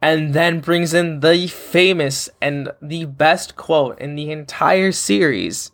And 0.00 0.32
then 0.32 0.60
brings 0.60 0.94
in 0.94 1.20
the 1.20 1.46
famous 1.48 2.30
and 2.40 2.70
the 2.80 3.04
best 3.04 3.56
quote 3.56 3.98
in 3.98 4.14
the 4.14 4.30
entire 4.30 4.92
series: 4.92 5.72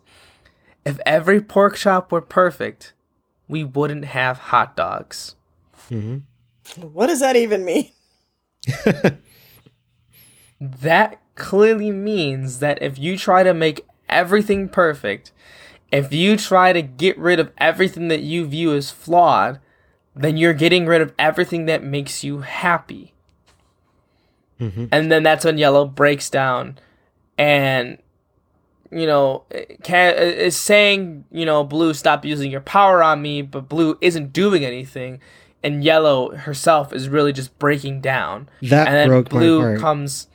"If 0.85 0.99
every 1.05 1.39
pork 1.39 1.77
chop 1.77 2.11
were 2.11 2.21
perfect, 2.21 2.93
we 3.47 3.63
wouldn't 3.63 4.05
have 4.05 4.37
hot 4.37 4.75
dogs." 4.75 5.35
Mm-hmm. 5.89 6.17
What 6.81 7.07
does 7.07 7.19
that 7.19 7.35
even 7.35 7.63
mean? 7.65 7.91
that 10.61 11.19
clearly 11.35 11.91
means 11.91 12.59
that 12.59 12.81
if 12.81 12.97
you 12.97 13.17
try 13.17 13.43
to 13.43 13.53
make 13.53 13.85
everything 14.07 14.69
perfect, 14.69 15.31
if 15.91 16.13
you 16.13 16.37
try 16.37 16.71
to 16.71 16.81
get 16.81 17.17
rid 17.17 17.39
of 17.39 17.51
everything 17.57 18.07
that 18.07 18.21
you 18.21 18.45
view 18.45 18.73
as 18.73 18.91
flawed, 18.91 19.59
then 20.15 20.37
you're 20.37 20.53
getting 20.53 20.85
rid 20.85 21.01
of 21.01 21.13
everything 21.17 21.65
that 21.65 21.83
makes 21.83 22.23
you 22.23 22.39
happy. 22.39 23.13
Mm-hmm. 24.59 24.85
And 24.91 25.11
then 25.11 25.23
that's 25.23 25.45
when 25.45 25.57
yellow 25.57 25.85
breaks 25.85 26.29
down. 26.29 26.77
And 27.37 27.97
you 28.91 29.07
know 29.07 29.45
can, 29.83 30.15
is 30.15 30.57
saying 30.57 31.23
you 31.31 31.45
know 31.45 31.63
blue 31.63 31.93
stop 31.93 32.25
using 32.25 32.51
your 32.51 32.59
power 32.59 33.01
on 33.01 33.21
me 33.21 33.41
but 33.41 33.69
blue 33.69 33.97
isn't 34.01 34.33
doing 34.33 34.63
anything. 34.65 35.19
And 35.63 35.83
yellow 35.83 36.35
herself 36.35 36.91
is 36.91 37.07
really 37.07 37.31
just 37.31 37.57
breaking 37.59 38.01
down. 38.01 38.49
That 38.63 38.87
and 38.87 38.95
then 38.95 39.07
broke 39.07 39.29
blue 39.29 39.79
comes 39.79 40.27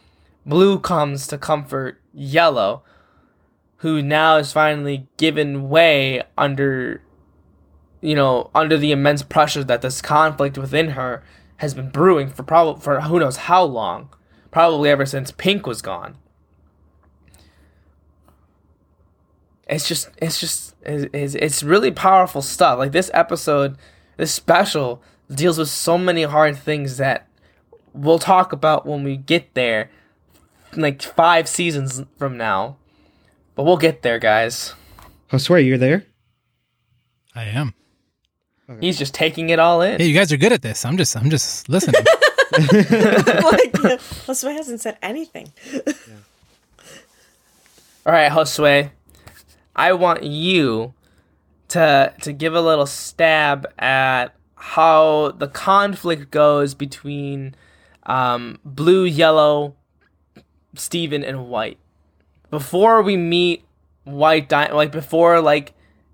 blue 0.44 0.78
comes 0.78 1.26
to 1.28 1.38
comfort 1.38 2.00
yellow 2.14 2.82
who 3.78 4.00
now 4.00 4.36
is 4.36 4.52
finally 4.52 5.06
given 5.16 5.68
way 5.68 6.22
under 6.38 7.02
you 8.06 8.14
know 8.14 8.50
under 8.54 8.78
the 8.78 8.92
immense 8.92 9.24
pressure 9.24 9.64
that 9.64 9.82
this 9.82 10.00
conflict 10.00 10.56
within 10.56 10.90
her 10.90 11.24
has 11.56 11.74
been 11.74 11.90
brewing 11.90 12.28
for 12.30 12.44
probably 12.44 12.80
for 12.80 13.00
who 13.00 13.18
knows 13.18 13.36
how 13.36 13.64
long. 13.64 14.10
Probably 14.52 14.88
ever 14.88 15.04
since 15.04 15.32
pink 15.32 15.66
was 15.66 15.82
gone. 15.82 16.16
It's 19.68 19.88
just 19.88 20.08
it's 20.18 20.38
just 20.38 20.76
it's, 20.82 21.34
it's 21.34 21.64
really 21.64 21.90
powerful 21.90 22.42
stuff. 22.42 22.78
Like 22.78 22.92
this 22.92 23.10
episode 23.12 23.76
this 24.16 24.32
special 24.32 25.02
deals 25.28 25.58
with 25.58 25.68
so 25.68 25.98
many 25.98 26.22
hard 26.22 26.56
things 26.56 26.98
that 26.98 27.26
we'll 27.92 28.20
talk 28.20 28.52
about 28.52 28.86
when 28.86 29.02
we 29.02 29.16
get 29.16 29.52
there 29.54 29.90
like 30.76 31.02
five 31.02 31.48
seasons 31.48 32.04
from 32.16 32.36
now. 32.36 32.76
But 33.56 33.64
we'll 33.64 33.78
get 33.78 34.02
there 34.02 34.20
guys. 34.20 34.74
I 35.32 35.38
swear 35.38 35.58
you're 35.58 35.76
there? 35.76 36.06
I 37.34 37.46
am. 37.46 37.74
He's 38.80 38.98
just 38.98 39.14
taking 39.14 39.50
it 39.50 39.58
all 39.58 39.80
in 39.82 39.98
Hey, 40.00 40.06
you 40.06 40.14
guys 40.14 40.32
are 40.32 40.36
good 40.36 40.52
at 40.52 40.62
this. 40.62 40.84
I'm 40.84 40.96
just 40.96 41.16
I'm 41.16 41.30
just 41.30 41.68
listening. 41.68 42.02
like, 42.52 43.72
Josue 43.72 44.52
hasn't 44.52 44.80
said 44.80 44.96
anything. 45.02 45.52
all 48.06 48.12
right 48.12 48.30
josue 48.30 48.90
i 49.74 49.92
want 49.92 50.22
you 50.22 50.94
to 51.68 52.14
to 52.22 52.32
give 52.32 52.54
a 52.54 52.60
little 52.60 52.86
stab 52.86 53.66
at 53.80 54.26
how 54.54 55.32
the 55.32 55.48
conflict 55.48 56.30
goes 56.30 56.72
between 56.74 57.54
um, 58.04 58.58
blue 58.64 59.04
yellow 59.04 59.74
steven 60.76 61.24
and 61.24 61.48
white 61.48 61.78
before 62.50 63.02
we 63.02 63.16
meet 63.16 63.64
white 64.04 64.48
di- 64.48 64.70
like 64.72 64.92
before 64.92 65.40
like 65.40 65.72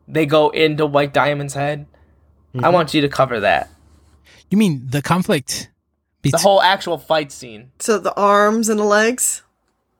they 0.09 0.24
go 0.24 0.49
into 0.51 0.87
white 0.87 1.12
diamond's 1.12 1.55
head 1.55 1.87
i 2.61 2.69
want 2.69 2.93
you 2.95 3.01
to 3.01 3.09
cover 3.09 3.41
that 3.41 3.70
you 4.51 4.59
mean 4.59 4.83
the 4.91 5.01
conflict 5.03 5.69
the 6.23 6.37
whole 6.39 6.62
actual 6.62 6.99
fight 6.99 7.33
scene 7.33 7.73
So 7.81 7.99
the 7.99 8.15
arms 8.15 8.69
and 8.69 8.79
the 8.79 8.85
legs. 8.85 9.43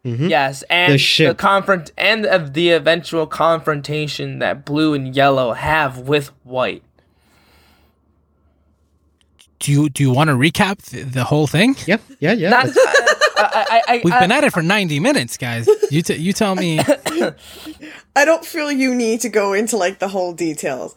Yes, 0.05 0.63
and 0.71 0.93
The 0.99 1.25
the, 1.29 1.35
confront 1.35 1.91
and 1.97 2.27
of 2.27 2.55
the 2.55 2.71
eventual 2.71 3.27
confrontation 3.27 4.39
that 4.41 4.65
blue 4.65 4.95
and 4.95 5.15
yellow 5.17 5.53
have 5.53 5.99
with 5.99 6.29
white. 6.45 6.83
do 9.59 9.71
you 9.73 9.89
do 9.89 10.03
you 10.03 10.11
want 10.13 10.29
to 10.29 10.35
recap 10.35 10.79
the, 10.91 11.03
the 11.05 11.25
whole 11.25 11.47
thing? 11.47 11.77
Yep. 11.87 12.01
Yeah, 12.21 12.33
yeah. 12.33 12.51
Not 12.51 12.67
Let's- 12.67 12.79
uh, 12.79 13.49
I, 13.55 13.83
I, 13.89 14.01
We've 14.05 14.13
I, 14.15 14.21
been 14.21 14.31
at 14.33 14.45
it 14.45 14.53
for 14.53 14.63
90 14.63 15.01
minutes, 15.01 15.37
guys. 15.37 15.69
You 15.91 16.03
t- 16.03 16.15
you 16.17 16.33
tell 16.33 16.55
me. 16.55 16.79
I 18.15 18.25
don't 18.25 18.45
feel 18.45 18.71
you 18.71 18.95
need 18.95 19.21
to 19.23 19.29
go 19.29 19.53
into 19.53 19.77
like 19.77 19.99
the 19.99 20.09
whole 20.09 20.33
details. 20.33 20.95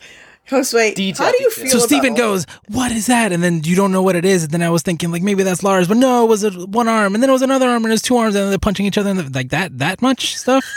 Josue, 0.50 0.94
Detail, 0.96 1.26
how 1.26 1.32
do 1.32 1.38
you 1.42 1.50
detail. 1.50 1.64
feel? 1.64 1.72
So 1.72 1.78
about 1.80 1.88
Steven 1.88 2.14
goes, 2.14 2.46
"What 2.68 2.92
is 2.92 3.08
that?" 3.08 3.32
And 3.32 3.44
then 3.44 3.64
you 3.64 3.76
don't 3.76 3.92
know 3.92 4.04
what 4.04 4.16
it 4.16 4.26
is. 4.26 4.44
And 4.44 4.52
then 4.54 4.62
I 4.62 4.70
was 4.70 4.82
thinking 4.84 5.12
like 5.12 5.24
maybe 5.24 5.44
that's 5.44 5.64
Lars, 5.64 5.88
but 5.88 5.98
no, 5.98 6.24
it 6.24 6.28
was 6.30 6.44
a, 6.44 6.52
one 6.52 6.88
arm, 6.88 7.16
and 7.16 7.24
then 7.24 7.30
it 7.30 7.34
was 7.34 7.42
another 7.42 7.68
arm, 7.68 7.84
and 7.84 7.92
it 7.92 7.96
was 7.96 8.02
two 8.02 8.16
arms, 8.18 8.36
and 8.36 8.52
they're 8.52 8.58
punching 8.60 8.86
each 8.86 8.98
other, 8.98 9.10
in 9.10 9.18
the, 9.18 9.30
like 9.34 9.50
that 9.50 9.78
that 9.80 10.02
much 10.02 10.36
stuff. 10.38 10.64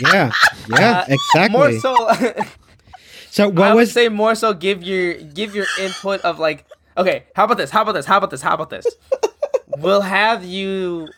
Yeah, 0.00 0.30
yeah, 0.68 0.98
uh, 1.00 1.04
exactly. 1.08 1.58
more 1.58 1.72
so. 1.72 1.94
so 3.30 3.44
I 3.44 3.46
what 3.48 3.74
would 3.74 3.80
was 3.80 3.92
say 3.92 4.08
more 4.08 4.34
so 4.34 4.54
give 4.54 4.82
your 4.82 5.14
give 5.14 5.54
your 5.54 5.66
input 5.80 6.20
of 6.22 6.38
like 6.38 6.64
okay 6.96 7.24
how 7.34 7.44
about 7.44 7.58
this 7.58 7.70
how 7.70 7.82
about 7.82 7.92
this 7.92 8.06
how 8.06 8.16
about 8.18 8.30
this 8.30 8.40
how 8.40 8.54
about 8.54 8.70
this 8.70 8.86
we'll 9.78 10.00
have 10.00 10.44
you 10.44 11.08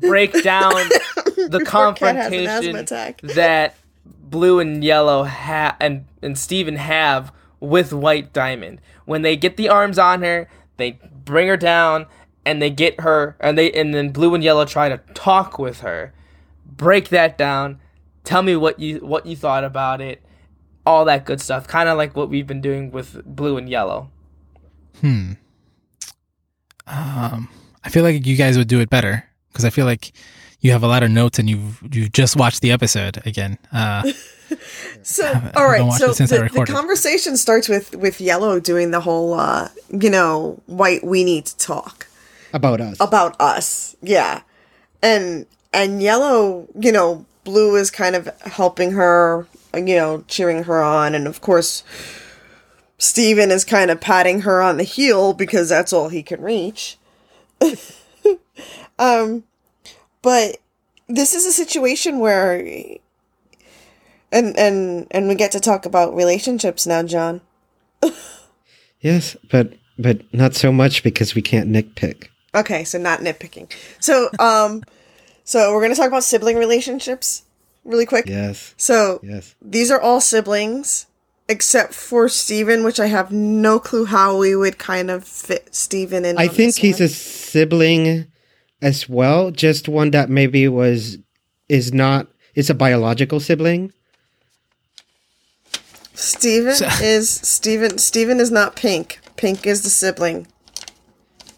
break 0.00 0.32
down 0.42 0.72
the 0.74 1.48
Before 1.50 1.58
an 1.60 1.64
confrontation 1.66 2.76
attack. 2.76 3.20
that 3.22 3.74
blue 4.30 4.60
and 4.60 4.82
yellow 4.84 5.24
ha- 5.24 5.76
and 5.80 6.06
and 6.22 6.38
Steven 6.38 6.76
have 6.76 7.32
with 7.60 7.92
white 7.92 8.32
diamond. 8.32 8.80
When 9.04 9.22
they 9.22 9.36
get 9.36 9.56
the 9.56 9.68
arms 9.68 9.98
on 9.98 10.22
her 10.22 10.48
they 10.78 10.98
bring 11.24 11.48
her 11.48 11.56
down 11.56 12.06
and 12.46 12.62
they 12.62 12.70
get 12.70 13.00
her 13.00 13.36
and 13.40 13.58
they 13.58 13.70
and 13.72 13.92
then 13.92 14.10
blue 14.10 14.34
and 14.34 14.42
yellow 14.42 14.64
try 14.64 14.88
to 14.88 14.98
talk 15.12 15.58
with 15.58 15.80
her. 15.80 16.14
Break 16.64 17.10
that 17.10 17.36
down. 17.36 17.78
Tell 18.24 18.42
me 18.42 18.56
what 18.56 18.80
you 18.80 18.98
what 19.00 19.26
you 19.26 19.36
thought 19.36 19.64
about 19.64 20.00
it. 20.00 20.22
All 20.86 21.04
that 21.04 21.26
good 21.26 21.40
stuff. 21.40 21.66
Kind 21.66 21.88
of 21.88 21.98
like 21.98 22.16
what 22.16 22.30
we've 22.30 22.46
been 22.46 22.62
doing 22.62 22.90
with 22.90 23.22
blue 23.26 23.58
and 23.58 23.68
yellow. 23.68 24.10
Hmm. 25.00 25.32
Um, 26.86 27.48
I 27.84 27.90
feel 27.90 28.02
like 28.02 28.24
you 28.24 28.36
guys 28.36 28.56
would 28.56 28.68
do 28.68 28.80
it 28.80 28.88
better 28.88 29.28
because 29.48 29.66
I 29.66 29.70
feel 29.70 29.84
like 29.84 30.12
you 30.60 30.72
have 30.72 30.82
a 30.82 30.86
lot 30.88 31.02
of 31.02 31.10
notes 31.10 31.38
and 31.38 31.48
you've 31.48 31.80
you 31.94 32.08
just 32.08 32.36
watched 32.36 32.60
the 32.62 32.72
episode 32.72 33.20
again. 33.26 33.58
Uh, 33.72 34.10
So, 35.02 35.26
haven't- 35.26 35.56
all 35.56 35.62
I 35.62 35.66
right. 35.66 35.72
haven't 35.74 35.86
watched 35.88 36.00
So 36.00 36.10
it 36.10 36.14
since 36.14 36.32
I 36.32 36.38
the, 36.48 36.48
the 36.48 36.64
conversation 36.66 37.36
starts 37.36 37.68
with 37.68 37.94
with 37.94 38.18
Yellow 38.20 38.58
doing 38.60 38.90
the 38.92 39.00
whole, 39.00 39.34
uh, 39.34 39.68
you 39.90 40.08
know, 40.08 40.60
white. 40.66 41.04
We 41.04 41.22
need 41.22 41.44
to 41.46 41.56
talk 41.58 42.06
about 42.54 42.80
us? 42.80 42.96
about 42.98 43.38
us. 43.40 43.94
Yeah, 44.00 44.40
and 45.02 45.44
and 45.74 46.02
Yellow, 46.02 46.66
you 46.78 46.92
know, 46.92 47.26
Blue 47.44 47.76
is 47.76 47.90
kind 47.90 48.16
of 48.16 48.26
helping 48.42 48.92
her, 48.92 49.46
you 49.74 49.96
know, 49.96 50.24
cheering 50.28 50.64
her 50.64 50.82
on, 50.82 51.14
and 51.14 51.26
of 51.26 51.42
course, 51.42 51.84
Steven 52.96 53.50
is 53.50 53.66
kind 53.66 53.90
of 53.90 54.00
patting 54.00 54.40
her 54.42 54.62
on 54.62 54.78
the 54.78 54.82
heel 54.84 55.34
because 55.34 55.68
that's 55.68 55.92
all 55.92 56.08
he 56.08 56.22
can 56.22 56.40
reach. 56.40 56.96
um, 58.98 59.44
but 60.22 60.58
this 61.08 61.34
is 61.34 61.46
a 61.46 61.52
situation 61.52 62.18
where 62.18 62.56
and 64.30 64.58
and 64.58 65.06
and 65.10 65.28
we 65.28 65.34
get 65.34 65.52
to 65.52 65.60
talk 65.60 65.86
about 65.86 66.14
relationships 66.14 66.86
now, 66.86 67.02
John. 67.02 67.40
Yes, 69.00 69.36
but 69.48 69.74
but 69.98 70.22
not 70.34 70.54
so 70.54 70.72
much 70.72 71.02
because 71.02 71.34
we 71.34 71.42
can't 71.42 71.70
nitpick. 71.70 72.28
Okay, 72.54 72.82
so 72.84 72.98
not 72.98 73.20
nitpicking. 73.20 73.70
So 74.00 74.28
um 74.38 74.82
so 75.44 75.72
we're 75.72 75.80
going 75.80 75.92
to 75.92 75.96
talk 75.96 76.08
about 76.08 76.24
sibling 76.24 76.56
relationships 76.56 77.44
really 77.84 78.06
quick. 78.06 78.26
Yes, 78.26 78.74
So 78.76 79.20
yes. 79.22 79.54
these 79.62 79.90
are 79.90 80.00
all 80.00 80.20
siblings 80.20 81.06
except 81.48 81.94
for 81.94 82.28
Steven, 82.28 82.84
which 82.84 83.00
I 83.00 83.06
have 83.06 83.30
no 83.32 83.78
clue 83.78 84.04
how 84.04 84.36
we 84.36 84.54
would 84.54 84.78
kind 84.78 85.10
of 85.10 85.24
fit 85.24 85.74
Steven 85.74 86.24
in. 86.24 86.36
I 86.36 86.48
think 86.48 86.76
he's 86.76 86.98
one. 86.98 87.04
a 87.06 87.08
sibling 87.08 88.26
as 88.80 89.08
well, 89.08 89.50
just 89.50 89.88
one 89.88 90.10
that 90.12 90.30
maybe 90.30 90.68
was 90.68 91.18
is 91.68 91.92
not 91.92 92.28
is 92.54 92.70
a 92.70 92.74
biological 92.74 93.40
sibling. 93.40 93.92
Steven 96.14 96.74
is 97.00 97.30
Steven 97.30 97.98
Steven 97.98 98.40
is 98.40 98.50
not 98.50 98.74
Pink. 98.76 99.20
Pink 99.36 99.66
is 99.66 99.82
the 99.82 99.90
sibling. 99.90 100.46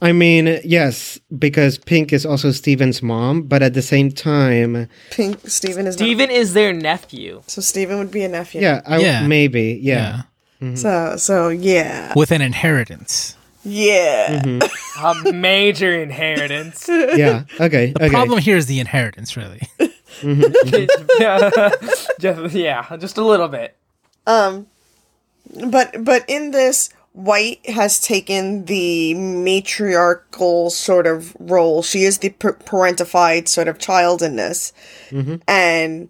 I 0.03 0.13
mean, 0.13 0.61
yes, 0.65 1.19
because 1.39 1.77
Pink 1.77 2.11
is 2.13 2.25
also 2.25 2.53
Steven's 2.53 3.03
mom, 3.03 3.43
but 3.43 3.63
at 3.63 3.75
the 3.75 3.83
same 3.83 4.11
time, 4.11 4.89
Pink 5.11 5.47
Steven 5.47 5.87
is 5.87 5.99
not. 6.01 6.31
is 6.31 6.55
their 6.55 6.73
nephew 6.73 7.43
So 7.47 7.61
Steven 7.61 7.99
would 7.99 8.11
be 8.11 8.23
a 8.25 8.29
nephew. 8.29 8.63
yeah, 8.63 8.81
I, 8.87 8.99
Yeah. 8.99 9.27
maybe, 9.27 9.79
yeah. 9.83 9.95
yeah, 9.95 10.23
mm-hmm. 10.63 10.77
So 10.77 11.17
so 11.17 11.49
yeah. 11.49 12.13
with 12.17 12.31
an 12.31 12.41
inheritance. 12.41 13.37
Yeah. 13.65 14.41
Mm-hmm. 14.43 15.29
a 15.29 15.33
major 15.33 15.93
inheritance 16.01 16.89
Yeah. 16.89 17.45
Okay. 17.61 17.93
The 17.93 18.05
okay. 18.05 18.11
problem 18.11 18.41
here 18.41 18.57
is 18.57 18.67
the 18.67 18.81
inheritance, 18.81 19.37
really. 19.37 19.61
yeah, 21.19 21.51
just, 22.21 22.55
yeah 22.55 22.97
just 22.97 23.17
a 23.17 23.25
little 23.25 23.49
bit 23.49 23.77
Um, 24.27 24.67
but 25.71 26.05
but 26.05 26.25
in 26.29 26.51
this, 26.51 26.91
White 27.13 27.65
has 27.69 28.01
taken 28.01 28.67
the 28.67 29.15
matriarchal 29.15 30.71
sort 30.71 31.07
of 31.07 31.35
role. 31.41 31.83
She 31.83 32.05
is 32.05 32.19
the 32.19 32.31
par- 32.31 32.59
parentified 32.65 33.49
sort 33.49 33.67
of 33.69 33.79
child 33.79 34.23
in 34.23 34.37
this, 34.37 34.73
and 35.49 36.09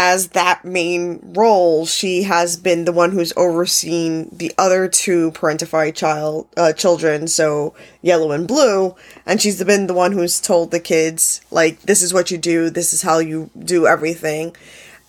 as 0.00 0.28
that 0.28 0.64
main 0.64 1.18
role, 1.34 1.84
she 1.84 2.22
has 2.22 2.56
been 2.56 2.84
the 2.84 2.92
one 2.92 3.10
who's 3.10 3.32
overseen 3.36 4.28
the 4.30 4.52
other 4.56 4.86
two 4.86 5.32
parentified 5.32 5.96
child 5.96 6.46
uh, 6.56 6.72
children, 6.72 7.26
so 7.26 7.74
yellow 8.00 8.30
and 8.30 8.46
blue, 8.46 8.94
and 9.26 9.42
she's 9.42 9.62
been 9.64 9.88
the 9.88 9.94
one 9.94 10.12
who's 10.12 10.40
told 10.40 10.70
the 10.70 10.78
kids 10.78 11.40
like 11.50 11.82
this 11.82 12.00
is 12.00 12.14
what 12.14 12.30
you 12.30 12.38
do, 12.38 12.70
this 12.70 12.92
is 12.92 13.02
how 13.02 13.18
you 13.18 13.50
do 13.58 13.88
everything, 13.88 14.54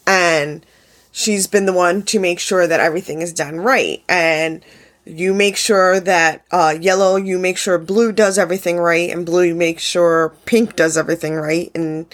and 0.07 0.65
she's 1.11 1.45
been 1.45 1.67
the 1.67 1.73
one 1.73 2.01
to 2.01 2.19
make 2.19 2.39
sure 2.39 2.65
that 2.65 2.79
everything 2.79 3.21
is 3.21 3.31
done 3.31 3.57
right 3.57 4.03
and 4.09 4.63
you 5.05 5.33
make 5.33 5.57
sure 5.57 5.99
that 5.99 6.43
uh, 6.51 6.75
yellow 6.79 7.15
you 7.15 7.37
make 7.37 7.57
sure 7.57 7.77
blue 7.77 8.11
does 8.11 8.37
everything 8.37 8.77
right 8.77 9.09
and 9.09 9.25
blue 9.25 9.43
you 9.43 9.55
make 9.55 9.79
sure 9.79 10.33
pink 10.45 10.75
does 10.75 10.97
everything 10.97 11.33
right 11.33 11.71
and 11.73 12.05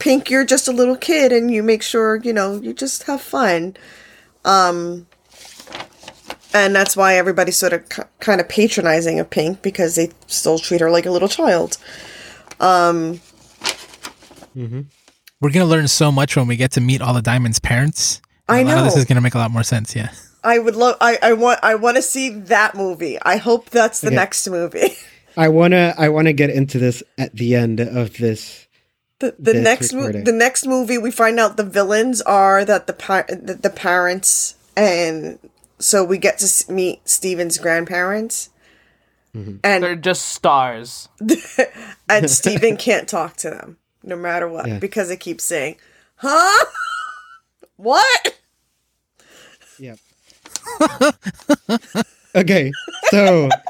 pink 0.00 0.28
you're 0.30 0.44
just 0.44 0.66
a 0.66 0.72
little 0.72 0.96
kid 0.96 1.30
and 1.32 1.50
you 1.52 1.62
make 1.62 1.82
sure 1.82 2.16
you 2.16 2.32
know 2.32 2.60
you 2.60 2.72
just 2.74 3.04
have 3.04 3.20
fun 3.20 3.76
um 4.44 5.06
and 6.52 6.74
that's 6.74 6.96
why 6.96 7.14
everybody's 7.14 7.56
sort 7.56 7.72
of 7.72 7.88
k- 7.88 8.02
kind 8.18 8.40
of 8.40 8.48
patronizing 8.48 9.20
of 9.20 9.30
pink 9.30 9.62
because 9.62 9.94
they 9.94 10.10
still 10.26 10.58
treat 10.58 10.80
her 10.80 10.90
like 10.90 11.06
a 11.06 11.10
little 11.10 11.28
child 11.28 11.76
um 12.58 13.20
We're 14.54 15.50
gonna 15.50 15.64
learn 15.66 15.88
so 15.88 16.10
much 16.12 16.36
when 16.36 16.46
we 16.46 16.56
get 16.56 16.72
to 16.72 16.80
meet 16.80 17.00
all 17.00 17.14
the 17.14 17.22
Diamond's 17.22 17.60
parents. 17.60 18.20
I 18.48 18.62
know. 18.62 18.82
this 18.84 18.96
is 18.96 19.04
gonna 19.04 19.20
make 19.20 19.34
a 19.34 19.38
lot 19.38 19.50
more 19.50 19.62
sense. 19.62 19.94
Yeah. 19.94 20.10
i 20.42 20.58
would 20.58 20.74
love 20.76 20.96
i 21.00 21.18
i 21.22 21.32
want 21.34 21.60
i 21.62 21.74
want 21.74 21.96
to 21.96 22.02
see 22.02 22.30
that 22.30 22.74
movie 22.74 23.18
i 23.22 23.36
hope 23.36 23.68
that's 23.70 24.00
the 24.00 24.08
Okay. 24.08 24.16
next 24.16 24.48
movie 24.48 24.96
I 25.36 25.48
wanna 25.48 25.94
I 25.96 26.08
wanna 26.08 26.32
get 26.32 26.50
into 26.50 26.78
this 26.78 27.02
at 27.16 27.32
the 27.34 27.54
end 27.54 27.78
of 27.78 28.16
this. 28.16 28.66
The, 29.20 29.34
the 29.38 29.54
next 29.54 29.92
mo- 29.92 30.10
the 30.12 30.32
next 30.32 30.66
movie 30.66 30.96
we 30.98 31.10
find 31.10 31.38
out 31.38 31.56
the 31.56 31.62
villains 31.64 32.20
are 32.22 32.64
that 32.64 32.86
the 32.86 32.92
par- 32.94 33.26
the, 33.28 33.54
the 33.54 33.70
parents 33.70 34.54
and 34.76 35.38
so 35.78 36.02
we 36.04 36.16
get 36.18 36.38
to 36.38 36.72
meet 36.72 37.06
Steven's 37.08 37.58
grandparents 37.58 38.48
Mm-hmm. 39.36 39.58
they're 39.62 39.94
just 39.94 40.22
stars 40.22 41.08
and 42.08 42.28
Steven 42.28 42.76
can't 42.86 43.08
talk 43.08 43.36
to 43.36 43.50
them 43.50 43.76
no 44.02 44.16
matter 44.16 44.48
what 44.48 44.66
Yeah. 44.66 44.78
because 44.80 45.06
they 45.08 45.16
keep 45.16 45.40
saying 45.40 45.76
huh 46.16 46.64
what 47.76 48.36
Yep. 49.78 49.98
okay, 52.34 52.72
so 53.10 53.48
I'm 53.52 53.60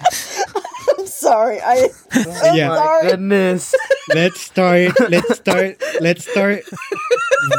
sorry 1.31 1.61
I 1.61 1.89
I'm 2.12 2.27
oh 2.28 2.55
Yeah. 2.55 2.74
sorry 2.77 3.11
goodness 3.11 3.74
let's 4.15 4.40
start. 4.40 4.93
Let's 5.09 5.36
start. 5.36 5.82
Let's 6.01 6.31
start 6.31 6.62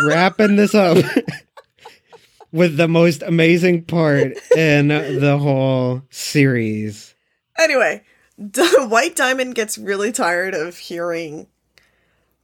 wrapping 0.06 0.56
this 0.58 0.76
up 0.76 0.98
with 2.52 2.78
the 2.78 2.88
most 2.88 3.24
amazing 3.24 3.86
part 3.86 4.34
in 4.56 4.90
the 4.90 5.38
whole 5.40 6.02
series. 6.10 7.16
Anyway, 7.58 8.04
D- 8.52 8.68
White 8.88 9.16
Diamond 9.16 9.56
gets 9.56 9.78
really 9.78 10.12
tired 10.12 10.54
of 10.54 10.78
hearing 10.78 11.48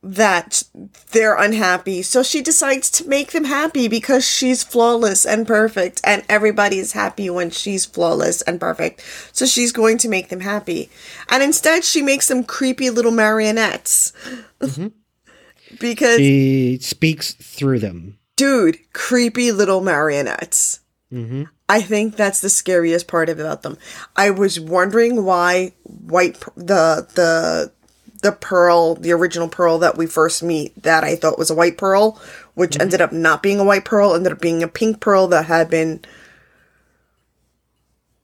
that 0.04 0.64
they're 1.12 1.36
unhappy, 1.36 2.02
so 2.02 2.24
she 2.24 2.42
decides 2.42 2.90
to 2.92 3.08
make 3.08 3.32
them 3.32 3.46
happy 3.46 3.88
because 3.88 4.26
she's 4.26 4.64
flawless 4.64 5.26
and 5.26 5.48
perfect, 5.48 6.02
and 6.04 6.24
everybody's 6.30 6.94
happy 6.94 7.30
when 7.30 7.50
she's 7.50 7.86
flawless 7.86 8.42
and 8.44 8.60
perfect. 8.60 9.04
So 9.34 9.46
she's 9.46 9.72
going 9.72 9.98
to 10.00 10.10
make 10.10 10.30
them 10.30 10.42
happy. 10.42 10.90
And 11.30 11.42
instead, 11.42 11.84
she 11.84 12.02
makes 12.02 12.28
them 12.28 12.44
creepy 12.44 12.90
little 12.90 13.12
marionettes. 13.12 14.14
because, 15.80 16.18
she 16.18 16.78
speaks 16.80 17.34
through 17.34 17.80
them. 17.80 18.20
dude, 18.36 18.78
creepy 18.94 19.52
little 19.52 19.82
marionettes. 19.82 20.82
Mm-hmm. 21.12 21.44
I 21.70 21.82
think 21.82 22.16
that's 22.16 22.40
the 22.42 22.50
scariest 22.50 23.08
part 23.08 23.30
about 23.30 23.62
them. 23.64 23.78
I 24.16 24.30
was 24.30 24.60
wondering 24.60 25.26
why 25.26 25.74
white 25.84 26.40
the 26.56 27.08
the 27.16 27.72
the 28.22 28.32
pearl, 28.32 28.96
the 28.96 29.12
original 29.12 29.48
pearl 29.48 29.78
that 29.80 29.98
we 29.98 30.06
first 30.08 30.42
meet 30.44 30.82
that 30.84 31.04
I 31.04 31.16
thought 31.16 31.38
was 31.38 31.50
a 31.50 31.56
white 31.56 31.78
pearl, 31.78 32.20
which 32.56 32.72
mm-hmm. 32.72 32.82
ended 32.82 33.02
up 33.02 33.12
not 33.12 33.44
being 33.44 33.60
a 33.60 33.64
white 33.64 33.86
pearl, 33.86 34.16
ended 34.16 34.32
up 34.32 34.42
being 34.42 34.64
a 34.64 34.68
pink 34.68 35.00
pearl 35.00 35.28
that 35.28 35.46
had 35.46 35.70
been 35.70 36.02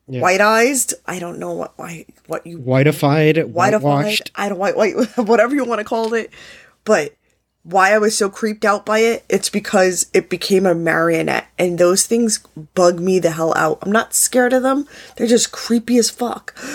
Yeah. 0.07 0.21
white-eyed. 0.21 0.93
I 1.05 1.19
don't 1.19 1.39
know 1.39 1.53
what 1.53 1.73
why 1.77 2.05
what 2.27 2.45
you 2.45 2.57
Whitified, 2.59 3.37
white 3.51 3.73
whitewashed. 3.73 4.31
I 4.35 4.49
don't 4.49 4.59
white 4.59 4.75
white 4.75 4.95
whatever 5.17 5.55
you 5.55 5.63
want 5.65 5.79
to 5.79 5.85
call 5.85 6.13
it. 6.13 6.31
But 6.85 7.13
why 7.63 7.93
I 7.93 7.97
was 7.97 8.17
so 8.17 8.29
creeped 8.29 8.65
out 8.65 8.85
by 8.85 8.99
it, 8.99 9.25
it's 9.29 9.49
because 9.49 10.07
it 10.13 10.29
became 10.29 10.65
a 10.65 10.75
marionette 10.75 11.47
and 11.57 11.77
those 11.77 12.05
things 12.05 12.39
bug 12.73 12.99
me 12.99 13.19
the 13.19 13.31
hell 13.31 13.53
out. 13.55 13.79
I'm 13.81 13.91
not 13.91 14.13
scared 14.13 14.51
of 14.53 14.63
them. 14.63 14.85
They're 15.15 15.27
just 15.27 15.51
creepy 15.51 15.97
as 15.97 16.09
fuck. 16.09 16.55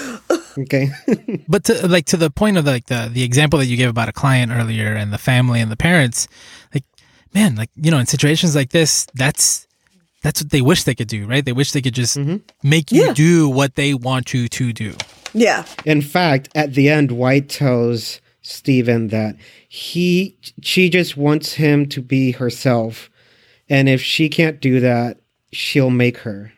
Okay. 0.59 0.91
but 1.49 1.63
to 1.67 1.87
like 1.87 2.07
to 2.07 2.17
the 2.17 2.31
point 2.31 2.57
of 2.57 2.67
like 2.67 2.87
the 2.87 3.09
the 3.13 3.23
example 3.23 3.61
that 3.61 3.67
you 3.67 3.77
gave 3.77 3.89
about 3.89 4.09
a 4.09 4.13
client 4.13 4.51
earlier 4.51 4.93
and 4.93 5.13
the 5.13 5.19
family 5.19 5.61
and 5.61 5.71
the 5.71 5.77
parents 5.77 6.27
like 6.75 6.83
man 7.33 7.55
like 7.55 7.71
you 7.77 7.93
know 7.93 7.99
in 7.99 8.07
situations 8.07 8.57
like 8.57 8.71
this 8.71 9.07
that's 9.15 9.69
that's 10.25 10.43
what 10.43 10.51
they 10.51 10.61
wish 10.61 10.83
they 10.83 10.97
could 10.97 11.07
do 11.07 11.29
right 11.29 11.45
they 11.45 11.53
wish 11.53 11.71
they 11.71 11.81
could 11.81 11.95
just 11.95 12.17
mm-hmm. 12.17 12.39
make 12.65 12.91
you 12.91 13.07
Yeah. 13.07 13.13
do 13.13 13.49
what 13.49 13.77
they 13.77 13.95
want 13.95 14.35
you 14.35 14.49
to 14.49 14.73
do 14.73 14.95
Yeah. 15.33 15.65
In 15.85 16.03
fact, 16.03 16.49
at 16.57 16.75
the 16.75 16.89
end, 16.89 17.13
White 17.13 17.49
tells 17.49 18.21
Steven 18.51 19.09
that 19.09 19.37
he 19.69 20.37
she 20.63 20.89
just 20.89 21.17
wants 21.17 21.53
him 21.55 21.87
to 21.91 22.01
be 22.01 22.33
herself, 22.33 23.11
and 23.69 23.89
if 23.89 24.01
she 24.03 24.29
can't 24.29 24.59
do 24.61 24.81
that, 24.81 25.19
she'll 25.53 25.91
make 25.91 26.19
her. 26.19 26.53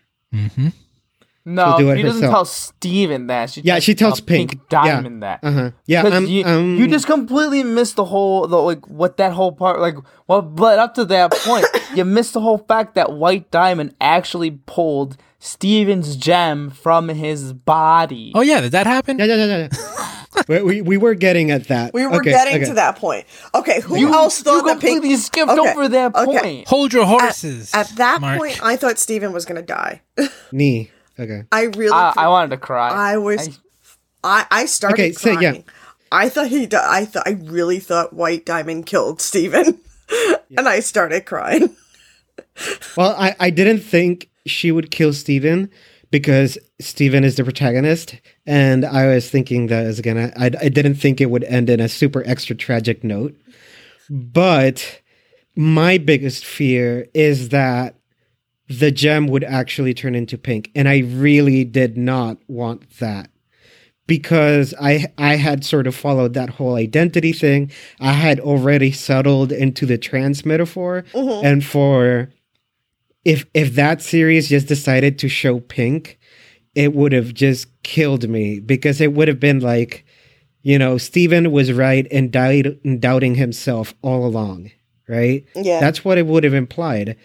No, 1.47 1.77
do 1.79 1.91
it 1.91 1.97
she 1.97 2.03
doesn't 2.03 2.21
herself. 2.23 2.33
tell 2.33 2.45
Steven 2.45 3.27
that. 3.29 3.51
She 3.51 3.62
Yeah, 3.62 3.79
she 3.81 3.95
tells 3.95 4.21
uh, 4.21 4.25
Pink. 4.25 4.69
Diamond 4.69 5.23
Yeah. 5.23 5.39
that. 5.41 5.47
Uh 5.49 5.53
huh. 5.53 5.71
Yeah. 5.87 6.03
'Cause 6.03 6.12
Um, 6.12 6.27
you, 6.27 6.45
um, 6.45 6.77
you 6.77 6.87
just 6.87 7.07
completely 7.07 7.65
missed 7.65 7.97
the 7.97 8.05
whole 8.05 8.47
the 8.47 8.57
like 8.59 8.87
what 8.89 9.17
that 9.17 9.33
whole 9.33 9.51
part 9.51 9.81
like 9.81 9.97
well, 10.29 10.43
led 10.57 10.79
up 10.79 10.95
to 10.95 11.05
that 11.07 11.33
point. 11.33 11.65
you 11.97 12.05
missed 12.05 12.35
the 12.35 12.41
whole 12.41 12.59
fact 12.59 12.95
that 12.95 13.15
White 13.15 13.51
Diamond 13.51 13.95
actually 14.01 14.51
pulled 14.67 15.17
Steven's 15.41 16.15
gem 16.17 16.69
from 16.71 17.09
his 17.09 17.55
body. 17.55 18.31
oh 18.35 18.43
yeah 18.43 18.61
did 18.61 18.73
that 18.73 18.87
happen 18.87 19.19
Yeah, 19.19 19.25
yeah, 19.25 19.35
yeah, 19.47 19.57
yeah. 19.57 19.69
we, 20.49 20.62
we 20.62 20.81
we 20.83 20.97
were 20.97 21.15
getting 21.15 21.51
at 21.51 21.69
that. 21.69 21.93
We 21.95 22.07
were 22.07 22.17
Okay, 22.17 22.31
getting 22.31 22.57
okay. 22.57 22.65
to 22.67 22.75
that 22.75 22.97
point. 22.97 23.27
Okay, 23.55 23.81
who 23.81 23.99
you, 23.99 24.12
else 24.12 24.39
you 24.39 24.45
thought 24.45 24.65
that 24.65 24.73
completely 24.73 25.09
pink 25.11 25.21
skipped 25.21 25.51
Okay, 25.51 25.71
over 25.71 25.89
that 25.89 26.15
okay. 26.15 26.39
point. 26.41 26.69
hold 26.69 26.93
your 26.93 27.07
horses 27.07 27.73
at 27.75 27.89
that 27.97 28.21
Mark. 28.21 28.39
point 28.39 28.62
I 28.62 28.77
thought 28.77 28.99
Steven 28.99 29.33
was 29.33 29.45
gonna 29.45 29.62
die. 29.62 30.03
Knee. 30.53 30.91
Okay. 31.19 31.45
I 31.53 31.65
really 31.65 31.93
I, 31.93 32.12
I 32.17 32.29
wanted 32.29 32.51
to 32.51 32.57
cry. 32.57 32.89
I 32.89 33.17
was 33.19 33.61
I, 34.25 34.47
I 34.51 34.67
started 34.67 34.95
Okay, 34.95 35.12
so, 35.12 35.35
crying. 35.37 35.55
yeah. 35.57 35.62
I 36.12 36.29
thought 36.29 36.49
he 36.49 36.67
di- 36.67 36.85
I 36.85 37.05
thought 37.05 37.23
I 37.27 37.33
really 37.33 37.79
thought 37.79 38.12
White 38.12 38.45
Diamond 38.47 38.87
killed 38.87 39.21
Steven. 39.21 39.81
and 40.57 40.69
I 40.69 40.81
started 40.81 41.27
crying. 41.27 41.77
Well, 42.97 43.15
I, 43.17 43.35
I 43.39 43.51
didn't 43.51 43.79
think 43.81 44.29
she 44.47 44.73
would 44.73 44.91
kill 44.91 45.12
Steven 45.12 45.71
because 46.11 46.59
Steven 46.81 47.24
is 47.24 47.37
the 47.37 47.45
protagonist. 47.45 48.16
And 48.47 48.85
I 48.85 49.07
was 49.07 49.31
thinking 49.31 49.69
that 49.69 49.85
was 49.87 50.01
gonna, 50.01 50.32
I, 50.37 50.47
I 50.47 50.69
didn't 50.69 50.95
think 50.95 51.20
it 51.20 51.31
would 51.31 51.45
end 51.45 51.70
in 51.70 51.81
a 51.81 51.89
super 51.89 52.23
extra 52.27 52.57
tragic 52.57 53.05
note. 53.05 53.37
But 54.09 55.01
my 55.57 55.99
biggest 55.99 56.45
fear 56.45 57.07
is 57.15 57.51
that 57.51 57.95
the 58.69 58.91
gem 58.91 59.27
would 59.27 59.45
actually 59.45 59.95
turn 59.95 60.15
into 60.15 60.39
pink. 60.39 60.70
And 60.74 60.89
I 60.89 60.99
really 60.99 61.65
did 61.65 61.97
not 61.97 62.39
want 62.49 62.99
that 62.99 63.31
because 64.11 64.74
I 64.81 65.07
I 65.19 65.37
had 65.37 65.65
sort 65.65 65.87
of 65.87 65.95
followed 65.95 66.35
that 66.35 66.51
whole 66.51 66.74
identity 66.74 67.32
thing. 67.32 67.70
I 68.01 68.12
had 68.12 68.41
already 68.41 68.91
settled 68.91 69.53
into 69.53 69.87
the 69.87 69.99
trans 69.99 70.45
metaphor, 70.45 71.05
mm-hmm. 71.12 71.47
and 71.47 71.65
for 71.65 72.28
if 73.24 73.47
if 73.55 73.74
that 73.74 74.02
series 74.02 74.48
just 74.48 74.66
decided 74.66 75.18
to 75.18 75.28
show 75.28 75.60
pink, 75.60 76.18
it 76.74 76.94
would 76.94 77.12
have 77.12 77.34
just 77.34 77.68
killed 77.82 78.28
me 78.28 78.60
because 78.60 79.01
it 79.01 79.12
would 79.12 79.28
have 79.28 79.40
been 79.40 79.60
like, 79.60 80.05
you 80.62 80.78
know, 80.78 80.98
Steven 80.98 81.52
was 81.52 81.72
right 81.72 82.06
and 82.10 82.30
died 82.30 82.78
in 82.84 83.01
doubting 83.01 83.34
himself 83.34 83.94
all 84.02 84.24
along, 84.24 84.70
right? 85.09 85.44
Yeah. 85.55 85.80
that's 85.80 86.05
what 86.05 86.18
it 86.18 86.26
would 86.26 86.44
have 86.44 86.55
implied. 86.55 87.16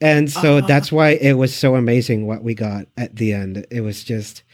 And 0.00 0.30
so 0.30 0.58
uh-huh. 0.58 0.66
that's 0.66 0.92
why 0.92 1.10
it 1.10 1.32
was 1.34 1.54
so 1.54 1.74
amazing 1.74 2.26
what 2.26 2.44
we 2.44 2.54
got 2.54 2.86
at 2.96 3.16
the 3.16 3.32
end. 3.32 3.66
It 3.70 3.80
was 3.80 4.04
just, 4.04 4.44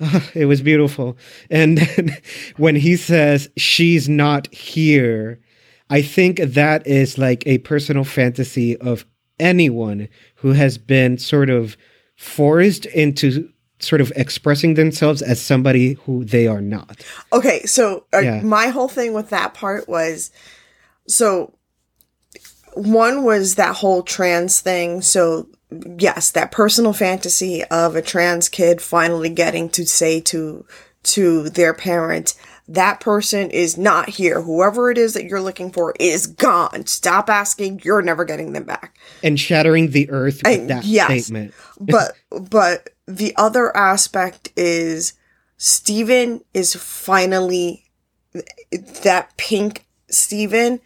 it 0.34 0.46
was 0.46 0.60
beautiful. 0.60 1.16
And 1.50 1.78
then 1.78 2.16
when 2.56 2.74
he 2.74 2.96
says, 2.96 3.48
she's 3.56 4.08
not 4.08 4.52
here, 4.52 5.40
I 5.88 6.02
think 6.02 6.38
that 6.40 6.86
is 6.86 7.16
like 7.16 7.46
a 7.46 7.58
personal 7.58 8.04
fantasy 8.04 8.76
of 8.78 9.06
anyone 9.40 10.08
who 10.36 10.52
has 10.52 10.78
been 10.78 11.18
sort 11.18 11.50
of 11.50 11.76
forced 12.16 12.86
into 12.86 13.48
sort 13.80 14.00
of 14.00 14.12
expressing 14.16 14.74
themselves 14.74 15.22
as 15.22 15.40
somebody 15.40 15.94
who 16.04 16.24
they 16.24 16.46
are 16.48 16.60
not. 16.60 17.04
Okay, 17.32 17.62
so 17.64 18.04
uh, 18.12 18.18
Yeah. 18.18 18.40
my 18.42 18.68
whole 18.68 18.88
thing 18.88 19.12
with 19.12 19.30
that 19.30 19.54
part 19.54 19.88
was 19.88 20.30
so 21.06 21.54
one 22.74 23.24
was 23.24 23.54
that 23.54 23.76
whole 23.76 24.02
trans 24.02 24.60
thing. 24.60 25.00
So 25.02 25.48
yes, 25.98 26.30
that 26.32 26.50
personal 26.52 26.92
fantasy 26.92 27.64
of 27.64 27.96
a 27.96 28.02
trans 28.02 28.48
kid 28.48 28.80
finally 28.80 29.30
getting 29.30 29.68
to 29.70 29.86
say 29.86 30.20
to 30.22 30.64
to 31.04 31.48
their 31.50 31.72
parent 31.72 32.34
that 32.68 33.00
person 33.00 33.50
is 33.50 33.78
not 33.78 34.10
here. 34.10 34.42
Whoever 34.42 34.90
it 34.90 34.98
is 34.98 35.14
that 35.14 35.24
you're 35.24 35.40
looking 35.40 35.72
for 35.72 35.94
is 35.98 36.26
gone. 36.26 36.86
Stop 36.86 37.30
asking. 37.30 37.80
You're 37.82 38.02
never 38.02 38.26
getting 38.26 38.52
them 38.52 38.64
back. 38.64 38.98
And 39.22 39.40
shattering 39.40 39.90
the 39.90 40.10
earth 40.10 40.42
with 40.44 40.60
And 40.60 40.70
that 40.70 40.84
yes. 40.84 41.24
statement. 41.24 41.54
but 41.80 42.12
but 42.30 42.90
the 43.06 43.34
other 43.36 43.74
aspect 43.74 44.50
is 44.54 45.14
Steven 45.56 46.42
is 46.52 46.74
finally 46.74 47.86
that 49.02 49.34
pink 49.38 49.86
Steven 50.10 50.80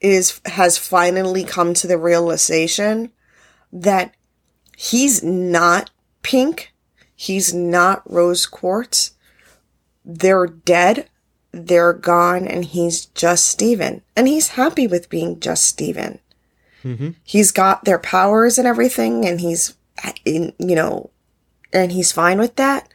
is 0.00 0.40
has 0.44 0.76
finally 0.76 1.44
come 1.44 1.72
to 1.74 1.86
the 1.86 1.98
realization 1.98 3.12
that 3.72 4.14
he's 4.76 5.22
not 5.22 5.90
pink, 6.22 6.72
he's 7.14 7.54
not 7.54 8.02
rose 8.10 8.46
quartz. 8.46 9.12
They're 10.04 10.46
dead, 10.46 11.08
they're 11.52 11.92
gone, 11.92 12.46
and 12.46 12.64
he's 12.64 13.06
just 13.06 13.46
Steven. 13.46 14.02
And 14.16 14.28
he's 14.28 14.48
happy 14.50 14.86
with 14.86 15.08
being 15.08 15.40
just 15.40 15.64
Steven 15.64 16.20
he's 17.24 17.50
got 17.50 17.84
their 17.84 17.98
powers 17.98 18.58
and 18.58 18.66
everything 18.66 19.24
and 19.26 19.40
he's 19.40 19.74
in 20.24 20.52
you 20.58 20.74
know 20.74 21.10
and 21.72 21.92
he's 21.92 22.12
fine 22.12 22.38
with 22.38 22.56
that. 22.56 22.88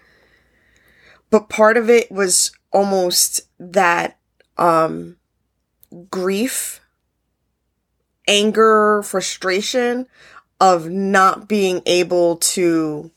But 1.30 1.50
part 1.50 1.78
of 1.78 1.90
it 1.90 2.12
was 2.12 2.52
almost 2.72 3.42
that 3.60 4.18
um 4.58 5.18
grief 6.10 6.80
anger 8.28 9.02
frustration 9.04 10.08
of 10.60 10.90
not 10.90 11.48
being 11.48 11.82
able 11.86 12.38
to 12.38 13.12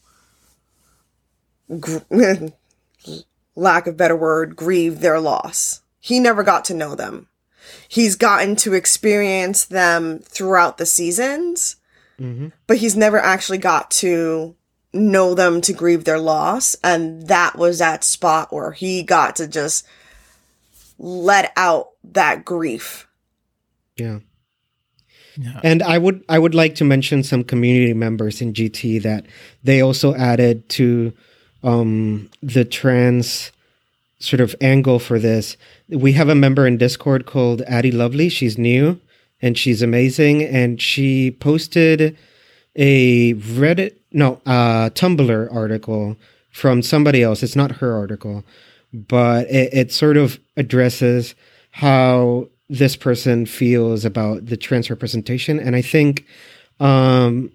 gr- 1.78 1.98
lack 3.56 3.86
of 3.86 3.96
better 3.96 4.16
word 4.16 4.54
grieve 4.54 5.00
their 5.00 5.18
loss 5.18 5.80
he 5.98 6.20
never 6.20 6.42
got 6.42 6.64
to 6.64 6.74
know 6.74 6.94
them 6.94 7.26
he's 7.88 8.16
gotten 8.16 8.56
to 8.56 8.74
experience 8.74 9.64
them 9.64 10.20
throughout 10.20 10.78
the 10.78 10.86
seasons, 10.86 11.76
mm-hmm. 12.20 12.48
but 12.66 12.78
he's 12.78 12.96
never 12.96 13.18
actually 13.18 13.58
got 13.58 13.90
to 13.90 14.54
know 14.92 15.34
them 15.34 15.60
to 15.60 15.72
grieve 15.72 16.04
their 16.04 16.18
loss. 16.18 16.76
And 16.82 17.26
that 17.28 17.56
was 17.56 17.78
that 17.78 18.04
spot 18.04 18.52
where 18.52 18.72
he 18.72 19.02
got 19.02 19.36
to 19.36 19.46
just 19.46 19.86
let 20.98 21.52
out 21.56 21.90
that 22.04 22.44
grief. 22.44 23.06
Yeah. 23.96 24.20
Yeah. 25.38 25.60
And 25.62 25.82
I 25.82 25.98
would 25.98 26.24
I 26.30 26.38
would 26.38 26.54
like 26.54 26.76
to 26.76 26.84
mention 26.84 27.22
some 27.22 27.44
community 27.44 27.92
members 27.92 28.40
in 28.40 28.54
GT 28.54 29.02
that 29.02 29.26
they 29.62 29.82
also 29.82 30.14
added 30.14 30.66
to 30.70 31.12
um, 31.66 32.30
the 32.42 32.64
trans 32.64 33.50
sort 34.20 34.40
of 34.40 34.54
angle 34.60 34.98
for 34.98 35.18
this. 35.18 35.56
We 35.88 36.12
have 36.12 36.28
a 36.28 36.34
member 36.34 36.66
in 36.66 36.78
Discord 36.78 37.26
called 37.26 37.60
Addie 37.62 37.90
Lovely. 37.92 38.28
She's 38.28 38.56
new 38.56 39.00
and 39.42 39.58
she's 39.58 39.82
amazing. 39.82 40.42
And 40.42 40.80
she 40.80 41.32
posted 41.32 42.16
a 42.76 43.34
Reddit 43.34 43.94
no 44.12 44.40
uh 44.46 44.90
Tumblr 44.90 45.54
article 45.54 46.16
from 46.50 46.82
somebody 46.82 47.22
else. 47.22 47.42
It's 47.42 47.56
not 47.56 47.72
her 47.72 47.94
article, 47.94 48.44
but 48.92 49.46
it, 49.50 49.74
it 49.74 49.92
sort 49.92 50.16
of 50.16 50.38
addresses 50.56 51.34
how 51.72 52.48
this 52.70 52.96
person 52.96 53.44
feels 53.44 54.04
about 54.04 54.46
the 54.46 54.56
trans 54.56 54.88
representation. 54.88 55.58
And 55.58 55.74
I 55.74 55.82
think 55.82 56.24
um 56.80 57.50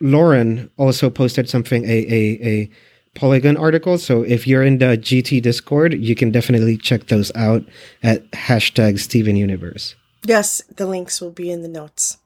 Lauren 0.00 0.70
also 0.76 1.10
posted 1.10 1.48
something 1.48 1.84
a 1.84 1.98
a, 2.12 2.48
a 2.48 2.70
Polygon 3.16 3.56
articles. 3.56 4.04
So 4.04 4.22
if 4.22 4.46
you're 4.46 4.62
in 4.62 4.78
the 4.78 4.96
GT 4.96 5.42
Discord, 5.42 5.94
you 5.94 6.14
can 6.14 6.30
definitely 6.30 6.76
check 6.76 7.08
those 7.08 7.34
out 7.34 7.64
at 8.02 8.30
hashtag 8.30 9.00
Steven 9.00 9.36
Universe. 9.36 9.96
Yes, 10.24 10.62
the 10.74 10.86
links 10.86 11.20
will 11.20 11.30
be 11.30 11.50
in 11.50 11.62
the 11.62 11.68
notes. 11.68 12.18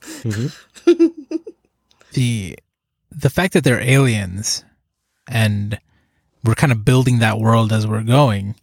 Mm-hmm. 0.00 0.94
the 2.12 2.58
the 3.10 3.30
fact 3.30 3.54
that 3.54 3.64
they're 3.64 3.80
aliens 3.80 4.64
and 5.28 5.78
we're 6.44 6.54
kind 6.54 6.72
of 6.72 6.84
building 6.84 7.18
that 7.18 7.38
world 7.38 7.72
as 7.72 7.86
we're 7.86 8.02
going 8.02 8.54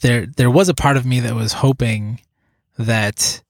there 0.00 0.26
there 0.26 0.50
was 0.50 0.68
a 0.68 0.74
part 0.74 0.96
of 0.96 1.06
me 1.06 1.20
that 1.20 1.34
was 1.34 1.52
hoping 1.52 2.20
that 2.78 3.42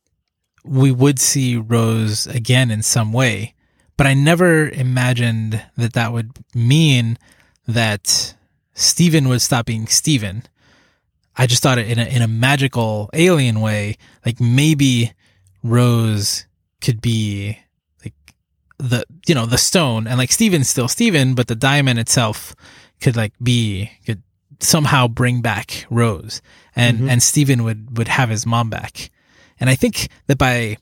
we 0.65 0.91
would 0.91 1.19
see 1.19 1.57
Rose 1.57 2.27
again 2.27 2.71
in 2.71 2.83
some 2.83 3.13
way 3.13 3.55
but 3.97 4.07
I 4.07 4.15
never 4.15 4.69
imagined 4.69 5.63
that 5.77 5.93
that 5.93 6.13
would 6.13 6.33
mean 6.55 7.19
that 7.67 8.35
Steven 8.75 9.29
would 9.29 9.43
stop 9.43 9.67
being 9.67 9.87
Steven. 9.87 10.45
I 11.37 11.47
just 11.47 11.63
thought 11.63 11.79
it 11.79 11.89
in 11.89 11.99
a, 11.99 12.05
in 12.05 12.23
a 12.23 12.29
magical 12.29 13.11
alien 13.13 13.61
way, 13.61 13.97
like 14.25 14.41
maybe 14.41 15.13
Rose 15.63 16.47
could 16.81 17.01
be 17.01 17.59
like 18.05 18.15
the, 18.79 19.05
you 19.27 19.35
know, 19.35 19.47
the 19.47 19.59
stone 19.59 20.07
and 20.07 20.19
like 20.19 20.33
Steven's 20.33 20.69
still 20.69 20.89
Steven, 20.89 21.35
but 21.35 21.47
the 21.47 21.55
diamond 21.55 21.99
itself 21.99 22.55
could 23.01 23.17
like 23.17 23.33
be, 23.43 23.91
could 24.05 24.23
somehow 24.61 25.09
bring 25.09 25.41
back 25.41 25.87
Rose 25.91 26.43
and, 26.75 26.99
mm-hmm. 26.99 27.09
and 27.09 27.23
Steven 27.23 27.65
would, 27.65 27.97
would 27.99 28.09
have 28.09 28.29
his 28.29 28.47
mom 28.47 28.69
back. 28.69 29.11
And 29.61 29.71
I 29.71 29.75
think 29.75 30.09
that 30.27 30.39
by, 30.39 30.77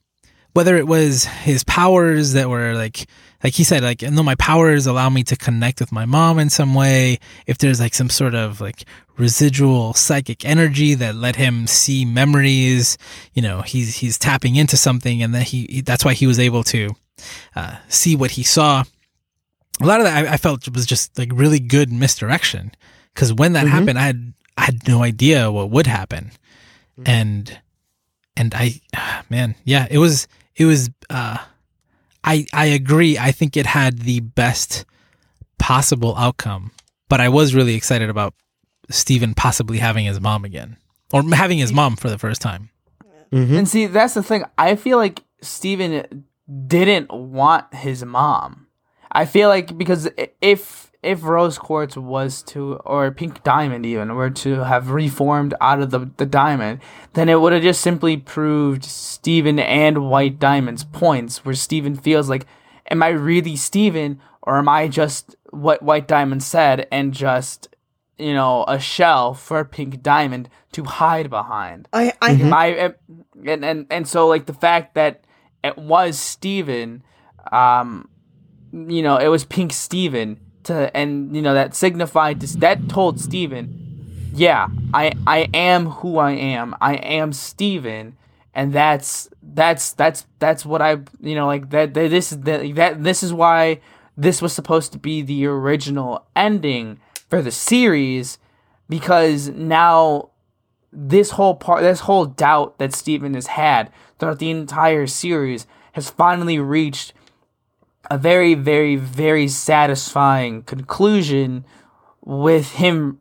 whether 0.53 0.77
it 0.77 0.87
was 0.87 1.25
his 1.25 1.65
powers 1.65 2.33
that 2.33 2.49
were 2.49 2.75
like 2.75 3.07
like 3.43 3.55
he 3.55 3.65
said 3.65 3.83
like 3.83 4.03
no 4.03 4.23
my 4.23 4.35
powers 4.35 4.87
allow 4.87 5.09
me 5.09 5.23
to 5.25 5.37
connect 5.37 5.81
with 5.81 5.93
my 5.93 6.07
mom 6.07 6.39
in 6.39 6.51
some 6.51 6.75
way. 6.75 7.19
If 7.47 7.59
there's 7.59 7.81
like 7.81 7.95
some 7.95 8.11
sort 8.11 8.35
of 8.35 8.61
like 8.61 8.85
residual 9.17 9.95
psychic 9.95 10.45
energy 10.45 10.95
that 10.95 11.15
let 11.15 11.37
him 11.37 11.67
see 11.67 12.05
memories 12.05 12.97
you 13.35 13.43
know 13.43 13.61
he's 13.63 13.97
he's 13.97 14.19
tapping 14.19 14.57
into 14.57 14.77
something 14.77 15.23
and 15.23 15.35
then 15.35 15.43
he, 15.43 15.83
that's 15.83 16.05
why 16.05 16.15
he 16.15 16.27
was 16.27 16.39
able 16.39 16.65
to 16.65 16.91
uh, 17.55 17.77
see 17.89 18.17
what 18.17 18.33
he 18.33 18.43
saw. 18.43 18.83
A 19.81 19.87
lot 19.87 20.01
of 20.01 20.05
that 20.05 20.27
I, 20.27 20.35
I 20.35 20.37
felt 20.37 20.69
was 20.75 20.87
just 20.87 21.19
like 21.19 21.31
really 21.33 21.61
good 21.61 21.93
misdirection 21.93 22.73
because 23.15 23.33
when 23.33 23.55
that 23.55 23.67
happened 23.67 23.99
i 23.99 24.03
had 24.03 24.35
i 24.57 24.63
had 24.63 24.87
no 24.89 25.03
idea 25.03 25.51
what 25.51 25.71
would 25.71 25.87
happen. 25.87 26.33
And 27.07 27.59
and 28.37 28.55
I, 28.55 28.81
man, 29.29 29.55
yeah, 29.65 29.87
it 29.91 29.99
was, 29.99 30.29
it 30.57 30.65
was, 30.65 30.91
uh, 31.09 31.39
I, 32.23 32.47
I 32.53 32.67
agree. 32.67 33.19
I 33.19 33.33
think 33.33 33.57
it 33.57 33.67
had 33.67 34.01
the 34.01 34.21
best 34.21 34.85
possible 35.59 36.15
outcome, 36.17 36.73
but 37.09 37.21
I 37.21 37.29
was 37.29 37.55
really 37.55 37.75
excited 37.75 38.11
about 38.11 38.35
Steven 38.91 39.35
possibly 39.35 39.79
having 39.79 40.05
his 40.05 40.21
mom 40.21 40.45
again 40.45 40.77
or 41.13 41.23
having 41.33 41.59
his 41.59 41.73
mom 41.73 41.97
for 41.97 42.11
the 42.11 42.19
first 42.19 42.41
time. 42.43 42.71
And 43.59 43.69
see, 43.69 43.87
that's 43.87 44.15
the 44.15 44.23
thing. 44.23 44.45
I 44.59 44.75
feel 44.77 44.99
like 44.99 45.23
Steven 45.41 46.25
didn't 46.67 47.13
want 47.13 47.73
his 47.73 48.05
mom. 48.05 48.67
I 49.13 49.25
feel 49.25 49.49
like 49.49 49.77
because 49.79 50.09
if 50.41 50.90
if 51.03 51.23
Rose 51.25 51.59
Quartz 51.59 51.97
was 51.97 52.43
to 52.45 52.75
or 52.85 53.11
Pink 53.11 53.43
Diamond 53.43 53.87
even 53.87 54.15
were 54.15 54.31
to 54.31 54.65
have 54.65 54.91
reformed 54.91 55.55
out 55.61 55.81
of 55.81 55.91
the, 55.91 56.11
the 56.19 56.27
diamond, 56.27 56.81
then 57.15 57.29
it 57.29 57.41
would 57.41 57.53
have 57.53 57.63
just 57.63 57.81
simply 57.81 58.17
proved 58.17 58.85
Steven 58.85 59.59
and 59.59 60.11
White 60.11 60.39
Diamond's 60.39 60.85
points 60.85 61.45
where 61.45 61.55
Steven 61.55 61.97
feels 61.97 62.29
like, 62.29 62.47
Am 62.91 63.03
I 63.03 63.09
really 63.09 63.57
Steven 63.57 64.21
or 64.43 64.59
am 64.59 64.69
I 64.69 64.89
just 64.89 65.37
what 65.51 65.83
White 65.83 66.09
Diamond 66.09 66.43
said 66.43 66.87
and 66.91 67.15
just 67.15 67.69
you 68.19 68.35
know, 68.35 68.67
a 68.69 68.79
shell 68.79 69.33
for 69.33 69.65
Pink 69.65 70.03
Diamond 70.03 70.51
to 70.73 70.85
hide 70.85 71.31
behind? 71.31 71.89
I, 71.93 72.13
I, 72.21 72.35
my 72.37 72.95
and, 73.47 73.65
and 73.65 73.87
and 73.91 74.07
so 74.07 74.29
like 74.29 74.47
the 74.47 74.53
fact 74.53 74.95
that 74.95 75.25
it 75.65 75.79
was 75.79 76.19
Steven 76.19 77.03
um 77.51 78.09
you 78.73 79.03
know 79.03 79.17
it 79.17 79.29
was 79.29 79.45
pink 79.45 79.73
Steven 79.73 80.39
to 80.65 80.95
and 80.97 81.35
you 81.35 81.43
know 81.43 81.55
that 81.55 81.75
signified 81.75 82.41
this 82.41 82.55
that 82.57 82.89
told 82.89 83.21
Steven 83.21 84.31
yeah 84.35 84.69
I 84.93 85.13
I 85.27 85.49
am 85.55 85.87
who 85.87 86.19
I 86.19 86.33
am. 86.33 86.75
I 86.81 86.95
am 86.95 87.33
Steven 87.33 88.17
and 88.55 88.73
that's 88.73 89.29
that's 89.43 89.93
that's 89.93 90.27
that's 90.39 90.65
what 90.65 90.83
I 90.83 90.99
you 91.21 91.35
know 91.35 91.47
like 91.47 91.71
that, 91.71 91.95
that 91.95 92.11
this 92.11 92.33
is 92.33 92.41
that, 92.41 92.75
that 92.75 93.03
this 93.03 93.23
is 93.23 93.33
why 93.33 93.81
this 94.17 94.43
was 94.43 94.53
supposed 94.53 94.93
to 94.93 94.99
be 94.99 95.23
the 95.23 95.47
original 95.47 96.27
ending 96.37 97.01
for 97.29 97.41
the 97.41 97.51
series 97.51 98.39
because 98.89 99.49
now 99.49 100.31
this 100.93 101.31
whole 101.31 101.55
part, 101.55 101.83
this 101.83 102.01
whole 102.01 102.27
doubt 102.27 102.79
that 102.79 102.95
Steven 102.95 103.35
has 103.35 103.47
had 103.47 103.91
throughout 104.19 104.41
the 104.41 104.51
entire 104.51 105.07
series 105.07 105.67
has 105.93 106.11
finally 106.11 106.59
reached 106.59 107.13
a 108.09 108.19
very, 108.19 108.55
very, 108.55 108.97
very 108.97 109.49
satisfying 109.49 110.63
conclusion 110.63 111.65
with 112.23 112.73
him 112.73 113.21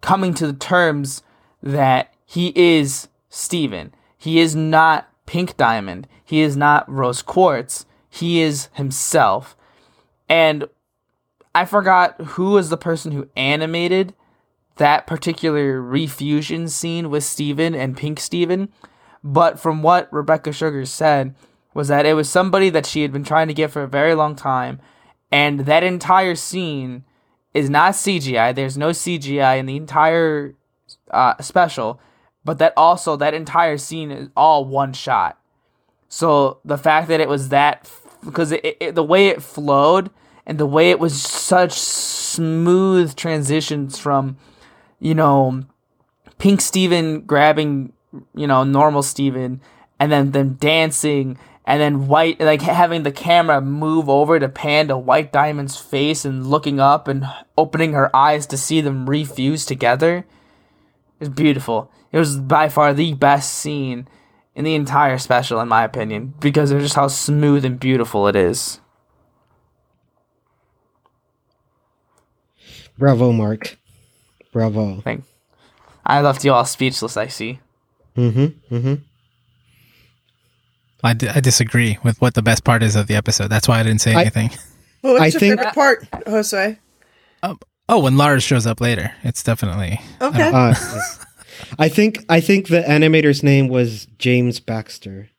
coming 0.00 0.34
to 0.34 0.46
the 0.46 0.52
terms 0.52 1.22
that 1.62 2.12
he 2.24 2.52
is 2.54 3.08
Steven. 3.28 3.92
He 4.16 4.40
is 4.40 4.54
not 4.54 5.08
Pink 5.26 5.56
Diamond. 5.56 6.08
He 6.24 6.40
is 6.40 6.56
not 6.56 6.90
Rose 6.90 7.22
Quartz. 7.22 7.86
He 8.08 8.40
is 8.40 8.68
himself. 8.74 9.56
And 10.28 10.68
I 11.54 11.64
forgot 11.64 12.20
who 12.20 12.50
was 12.50 12.68
the 12.68 12.76
person 12.76 13.12
who 13.12 13.28
animated 13.36 14.14
that 14.76 15.06
particular 15.06 15.80
refusion 15.80 16.68
scene 16.68 17.10
with 17.10 17.24
Steven 17.24 17.74
and 17.74 17.96
Pink 17.96 18.20
Steven. 18.20 18.70
But 19.22 19.60
from 19.60 19.82
what 19.82 20.12
Rebecca 20.12 20.52
Sugar 20.52 20.86
said, 20.86 21.34
was 21.74 21.88
that 21.88 22.06
it 22.06 22.14
was 22.14 22.28
somebody 22.28 22.70
that 22.70 22.86
she 22.86 23.02
had 23.02 23.12
been 23.12 23.24
trying 23.24 23.48
to 23.48 23.54
get 23.54 23.70
for 23.70 23.82
a 23.82 23.88
very 23.88 24.14
long 24.14 24.34
time. 24.34 24.80
And 25.30 25.60
that 25.60 25.82
entire 25.82 26.34
scene 26.34 27.04
is 27.54 27.70
not 27.70 27.92
CGI. 27.94 28.54
There's 28.54 28.76
no 28.76 28.90
CGI 28.90 29.58
in 29.58 29.66
the 29.66 29.76
entire 29.76 30.54
uh, 31.10 31.40
special. 31.40 32.00
But 32.44 32.58
that 32.58 32.72
also, 32.76 33.16
that 33.16 33.34
entire 33.34 33.78
scene 33.78 34.10
is 34.10 34.28
all 34.36 34.64
one 34.64 34.92
shot. 34.92 35.38
So 36.08 36.58
the 36.64 36.78
fact 36.78 37.08
that 37.08 37.20
it 37.20 37.28
was 37.28 37.50
that, 37.50 37.90
because 38.24 38.50
it, 38.50 38.76
it, 38.80 38.94
the 38.94 39.04
way 39.04 39.28
it 39.28 39.42
flowed 39.42 40.10
and 40.46 40.58
the 40.58 40.66
way 40.66 40.90
it 40.90 40.98
was 40.98 41.20
such 41.20 41.72
smooth 41.72 43.14
transitions 43.14 43.98
from, 43.98 44.36
you 44.98 45.14
know, 45.14 45.64
Pink 46.38 46.60
Steven 46.60 47.20
grabbing, 47.20 47.92
you 48.34 48.46
know, 48.46 48.64
normal 48.64 49.02
Steven 49.02 49.60
and 50.00 50.10
then 50.10 50.32
them 50.32 50.54
dancing 50.54 51.38
and 51.64 51.80
then 51.80 52.08
white 52.08 52.40
like 52.40 52.62
having 52.62 53.02
the 53.02 53.12
camera 53.12 53.60
move 53.60 54.08
over 54.08 54.38
to 54.38 54.48
pan 54.48 54.88
to 54.88 54.96
White 54.96 55.32
Diamond's 55.32 55.76
face 55.76 56.24
and 56.24 56.46
looking 56.46 56.80
up 56.80 57.08
and 57.08 57.26
opening 57.56 57.92
her 57.92 58.14
eyes 58.14 58.46
to 58.46 58.56
see 58.56 58.80
them 58.80 59.08
refuse 59.08 59.66
together. 59.66 60.18
It 60.18 60.24
was 61.20 61.28
beautiful. 61.28 61.90
It 62.12 62.18
was 62.18 62.38
by 62.38 62.68
far 62.68 62.92
the 62.92 63.14
best 63.14 63.52
scene 63.52 64.08
in 64.54 64.64
the 64.64 64.74
entire 64.74 65.18
special 65.18 65.60
in 65.60 65.68
my 65.68 65.84
opinion 65.84 66.34
because 66.40 66.70
of 66.70 66.80
just 66.80 66.96
how 66.96 67.08
smooth 67.08 67.64
and 67.64 67.78
beautiful 67.78 68.26
it 68.26 68.36
is. 68.36 68.80
Bravo, 72.98 73.32
Mark. 73.32 73.78
Bravo. 74.52 75.00
Thank 75.00 75.24
I 76.04 76.20
left 76.22 76.44
you 76.44 76.52
all 76.52 76.64
speechless, 76.64 77.16
I 77.16 77.28
see. 77.28 77.60
Mm-hmm. 78.16 78.74
Mm-hmm. 78.74 78.94
I, 81.02 81.10
I 81.10 81.40
disagree 81.40 81.98
with 82.02 82.20
what 82.20 82.34
the 82.34 82.42
best 82.42 82.64
part 82.64 82.82
is 82.82 82.96
of 82.96 83.06
the 83.06 83.14
episode. 83.16 83.48
That's 83.48 83.66
why 83.68 83.80
I 83.80 83.82
didn't 83.82 84.00
say 84.00 84.14
I- 84.14 84.20
anything. 84.22 84.50
Well, 85.02 85.14
what's 85.14 85.22
I 85.22 85.26
your 85.28 85.40
think- 85.40 85.58
favorite 85.60 85.74
part, 85.74 86.10
Josue? 86.26 86.76
oh, 87.88 87.98
when 88.00 88.18
Lars 88.18 88.42
shows 88.42 88.66
up 88.66 88.82
later, 88.82 89.14
it's 89.22 89.42
definitely 89.42 89.98
Okay. 90.20 90.50
Uh. 90.52 90.74
I 91.78 91.88
think 91.88 92.22
I 92.28 92.40
think 92.40 92.68
the 92.68 92.82
animator's 92.82 93.42
name 93.42 93.68
was 93.68 94.06
James 94.18 94.60
Baxter. 94.60 95.30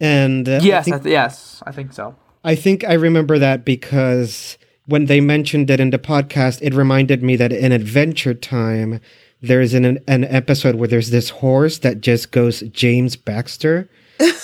And 0.00 0.48
uh, 0.48 0.60
Yes, 0.62 0.88
I 0.88 0.90
think- 0.90 1.02
th- 1.04 1.12
yes, 1.12 1.62
I 1.66 1.72
think 1.72 1.92
so. 1.92 2.16
I 2.42 2.54
think 2.54 2.84
I 2.84 2.94
remember 2.94 3.38
that 3.38 3.64
because 3.64 4.58
when 4.86 5.06
they 5.06 5.20
mentioned 5.20 5.70
it 5.70 5.80
in 5.80 5.90
the 5.90 5.98
podcast, 5.98 6.60
it 6.62 6.74
reminded 6.74 7.22
me 7.22 7.36
that 7.36 7.52
in 7.52 7.72
Adventure 7.72 8.34
Time, 8.34 9.00
there's 9.46 9.74
an 9.74 9.98
an 10.06 10.24
episode 10.24 10.76
where 10.76 10.88
there's 10.88 11.10
this 11.10 11.30
horse 11.30 11.78
that 11.78 12.00
just 12.00 12.30
goes 12.30 12.60
James 12.60 13.16
Baxter, 13.16 13.88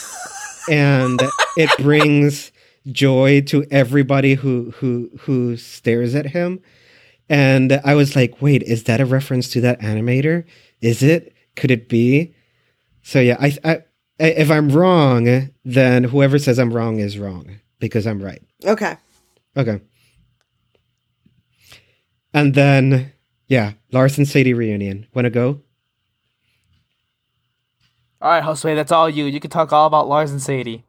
and 0.71 1.21
it 1.57 1.71
brings 1.79 2.53
joy 2.87 3.41
to 3.43 3.65
everybody 3.71 4.35
who 4.35 4.73
who 4.77 5.11
who 5.21 5.57
stares 5.57 6.15
at 6.15 6.27
him. 6.27 6.61
And 7.29 7.81
I 7.85 7.95
was 7.95 8.17
like, 8.17 8.43
wait, 8.43 8.63
is 8.65 8.85
that 8.85 9.01
a 9.01 9.07
reference 9.07 9.49
to 9.51 9.61
that 9.61 9.81
animator? 9.81 10.45
Is 10.81 11.03
it? 11.03 11.33
Could 11.55 11.71
it 11.71 11.89
be? 11.89 12.35
So 13.03 13.21
yeah, 13.21 13.37
I, 13.41 13.57
I 13.65 13.83
if 14.19 14.51
I'm 14.51 14.69
wrong, 14.71 15.51
then 15.65 16.05
whoever 16.05 16.39
says 16.39 16.59
I'm 16.59 16.73
wrong 16.73 16.99
is 16.99 17.19
wrong 17.19 17.61
because 17.79 18.07
I'm 18.07 18.23
right. 18.23 18.43
okay. 18.65 18.97
Okay. 19.57 19.81
And 22.33 22.55
then, 22.55 23.13
yeah, 23.51 23.73
Lars 23.93 24.17
and 24.17 24.27
Sadie 24.27 24.55
reunion. 24.55 25.07
Want 25.13 25.27
to 25.27 25.31
go? 25.31 25.61
All 28.23 28.31
right, 28.31 28.43
Josue, 28.43 28.75
that's 28.75 28.93
all 28.93 29.09
you. 29.09 29.25
You 29.25 29.41
can 29.41 29.51
talk 29.51 29.73
all 29.73 29.87
about 29.87 30.09
Lars 30.09 30.31
and 30.31 30.41
Sadie. 30.43 30.85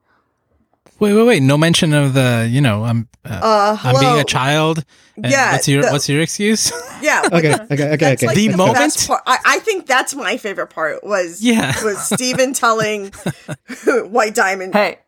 Wait, 1.00 1.14
wait, 1.14 1.24
wait! 1.24 1.42
No 1.42 1.58
mention 1.58 1.94
of 1.94 2.14
the, 2.14 2.48
you 2.52 2.62
know, 2.62 2.84
I'm, 2.84 3.08
uh, 3.26 3.40
Uh, 3.42 3.78
I'm 3.82 4.00
being 4.00 4.20
a 4.20 4.24
child. 4.24 4.84
and 5.16 5.26
Yeah, 5.32 5.54
What's 5.54 5.68
your 5.68 5.82
the- 5.82 5.92
What's 5.92 6.08
your 6.10 6.22
excuse? 6.22 6.72
Yeah. 7.02 7.24
Okay, 7.34 7.54
okay, 7.56 7.94
okay, 7.94 8.14
okay. 8.14 8.28
like 8.28 8.36
The 8.36 8.50
the, 8.50 8.58
moment? 8.58 9.06
part. 9.08 9.24
I, 9.26 9.38
I 9.44 9.60
think 9.60 9.88
that's 9.88 10.14
my 10.14 10.38
favorite 10.38 10.68
part 10.68 11.04
was 11.04 11.42
Yeah. 11.42 11.74
was 11.84 11.98
Steven 12.08 12.54
telling 12.54 13.08
White 13.88 14.36
Diamond 14.36 14.76
Hey, 14.76 15.00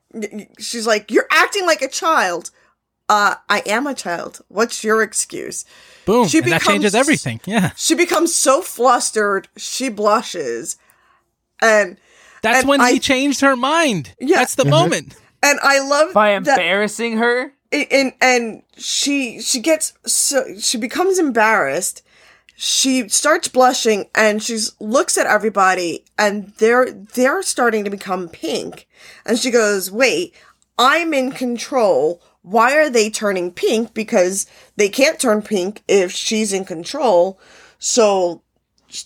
she's 0.58 0.88
like, 0.88 1.12
You're 1.12 1.28
acting 1.30 1.68
like 1.68 1.84
a 1.84 1.88
child. 1.88 2.50
Uh, 3.10 3.36
I 3.48 3.60
am 3.68 3.86
a 3.86 3.94
child. 3.94 4.42
What's 4.48 4.84
your 4.84 5.04
excuse? 5.04 5.66
Boom! 6.06 6.28
She 6.28 6.40
and 6.40 6.48
that 6.52 6.62
changes 6.62 6.92
becomes- 6.92 6.96
everything. 6.96 7.42
Yeah, 7.46 7.72
She 7.76 7.96
becomes 7.96 8.34
so 8.36 8.62
flustered, 8.62 9.48
she 9.58 9.90
blushes. 9.90 10.78
And 11.62 11.98
that's 12.42 12.60
And 12.60 12.68
when 12.68 12.82
I- 12.82 12.92
he 12.94 13.00
changed 13.00 13.42
her 13.42 13.56
mind. 13.56 14.14
Yeah. 14.20 14.38
that's 14.38 14.56
the 14.56 14.64
mm-hmm. 14.64 14.72
moment. 14.72 15.16
and 15.42 15.60
I 15.64 15.80
love 15.80 16.14
by 16.14 16.38
that 16.40 16.58
embarrassing 16.60 17.18
her. 17.18 17.54
and 17.72 18.14
and 18.22 18.64
she 18.78 19.42
she 19.42 19.60
gets 19.60 19.94
so 20.06 20.44
she 20.60 20.78
becomes 20.78 21.18
embarrassed 21.20 22.04
she 22.56 23.10
starts 23.10 23.48
blushing 23.48 24.06
and 24.14 24.44
she 24.44 24.60
looks 24.80 25.18
at 25.18 25.26
everybody 25.26 26.06
and 26.20 26.54
they're 26.60 26.92
they're 26.92 27.42
starting 27.42 27.84
to 27.84 27.90
become 27.90 28.30
pink 28.30 28.88
and 29.26 29.40
she 29.40 29.50
goes 29.50 29.90
wait 29.92 30.36
i'm 30.78 31.16
in 31.16 31.32
control 31.32 32.22
why 32.44 32.76
are 32.76 32.90
they 32.90 33.10
turning 33.10 33.52
pink? 33.52 33.94
Because 33.94 34.46
they 34.76 34.90
can't 34.90 35.20
turn 35.20 35.42
pink 35.42 35.82
if 35.88 36.12
she's 36.12 36.54
in 36.54 36.66
control. 36.66 37.40
So 37.80 38.44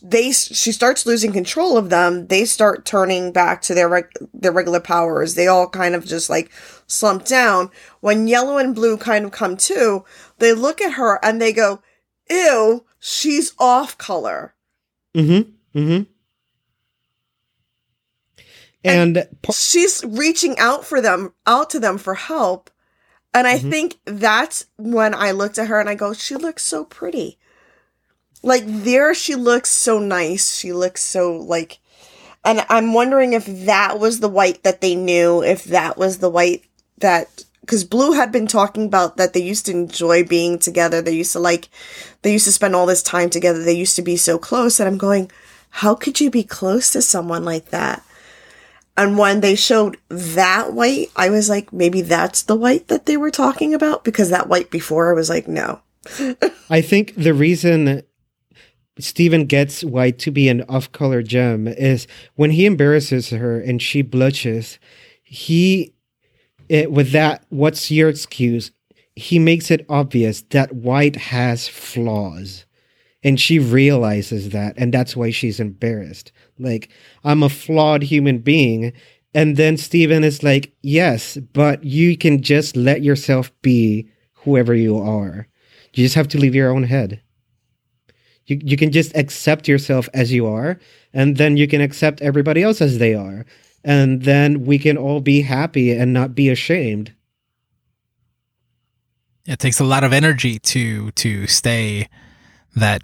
they 0.02 0.32
she 0.32 0.72
starts 0.72 1.06
losing 1.06 1.32
control 1.32 1.78
of 1.78 1.90
them. 1.90 2.28
They 2.28 2.46
start 2.46 2.84
turning 2.84 3.32
back 3.32 3.62
to 3.64 3.74
their 3.74 3.88
reg, 3.88 4.10
their 4.34 4.52
regular 4.52 4.80
powers. 4.80 5.36
They 5.36 5.48
all 5.48 5.70
kind 5.70 5.96
of 5.96 6.06
just 6.06 6.30
like 6.30 6.52
slump 6.88 7.26
down. 7.26 7.70
When 8.02 8.28
yellow 8.28 8.58
and 8.58 8.76
blue 8.76 8.98
kind 8.98 9.24
of 9.24 9.32
come 9.32 9.56
to 9.58 10.04
they 10.40 10.54
look 10.54 10.82
at 10.82 10.94
her 10.94 11.24
and 11.24 11.42
they 11.42 11.54
go 11.54 11.82
ew 12.30 12.86
she's 13.00 13.54
off 13.60 13.98
color. 13.98 14.56
Mm-hmm. 15.16 15.80
Mm-hmm. 15.80 16.04
And 18.84 19.28
par- 19.42 19.54
she's 19.54 20.04
reaching 20.04 20.58
out 20.58 20.86
for 20.86 21.02
them 21.02 21.34
out 21.46 21.70
to 21.72 21.80
them 21.80 21.98
for 21.98 22.16
help 22.16 22.72
and 23.38 23.48
i 23.48 23.58
mm-hmm. 23.58 23.70
think 23.70 24.00
that's 24.06 24.66
when 24.78 25.14
i 25.14 25.32
looked 25.32 25.58
at 25.58 25.68
her 25.68 25.80
and 25.80 25.90
i 25.90 25.96
go 25.96 26.14
she 26.14 26.36
looks 26.36 26.64
so 26.64 26.84
pretty. 26.84 27.38
Like 28.44 28.64
there 28.66 29.14
she 29.14 29.36
looks 29.36 29.70
so 29.70 30.00
nice. 30.00 30.58
She 30.58 30.72
looks 30.72 31.02
so 31.02 31.36
like 31.36 31.80
and 32.46 32.66
i'm 32.70 32.94
wondering 32.94 33.34
if 33.34 33.46
that 33.66 34.00
was 34.00 34.20
the 34.20 34.30
white 34.30 34.64
that 34.64 34.82
they 34.82 34.96
knew 34.96 35.44
if 35.44 35.66
that 35.66 35.98
was 35.98 36.20
the 36.20 36.30
white 36.30 36.64
that 37.00 37.44
because 37.62 37.84
blue 37.84 38.14
had 38.14 38.32
been 38.32 38.48
talking 38.48 38.86
about 38.86 39.18
that 39.18 39.34
they 39.34 39.42
used 39.42 39.66
to 39.66 39.74
enjoy 39.74 40.24
being 40.24 40.58
together. 40.58 41.02
They 41.02 41.16
used 41.16 41.34
to 41.34 41.40
like 41.40 41.68
they 42.22 42.32
used 42.32 42.46
to 42.46 42.52
spend 42.52 42.76
all 42.76 42.86
this 42.86 43.04
time 43.04 43.30
together. 43.30 43.62
They 43.62 43.74
used 43.74 43.98
to 43.98 44.02
be 44.02 44.18
so 44.18 44.38
close. 44.38 44.80
And 44.80 44.88
i'm 44.88 44.98
going 44.98 45.30
how 45.70 45.94
could 45.94 46.22
you 46.22 46.32
be 46.32 46.44
close 46.44 46.92
to 46.92 47.02
someone 47.02 47.44
like 47.44 47.70
that 47.70 48.04
and 48.98 49.16
when 49.16 49.42
they 49.42 49.56
showed 49.56 49.98
that 50.10 50.74
white, 50.74 51.12
I 51.16 51.30
was 51.30 51.50
like, 51.50 51.72
maybe 51.72 52.02
that's 52.02 52.42
the 52.42 52.56
white 52.56 52.88
that 52.88 53.06
they 53.06 53.16
were 53.16 53.30
talking 53.30 53.76
about 53.76 54.04
because 54.04 54.32
that 54.32 54.50
white 54.50 54.72
before 54.72 55.12
I 55.12 55.14
was 55.14 55.30
like, 55.30 55.48
no. 55.48 55.82
I 56.70 56.82
think 56.82 57.14
the 57.16 57.36
reason 57.36 58.02
Steven 58.98 59.46
gets 59.46 59.84
White 59.84 60.18
to 60.20 60.32
be 60.32 60.50
an 60.50 60.64
off 60.68 60.92
color 60.92 61.22
gem 61.22 61.68
is 61.68 62.08
when 62.36 62.50
he 62.52 62.66
embarrasses 62.66 63.30
her 63.30 63.60
and 63.60 63.82
she 63.82 64.02
blushes, 64.02 64.80
he, 65.24 65.94
it, 66.68 66.92
with 66.92 67.12
that, 67.12 67.46
what's 67.50 67.92
your 67.92 68.10
excuse? 68.10 68.72
He 69.16 69.38
makes 69.38 69.70
it 69.70 69.86
obvious 69.90 70.42
that 70.50 70.74
White 70.74 71.18
has 71.18 71.68
flaws. 71.68 72.66
And 73.24 73.40
she 73.40 73.60
realizes 73.60 74.52
that, 74.52 74.76
and 74.78 74.94
that's 74.94 75.16
why 75.16 75.32
she's 75.32 75.60
embarrassed. 75.60 76.32
Like, 76.60 76.90
I'm 77.24 77.44
a 77.44 77.50
flawed 77.50 78.04
human 78.04 78.40
being. 78.40 78.94
And 79.34 79.58
then 79.58 79.78
Steven 79.78 80.24
is 80.24 80.44
like, 80.44 80.74
Yes, 80.82 81.38
but 81.54 81.84
you 81.84 82.18
can 82.18 82.42
just 82.42 82.76
let 82.76 83.04
yourself 83.04 83.52
be 83.62 84.10
whoever 84.34 84.74
you 84.74 84.98
are. 84.98 85.48
You 85.94 86.04
just 86.04 86.16
have 86.16 86.28
to 86.30 86.38
leave 86.38 86.56
your 86.56 86.72
own 86.72 86.84
head. 86.84 87.22
You, 88.46 88.60
you 88.64 88.78
can 88.78 88.92
just 88.92 89.16
accept 89.16 89.68
yourself 89.68 90.08
as 90.14 90.32
you 90.32 90.48
are, 90.48 90.80
and 91.14 91.38
then 91.38 91.58
you 91.58 91.68
can 91.68 91.82
accept 91.82 92.22
everybody 92.22 92.64
else 92.64 92.82
as 92.82 92.98
they 92.98 93.14
are. 93.14 93.46
And 93.84 94.24
then 94.24 94.66
we 94.66 94.80
can 94.80 94.98
all 94.98 95.22
be 95.22 95.42
happy 95.42 95.92
and 95.92 96.14
not 96.14 96.36
be 96.36 96.50
ashamed. 96.50 97.14
It 99.46 99.60
takes 99.60 99.80
a 99.80 99.86
lot 99.86 100.04
of 100.04 100.12
energy 100.12 100.60
to 100.60 101.12
to 101.12 101.48
stay 101.48 102.10
that 102.76 103.02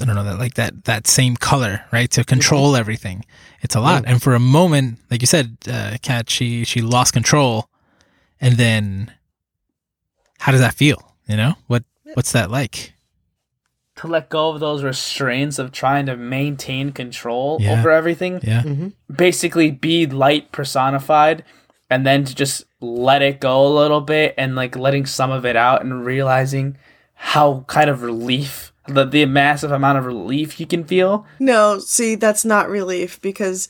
I 0.00 0.04
don't 0.04 0.14
know 0.14 0.24
that 0.24 0.38
like 0.38 0.54
that 0.54 0.84
that 0.84 1.06
same 1.06 1.36
color, 1.36 1.84
right? 1.92 2.10
To 2.12 2.24
control 2.24 2.76
everything. 2.76 3.24
It's 3.62 3.74
a 3.74 3.80
lot. 3.80 4.04
Yeah. 4.04 4.12
And 4.12 4.22
for 4.22 4.34
a 4.34 4.40
moment, 4.40 4.98
like 5.10 5.20
you 5.22 5.26
said, 5.26 5.56
uh, 5.70 5.96
Kat, 6.02 6.30
she 6.30 6.64
she 6.64 6.80
lost 6.80 7.12
control, 7.12 7.68
and 8.40 8.56
then 8.56 9.12
how 10.38 10.52
does 10.52 10.60
that 10.60 10.74
feel? 10.74 11.14
You 11.26 11.36
know 11.36 11.54
what 11.66 11.84
what's 12.14 12.32
that 12.32 12.50
like? 12.50 12.94
To 13.96 14.06
let 14.06 14.28
go 14.28 14.50
of 14.50 14.60
those 14.60 14.84
restraints 14.84 15.58
of 15.58 15.72
trying 15.72 16.06
to 16.06 16.16
maintain 16.16 16.92
control 16.92 17.58
Yeah. 17.60 17.72
over 17.80 17.90
everything, 17.90 18.38
Yeah, 18.44 18.62
basically 19.12 19.72
be 19.72 20.06
light 20.06 20.52
personified, 20.52 21.42
and 21.90 22.06
then 22.06 22.24
to 22.24 22.32
just 22.34 22.64
let 22.80 23.22
it 23.22 23.40
go 23.40 23.66
a 23.66 23.74
little 23.74 24.00
bit 24.00 24.34
and 24.38 24.54
like 24.54 24.76
letting 24.76 25.04
some 25.04 25.32
of 25.32 25.44
it 25.44 25.56
out 25.56 25.82
and 25.82 26.04
realizing 26.06 26.76
how 27.14 27.64
kind 27.66 27.90
of 27.90 28.02
relief 28.02 28.72
the, 28.88 29.04
the 29.04 29.24
massive 29.26 29.70
amount 29.70 29.98
of 29.98 30.06
relief 30.06 30.58
you 30.60 30.66
can 30.66 30.84
feel. 30.84 31.26
No, 31.38 31.78
see, 31.78 32.14
that's 32.14 32.44
not 32.44 32.68
relief 32.68 33.20
because 33.20 33.68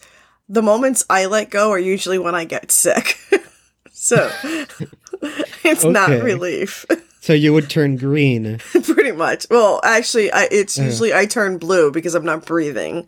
the 0.49 0.63
moments 0.63 1.05
I 1.11 1.27
let 1.27 1.51
go 1.51 1.71
are 1.71 1.79
usually 1.79 2.19
when 2.19 2.35
I 2.35 2.45
get 2.45 2.73
sick. 2.73 3.19
so 3.93 4.31
it's 5.65 5.85
not 5.85 6.11
relief, 6.11 6.87
So 7.21 7.33
you 7.35 7.53
would 7.53 7.69
turn 7.69 7.97
green. 7.97 8.59
pretty 8.59 9.13
much. 9.13 9.47
Well, 9.51 9.81
actually, 9.85 10.33
I, 10.33 10.49
it's 10.51 10.79
Yeah. 10.79 10.85
usually 10.85 11.13
I 11.13 11.27
turn 11.27 11.59
blue 11.59 11.91
because 11.91 12.15
I'm 12.15 12.25
not 12.25 12.47
breathing. 12.47 13.07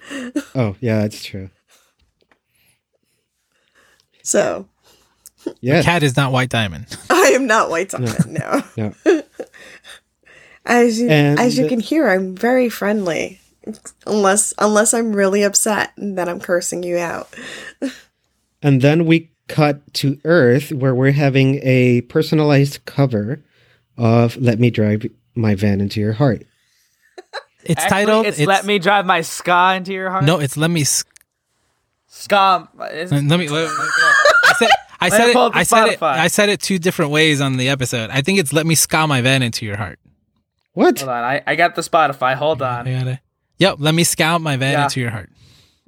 Oh, 0.55 0.77
yeah, 0.81 1.01
that's 1.03 1.25
true. 1.25 1.49
So 4.23 4.67
Yes. 5.63 5.85
Kat 5.87 6.03
is 6.03 6.17
not 6.17 6.33
White 6.33 6.51
Diamond. 6.51 6.87
I 7.09 7.33
am 7.35 7.47
not 7.47 7.71
white 7.71 7.89
diamond. 7.89 8.27
No. 8.29 8.63
No. 8.77 9.23
As 10.67 11.01
you, 11.01 11.09
as 11.09 11.57
you 11.59 11.69
can 11.69 11.81
hear, 11.81 12.09
I'm 12.09 12.37
very 12.37 12.69
friendly. 12.69 13.41
Unless 14.07 14.55
unless 14.59 14.95
I'm 14.95 15.13
really 15.13 15.43
upset 15.43 15.93
and 15.97 16.17
then 16.17 16.29
I'm 16.29 16.41
cursing 16.41 16.83
you 16.83 16.99
out. 16.99 17.29
And 18.63 18.83
then 18.83 19.07
we 19.07 19.31
cut 19.49 19.95
to 19.95 20.21
Earth, 20.25 20.71
where 20.71 20.95
we're 20.95 21.13
having 21.13 21.61
a 21.63 22.03
personalized 22.03 22.85
cover 22.85 23.43
of 23.97 24.37
"Let 24.37 24.61
Me 24.61 24.69
Drive 24.69 25.07
My 25.35 25.55
Van 25.55 25.81
Into 25.81 25.99
Your 25.99 26.13
Heart." 26.13 26.43
It's 27.65 27.83
Actually, 27.83 27.89
titled. 27.89 28.27
It's, 28.27 28.39
Let 28.41 28.67
Me 28.67 28.79
Drive 28.79 29.07
My 29.07 29.23
Ska 29.23 29.75
Into 29.77 29.95
Your 29.95 30.11
Heart. 30.11 30.25
No, 30.25 30.41
it's 30.41 30.59
let 30.59 30.71
me. 30.71 30.83
s- 30.83 31.05
Ska. 32.07 32.69
is- 32.93 33.13
Let 33.13 33.23
me. 33.23 33.49
Let, 33.49 33.69
I 33.69 34.55
said. 34.59 34.69
I 35.01 35.09
said 35.09 35.29
it. 35.29 35.33
pull 35.33 35.43
up 35.43 35.53
the 35.55 35.59
I 35.59 35.63
said 35.63 35.89
it. 35.89 36.03
I 36.03 36.29
said 36.29 36.49
it 36.51 36.61
two 36.61 36.79
different 36.79 37.11
ways 37.13 37.41
on 37.41 37.57
the 37.57 37.71
episode. 37.71 38.11
I 38.11 38.21
think 38.21 38.39
it's 38.39 38.53
let 38.53 38.67
me 38.67 38.75
ska 38.75 39.07
my 39.07 39.23
van 39.23 39.43
into 39.43 39.65
your 39.65 39.77
heart. 39.79 39.99
What? 40.73 40.99
Hold 41.01 41.11
on, 41.11 41.25
I, 41.25 41.43
I 41.47 41.57
got 41.57 41.75
the 41.75 41.83
Spotify. 41.83 42.35
Hold 42.35 42.63
on. 42.63 42.87
I 42.87 42.93
gotta. 42.99 43.21
Yep, 43.59 43.77
let 43.79 43.95
me 43.95 44.05
scout 44.05 44.41
my 44.41 44.57
van 44.57 44.73
Yeah. 44.73 44.85
into 44.85 45.01
your 45.01 45.11
heart. 45.11 45.31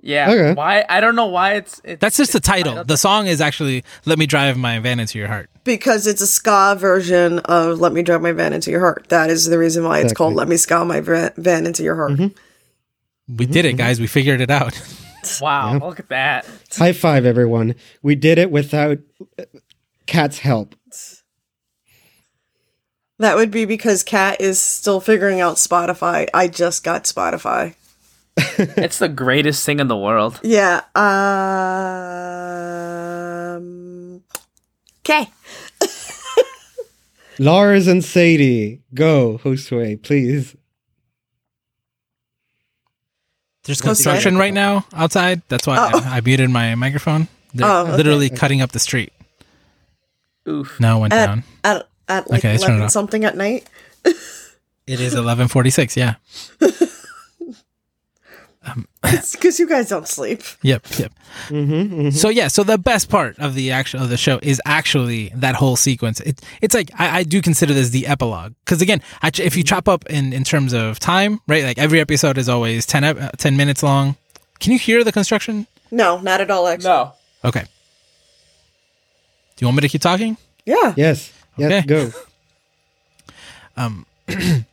Yeah. 0.05 0.31
Okay. 0.31 0.55
Why? 0.55 0.85
I 0.89 1.01
don't 1.01 1.15
know 1.15 1.27
why 1.27 1.55
it's. 1.55 1.81
it's 1.85 2.01
That's 2.01 2.17
just 2.17 2.33
the 2.33 2.41
title. 2.41 2.83
The 2.85 2.97
song 2.97 3.29
is 3.29 3.41
actually 3.41 3.85
"Let 4.05 4.19
Me 4.19 4.27
Drive 4.27 4.57
My 4.57 4.79
Van 4.81 4.99
Into 4.99 5.17
Your 5.19 5.29
Heart." 5.29 5.49
Because 5.65 6.09
it's 6.09 6.21
a 6.21 6.27
ska 6.27 6.75
version 6.77 7.39
of 7.41 7.79
Let 7.79 7.93
Me 7.93 8.03
Drive 8.03 8.21
My 8.21 8.33
Van 8.33 8.53
Into 8.53 8.73
Your 8.73 8.81
Heart. 8.81 9.07
That 9.11 9.31
is 9.31 9.47
the 9.47 9.59
reason 9.59 9.85
why 9.85 9.99
it's 9.99 10.07
Exactly. 10.07 10.15
called 10.17 10.35
Let 10.35 10.49
Me 10.49 10.57
Scout 10.57 10.87
My 10.89 11.01
Van 11.01 11.67
Into 11.67 11.85
Your 11.85 11.95
Heart. 11.95 12.33
We 13.29 13.47
did 13.47 13.65
it, 13.65 13.75
guys. 13.77 14.01
We 14.01 14.07
figured 14.09 14.41
it 14.41 14.51
out. 14.51 14.79
Wow, 15.41 15.79
look 15.79 16.01
at 16.01 16.09
that. 16.09 16.45
High 16.77 16.93
five, 16.93 17.25
everyone! 17.25 17.77
We 18.03 18.17
did 18.17 18.39
it 18.39 18.51
without 18.51 18.99
uh, 19.39 19.45
Kat's 20.07 20.41
help. 20.41 20.75
That 23.23 23.37
would 23.37 23.53
be 23.53 23.65
because 23.67 24.03
Kat 24.03 24.41
is 24.41 24.61
still 24.61 25.01
figuring 25.01 25.41
out 25.41 25.55
Spotify. 25.57 26.29
I 26.35 26.49
just 26.49 26.83
got 26.83 27.05
Spotify. 27.05 27.75
It's 28.59 28.99
the 28.99 29.09
greatest 29.09 29.65
thing 29.65 29.79
in 29.79 29.87
the 29.89 29.97
world. 29.97 30.41
Yeah. 30.43 30.81
Um. 33.53 34.23
Okay. 35.01 35.31
Lars 37.39 37.87
and 37.89 38.05
Sadie, 38.05 38.81
go, 38.95 39.39
Josue, 39.43 40.03
please. 40.03 40.55
There's 43.65 43.81
construction 43.81 44.37
right 44.37 44.53
now 44.53 44.85
outside. 44.93 45.43
That's 45.49 45.67
why 45.67 45.77
Oh. 45.79 46.01
I, 46.05 46.17
I 46.17 46.21
muted 46.21 46.51
my 46.51 46.75
microphone. 46.75 47.29
They're 47.55 47.67
Oh, 47.69 47.83
okay. 47.85 47.97
literally 47.97 48.31
cutting 48.31 48.61
up 48.61 48.73
the 48.73 48.79
street. 48.81 49.13
Oof. 50.49 50.79
Now 50.81 50.99
it 50.99 51.01
went 51.03 51.13
At, 51.13 51.27
down. 51.27 51.45
at, 51.63 51.87
at 52.19 52.31
like 52.31 52.45
Okay, 52.45 52.57
turn 52.59 52.63
it 52.63 52.75
11 52.75 52.83
off. 52.83 52.91
something 52.91 53.25
at 53.25 53.37
night. 53.37 53.67
It 54.87 55.01
is 55.01 55.15
11:46. 55.15 55.97
Yeah. 55.97 56.15
It's 59.05 59.33
because 59.33 59.59
you 59.59 59.69
guys 59.69 59.89
don't 59.89 60.07
sleep. 60.07 60.43
Yep. 60.63 60.87
Yep. 60.99 61.13
Mm-hmm, 61.49 62.11
So 62.11 62.29
yeah, 62.29 62.47
so 62.47 62.63
the 62.63 62.79
best 62.79 63.09
part 63.09 63.37
of 63.41 63.55
the 63.57 63.73
action 63.73 64.01
of 64.01 64.09
the 64.09 64.17
show 64.17 64.39
is 64.43 64.63
actually 64.65 65.33
that 65.35 65.57
whole 65.57 65.75
sequence. 65.75 66.21
It, 66.21 66.41
it's 66.61 66.73
like 66.75 66.91
I, 66.99 67.19
I 67.19 67.23
do 67.25 67.43
consider 67.43 67.75
this 67.75 67.91
the 67.91 68.07
epilogue 68.07 68.55
because 68.65 68.81
again, 68.81 69.03
I, 69.21 69.33
if 69.39 69.57
you 69.57 69.65
chop 69.65 69.89
up 69.89 70.07
in 70.09 70.33
in 70.33 70.45
terms 70.45 70.73
of 70.73 71.01
time, 71.01 71.41
right? 71.49 71.65
Like 71.65 71.79
every 71.79 72.01
episode 72.01 72.39
is 72.39 72.49
always 72.49 72.87
10, 72.87 73.05
uh, 73.05 73.31
10 73.37 73.57
minutes 73.57 73.83
long. 73.83 74.17
Can 74.61 74.73
you 74.73 74.79
hear 74.79 75.03
the 75.03 75.11
construction? 75.13 75.67
No, 75.91 76.21
not 76.21 76.41
at 76.41 76.51
all, 76.51 76.69
actually. 76.69 76.89
No. 76.91 77.13
Okay. 77.45 77.63
Do 77.63 79.59
you 79.59 79.67
want 79.67 79.77
me 79.77 79.81
to 79.83 79.89
keep 79.89 80.01
talking? 80.01 80.37
Yeah. 80.65 80.95
Yes, 80.97 81.33
Okay. 81.59 81.83
go. 81.87 82.11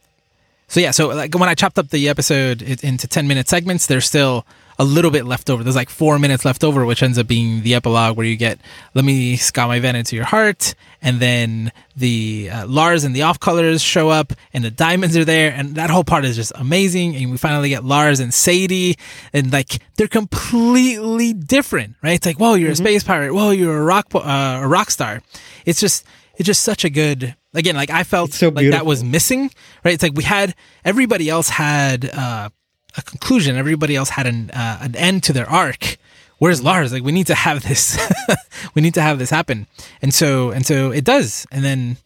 So 0.70 0.80
yeah, 0.80 0.92
so 0.92 1.08
like 1.08 1.34
when 1.34 1.50
I 1.50 1.56
chopped 1.56 1.80
up 1.80 1.90
the 1.90 2.10
episode 2.10 2.62
into 2.62 3.08
10 3.08 3.28
minute 3.28 3.50
segments, 3.50 3.88
there's 3.88 4.06
still 4.06 4.46
a 4.78 4.84
little 4.86 5.10
bit 5.10 5.26
left 5.26 5.50
over. 5.50 5.64
There's 5.64 5.76
like 5.76 5.90
four 5.90 6.20
minutes 6.20 6.46
left 6.46 6.64
over, 6.64 6.86
which 6.86 7.02
ends 7.02 7.18
up 7.18 7.26
being 7.26 7.64
the 7.64 7.74
epilogue 7.74 8.16
where 8.16 8.26
you 8.26 8.38
get, 8.38 8.60
let 8.94 9.04
me 9.04 9.36
scout 9.36 9.68
my 9.68 9.80
vein 9.80 9.96
into 9.96 10.16
your 10.16 10.26
heart. 10.26 10.76
And 11.02 11.20
then 11.20 11.72
the 11.98 12.52
uh, 12.54 12.68
Lars 12.68 13.04
and 13.04 13.16
the 13.16 13.24
off 13.24 13.40
colors 13.40 13.82
show 13.82 14.10
up 14.10 14.32
and 14.54 14.64
the 14.64 14.70
diamonds 14.70 15.18
are 15.18 15.26
there. 15.26 15.52
And 15.52 15.74
that 15.74 15.90
whole 15.90 16.04
part 16.04 16.24
is 16.24 16.36
just 16.36 16.52
amazing. 16.54 17.16
And 17.16 17.32
we 17.32 17.38
finally 17.38 17.70
get 17.70 17.84
Lars 17.84 18.20
and 18.20 18.32
Sadie 18.32 18.96
and 19.34 19.52
like 19.52 19.80
they're 19.96 20.08
completely 20.08 21.34
different, 21.34 21.96
right? 22.04 22.14
It's 22.14 22.28
like, 22.28 22.40
whoa, 22.40 22.54
you're 22.54 22.72
a 22.72 22.76
space 22.76 23.04
pirate. 23.04 23.34
Whoa, 23.34 23.50
you're 23.50 23.76
a 23.76 23.84
rock, 23.84 24.10
po- 24.10 24.20
uh, 24.20 24.60
a 24.62 24.68
rock 24.68 24.92
star. 24.92 25.24
It's 25.66 25.80
just, 25.80 26.06
it's 26.40 26.48
just 26.48 26.62
such 26.62 26.84
a 26.84 26.90
good, 26.90 27.36
again, 27.54 27.76
like 27.76 27.92
I 27.92 28.04
felt 28.04 28.34
so 28.34 28.50
like 28.50 28.72
that 28.72 28.86
was 28.88 29.04
missing, 29.04 29.52
right? 29.86 29.94
It's 29.94 30.02
like 30.02 30.16
we 30.16 30.24
had 30.24 30.56
everybody 30.84 31.30
else 31.30 31.50
had 31.50 32.10
uh, 32.12 32.50
a 32.98 33.02
conclusion, 33.04 33.56
everybody 33.58 33.96
else 33.96 34.10
had 34.10 34.26
an 34.26 34.50
uh, 34.52 34.80
an 34.82 34.96
end 34.96 35.22
to 35.24 35.34
their 35.34 35.48
arc. 35.50 35.98
Where's 36.40 36.64
Lars? 36.64 36.92
Like 36.94 37.04
we 37.04 37.12
need 37.12 37.28
to 37.28 37.36
have 37.36 37.62
this, 37.68 38.00
we 38.74 38.82
need 38.82 38.94
to 38.96 39.02
have 39.02 39.20
this 39.20 39.30
happen, 39.30 39.68
and 40.02 40.14
so 40.14 40.50
and 40.52 40.66
so 40.66 40.92
it 40.92 41.04
does, 41.04 41.46
and 41.52 41.64
then 41.64 41.98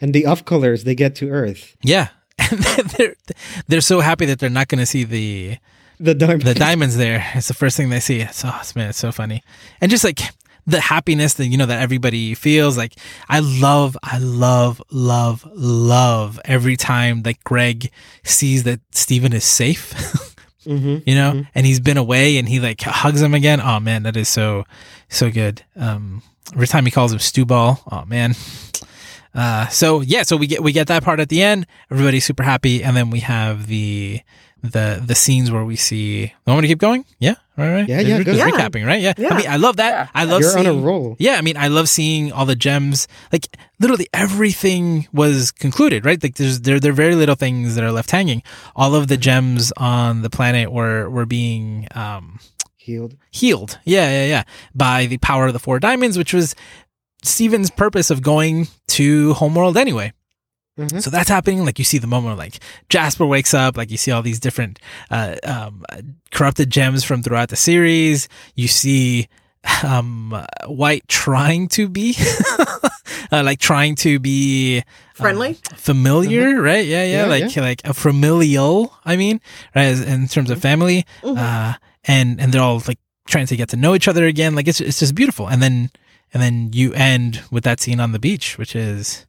And 0.00 0.14
the 0.14 0.26
off 0.26 0.44
colors, 0.44 0.82
they 0.84 0.94
get 0.94 1.14
to 1.16 1.28
Earth. 1.28 1.76
yeah, 1.84 2.08
and 2.38 2.58
they're 2.96 3.14
they're 3.68 3.80
so 3.82 4.00
happy 4.00 4.24
that 4.26 4.38
they're 4.40 4.48
not 4.50 4.68
going 4.68 4.80
to 4.80 4.86
see 4.86 5.04
the 5.04 5.58
The 6.00 6.14
diamond. 6.14 6.42
the 6.42 6.54
diamonds 6.54 6.96
there. 6.96 7.20
It's 7.34 7.48
the 7.48 7.54
first 7.54 7.76
thing 7.76 7.90
they 7.90 8.00
see. 8.00 8.20
It's 8.22 8.42
oh 8.44 8.62
man, 8.74 8.88
it's 8.88 8.98
so 8.98 9.12
funny, 9.12 9.42
and 9.80 9.90
just 9.90 10.04
like 10.04 10.20
the 10.66 10.80
happiness 10.80 11.34
that 11.34 11.46
you 11.46 11.56
know 11.56 11.66
that 11.66 11.80
everybody 11.82 12.34
feels. 12.34 12.76
Like 12.76 12.94
I 13.28 13.40
love, 13.40 13.96
I 14.02 14.18
love, 14.18 14.82
love, 14.90 15.46
love 15.54 16.40
every 16.44 16.76
time 16.76 17.22
that 17.22 17.42
Greg 17.44 17.90
sees 18.24 18.62
that 18.64 18.80
Steven 18.92 19.32
is 19.32 19.44
safe. 19.44 19.92
hmm 20.64 20.98
you 21.04 21.16
know, 21.16 21.44
and 21.56 21.66
he's 21.66 21.80
been 21.80 21.96
away 21.96 22.38
and 22.38 22.48
he 22.48 22.60
like 22.60 22.80
hugs 22.80 23.20
him 23.20 23.34
again. 23.34 23.60
Oh 23.60 23.80
man, 23.80 24.04
that 24.04 24.16
is 24.16 24.28
so 24.28 24.64
so 25.08 25.30
good. 25.30 25.62
Um, 25.76 26.22
every 26.54 26.68
time 26.68 26.84
he 26.84 26.90
calls 26.90 27.12
him 27.12 27.18
Stew 27.18 27.44
Ball, 27.44 27.82
oh 27.90 28.04
man. 28.04 28.34
Uh, 29.34 29.66
so 29.68 30.02
yeah, 30.02 30.22
so 30.22 30.36
we 30.36 30.46
get 30.46 30.62
we 30.62 30.72
get 30.72 30.86
that 30.88 31.02
part 31.02 31.18
at 31.18 31.28
the 31.28 31.42
end. 31.42 31.66
Everybody's 31.90 32.24
super 32.24 32.42
happy, 32.42 32.84
and 32.84 32.96
then 32.96 33.10
we 33.10 33.20
have 33.20 33.66
the 33.66 34.20
the 34.62 35.02
the 35.04 35.14
scenes 35.14 35.50
where 35.50 35.64
we 35.64 35.76
see. 35.76 36.32
I 36.46 36.50
want 36.50 36.62
me 36.62 36.68
to 36.68 36.72
keep 36.72 36.78
going? 36.78 37.04
Yeah, 37.18 37.34
right, 37.56 37.72
right. 37.72 37.88
Yeah, 37.88 38.00
yeah, 38.00 38.22
Just. 38.22 38.38
Yeah. 38.38 38.50
recapping, 38.50 38.86
right? 38.86 39.00
Yeah. 39.00 39.12
yeah. 39.18 39.28
I 39.34 39.36
mean, 39.36 39.46
I 39.48 39.56
love 39.56 39.76
that. 39.76 39.90
Yeah. 39.90 40.08
I 40.14 40.24
love 40.24 40.40
You're 40.40 40.58
on 40.58 40.66
a 40.66 40.72
roll. 40.74 41.16
yeah, 41.18 41.34
I 41.34 41.40
mean, 41.40 41.56
I 41.56 41.68
love 41.68 41.88
seeing 41.88 42.30
all 42.32 42.46
the 42.46 42.54
gems. 42.56 43.08
Like 43.32 43.48
literally 43.80 44.08
everything 44.12 45.08
was 45.12 45.50
concluded, 45.50 46.04
right? 46.04 46.22
Like 46.22 46.36
there's 46.36 46.60
there 46.60 46.78
there 46.80 46.92
are 46.92 46.94
very 46.94 47.14
little 47.14 47.34
things 47.34 47.74
that 47.74 47.84
are 47.84 47.92
left 47.92 48.10
hanging. 48.10 48.42
All 48.76 48.94
of 48.94 49.08
the 49.08 49.16
gems 49.16 49.72
on 49.76 50.22
the 50.22 50.30
planet 50.30 50.72
were 50.72 51.10
were 51.10 51.26
being 51.26 51.88
um 51.94 52.38
Healed. 52.76 53.16
healed. 53.30 53.78
Yeah, 53.84 54.10
yeah, 54.10 54.26
yeah. 54.26 54.42
By 54.74 55.06
the 55.06 55.18
power 55.18 55.46
of 55.46 55.52
the 55.52 55.60
four 55.60 55.78
diamonds, 55.78 56.18
which 56.18 56.32
was 56.32 56.54
Steven's 57.22 57.70
purpose 57.70 58.10
of 58.10 58.22
going 58.22 58.66
to 58.88 59.34
Homeworld 59.34 59.76
anyway. 59.76 60.12
Mhm. 60.78 61.02
So 61.02 61.10
that's 61.10 61.28
happening. 61.28 61.64
Like 61.64 61.78
you 61.78 61.84
see 61.84 61.98
the 61.98 62.06
moment 62.06 62.36
where 62.36 62.46
like 62.46 62.58
Jasper 62.88 63.26
wakes 63.26 63.52
up, 63.52 63.76
like 63.76 63.90
you 63.90 63.96
see 63.98 64.10
all 64.10 64.22
these 64.22 64.40
different 64.40 64.78
uh, 65.10 65.36
um, 65.44 65.84
corrupted 66.30 66.70
gems 66.70 67.04
from 67.04 67.22
throughout 67.22 67.50
the 67.50 67.56
series. 67.56 68.28
You 68.54 68.68
see 68.68 69.28
um, 69.84 70.34
White 70.66 71.06
trying 71.08 71.68
to 71.68 71.88
be 71.88 72.16
uh, 73.32 73.42
like 73.44 73.58
trying 73.60 73.94
to 73.96 74.18
be 74.18 74.82
Friendly? 75.14 75.58
familiar, 75.74 76.60
right? 76.60 76.86
Yeah, 76.86 77.04
yeah, 77.04 77.22
Yeah, 77.22 77.26
like 77.26 77.56
like 77.56 77.80
a 77.84 77.92
familial. 77.94 78.96
I 79.04 79.16
mean, 79.16 79.40
right, 79.74 79.96
in 79.98 80.26
terms 80.28 80.50
of 80.50 80.60
family, 80.60 81.04
uh, 81.22 81.74
and 82.04 82.40
and 82.40 82.52
they're 82.52 82.62
all 82.62 82.82
like 82.88 82.98
trying 83.28 83.46
to 83.46 83.56
get 83.56 83.68
to 83.68 83.76
know 83.76 83.94
each 83.94 84.08
other 84.08 84.26
again. 84.26 84.54
Like 84.54 84.68
it's 84.68 84.80
it's 84.80 85.00
just 85.00 85.14
beautiful. 85.14 85.48
And 85.48 85.62
then 85.62 85.90
and 86.32 86.42
then 86.42 86.70
you 86.72 86.92
end 86.94 87.42
with 87.50 87.62
that 87.64 87.78
scene 87.78 88.00
on 88.00 88.12
the 88.12 88.18
beach, 88.18 88.56
which 88.58 88.74
is 88.74 89.26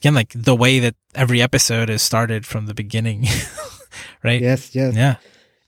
again 0.00 0.14
like 0.14 0.32
the 0.34 0.54
way 0.54 0.78
that 0.78 0.94
every 1.14 1.42
episode 1.42 1.90
is 1.90 2.02
started 2.02 2.46
from 2.46 2.66
the 2.66 2.74
beginning, 2.74 3.26
right? 4.24 4.40
Yes, 4.40 4.74
yes. 4.74 4.94
Yeah. 4.94 5.16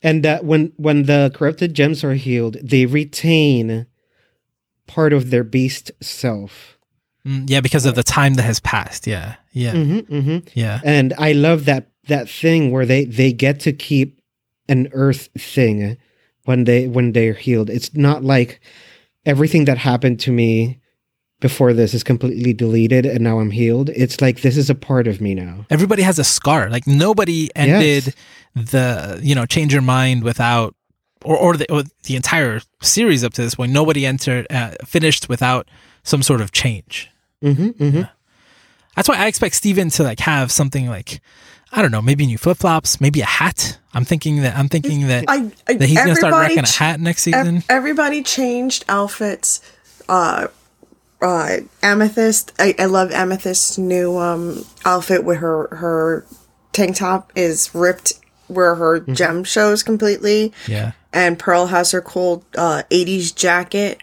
And 0.02 0.24
that 0.24 0.44
when 0.44 0.72
when 0.76 1.04
the 1.04 1.30
corrupted 1.34 1.74
gems 1.74 2.02
are 2.02 2.14
healed, 2.14 2.56
they 2.62 2.86
retain 2.86 3.86
part 4.86 5.12
of 5.12 5.30
their 5.30 5.44
beast 5.44 5.92
self. 6.00 6.78
Mm, 7.26 7.48
yeah, 7.48 7.60
because 7.60 7.86
of 7.86 7.94
the 7.94 8.02
time 8.02 8.34
that 8.34 8.42
has 8.42 8.59
passed. 8.59 9.06
Yeah, 9.06 9.36
yeah, 9.52 9.72
hmm 9.72 9.98
hmm 10.00 10.38
yeah. 10.54 10.80
And 10.84 11.14
I 11.18 11.32
love 11.32 11.66
that 11.66 11.90
that 12.09 12.28
thing 12.28 12.72
where 12.72 12.86
they 12.86 13.04
they 13.04 13.32
get 13.32 13.60
to 13.60 13.72
keep 13.72 14.20
an 14.68 14.88
earth 14.92 15.28
thing 15.38 15.98
when 16.46 16.64
they 16.64 16.88
when 16.88 17.12
they're 17.12 17.34
healed. 17.34 17.70
It's 17.70 17.94
not 17.94 18.24
like 18.24 18.60
everything 19.24 19.66
that 19.66 19.78
happened 19.78 20.18
to 20.20 20.32
me 20.32 20.81
before 21.43 21.74
this 21.74 21.93
is 21.93 22.02
completely 22.02 22.55
deleted 22.55 23.05
and 23.05 23.20
now 23.20 23.39
I'm 23.40 23.51
healed. 23.51 23.90
It's 23.90 24.23
like 24.23 24.40
this 24.40 24.56
is 24.56 24.70
a 24.70 24.74
part 24.74 25.06
of 25.06 25.20
me 25.20 25.35
now. 25.35 25.66
Everybody 25.69 26.01
has 26.02 26.19
a 26.19 26.24
scar. 26.24 26.70
Like 26.70 26.86
nobody 26.86 27.51
ended 27.55 28.14
the 28.55 29.20
you 29.23 29.35
know 29.35 29.44
change 29.44 29.74
your 29.74 29.82
mind 29.82 30.23
without 30.24 30.74
or 31.24 31.36
or 31.36 31.56
the, 31.59 31.70
or 31.70 31.82
the 32.05 32.16
entire 32.16 32.62
series 32.81 33.23
up 33.24 33.35
to 33.35 33.43
this 33.43 33.55
point. 33.56 33.73
Nobody 33.73 34.06
entered 34.06 34.47
uh, 34.51 34.70
finished 34.86 35.28
without 35.28 35.69
some 36.02 36.23
sort 36.23 36.40
of 36.40 36.52
change. 36.52 37.10
hmm 37.43 37.52
hmm 37.52 38.02
That's 38.97 39.09
why 39.09 39.16
I 39.19 39.27
expect 39.27 39.55
Steven 39.56 39.90
to 39.90 40.02
like 40.02 40.20
have 40.20 40.51
something 40.51 40.86
like 40.89 41.20
I 41.74 41.81
don't 41.82 41.90
know, 41.90 42.02
maybe 42.02 42.27
new 42.27 42.39
flip 42.39 42.59
flops, 42.59 43.01
maybe 43.01 43.20
a 43.23 43.27
hat. 43.27 43.78
I'm 43.94 44.05
thinking 44.05 44.43
that 44.43 44.56
I'm 44.56 44.69
thinking 44.69 45.09
that 45.09 45.24
I, 45.28 45.51
I, 45.69 45.74
that 45.74 45.89
he's 45.89 45.98
gonna 45.98 46.14
start 46.16 46.32
everybody 46.32 46.56
rocking 46.56 46.64
a 46.64 46.69
hat 46.69 47.01
next 47.01 47.23
season. 47.23 47.62
everybody 47.69 48.23
changed 48.23 48.85
outfits. 48.89 49.60
Uh, 50.09 50.48
uh, 51.23 51.59
Amethyst. 51.82 52.53
I, 52.59 52.74
I 52.78 52.86
love 52.86 53.11
Amethyst's 53.11 53.78
new 53.78 54.19
um 54.19 54.65
outfit 54.85 55.24
with 55.24 55.39
her 55.39 55.69
her 55.77 56.27
tank 56.73 56.97
top 56.97 57.32
is 57.35 57.74
ripped 57.74 58.15
where 58.49 58.74
her 58.74 59.01
gem 59.01 59.44
shows 59.44 59.82
completely, 59.82 60.53
yeah, 60.66 60.93
and 61.12 61.39
Pearl 61.39 61.66
has 61.66 61.90
her 61.93 62.01
cool 62.03 62.44
uh 62.59 62.82
80s 62.90 63.35
jacket. 63.35 63.99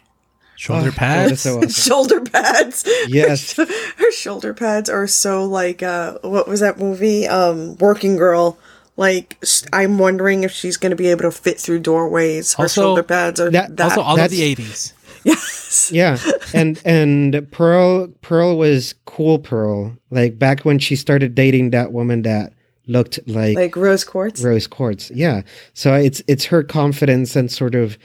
shoulder 0.55 0.89
Oh, 0.89 0.91
pads. 0.97 1.31
is 1.33 1.41
so 1.41 1.57
awesome. 1.57 1.69
shoulder 1.69 2.21
pads. 2.21 2.83
Yes. 3.07 3.53
her 3.97 4.11
shoulder 4.11 4.53
pads 4.53 4.89
are 4.89 5.07
so 5.07 5.45
like 5.45 5.83
uh 5.83 6.17
what 6.21 6.47
was 6.47 6.59
that 6.61 6.79
movie 6.79 7.27
um 7.27 7.75
working 7.77 8.15
girl 8.17 8.57
like 8.97 9.37
I'm 9.71 9.97
wondering 9.97 10.43
if 10.43 10.51
she's 10.51 10.75
going 10.75 10.89
to 10.89 10.95
be 10.97 11.07
able 11.07 11.21
to 11.21 11.31
fit 11.31 11.57
through 11.57 11.79
doorways 11.79 12.53
her 12.55 12.63
Also, 12.63 12.81
shoulder 12.81 13.03
pads 13.03 13.39
are 13.39 13.49
that- 13.51 13.77
that, 13.77 13.83
also, 13.91 14.01
all 14.01 14.13
of 14.15 14.17
that's- 14.17 14.31
the 14.37 14.55
'80s. 14.55 14.93
yes 15.23 15.91
Yeah. 15.91 16.17
And 16.53 16.81
and 16.85 17.47
Pearl 17.51 18.07
Pearl 18.21 18.57
was 18.57 18.95
cool 19.05 19.39
Pearl. 19.39 19.97
Like 20.09 20.39
back 20.39 20.61
when 20.61 20.79
she 20.79 20.95
started 20.95 21.35
dating 21.35 21.71
that 21.71 21.91
woman 21.91 22.23
that 22.23 22.53
looked 22.87 23.19
like, 23.27 23.55
like 23.55 23.75
rose 23.75 24.03
quartz 24.03 24.41
rose 24.41 24.67
quartz. 24.67 25.11
Yeah. 25.11 25.43
So 25.73 25.93
it's 25.93 26.21
it's 26.27 26.45
her 26.45 26.63
confidence 26.63 27.35
and 27.35 27.51
sort 27.51 27.75
of 27.75 27.97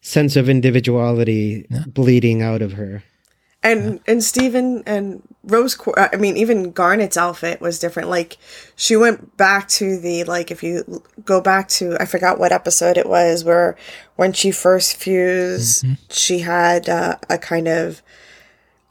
sense 0.00 0.36
of 0.36 0.48
individuality 0.48 1.66
bleeding 1.86 2.42
out 2.42 2.62
of 2.62 2.72
her. 2.72 3.02
And 3.62 4.00
and 4.06 4.24
Steven 4.24 4.82
and 4.86 5.22
Rose 5.44 5.76
I 5.96 6.16
mean 6.16 6.36
even 6.36 6.72
Garnet's 6.72 7.16
outfit 7.16 7.60
was 7.60 7.78
different. 7.78 8.08
Like 8.08 8.38
she 8.74 8.96
went 8.96 9.36
back 9.36 9.68
to 9.68 9.98
the 9.98 10.24
like 10.24 10.50
if 10.50 10.62
you 10.62 11.02
go 11.24 11.40
back 11.40 11.68
to 11.70 11.96
I 12.00 12.06
forgot 12.06 12.38
what 12.38 12.52
episode 12.52 12.96
it 12.96 13.08
was 13.08 13.44
where 13.44 13.76
when 14.16 14.32
she 14.32 14.50
first 14.50 14.96
fused 14.96 15.84
she 16.10 16.38
had 16.40 16.88
uh, 16.88 17.16
a 17.28 17.36
kind 17.36 17.68
of 17.68 18.02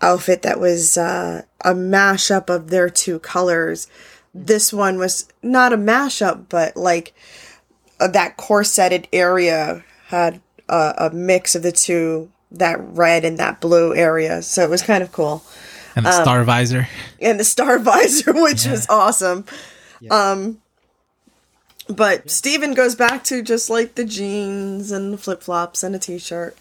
outfit 0.01 0.43
that 0.43 0.59
was 0.59 0.97
uh 0.97 1.41
a 1.65 1.73
mashup 1.73 2.49
of 2.49 2.69
their 2.69 2.89
two 2.89 3.19
colors. 3.19 3.87
This 4.33 4.71
one 4.71 4.99
was 4.99 5.27
not 5.41 5.73
a 5.73 5.77
mashup, 5.77 6.45
but 6.47 6.77
like 6.77 7.13
uh, 7.99 8.07
that 8.09 8.37
corseted 8.37 9.07
area 9.11 9.83
had 10.07 10.41
a 10.69 11.09
mix 11.11 11.55
of 11.55 11.63
the 11.63 11.71
two, 11.71 12.29
that 12.51 12.79
red 12.81 13.25
and 13.25 13.37
that 13.37 13.61
blue 13.61 13.95
area. 13.95 14.41
So 14.41 14.63
it 14.63 14.69
was 14.69 14.81
kind 14.81 15.03
of 15.03 15.11
cool. 15.11 15.43
And 15.95 16.05
Um, 16.05 16.11
the 16.11 16.21
star 16.23 16.43
visor. 16.43 16.87
And 17.21 17.39
the 17.39 17.43
star 17.43 17.79
visor, 17.91 18.33
which 18.33 18.65
was 18.65 18.87
awesome. 18.89 19.45
Um, 20.09 20.61
but 21.87 22.29
Steven 22.29 22.73
goes 22.73 22.95
back 22.95 23.23
to 23.25 23.41
just 23.41 23.69
like 23.69 23.95
the 23.95 24.05
jeans 24.05 24.91
and 24.91 25.13
the 25.13 25.17
flip 25.17 25.41
flops 25.41 25.83
and 25.83 25.95
a 25.95 25.99
t 25.99 26.17
shirt. 26.19 26.55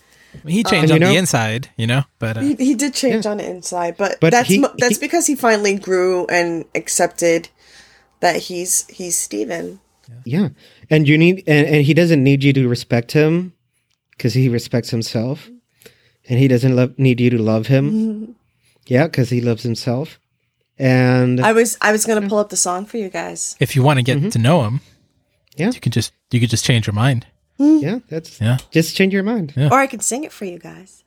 He 0.46 0.62
changed 0.62 0.90
you 0.90 0.94
on 0.96 1.00
know- 1.00 1.08
the 1.10 1.16
inside, 1.16 1.70
you 1.76 1.86
know, 1.86 2.02
but 2.18 2.36
uh, 2.36 2.40
He, 2.40 2.54
he 2.56 2.74
did 2.74 2.94
change 2.94 3.24
on 3.26 3.38
the 3.38 3.48
inside, 3.48 3.96
but, 3.96 4.18
But 4.20 4.30
that's 4.30 4.48
he- 4.48 4.58
mo- 4.58 4.74
that's 4.78 4.96
he- 4.96 5.00
because 5.06 5.26
he 5.26 5.34
finally 5.34 5.74
grew 5.78 6.26
and 6.26 6.64
accepted 6.74 7.48
that 8.20 8.36
he's 8.36 8.86
he's 8.88 9.16
Steven. 9.18 9.80
Yeah, 10.24 10.48
and 10.90 11.06
you 11.06 11.16
need, 11.18 11.44
and, 11.46 11.66
and 11.66 11.84
he 11.84 11.92
doesn't 11.94 12.22
need 12.24 12.42
you 12.42 12.52
to 12.54 12.68
respect 12.68 13.12
him 13.12 13.52
because 14.12 14.32
he 14.34 14.48
respects 14.48 14.90
himself, 14.90 15.48
and 16.28 16.38
he 16.38 16.48
doesn't 16.48 16.74
love, 16.76 16.98
need 16.98 17.20
you 17.20 17.30
to 17.30 17.38
love 17.38 17.66
him. 17.68 18.34
Yeah, 18.86 19.06
because 19.06 19.30
he 19.30 19.40
loves 19.40 19.62
himself, 19.62 20.18
and 20.78 21.40
I 21.40 21.52
was 21.52 21.76
I 21.80 21.92
was 21.92 22.04
gonna 22.06 22.28
pull 22.28 22.38
up 22.38 22.48
the 22.50 22.56
song 22.56 22.86
for 22.86 22.96
you 22.96 23.08
guys. 23.10 23.56
if 23.60 23.74
you 23.76 23.82
want 23.82 23.98
to 23.98 24.02
get 24.02 24.32
to 24.32 24.38
know 24.38 24.62
him, 24.64 24.80
Mm-hmm. 24.80 25.62
Yeah. 25.62 25.70
you 25.74 25.80
can 25.80 25.92
just 25.92 26.12
you 26.30 26.40
could 26.40 26.50
just 26.50 26.64
change 26.64 26.86
your 26.86 26.94
mind. 26.94 27.26
yeah, 27.58 27.98
that's 28.08 28.40
Yeah. 28.40 28.58
Just 28.70 28.94
change 28.96 29.12
your 29.12 29.24
mind. 29.24 29.52
Yeah. 29.56 29.68
Or 29.72 29.78
I 29.78 29.86
can 29.88 30.00
sing 30.00 30.24
it 30.24 30.32
for 30.32 30.44
you 30.44 30.58
guys. 30.58 31.02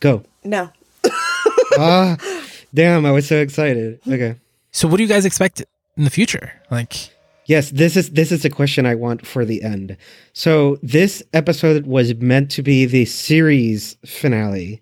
Go. 0.00 0.22
No. 0.44 0.70
ah, 1.78 2.16
damn! 2.72 3.04
I 3.04 3.10
was 3.10 3.26
so 3.26 3.36
excited. 3.38 4.00
Okay. 4.06 4.36
So 4.72 4.88
what 4.88 4.96
do 4.98 5.02
you 5.02 5.08
guys 5.08 5.24
expect 5.24 5.62
in 5.96 6.04
the 6.04 6.10
future? 6.10 6.52
Like 6.70 7.10
Yes, 7.50 7.70
this 7.70 7.96
is 7.96 8.10
this 8.10 8.30
is 8.30 8.44
the 8.44 8.48
question 8.48 8.86
I 8.86 8.94
want 8.94 9.26
for 9.26 9.44
the 9.44 9.64
end. 9.64 9.96
So 10.32 10.78
this 10.84 11.20
episode 11.32 11.84
was 11.84 12.14
meant 12.14 12.48
to 12.52 12.62
be 12.62 12.84
the 12.86 13.06
series 13.06 13.96
finale, 14.06 14.80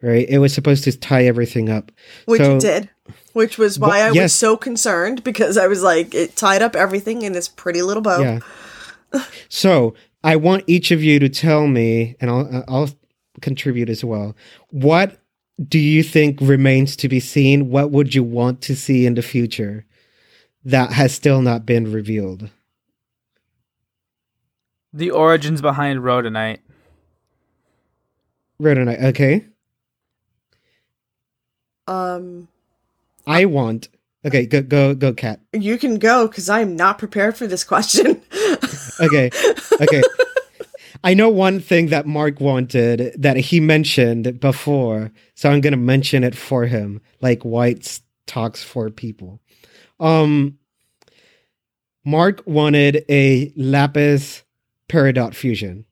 right? 0.00 0.24
It 0.28 0.38
was 0.38 0.54
supposed 0.54 0.84
to 0.84 0.96
tie 0.96 1.24
everything 1.24 1.68
up. 1.68 1.90
Which 2.26 2.40
so, 2.40 2.54
it 2.54 2.60
did. 2.60 2.90
Which 3.32 3.58
was 3.58 3.80
why 3.80 3.98
Wha- 3.98 4.20
I 4.20 4.22
was 4.22 4.32
so 4.32 4.56
concerned 4.56 5.24
because 5.24 5.58
I 5.58 5.66
was 5.66 5.82
like, 5.82 6.14
it 6.14 6.36
tied 6.36 6.62
up 6.62 6.76
everything 6.76 7.22
in 7.22 7.32
this 7.32 7.48
pretty 7.48 7.82
little 7.82 8.04
bow. 8.04 8.20
Yeah. 8.20 9.24
So 9.48 9.94
I 10.22 10.36
want 10.36 10.62
each 10.68 10.92
of 10.92 11.02
you 11.02 11.18
to 11.18 11.28
tell 11.28 11.66
me, 11.66 12.14
and 12.20 12.30
I'll 12.30 12.64
I'll 12.68 12.90
contribute 13.40 13.88
as 13.88 14.04
well. 14.04 14.36
What 14.70 15.20
do 15.66 15.80
you 15.80 16.04
think 16.04 16.38
remains 16.40 16.94
to 16.94 17.08
be 17.08 17.18
seen? 17.18 17.70
What 17.70 17.90
would 17.90 18.14
you 18.14 18.22
want 18.22 18.60
to 18.62 18.76
see 18.76 19.04
in 19.04 19.14
the 19.14 19.22
future 19.22 19.84
that 20.68 20.92
has 20.92 21.14
still 21.14 21.40
not 21.40 21.64
been 21.64 21.90
revealed? 21.90 22.50
The 24.92 25.10
origins 25.10 25.60
behind 25.60 26.00
Rhodonite. 26.00 26.58
Rhodonite, 28.60 29.02
okay. 29.04 29.46
Um, 31.86 32.48
I 33.26 33.46
want. 33.46 33.88
Okay, 34.26 34.44
go 34.46 34.60
go 34.62 34.94
go, 34.94 35.12
Kat. 35.14 35.40
you 35.52 35.78
can 35.78 35.98
go 35.98 36.26
because 36.28 36.50
I'm 36.50 36.76
not 36.76 36.98
prepared 36.98 37.36
for 37.36 37.46
this 37.46 37.64
question. 37.64 38.22
Okay, 39.00 39.30
okay. 39.80 40.02
I 41.04 41.14
know 41.14 41.28
one 41.28 41.60
thing 41.60 41.86
that 41.86 42.04
Mark 42.04 42.40
wanted 42.40 43.14
that 43.16 43.36
he 43.36 43.60
mentioned 43.60 44.40
before, 44.40 45.12
so 45.36 45.48
I'm 45.48 45.60
gonna 45.60 45.76
mention 45.76 46.24
it 46.24 46.34
for 46.34 46.66
him, 46.66 47.00
like 47.20 47.44
White's 47.44 48.00
talks 48.26 48.64
for 48.64 48.90
people. 48.90 49.40
Um, 50.00 50.58
Mark 52.04 52.42
wanted 52.46 53.04
a 53.08 53.52
lapis 53.56 54.44
peridot 54.88 55.34
fusion. 55.34 55.84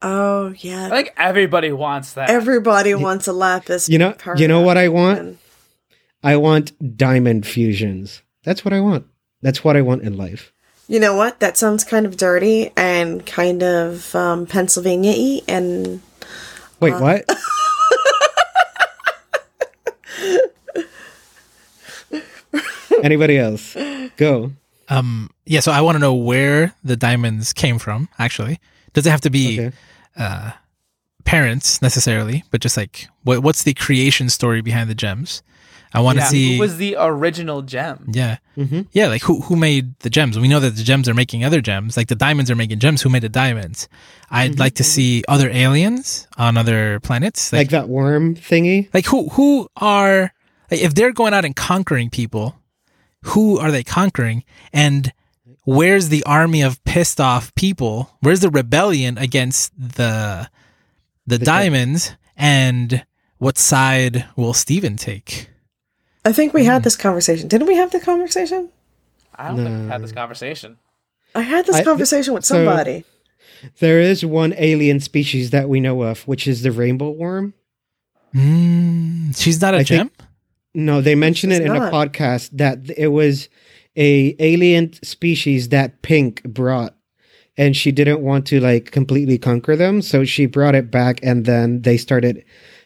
oh 0.00 0.52
yeah. 0.58 0.86
I 0.86 0.90
think 0.90 1.12
everybody 1.16 1.70
wants 1.72 2.14
that. 2.14 2.30
Everybody 2.30 2.94
wants 2.94 3.28
a 3.28 3.32
lapis. 3.32 3.88
You 3.88 3.98
know, 3.98 4.14
you 4.36 4.48
know 4.48 4.60
what 4.60 4.76
I 4.76 4.88
want? 4.88 5.18
and- 5.18 5.38
I 6.24 6.36
want 6.36 6.96
diamond 6.96 7.46
fusions. 7.46 8.22
That's 8.44 8.64
what 8.64 8.72
I 8.72 8.80
want. 8.80 9.06
That's 9.42 9.64
what 9.64 9.76
I 9.76 9.82
want 9.82 10.02
in 10.02 10.16
life. 10.16 10.52
You 10.86 11.00
know 11.00 11.16
what? 11.16 11.40
That 11.40 11.56
sounds 11.56 11.82
kind 11.84 12.06
of 12.06 12.16
dirty 12.16 12.70
and 12.76 13.26
kind 13.26 13.62
of 13.62 14.14
um, 14.14 14.46
Pennsylvania 14.46 15.12
y. 15.16 15.40
And 15.48 16.00
Wait, 16.78 16.92
what? 16.92 17.24
Anybody 23.02 23.36
else? 23.38 23.76
Go. 24.16 24.52
um 24.88 25.30
yeah, 25.46 25.60
so 25.60 25.72
I 25.72 25.80
want 25.80 25.96
to 25.96 25.98
know 26.00 26.14
where 26.14 26.74
the 26.84 26.96
diamonds 26.96 27.52
came 27.52 27.78
from 27.78 28.08
actually. 28.18 28.60
Does 28.94 29.06
it 29.06 29.10
have 29.10 29.20
to 29.22 29.30
be 29.30 29.60
Okay. 29.60 30.52
parents 31.24 31.80
necessarily, 31.82 32.44
but 32.50 32.60
just 32.60 32.76
like 32.76 33.08
what 33.24 33.42
what's 33.42 33.62
the 33.62 33.74
creation 33.74 34.28
story 34.28 34.60
behind 34.60 34.90
the 34.90 34.94
gems? 34.94 35.42
I 35.94 36.00
want 36.00 36.16
to 36.16 36.22
Yeah, 36.24 36.28
see 36.28 36.54
who 36.54 36.60
was 36.60 36.78
the 36.78 36.96
original 36.98 37.60
gem? 37.62 38.08
Yeah. 38.12 38.38
Mhm. 38.56 38.86
Yeah, 38.92 39.08
like 39.08 39.22
who 39.22 39.42
who 39.42 39.56
made 39.56 39.98
the 40.00 40.08
gems? 40.10 40.38
We 40.38 40.48
know 40.48 40.58
that 40.60 40.74
the 40.76 40.82
gems 40.82 41.06
are 41.08 41.14
making 41.14 41.44
other 41.44 41.60
gems. 41.60 41.96
Like 41.98 42.08
the 42.08 42.14
diamonds 42.16 42.50
are 42.50 42.56
making 42.56 42.78
gems. 42.78 43.02
Who 43.02 43.10
made 43.10 43.22
the 43.22 43.28
diamonds? 43.28 43.88
I'd 44.30 44.58
like 44.58 44.74
to 44.76 44.84
see 44.84 45.22
other 45.28 45.50
aliens 45.50 46.26
on 46.38 46.56
other 46.56 46.98
planets. 47.00 47.52
Like 47.52 47.60
Like 47.60 47.70
that 47.70 47.88
worm 47.90 48.34
thingy? 48.34 48.88
like 48.94 49.04
who 49.06 49.28
who 49.30 49.68
are 49.76 50.32
like, 50.70 50.80
if 50.80 50.94
they're 50.94 51.12
going 51.12 51.34
out 51.34 51.44
and 51.44 51.54
conquering 51.54 52.08
people, 52.08 52.56
who 53.22 53.58
are 53.58 53.70
they 53.70 53.82
conquering? 53.84 54.44
And 54.72 55.12
where's 55.64 56.08
the 56.08 56.24
army 56.24 56.62
of 56.62 56.82
pissed 56.84 57.20
off 57.20 57.54
people? 57.54 58.10
Where's 58.20 58.40
the 58.40 58.50
rebellion 58.50 59.18
against 59.18 59.72
the 59.78 60.48
the, 61.26 61.38
diamonds? 61.38 62.12
And 62.36 63.04
what 63.38 63.58
side 63.58 64.26
will 64.36 64.54
Steven 64.54 64.96
take? 64.96 65.48
I 66.24 66.32
think 66.32 66.52
we 66.54 66.64
had 66.64 66.82
this 66.84 66.96
conversation. 66.96 67.48
Didn't 67.48 67.66
we 67.68 67.76
have 67.76 67.90
the 67.90 68.00
conversation? 68.00 68.68
I 69.34 69.48
don't 69.48 69.56
think 69.64 69.68
we've 69.80 69.88
had 69.90 70.02
this 70.02 70.12
conversation. 70.12 70.78
I 71.34 71.42
had 71.42 71.66
this 71.66 71.76
I- 71.76 71.84
conversation 71.84 72.34
with 72.34 72.44
so- 72.44 72.54
somebody. 72.56 73.04
There 73.78 74.00
is 74.00 74.24
one 74.24 74.54
alien 74.58 74.98
species 74.98 75.50
that 75.50 75.68
we 75.68 75.78
know 75.78 76.02
of, 76.02 76.26
which 76.26 76.48
is 76.48 76.62
the 76.62 76.72
rainbow 76.72 77.10
worm. 77.10 77.54
Mm, 78.34 79.36
she's 79.40 79.60
not 79.60 79.74
a 79.74 79.78
I 79.78 79.82
gem. 79.84 80.08
think- 80.08 80.28
No, 80.74 81.00
they 81.00 81.14
mentioned 81.14 81.52
She's 81.52 81.60
it 81.60 81.66
in 81.66 81.76
a 81.76 81.90
podcast 81.90 82.50
that 82.52 82.90
it 82.96 83.08
was 83.08 83.48
a 83.96 84.34
alien 84.38 84.92
species 85.04 85.68
that 85.68 86.02
Pink 86.02 86.42
brought 86.44 86.94
and 87.56 87.76
she 87.76 87.92
didn't 87.92 88.20
want 88.20 88.46
to 88.46 88.60
like 88.60 88.90
completely 88.90 89.38
conquer 89.38 89.76
them, 89.76 90.00
so 90.00 90.24
she 90.24 90.46
brought 90.46 90.74
it 90.74 90.90
back 90.90 91.20
and 91.22 91.44
then 91.44 91.82
they 91.82 91.98
started 91.98 92.44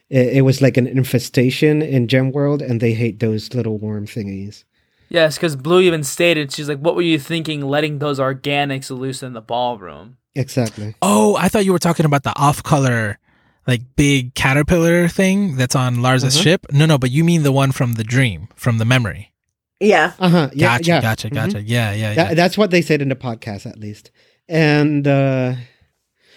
it, 0.09 0.37
it 0.37 0.43
was 0.43 0.63
like 0.63 0.77
an 0.77 0.87
infestation 0.87 1.83
in 1.83 2.09
Gem 2.09 2.33
World 2.33 2.63
and 2.63 2.81
they 2.81 2.93
hate 2.93 3.21
those 3.21 3.55
little 3.55 3.79
worm 3.79 4.07
thingies. 4.07 4.65
Yes, 5.09 5.37
because 5.37 5.55
Blue 5.55 5.81
even 5.81 6.03
stated, 6.03 6.53
she's 6.53 6.69
like, 6.69 6.79
what 6.79 6.97
were 6.97 7.03
you 7.03 7.19
thinking 7.19 7.61
letting 7.61 8.01
those 8.01 8.19
organics 8.19 8.91
loose 8.91 9.23
in 9.23 9.35
the 9.35 9.41
ballroom? 9.41 10.17
Exactly. 10.35 10.95
Oh, 11.01 11.37
I 11.37 11.49
thought 11.49 11.65
you 11.65 11.73
were 11.73 11.79
talking 11.79 12.07
about 12.07 12.25
the 12.25 12.37
off 12.37 12.63
color, 12.63 13.19
like 13.67 13.83
big 13.97 14.35
caterpillar 14.35 15.09
thing 15.09 15.57
that's 15.57 15.75
on 15.75 16.03
Lars's 16.03 16.35
Uh-huh. 16.37 16.43
ship. 16.45 16.67
No, 16.73 16.87
no, 16.87 16.99
but 16.99 17.11
you 17.11 17.25
mean 17.25 17.43
the 17.43 17.53
one 17.53 17.73
from 17.73 17.95
the 17.95 18.05
dream, 18.05 18.49
from 18.55 18.79
the 18.79 18.85
memory. 18.85 19.33
Yeah. 19.81 20.13
Uh-huh. 20.19 20.51
Yeah, 20.55 20.79
gotcha, 20.79 20.89
yeah. 20.91 21.01
gotcha, 21.03 21.29
Mhm. 21.31 21.35
gotcha. 21.35 21.63
Yeah, 21.63 21.93
yeah, 21.93 21.97
yeah. 22.11 22.15
That, 22.15 22.37
that's 22.37 22.57
what 22.57 22.71
they 22.71 22.81
said 22.83 23.03
in 23.03 23.09
the 23.09 23.17
podcast, 23.17 23.67
at 23.67 23.79
least. 23.79 24.11
And 24.49 25.07
uh, 25.07 25.55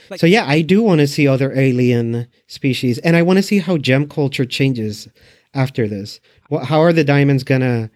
Like- 0.09 0.19
so, 0.19 0.25
yeah, 0.25 0.45
I 0.47 0.61
do 0.61 0.81
want 0.81 0.99
to 0.99 1.07
see 1.07 1.27
other 1.27 1.53
alien 1.57 2.27
species, 2.47 2.97
and 2.99 3.15
I 3.15 3.21
want 3.21 3.37
to 3.37 3.43
see 3.43 3.59
how 3.59 3.77
gem 3.77 4.07
culture 4.09 4.43
changes 4.45 5.07
after 5.53 5.87
this. 5.87 6.19
What, 6.49 6.65
how 6.65 6.81
are 6.81 6.91
the 6.91 7.03
diamonds 7.03 7.43
gonna 7.43 7.91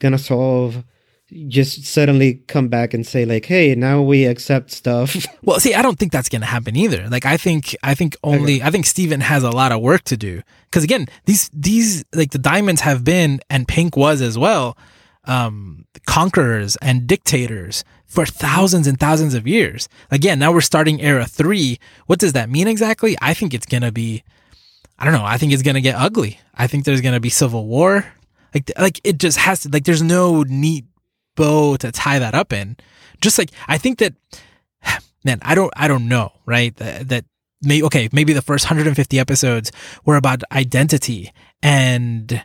gonna 0.00 0.18
solve? 0.18 0.82
Just 1.48 1.84
suddenly 1.84 2.42
come 2.48 2.68
back 2.68 2.92
and 2.92 3.06
say 3.06 3.24
like, 3.24 3.46
"Hey, 3.46 3.74
now 3.74 4.02
we 4.02 4.24
accept 4.24 4.70
stuff." 4.70 5.26
Well, 5.42 5.58
see, 5.58 5.74
I 5.74 5.82
don't 5.82 5.98
think 5.98 6.12
that's 6.12 6.28
going 6.28 6.42
to 6.42 6.46
happen 6.46 6.76
either. 6.76 7.08
Like, 7.08 7.24
I 7.24 7.36
think, 7.36 7.74
I 7.82 7.94
think 7.94 8.14
only, 8.22 8.62
I 8.62 8.70
think 8.70 8.84
Steven 8.84 9.20
has 9.20 9.42
a 9.42 9.50
lot 9.50 9.72
of 9.72 9.80
work 9.80 10.02
to 10.04 10.16
do. 10.16 10.42
Cause 10.70 10.84
again, 10.84 11.06
these, 11.24 11.50
these, 11.52 12.04
like 12.14 12.30
the 12.30 12.38
diamonds 12.38 12.82
have 12.82 13.02
been, 13.04 13.40
and 13.48 13.66
Pink 13.66 13.96
was 13.96 14.20
as 14.20 14.36
well, 14.36 14.76
um, 15.24 15.86
conquerors 16.06 16.76
and 16.76 17.06
dictators 17.06 17.84
for 18.06 18.26
thousands 18.26 18.86
and 18.86 19.00
thousands 19.00 19.34
of 19.34 19.46
years. 19.46 19.88
Again, 20.10 20.38
now 20.38 20.52
we're 20.52 20.60
starting 20.60 21.00
era 21.00 21.24
three. 21.24 21.78
What 22.06 22.18
does 22.18 22.34
that 22.34 22.50
mean 22.50 22.68
exactly? 22.68 23.16
I 23.22 23.34
think 23.34 23.54
it's 23.54 23.66
going 23.66 23.82
to 23.82 23.92
be, 23.92 24.22
I 24.98 25.04
don't 25.04 25.14
know. 25.14 25.24
I 25.24 25.38
think 25.38 25.52
it's 25.52 25.62
going 25.62 25.76
to 25.76 25.80
get 25.80 25.94
ugly. 25.96 26.38
I 26.54 26.66
think 26.66 26.84
there's 26.84 27.00
going 27.00 27.14
to 27.14 27.20
be 27.20 27.30
civil 27.30 27.66
war. 27.66 28.04
Like, 28.54 28.70
like 28.78 29.00
it 29.04 29.18
just 29.18 29.38
has 29.38 29.60
to, 29.60 29.68
like, 29.68 29.84
there's 29.84 30.02
no 30.02 30.42
neat 30.42 30.84
bow 31.36 31.76
to 31.76 31.92
tie 31.92 32.18
that 32.18 32.34
up 32.34 32.52
in. 32.52 32.76
Just 33.20 33.38
like, 33.38 33.50
I 33.68 33.78
think 33.78 33.98
that, 33.98 34.14
man, 35.24 35.38
I 35.42 35.54
don't, 35.54 35.72
I 35.76 35.88
don't 35.88 36.08
know, 36.08 36.32
right? 36.46 36.74
That, 36.76 37.08
that 37.08 37.24
may, 37.62 37.82
okay, 37.82 38.08
maybe 38.12 38.32
the 38.32 38.42
first 38.42 38.64
150 38.64 39.18
episodes 39.18 39.72
were 40.04 40.16
about 40.16 40.42
identity 40.52 41.32
and 41.62 42.42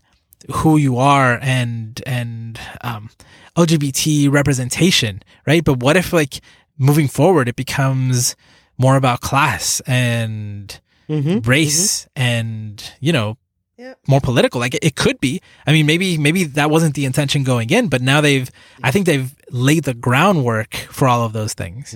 who 0.51 0.77
you 0.77 0.97
are 0.97 1.39
and 1.41 2.01
and 2.05 2.59
um, 2.81 3.09
LGBT 3.57 4.31
representation, 4.31 5.23
right? 5.47 5.63
But 5.63 5.79
what 5.81 5.97
if 5.97 6.13
like 6.13 6.39
moving 6.77 7.07
forward 7.07 7.47
it 7.47 7.55
becomes 7.55 8.35
more 8.77 8.95
about 8.97 9.21
class 9.21 9.81
and 9.87 10.79
Mhm, 11.07 11.45
race 11.47 12.07
and 12.15 12.83
you 12.99 13.13
know 13.13 13.37
Yep. 13.77 13.99
more 14.07 14.21
political 14.21 14.61
like 14.61 14.73
it, 14.81 14.95
could 14.95 15.19
be 15.19 15.41
i 15.67 15.73
mean 15.73 15.85
maybe 15.85 16.17
maybe 16.17 16.45
that 16.45 16.69
wasn't 16.69 16.95
the 16.95 17.03
intention 17.03 17.43
going 17.43 17.69
in 17.71 17.89
but 17.89 18.01
now 18.01 18.21
they've 18.21 18.49
i 18.83 18.89
think 18.89 19.05
they've 19.05 19.35
laid 19.51 19.83
the 19.83 19.93
groundwork 19.93 20.73
for 20.75 21.09
all 21.09 21.25
of 21.25 21.33
those 21.33 21.53
things 21.53 21.93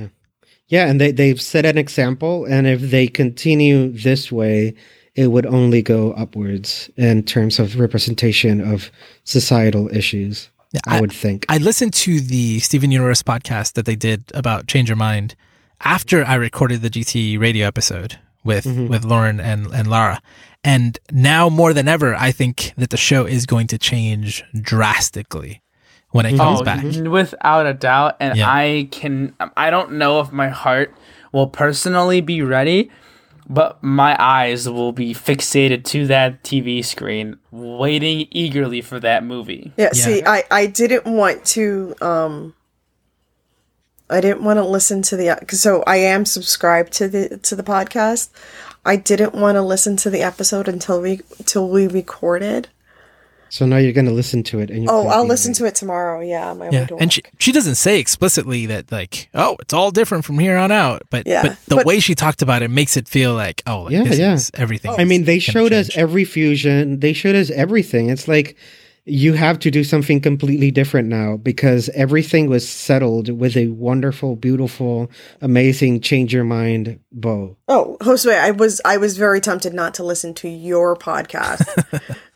Yeah, 0.70 0.88
and 0.88 1.02
they 1.02 1.12
they've 1.12 1.42
set 1.42 1.66
an 1.66 1.78
example, 1.78 2.46
and 2.46 2.68
if 2.68 2.80
they 2.80 3.08
continue 3.08 3.92
this 3.92 4.32
way, 4.32 4.76
it 5.16 5.28
would 5.28 5.48
only 5.48 5.82
go 5.82 6.12
upwards 6.14 6.90
in 6.96 7.24
terms 7.24 7.58
of 7.58 7.80
representation 7.80 8.62
of 8.62 8.92
societal 9.24 9.90
issues. 9.90 10.50
Yeah, 10.72 10.82
I, 10.86 11.02
would 11.02 11.12
think. 11.12 11.48
I 11.50 11.58
listened 11.58 11.94
to 11.96 12.20
the 12.20 12.60
Steven 12.60 12.92
Universe 12.92 13.24
podcast 13.24 13.74
that 13.74 13.88
they 13.88 13.96
did 13.96 14.32
about 14.36 14.68
Change 14.68 14.90
Your 14.90 14.96
Mind 14.96 15.36
after 15.82 16.24
I 16.24 16.36
recorded 16.36 16.84
the 16.84 16.92
GT 16.92 17.40
radio 17.40 17.66
episode 17.66 18.20
with 18.44 18.66
mm-hmm. 18.66 18.88
with 18.88 19.04
Lauren 19.04 19.40
and 19.40 19.66
and 19.74 19.88
Lara. 19.90 20.22
And 20.64 21.00
now 21.12 21.50
more 21.50 21.74
than 21.74 21.88
ever, 21.88 22.16
I 22.16 22.32
think 22.32 22.74
that 22.78 22.90
the 22.90 22.98
show 22.98 23.26
is 23.26 23.46
going 23.46 23.68
to 23.68 23.78
change 23.78 24.44
drastically 24.60 25.62
when 26.12 26.26
it 26.26 26.36
comes 26.36 26.62
Oh, 26.62 26.64
back. 26.64 26.84
without 26.84 27.66
a 27.66 27.74
doubt. 27.74 28.18
And 28.20 28.38
Yeah. 28.38 28.50
I 28.50 28.88
can, 28.92 29.34
I 29.56 29.70
don't 29.70 29.94
know 29.94 30.20
if 30.20 30.32
my 30.32 30.50
heart 30.50 30.94
will 31.32 31.48
personally 31.48 32.20
be 32.20 32.42
ready, 32.42 32.92
but 33.48 33.82
my 33.82 34.16
eyes 34.20 34.68
will 34.68 34.92
be 34.92 35.14
fixated 35.14 35.84
to 35.86 36.08
that 36.08 36.44
TV 36.44 36.84
screen, 36.84 37.38
waiting 37.52 38.28
eagerly 38.32 38.82
for 38.82 39.00
that 39.00 39.24
movie. 39.24 39.72
Yeah, 39.78 39.92
see, 39.94 40.24
I, 40.26 40.44
I 40.52 40.66
didn't 40.66 41.06
want 41.06 41.46
to, 41.46 41.96
um, 42.02 42.54
I 44.10 44.22
didn't 44.22 44.44
want 44.44 44.58
to 44.58 44.64
listen 44.66 45.02
to 45.04 45.16
the, 45.16 45.40
so 45.52 45.84
I 45.88 45.98
am 45.98 46.26
subscribed 46.26 46.92
to 46.94 47.08
the, 47.08 47.38
to 47.38 47.56
the 47.56 47.64
podcast. 47.64 48.30
I 48.90 48.96
didn't 48.96 49.34
want 49.36 49.56
to 49.56 49.62
listen 49.62 49.96
to 49.98 50.10
the 50.10 50.22
episode 50.24 50.68
until 50.68 51.00
we, 51.02 51.22
till 51.46 51.70
we 51.70 51.88
recorded. 51.88 52.70
so 53.50 53.66
now 53.66 53.78
you're 53.78 53.94
going 54.00 54.06
to 54.06 54.12
listen 54.22 54.42
to 54.44 54.60
it, 54.60 54.70
and 54.70 54.88
Oh, 54.90 55.08
I'll 55.08 55.26
listen 55.26 55.54
to 55.54 55.66
it 55.66 55.76
tomorrow. 55.76 56.22
Yeah, 56.22 56.54
my 56.54 56.70
Yeah, 56.70 56.82
way 56.82 56.86
to 56.88 56.98
and 56.98 57.14
she 57.14 57.22
work. 57.26 57.34
she 57.40 57.52
doesn't 57.52 57.76
say 57.76 58.00
explicitly 58.00 58.66
that 58.68 58.92
like 58.92 59.30
oh 59.34 59.58
it's 59.60 59.74
all 59.74 59.92
different 59.92 60.24
from 60.26 60.38
here 60.40 60.58
on 60.58 60.72
out, 60.72 61.02
but 61.10 61.26
Yeah, 61.28 61.42
but 61.44 61.58
the 61.68 61.76
but- 61.78 61.86
way 61.86 62.00
she 62.00 62.14
talked 62.16 62.42
about 62.42 62.62
it 62.62 62.70
makes 62.70 62.96
it 62.98 63.08
feel 63.08 63.34
like 63.34 63.62
oh 63.68 63.84
like, 63.84 63.94
Yeah, 63.94 64.04
this 64.04 64.20
yeah. 64.20 64.34
is 64.34 64.52
everything. 64.56 64.92
I 64.98 65.06
mean, 65.06 65.24
they 65.26 65.38
is 65.38 65.46
gonna 65.48 65.54
showed 65.70 65.74
us 65.74 65.96
every 65.96 66.26
fusion. 66.26 67.00
They 67.00 67.14
showed 67.14 67.36
us 67.36 67.50
everything. 67.52 68.10
It's 68.10 68.28
like 68.28 68.56
you 69.10 69.34
have 69.34 69.60
to 69.60 69.72
do 69.72 69.84
something 69.84 70.22
completely 70.22 70.72
different 70.72 71.08
now 71.08 71.38
because 71.38 71.90
everything 71.90 72.50
was 72.50 72.68
settled 72.68 73.30
with 73.30 73.58
a 73.58 73.68
wonderful, 73.68 74.36
beautiful, 74.36 75.10
amazing 75.42 76.02
change 76.02 76.34
your 76.34 76.44
mind 76.44 77.00
bow. 77.12 77.58
Oh, 77.68 77.98
Josue, 78.02 78.38
I 78.38 78.52
was, 78.52 78.82
I 78.86 78.98
was 78.98 79.18
very 79.18 79.42
tempted 79.42 79.74
not 79.74 79.94
to 79.96 80.04
listen 80.04 80.34
to 80.36 80.50
your 80.50 80.96
podcast 80.96 81.66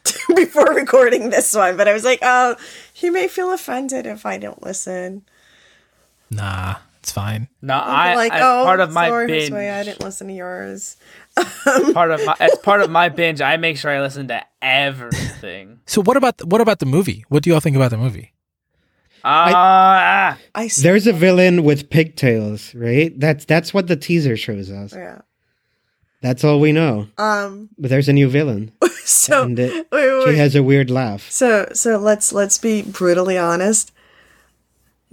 before 0.36 0.74
recording 0.74 1.30
this 1.30 1.54
one, 1.54 1.78
but 1.78 1.88
I 1.88 1.94
was 1.94 2.04
like, 2.04 2.20
oh, 2.22 2.56
he 2.94 3.10
may 3.10 3.28
feel 3.28 3.52
offended 3.52 4.06
if 4.06 4.26
I 4.26 4.38
don't 4.38 4.64
listen. 4.64 5.24
nah, 6.30 6.76
it's 7.00 7.12
fine. 7.12 7.50
No, 7.62 7.74
I'll 7.74 8.12
I, 8.12 8.16
like, 8.16 8.32
oh, 8.34 8.64
part 8.64 8.80
of 8.80 8.94
my 8.94 9.10
sorry, 9.10 9.28
binge, 9.28 9.50
Josue, 9.52 9.74
I 9.74 9.84
didn't 9.84 10.02
listen 10.02 10.28
to 10.28 10.34
yours. 10.34 10.96
part 11.94 12.12
of 12.12 12.24
my, 12.26 12.36
as 12.40 12.56
part 12.60 12.82
of 12.82 12.90
my 12.92 13.10
binge, 13.10 13.42
I 13.42 13.58
make 13.58 13.78
sure 13.78 13.92
I 13.92 14.00
listen 14.02 14.28
to 14.30 14.44
everything. 14.62 15.80
So 15.86 16.02
what 16.02 16.16
about 16.18 16.38
the, 16.38 16.46
what 16.46 16.62
about 16.62 16.80
the 16.80 16.86
movie? 16.86 17.26
What 17.30 17.44
do 17.44 17.50
y'all 17.50 17.60
think 17.60 17.76
about 17.76 17.92
the 17.92 17.98
movie? 17.98 18.34
Ah, 19.26 20.38
I 20.56 20.66
s- 20.66 20.78
There's 20.78 21.08
a 21.08 21.14
villain 21.14 21.64
with 21.64 21.90
pigtails, 21.90 22.74
right? 22.76 23.18
That's 23.20 23.46
that's 23.46 23.74
what 23.74 23.88
the 23.88 23.96
teaser 23.96 24.36
shows 24.38 24.70
us. 24.72 24.94
yeah. 24.94 25.22
That's 26.22 26.44
all 26.46 26.60
we 26.62 26.72
know. 26.72 27.08
Um. 27.18 27.70
But 27.78 27.90
there's 27.90 28.08
a 28.08 28.14
new 28.14 28.30
villain, 28.30 28.72
So 29.04 29.44
and 29.44 29.60
it, 29.60 29.88
wait, 29.92 30.12
wait, 30.14 30.22
she 30.24 30.30
wait. 30.30 30.38
has 30.38 30.56
a 30.56 30.64
weird 30.64 30.90
laugh. 30.90 31.30
So 31.30 31.70
so 31.74 31.98
let's 31.98 32.32
let's 32.32 32.58
be 32.58 32.82
brutally 32.82 33.38
honest. 33.38 33.92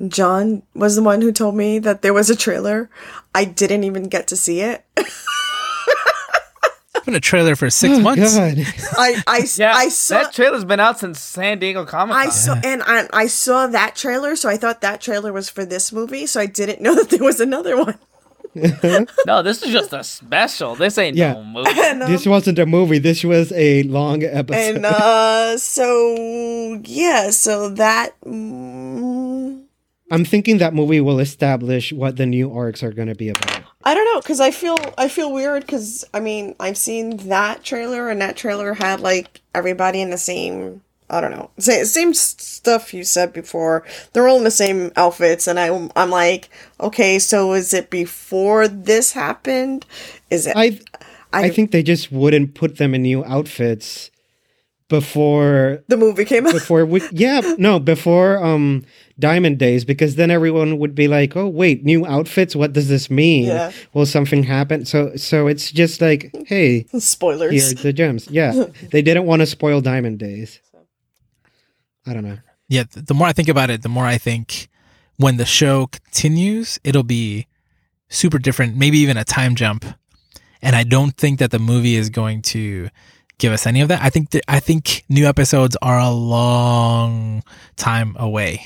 John 0.08 0.62
was 0.74 0.96
the 0.96 1.02
one 1.02 1.20
who 1.20 1.30
told 1.32 1.56
me 1.56 1.78
that 1.80 2.02
there 2.02 2.14
was 2.14 2.30
a 2.30 2.36
trailer. 2.36 2.88
I 3.34 3.44
didn't 3.44 3.84
even 3.84 4.04
get 4.04 4.26
to 4.28 4.36
see 4.36 4.60
it. 4.60 4.84
It's 7.00 7.06
been 7.06 7.14
a 7.14 7.20
trailer 7.20 7.56
for 7.56 7.70
six 7.70 7.94
Oh, 7.96 8.00
months. 8.00 8.36
God. 8.36 8.58
I 8.98 9.22
I, 9.26 9.46
yeah, 9.56 9.72
I 9.74 9.88
saw 9.88 10.22
that 10.22 10.32
trailer's 10.32 10.64
been 10.64 10.80
out 10.80 10.98
since 10.98 11.18
San 11.20 11.58
Diego 11.58 11.84
Comic 11.86 12.14
Con. 12.14 12.26
I 12.26 12.30
saw 12.30 12.60
and 12.62 12.82
I, 12.84 13.08
I 13.12 13.26
saw 13.26 13.66
that 13.68 13.96
trailer, 13.96 14.36
so 14.36 14.48
I 14.48 14.56
thought 14.56 14.80
that 14.82 15.00
trailer 15.00 15.32
was 15.32 15.48
for 15.50 15.64
this 15.64 15.92
movie. 15.92 16.26
So 16.26 16.40
I 16.40 16.46
didn't 16.46 16.80
know 16.80 16.94
that 16.98 17.10
there 17.10 17.22
was 17.24 17.40
another 17.40 17.76
one. 17.76 17.98
no, 19.26 19.42
this 19.42 19.62
is 19.62 19.70
just 19.72 19.92
a 19.92 20.02
special. 20.02 20.74
This 20.74 20.98
ain't 20.98 21.16
Yeah. 21.16 21.34
no 21.34 21.44
movie. 21.44 21.70
And, 21.80 22.02
um, 22.02 22.10
This 22.10 22.26
wasn't 22.26 22.58
a 22.58 22.66
movie. 22.66 22.98
This 22.98 23.22
was 23.24 23.52
a 23.52 23.84
long 23.84 24.24
episode. 24.24 24.76
and 24.76 24.86
uh, 24.86 25.56
so 25.56 26.80
yeah, 26.84 27.30
so 27.30 27.68
that. 27.70 28.20
Mm, 28.22 29.64
I'm 30.10 30.24
thinking 30.24 30.58
that 30.58 30.74
movie 30.74 31.00
will 31.00 31.20
establish 31.20 31.92
what 31.92 32.16
the 32.16 32.26
new 32.26 32.52
arcs 32.52 32.82
are 32.82 32.92
going 32.92 33.06
to 33.08 33.14
be 33.14 33.28
about. 33.28 33.62
I 33.82 33.94
don't 33.94 34.04
know 34.04 34.20
because 34.20 34.40
I 34.40 34.50
feel 34.50 34.76
I 34.98 35.08
feel 35.08 35.32
weird 35.32 35.62
because 35.62 36.04
I 36.12 36.20
mean 36.20 36.54
I've 36.60 36.76
seen 36.76 37.16
that 37.28 37.64
trailer 37.64 38.08
and 38.10 38.20
that 38.20 38.36
trailer 38.36 38.74
had 38.74 39.00
like 39.00 39.40
everybody 39.54 40.00
in 40.00 40.10
the 40.10 40.18
same 40.18 40.82
I 41.08 41.20
don't 41.20 41.30
know 41.30 41.50
same, 41.58 41.84
same 41.86 42.14
stuff 42.14 42.92
you 42.94 43.04
said 43.04 43.32
before. 43.32 43.84
They're 44.12 44.28
all 44.28 44.36
in 44.36 44.44
the 44.44 44.50
same 44.50 44.92
outfits 44.96 45.46
and 45.46 45.58
I 45.58 45.88
I'm 45.96 46.10
like 46.10 46.50
okay 46.78 47.18
so 47.18 47.54
is 47.54 47.72
it 47.72 47.88
before 47.90 48.68
this 48.68 49.12
happened? 49.12 49.86
Is 50.30 50.46
it 50.46 50.56
I 50.56 50.78
I, 51.32 51.44
I- 51.44 51.50
think 51.50 51.70
they 51.70 51.82
just 51.82 52.12
wouldn't 52.12 52.54
put 52.54 52.76
them 52.76 52.94
in 52.94 53.02
new 53.02 53.24
outfits 53.24 54.10
before 54.88 55.82
the 55.88 55.96
movie 55.96 56.24
came 56.24 56.46
out. 56.46 56.52
before 56.52 56.84
we 56.84 57.00
yeah 57.12 57.40
no 57.58 57.78
before 57.78 58.42
um 58.44 58.84
Diamond 59.20 59.58
Days 59.58 59.84
because 59.84 60.16
then 60.16 60.30
everyone 60.30 60.78
would 60.78 60.94
be 60.94 61.06
like 61.08 61.36
oh 61.36 61.46
wait 61.46 61.84
new 61.84 62.06
outfits 62.06 62.56
what 62.56 62.72
does 62.72 62.88
this 62.88 63.10
mean 63.10 63.46
Yeah. 63.46 63.70
will 63.94 64.06
something 64.06 64.42
happen 64.42 64.84
so 64.84 65.14
so 65.16 65.46
it's 65.46 65.70
just 65.70 66.00
like 66.00 66.34
hey 66.46 66.84
spoilers 66.98 67.52
here's 67.52 67.74
the 67.82 67.92
gems 67.92 68.28
yeah 68.30 68.64
they 68.90 69.02
didn't 69.02 69.26
want 69.26 69.40
to 69.40 69.46
spoil 69.46 69.80
Diamond 69.80 70.18
Days 70.18 70.60
I 72.06 72.14
don't 72.14 72.24
know 72.24 72.38
Yeah, 72.68 72.84
the 72.90 73.14
more 73.14 73.26
I 73.28 73.32
think 73.32 73.48
about 73.48 73.68
it, 73.70 73.82
the 73.82 73.88
more 73.88 74.06
I 74.06 74.16
think 74.18 74.68
when 75.16 75.36
the 75.36 75.44
show 75.44 75.86
continues, 75.86 76.78
it'll 76.82 77.02
be 77.02 77.46
super 78.08 78.38
different, 78.38 78.76
maybe 78.76 78.98
even 78.98 79.16
a 79.16 79.24
time 79.24 79.54
jump. 79.54 79.84
And 80.62 80.74
I 80.74 80.84
don't 80.84 81.14
think 81.16 81.38
that 81.40 81.50
the 81.50 81.58
movie 81.58 81.94
is 81.96 82.08
going 82.10 82.42
to 82.54 82.88
give 83.38 83.52
us 83.52 83.66
any 83.66 83.80
of 83.82 83.88
that. 83.88 84.00
I 84.02 84.08
think 84.10 84.30
that 84.30 84.44
I 84.48 84.60
think 84.60 85.04
new 85.08 85.26
episodes 85.26 85.76
are 85.82 85.98
a 85.98 86.10
long 86.10 87.42
time 87.76 88.16
away. 88.18 88.64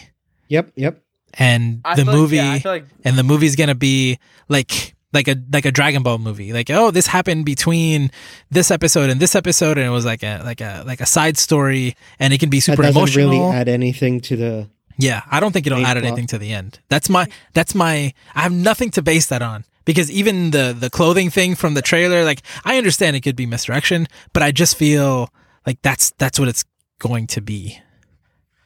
Yep 0.49 0.71
yep 0.77 1.03
And 1.39 1.81
I 1.85 1.95
the 1.97 2.05
feel 2.05 2.13
like- 2.13 2.17
movie 2.21 2.37
yeah, 2.37 2.59
like 2.65 2.87
and 3.05 3.19
the 3.19 3.23
movie's 3.25 3.57
gonna 3.57 3.75
be 3.75 4.19
like 4.49 4.95
like 5.13 5.29
a 5.29 5.37
like 5.53 5.65
a 5.65 5.71
Dragon 5.71 6.03
Ball 6.03 6.19
movie. 6.19 6.53
Like, 6.53 6.71
oh, 6.71 6.91
this 6.91 7.07
happened 7.07 7.45
between 7.47 8.11
this 8.51 8.71
episode 8.73 9.11
and 9.11 9.21
this 9.21 9.35
episode, 9.37 9.79
and 9.79 9.87
it 9.87 9.91
was 9.91 10.05
like 10.05 10.23
a 10.25 10.43
like 10.45 10.61
a 10.61 10.83
like 10.87 11.01
a 11.01 11.07
side 11.07 11.39
story, 11.39 11.95
and 12.19 12.33
it 12.33 12.39
can 12.41 12.51
be 12.51 12.59
that 12.59 12.63
super 12.63 12.83
doesn't 12.83 12.97
emotional. 12.97 13.31
really 13.31 13.55
add 13.57 13.69
anything 13.69 14.21
to 14.23 14.37
the 14.37 14.69
yeah, 14.99 15.23
I 15.31 15.39
don't 15.41 15.53
think 15.53 15.67
it'll 15.67 15.79
add 15.87 15.95
plot. 15.97 16.05
anything 16.05 16.27
to 16.29 16.39
the 16.39 16.53
end. 16.53 16.81
That's 16.89 17.09
my 17.09 17.27
that's 17.53 17.75
my 17.75 18.13
I 18.35 18.41
have 18.43 18.53
nothing 18.53 18.91
to 18.93 19.03
base 19.03 19.27
that 19.27 19.41
on 19.43 19.65
because 19.85 20.11
even 20.11 20.51
the 20.51 20.75
the 20.77 20.91
clothing 20.91 21.31
thing 21.31 21.55
from 21.55 21.75
the 21.75 21.83
trailer, 21.83 22.25
like 22.25 22.43
I 22.65 22.77
understand 22.79 23.15
it 23.17 23.21
could 23.23 23.37
be 23.37 23.47
misdirection, 23.47 24.07
but 24.33 24.43
I 24.43 24.51
just 24.53 24.77
feel 24.77 25.29
like 25.67 25.81
that's 25.83 26.11
that's 26.19 26.39
what 26.41 26.49
it's 26.49 26.65
going 26.99 27.27
to 27.29 27.41
be. 27.41 27.79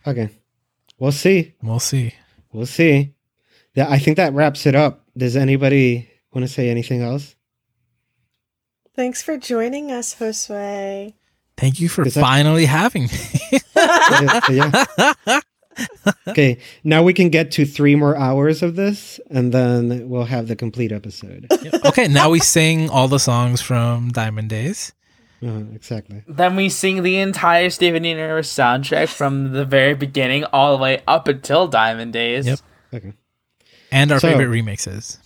okay 0.07 0.29
we'll 0.99 1.12
see 1.12 1.55
We'll 1.62 1.81
see. 1.81 2.15
We'll 2.53 2.66
see. 2.66 3.15
Yeah, 3.75 3.87
I 3.91 3.99
think 3.99 4.16
that 4.16 4.33
wraps 4.33 4.66
it 4.66 4.75
up. 4.75 5.05
Does 5.16 5.37
anybody 5.37 6.09
want 6.33 6.47
to 6.47 6.53
say 6.53 6.69
anything 6.70 7.03
else? 7.03 7.35
thanks 8.97 9.23
for 9.23 9.37
joining 9.39 9.93
us 9.93 10.16
Josue 10.16 11.15
Thank 11.57 11.79
you 11.81 11.89
for 11.89 12.05
Is 12.05 12.15
that- 12.15 12.20
finally 12.20 12.66
having 12.66 13.05
me. 13.05 13.51
yeah. 14.51 14.85
Okay, 16.27 16.59
now 16.83 17.03
we 17.05 17.12
can 17.12 17.29
get 17.31 17.53
to 17.53 17.65
three 17.65 17.95
more 17.95 18.16
hours 18.16 18.62
of 18.65 18.75
this, 18.77 19.20
and 19.31 19.53
then 19.53 20.09
we'll 20.09 20.25
have 20.25 20.49
the 20.49 20.57
complete 20.57 20.91
episode. 20.93 21.47
okay, 21.85 22.09
now 22.09 22.31
we 22.31 22.41
sing 22.41 22.91
all 22.91 23.07
the 23.09 23.19
songs 23.20 23.61
from 23.61 24.11
Diamond 24.11 24.49
Days. 24.51 24.93
Uh, 25.43 25.62
exactly. 25.74 26.23
then 26.27 26.56
we 26.56 26.69
sing 26.69 27.02
the 27.02 27.19
entire 27.19 27.70
Steven 27.70 28.02
Universe 28.05 28.52
soundtrack 28.52 29.09
from 29.09 29.52
the 29.52 29.65
very 29.65 29.94
beginning 29.94 30.44
all 30.52 30.77
the 30.77 30.82
way 30.82 31.02
up 31.06 31.28
until 31.28 31.69
Diamond 31.69 32.12
Days. 32.12 32.47
Yep. 32.47 32.59
Okay. 32.94 33.12
And 33.93 34.10
our 34.12 34.19
So- 34.20 34.28
favorite 34.36 34.48
remixes. 34.48 35.19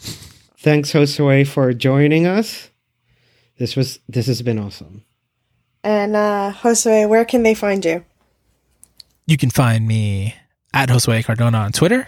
Thanks, 0.59 0.93
Josue, 0.93 1.47
for 1.47 1.73
joining 1.73 2.27
us. 2.27 2.69
This 3.59 3.75
was 3.75 3.99
this 4.09 4.27
has 4.27 4.43
been 4.43 4.59
awesome. 4.59 5.05
and 5.85 6.15
uh 6.15 6.53
Josue 6.61 7.09
where 7.09 7.25
can 7.25 7.43
they 7.43 7.55
find 7.55 7.85
you 7.85 8.05
you 9.27 9.37
can 9.37 9.51
find 9.51 9.87
me 9.89 10.35
at 10.75 10.89
Josue 10.89 11.25
Cardona 11.25 11.59
on 11.59 11.73
Twitter. 11.73 12.07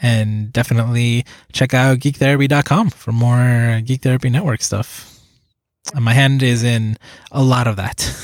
And 0.00 0.52
definitely 0.52 1.24
check 1.52 1.74
out 1.74 1.98
geektherapy.com 1.98 2.90
for 2.90 3.10
more 3.10 3.80
Geek 3.84 4.02
Therapy 4.02 4.30
Network 4.30 4.62
stuff. 4.62 5.17
And 5.94 6.04
my 6.04 6.12
hand 6.12 6.42
is 6.42 6.62
in 6.62 6.96
a 7.32 7.42
lot 7.42 7.66
of 7.66 7.76
that. 7.76 8.14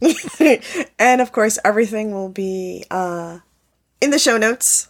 and 0.98 1.20
of 1.20 1.32
course, 1.32 1.58
everything 1.64 2.12
will 2.12 2.28
be 2.28 2.84
uh, 2.90 3.40
in 4.00 4.10
the 4.10 4.18
show 4.18 4.36
notes. 4.36 4.88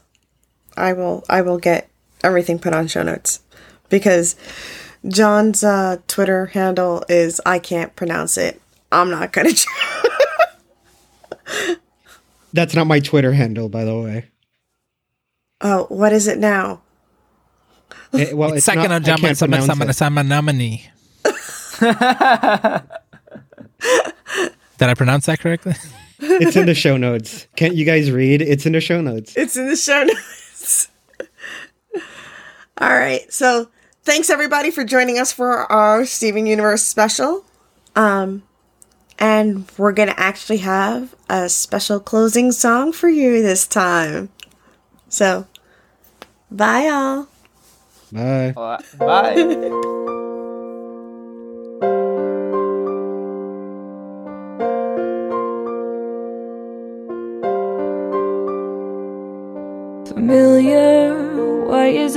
I 0.77 0.93
will 0.93 1.25
I 1.29 1.43
will 1.43 1.59
get 1.59 1.89
everything 2.23 2.59
put 2.59 2.75
on 2.75 2.87
show 2.87 3.03
notes 3.03 3.41
because 3.89 4.37
John's 5.07 5.65
uh, 5.65 5.99
Twitter 6.07 6.47
handle 6.47 7.05
is 7.09 7.41
I 7.47 7.59
can't 7.59 7.95
pronounce 7.97 8.37
it. 8.37 8.61
I'm 8.93 9.11
not 9.11 9.33
gonna. 9.33 9.51
That's 12.53 12.75
not 12.75 12.87
my 12.87 13.01
Twitter 13.01 13.33
handle, 13.33 13.69
by 13.69 13.85
the 13.85 13.97
way. 13.99 14.27
Oh, 15.61 15.87
what 15.89 16.13
is 16.13 16.27
it 16.27 16.39
now? 16.39 16.83
It, 18.13 18.37
well, 18.37 18.55
it's, 18.55 18.65
Second 18.65 18.91
not, 18.91 19.09
on 19.09 19.11
I 19.11 19.17
can't 19.17 19.39
pronounce 19.39 19.69
it. 19.69 19.97
Did 21.81 21.91
I 24.89 24.95
pronounce 24.95 25.27
that 25.27 25.41
correctly? 25.41 25.75
It's 26.23 26.55
in 26.55 26.67
the 26.67 26.75
show 26.75 26.99
notes. 26.99 27.47
Can't 27.57 27.75
you 27.75 27.87
guys 27.87 28.11
read? 28.11 28.43
It's 28.43 28.67
in 28.67 28.73
the 28.73 28.81
show 28.83 29.01
notes. 29.01 29.35
It's 29.39 29.57
in 29.57 29.69
the 29.69 29.77
show 29.77 30.03
notes. 30.03 30.89
All 32.79 32.91
right. 32.91 33.21
So 33.33 33.71
thanks 34.03 34.29
everybody 34.29 34.71
for 34.71 34.85
joining 34.85 35.19
us 35.19 35.33
for 35.33 35.61
our 35.73 36.05
Steven 36.05 36.45
Universe 36.45 36.83
special. 36.83 37.47
Um, 37.97 38.43
and 39.19 39.67
we're 39.79 39.93
gonna 39.93 40.13
actually 40.19 40.59
have 40.59 41.15
a 41.31 41.49
special 41.49 42.01
closing 42.01 42.53
song 42.53 42.93
for 42.93 43.09
you 43.09 43.41
this 43.43 43.67
time. 43.67 44.29
So, 45.09 45.47
bye 46.51 46.87
y'all. 46.87 47.29
Bye. 48.13 48.53
Bye. 48.99 49.97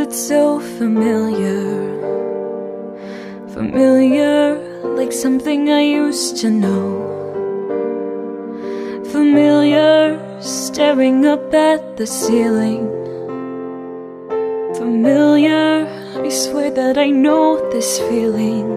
Why 0.03 0.09
is 0.09 0.15
it 0.15 0.27
so 0.27 0.59
familiar? 0.59 1.63
Familiar, 3.53 4.57
like 4.97 5.11
something 5.11 5.69
I 5.69 5.81
used 5.81 6.37
to 6.41 6.49
know. 6.49 7.09
Familiar, 9.11 10.19
staring 10.41 11.25
up 11.25 11.53
at 11.53 11.97
the 11.97 12.07
ceiling. 12.07 12.87
Familiar, 14.75 15.87
I 16.21 16.29
swear 16.29 16.71
that 16.71 16.97
I 16.97 17.09
know 17.09 17.69
this 17.71 17.99
feeling. 17.99 18.67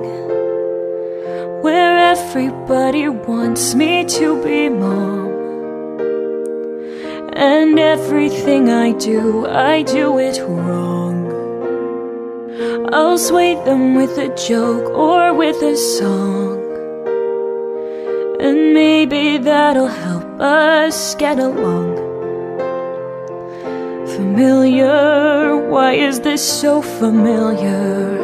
Where 1.62 1.98
everybody 2.14 3.08
wants 3.08 3.74
me 3.74 4.04
to 4.18 4.42
be 4.44 4.68
mom. 4.68 5.26
And 7.34 7.78
everything 7.78 8.70
I 8.70 8.92
do, 8.92 9.46
I 9.46 9.82
do 9.82 10.18
it 10.18 10.38
wrong. 10.40 10.95
I'll 12.58 13.18
sway 13.18 13.54
them 13.66 13.94
with 13.96 14.16
a 14.16 14.34
joke 14.34 14.88
or 14.94 15.34
with 15.34 15.62
a 15.62 15.76
song. 15.76 16.56
And 18.40 18.72
maybe 18.72 19.36
that'll 19.36 19.88
help 19.88 20.40
us 20.40 21.14
get 21.16 21.38
along. 21.38 21.96
Familiar, 24.06 25.68
why 25.68 25.92
is 25.92 26.20
this 26.20 26.42
so 26.42 26.80
familiar? 26.80 28.16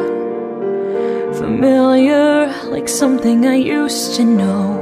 Familiar, 1.33 2.47
like 2.71 2.89
something 2.89 3.45
I 3.45 3.57
used 3.57 4.15
to 4.15 4.23
know. 4.23 4.79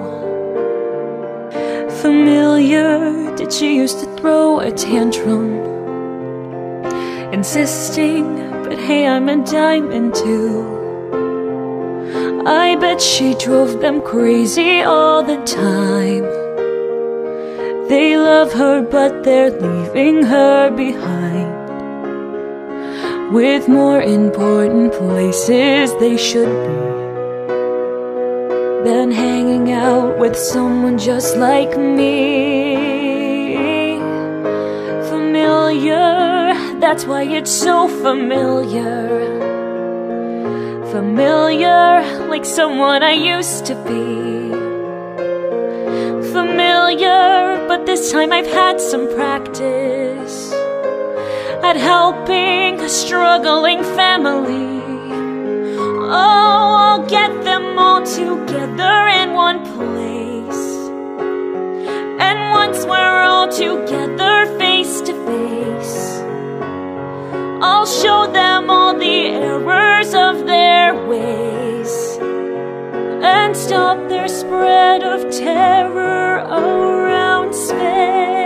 Familiar, 2.01 3.35
did 3.35 3.51
she 3.51 3.75
used 3.75 3.99
to 3.99 4.05
throw 4.15 4.59
a 4.59 4.71
tantrum? 4.71 5.55
Insisting, 7.33 8.50
hey, 8.81 9.07
I'm 9.07 9.29
a 9.29 9.37
diamond 9.45 10.15
too. 10.15 10.79
I 12.45 12.75
bet 12.75 12.99
she 12.99 13.35
drove 13.35 13.79
them 13.79 14.01
crazy 14.01 14.81
all 14.81 15.21
the 15.23 15.37
time. 15.43 16.25
They 17.87 18.17
love 18.17 18.51
her, 18.53 18.81
but 18.81 19.23
they're 19.23 19.51
leaving 19.51 20.23
her 20.23 20.71
behind. 20.71 21.51
With 23.31 23.67
more 23.67 24.01
important 24.01 24.93
places 24.93 25.95
they 25.99 26.17
should 26.17 26.49
be 26.67 26.91
than 28.83 29.11
hanging 29.11 29.71
out 29.71 30.17
with 30.17 30.35
someone 30.35 30.97
just 30.97 31.37
like 31.37 31.77
me. 31.77 32.75
Familiar, 35.09 36.30
that's 36.81 37.05
why 37.05 37.21
it's 37.23 37.51
so 37.51 37.87
familiar. 37.87 39.07
Familiar, 40.91 42.01
like 42.27 42.43
someone 42.43 43.03
I 43.03 43.13
used 43.13 43.65
to 43.67 43.75
be. 43.75 44.49
Familiar, 46.33 47.65
but 47.67 47.85
this 47.85 48.11
time 48.11 48.33
I've 48.33 48.47
had 48.47 48.81
some 48.81 49.07
practice 49.13 50.51
at 51.63 51.75
helping 51.75 52.79
a 52.81 52.89
struggling 52.89 53.83
family. 53.83 54.81
Oh, 56.09 56.67
I'll 56.85 57.07
get 57.07 57.43
them 57.43 57.77
all 57.77 58.01
together 58.03 59.07
in 59.21 59.33
one 59.33 59.59
place. 59.75 60.63
And 62.19 62.51
once 62.51 62.85
we're 62.85 63.21
all 63.21 63.47
together 63.47 64.57
face 64.57 65.01
to 65.01 65.13
face, 65.25 66.20
I'll 67.63 67.85
show 67.85 68.25
them 68.25 68.71
all 68.71 68.97
the 68.97 69.27
errors 69.27 70.15
of 70.15 70.47
their 70.47 70.95
ways 71.07 72.17
and 73.21 73.55
stop 73.55 74.09
their 74.09 74.27
spread 74.27 75.03
of 75.03 75.29
terror 75.29 76.37
around 76.37 77.53
space. 77.53 78.40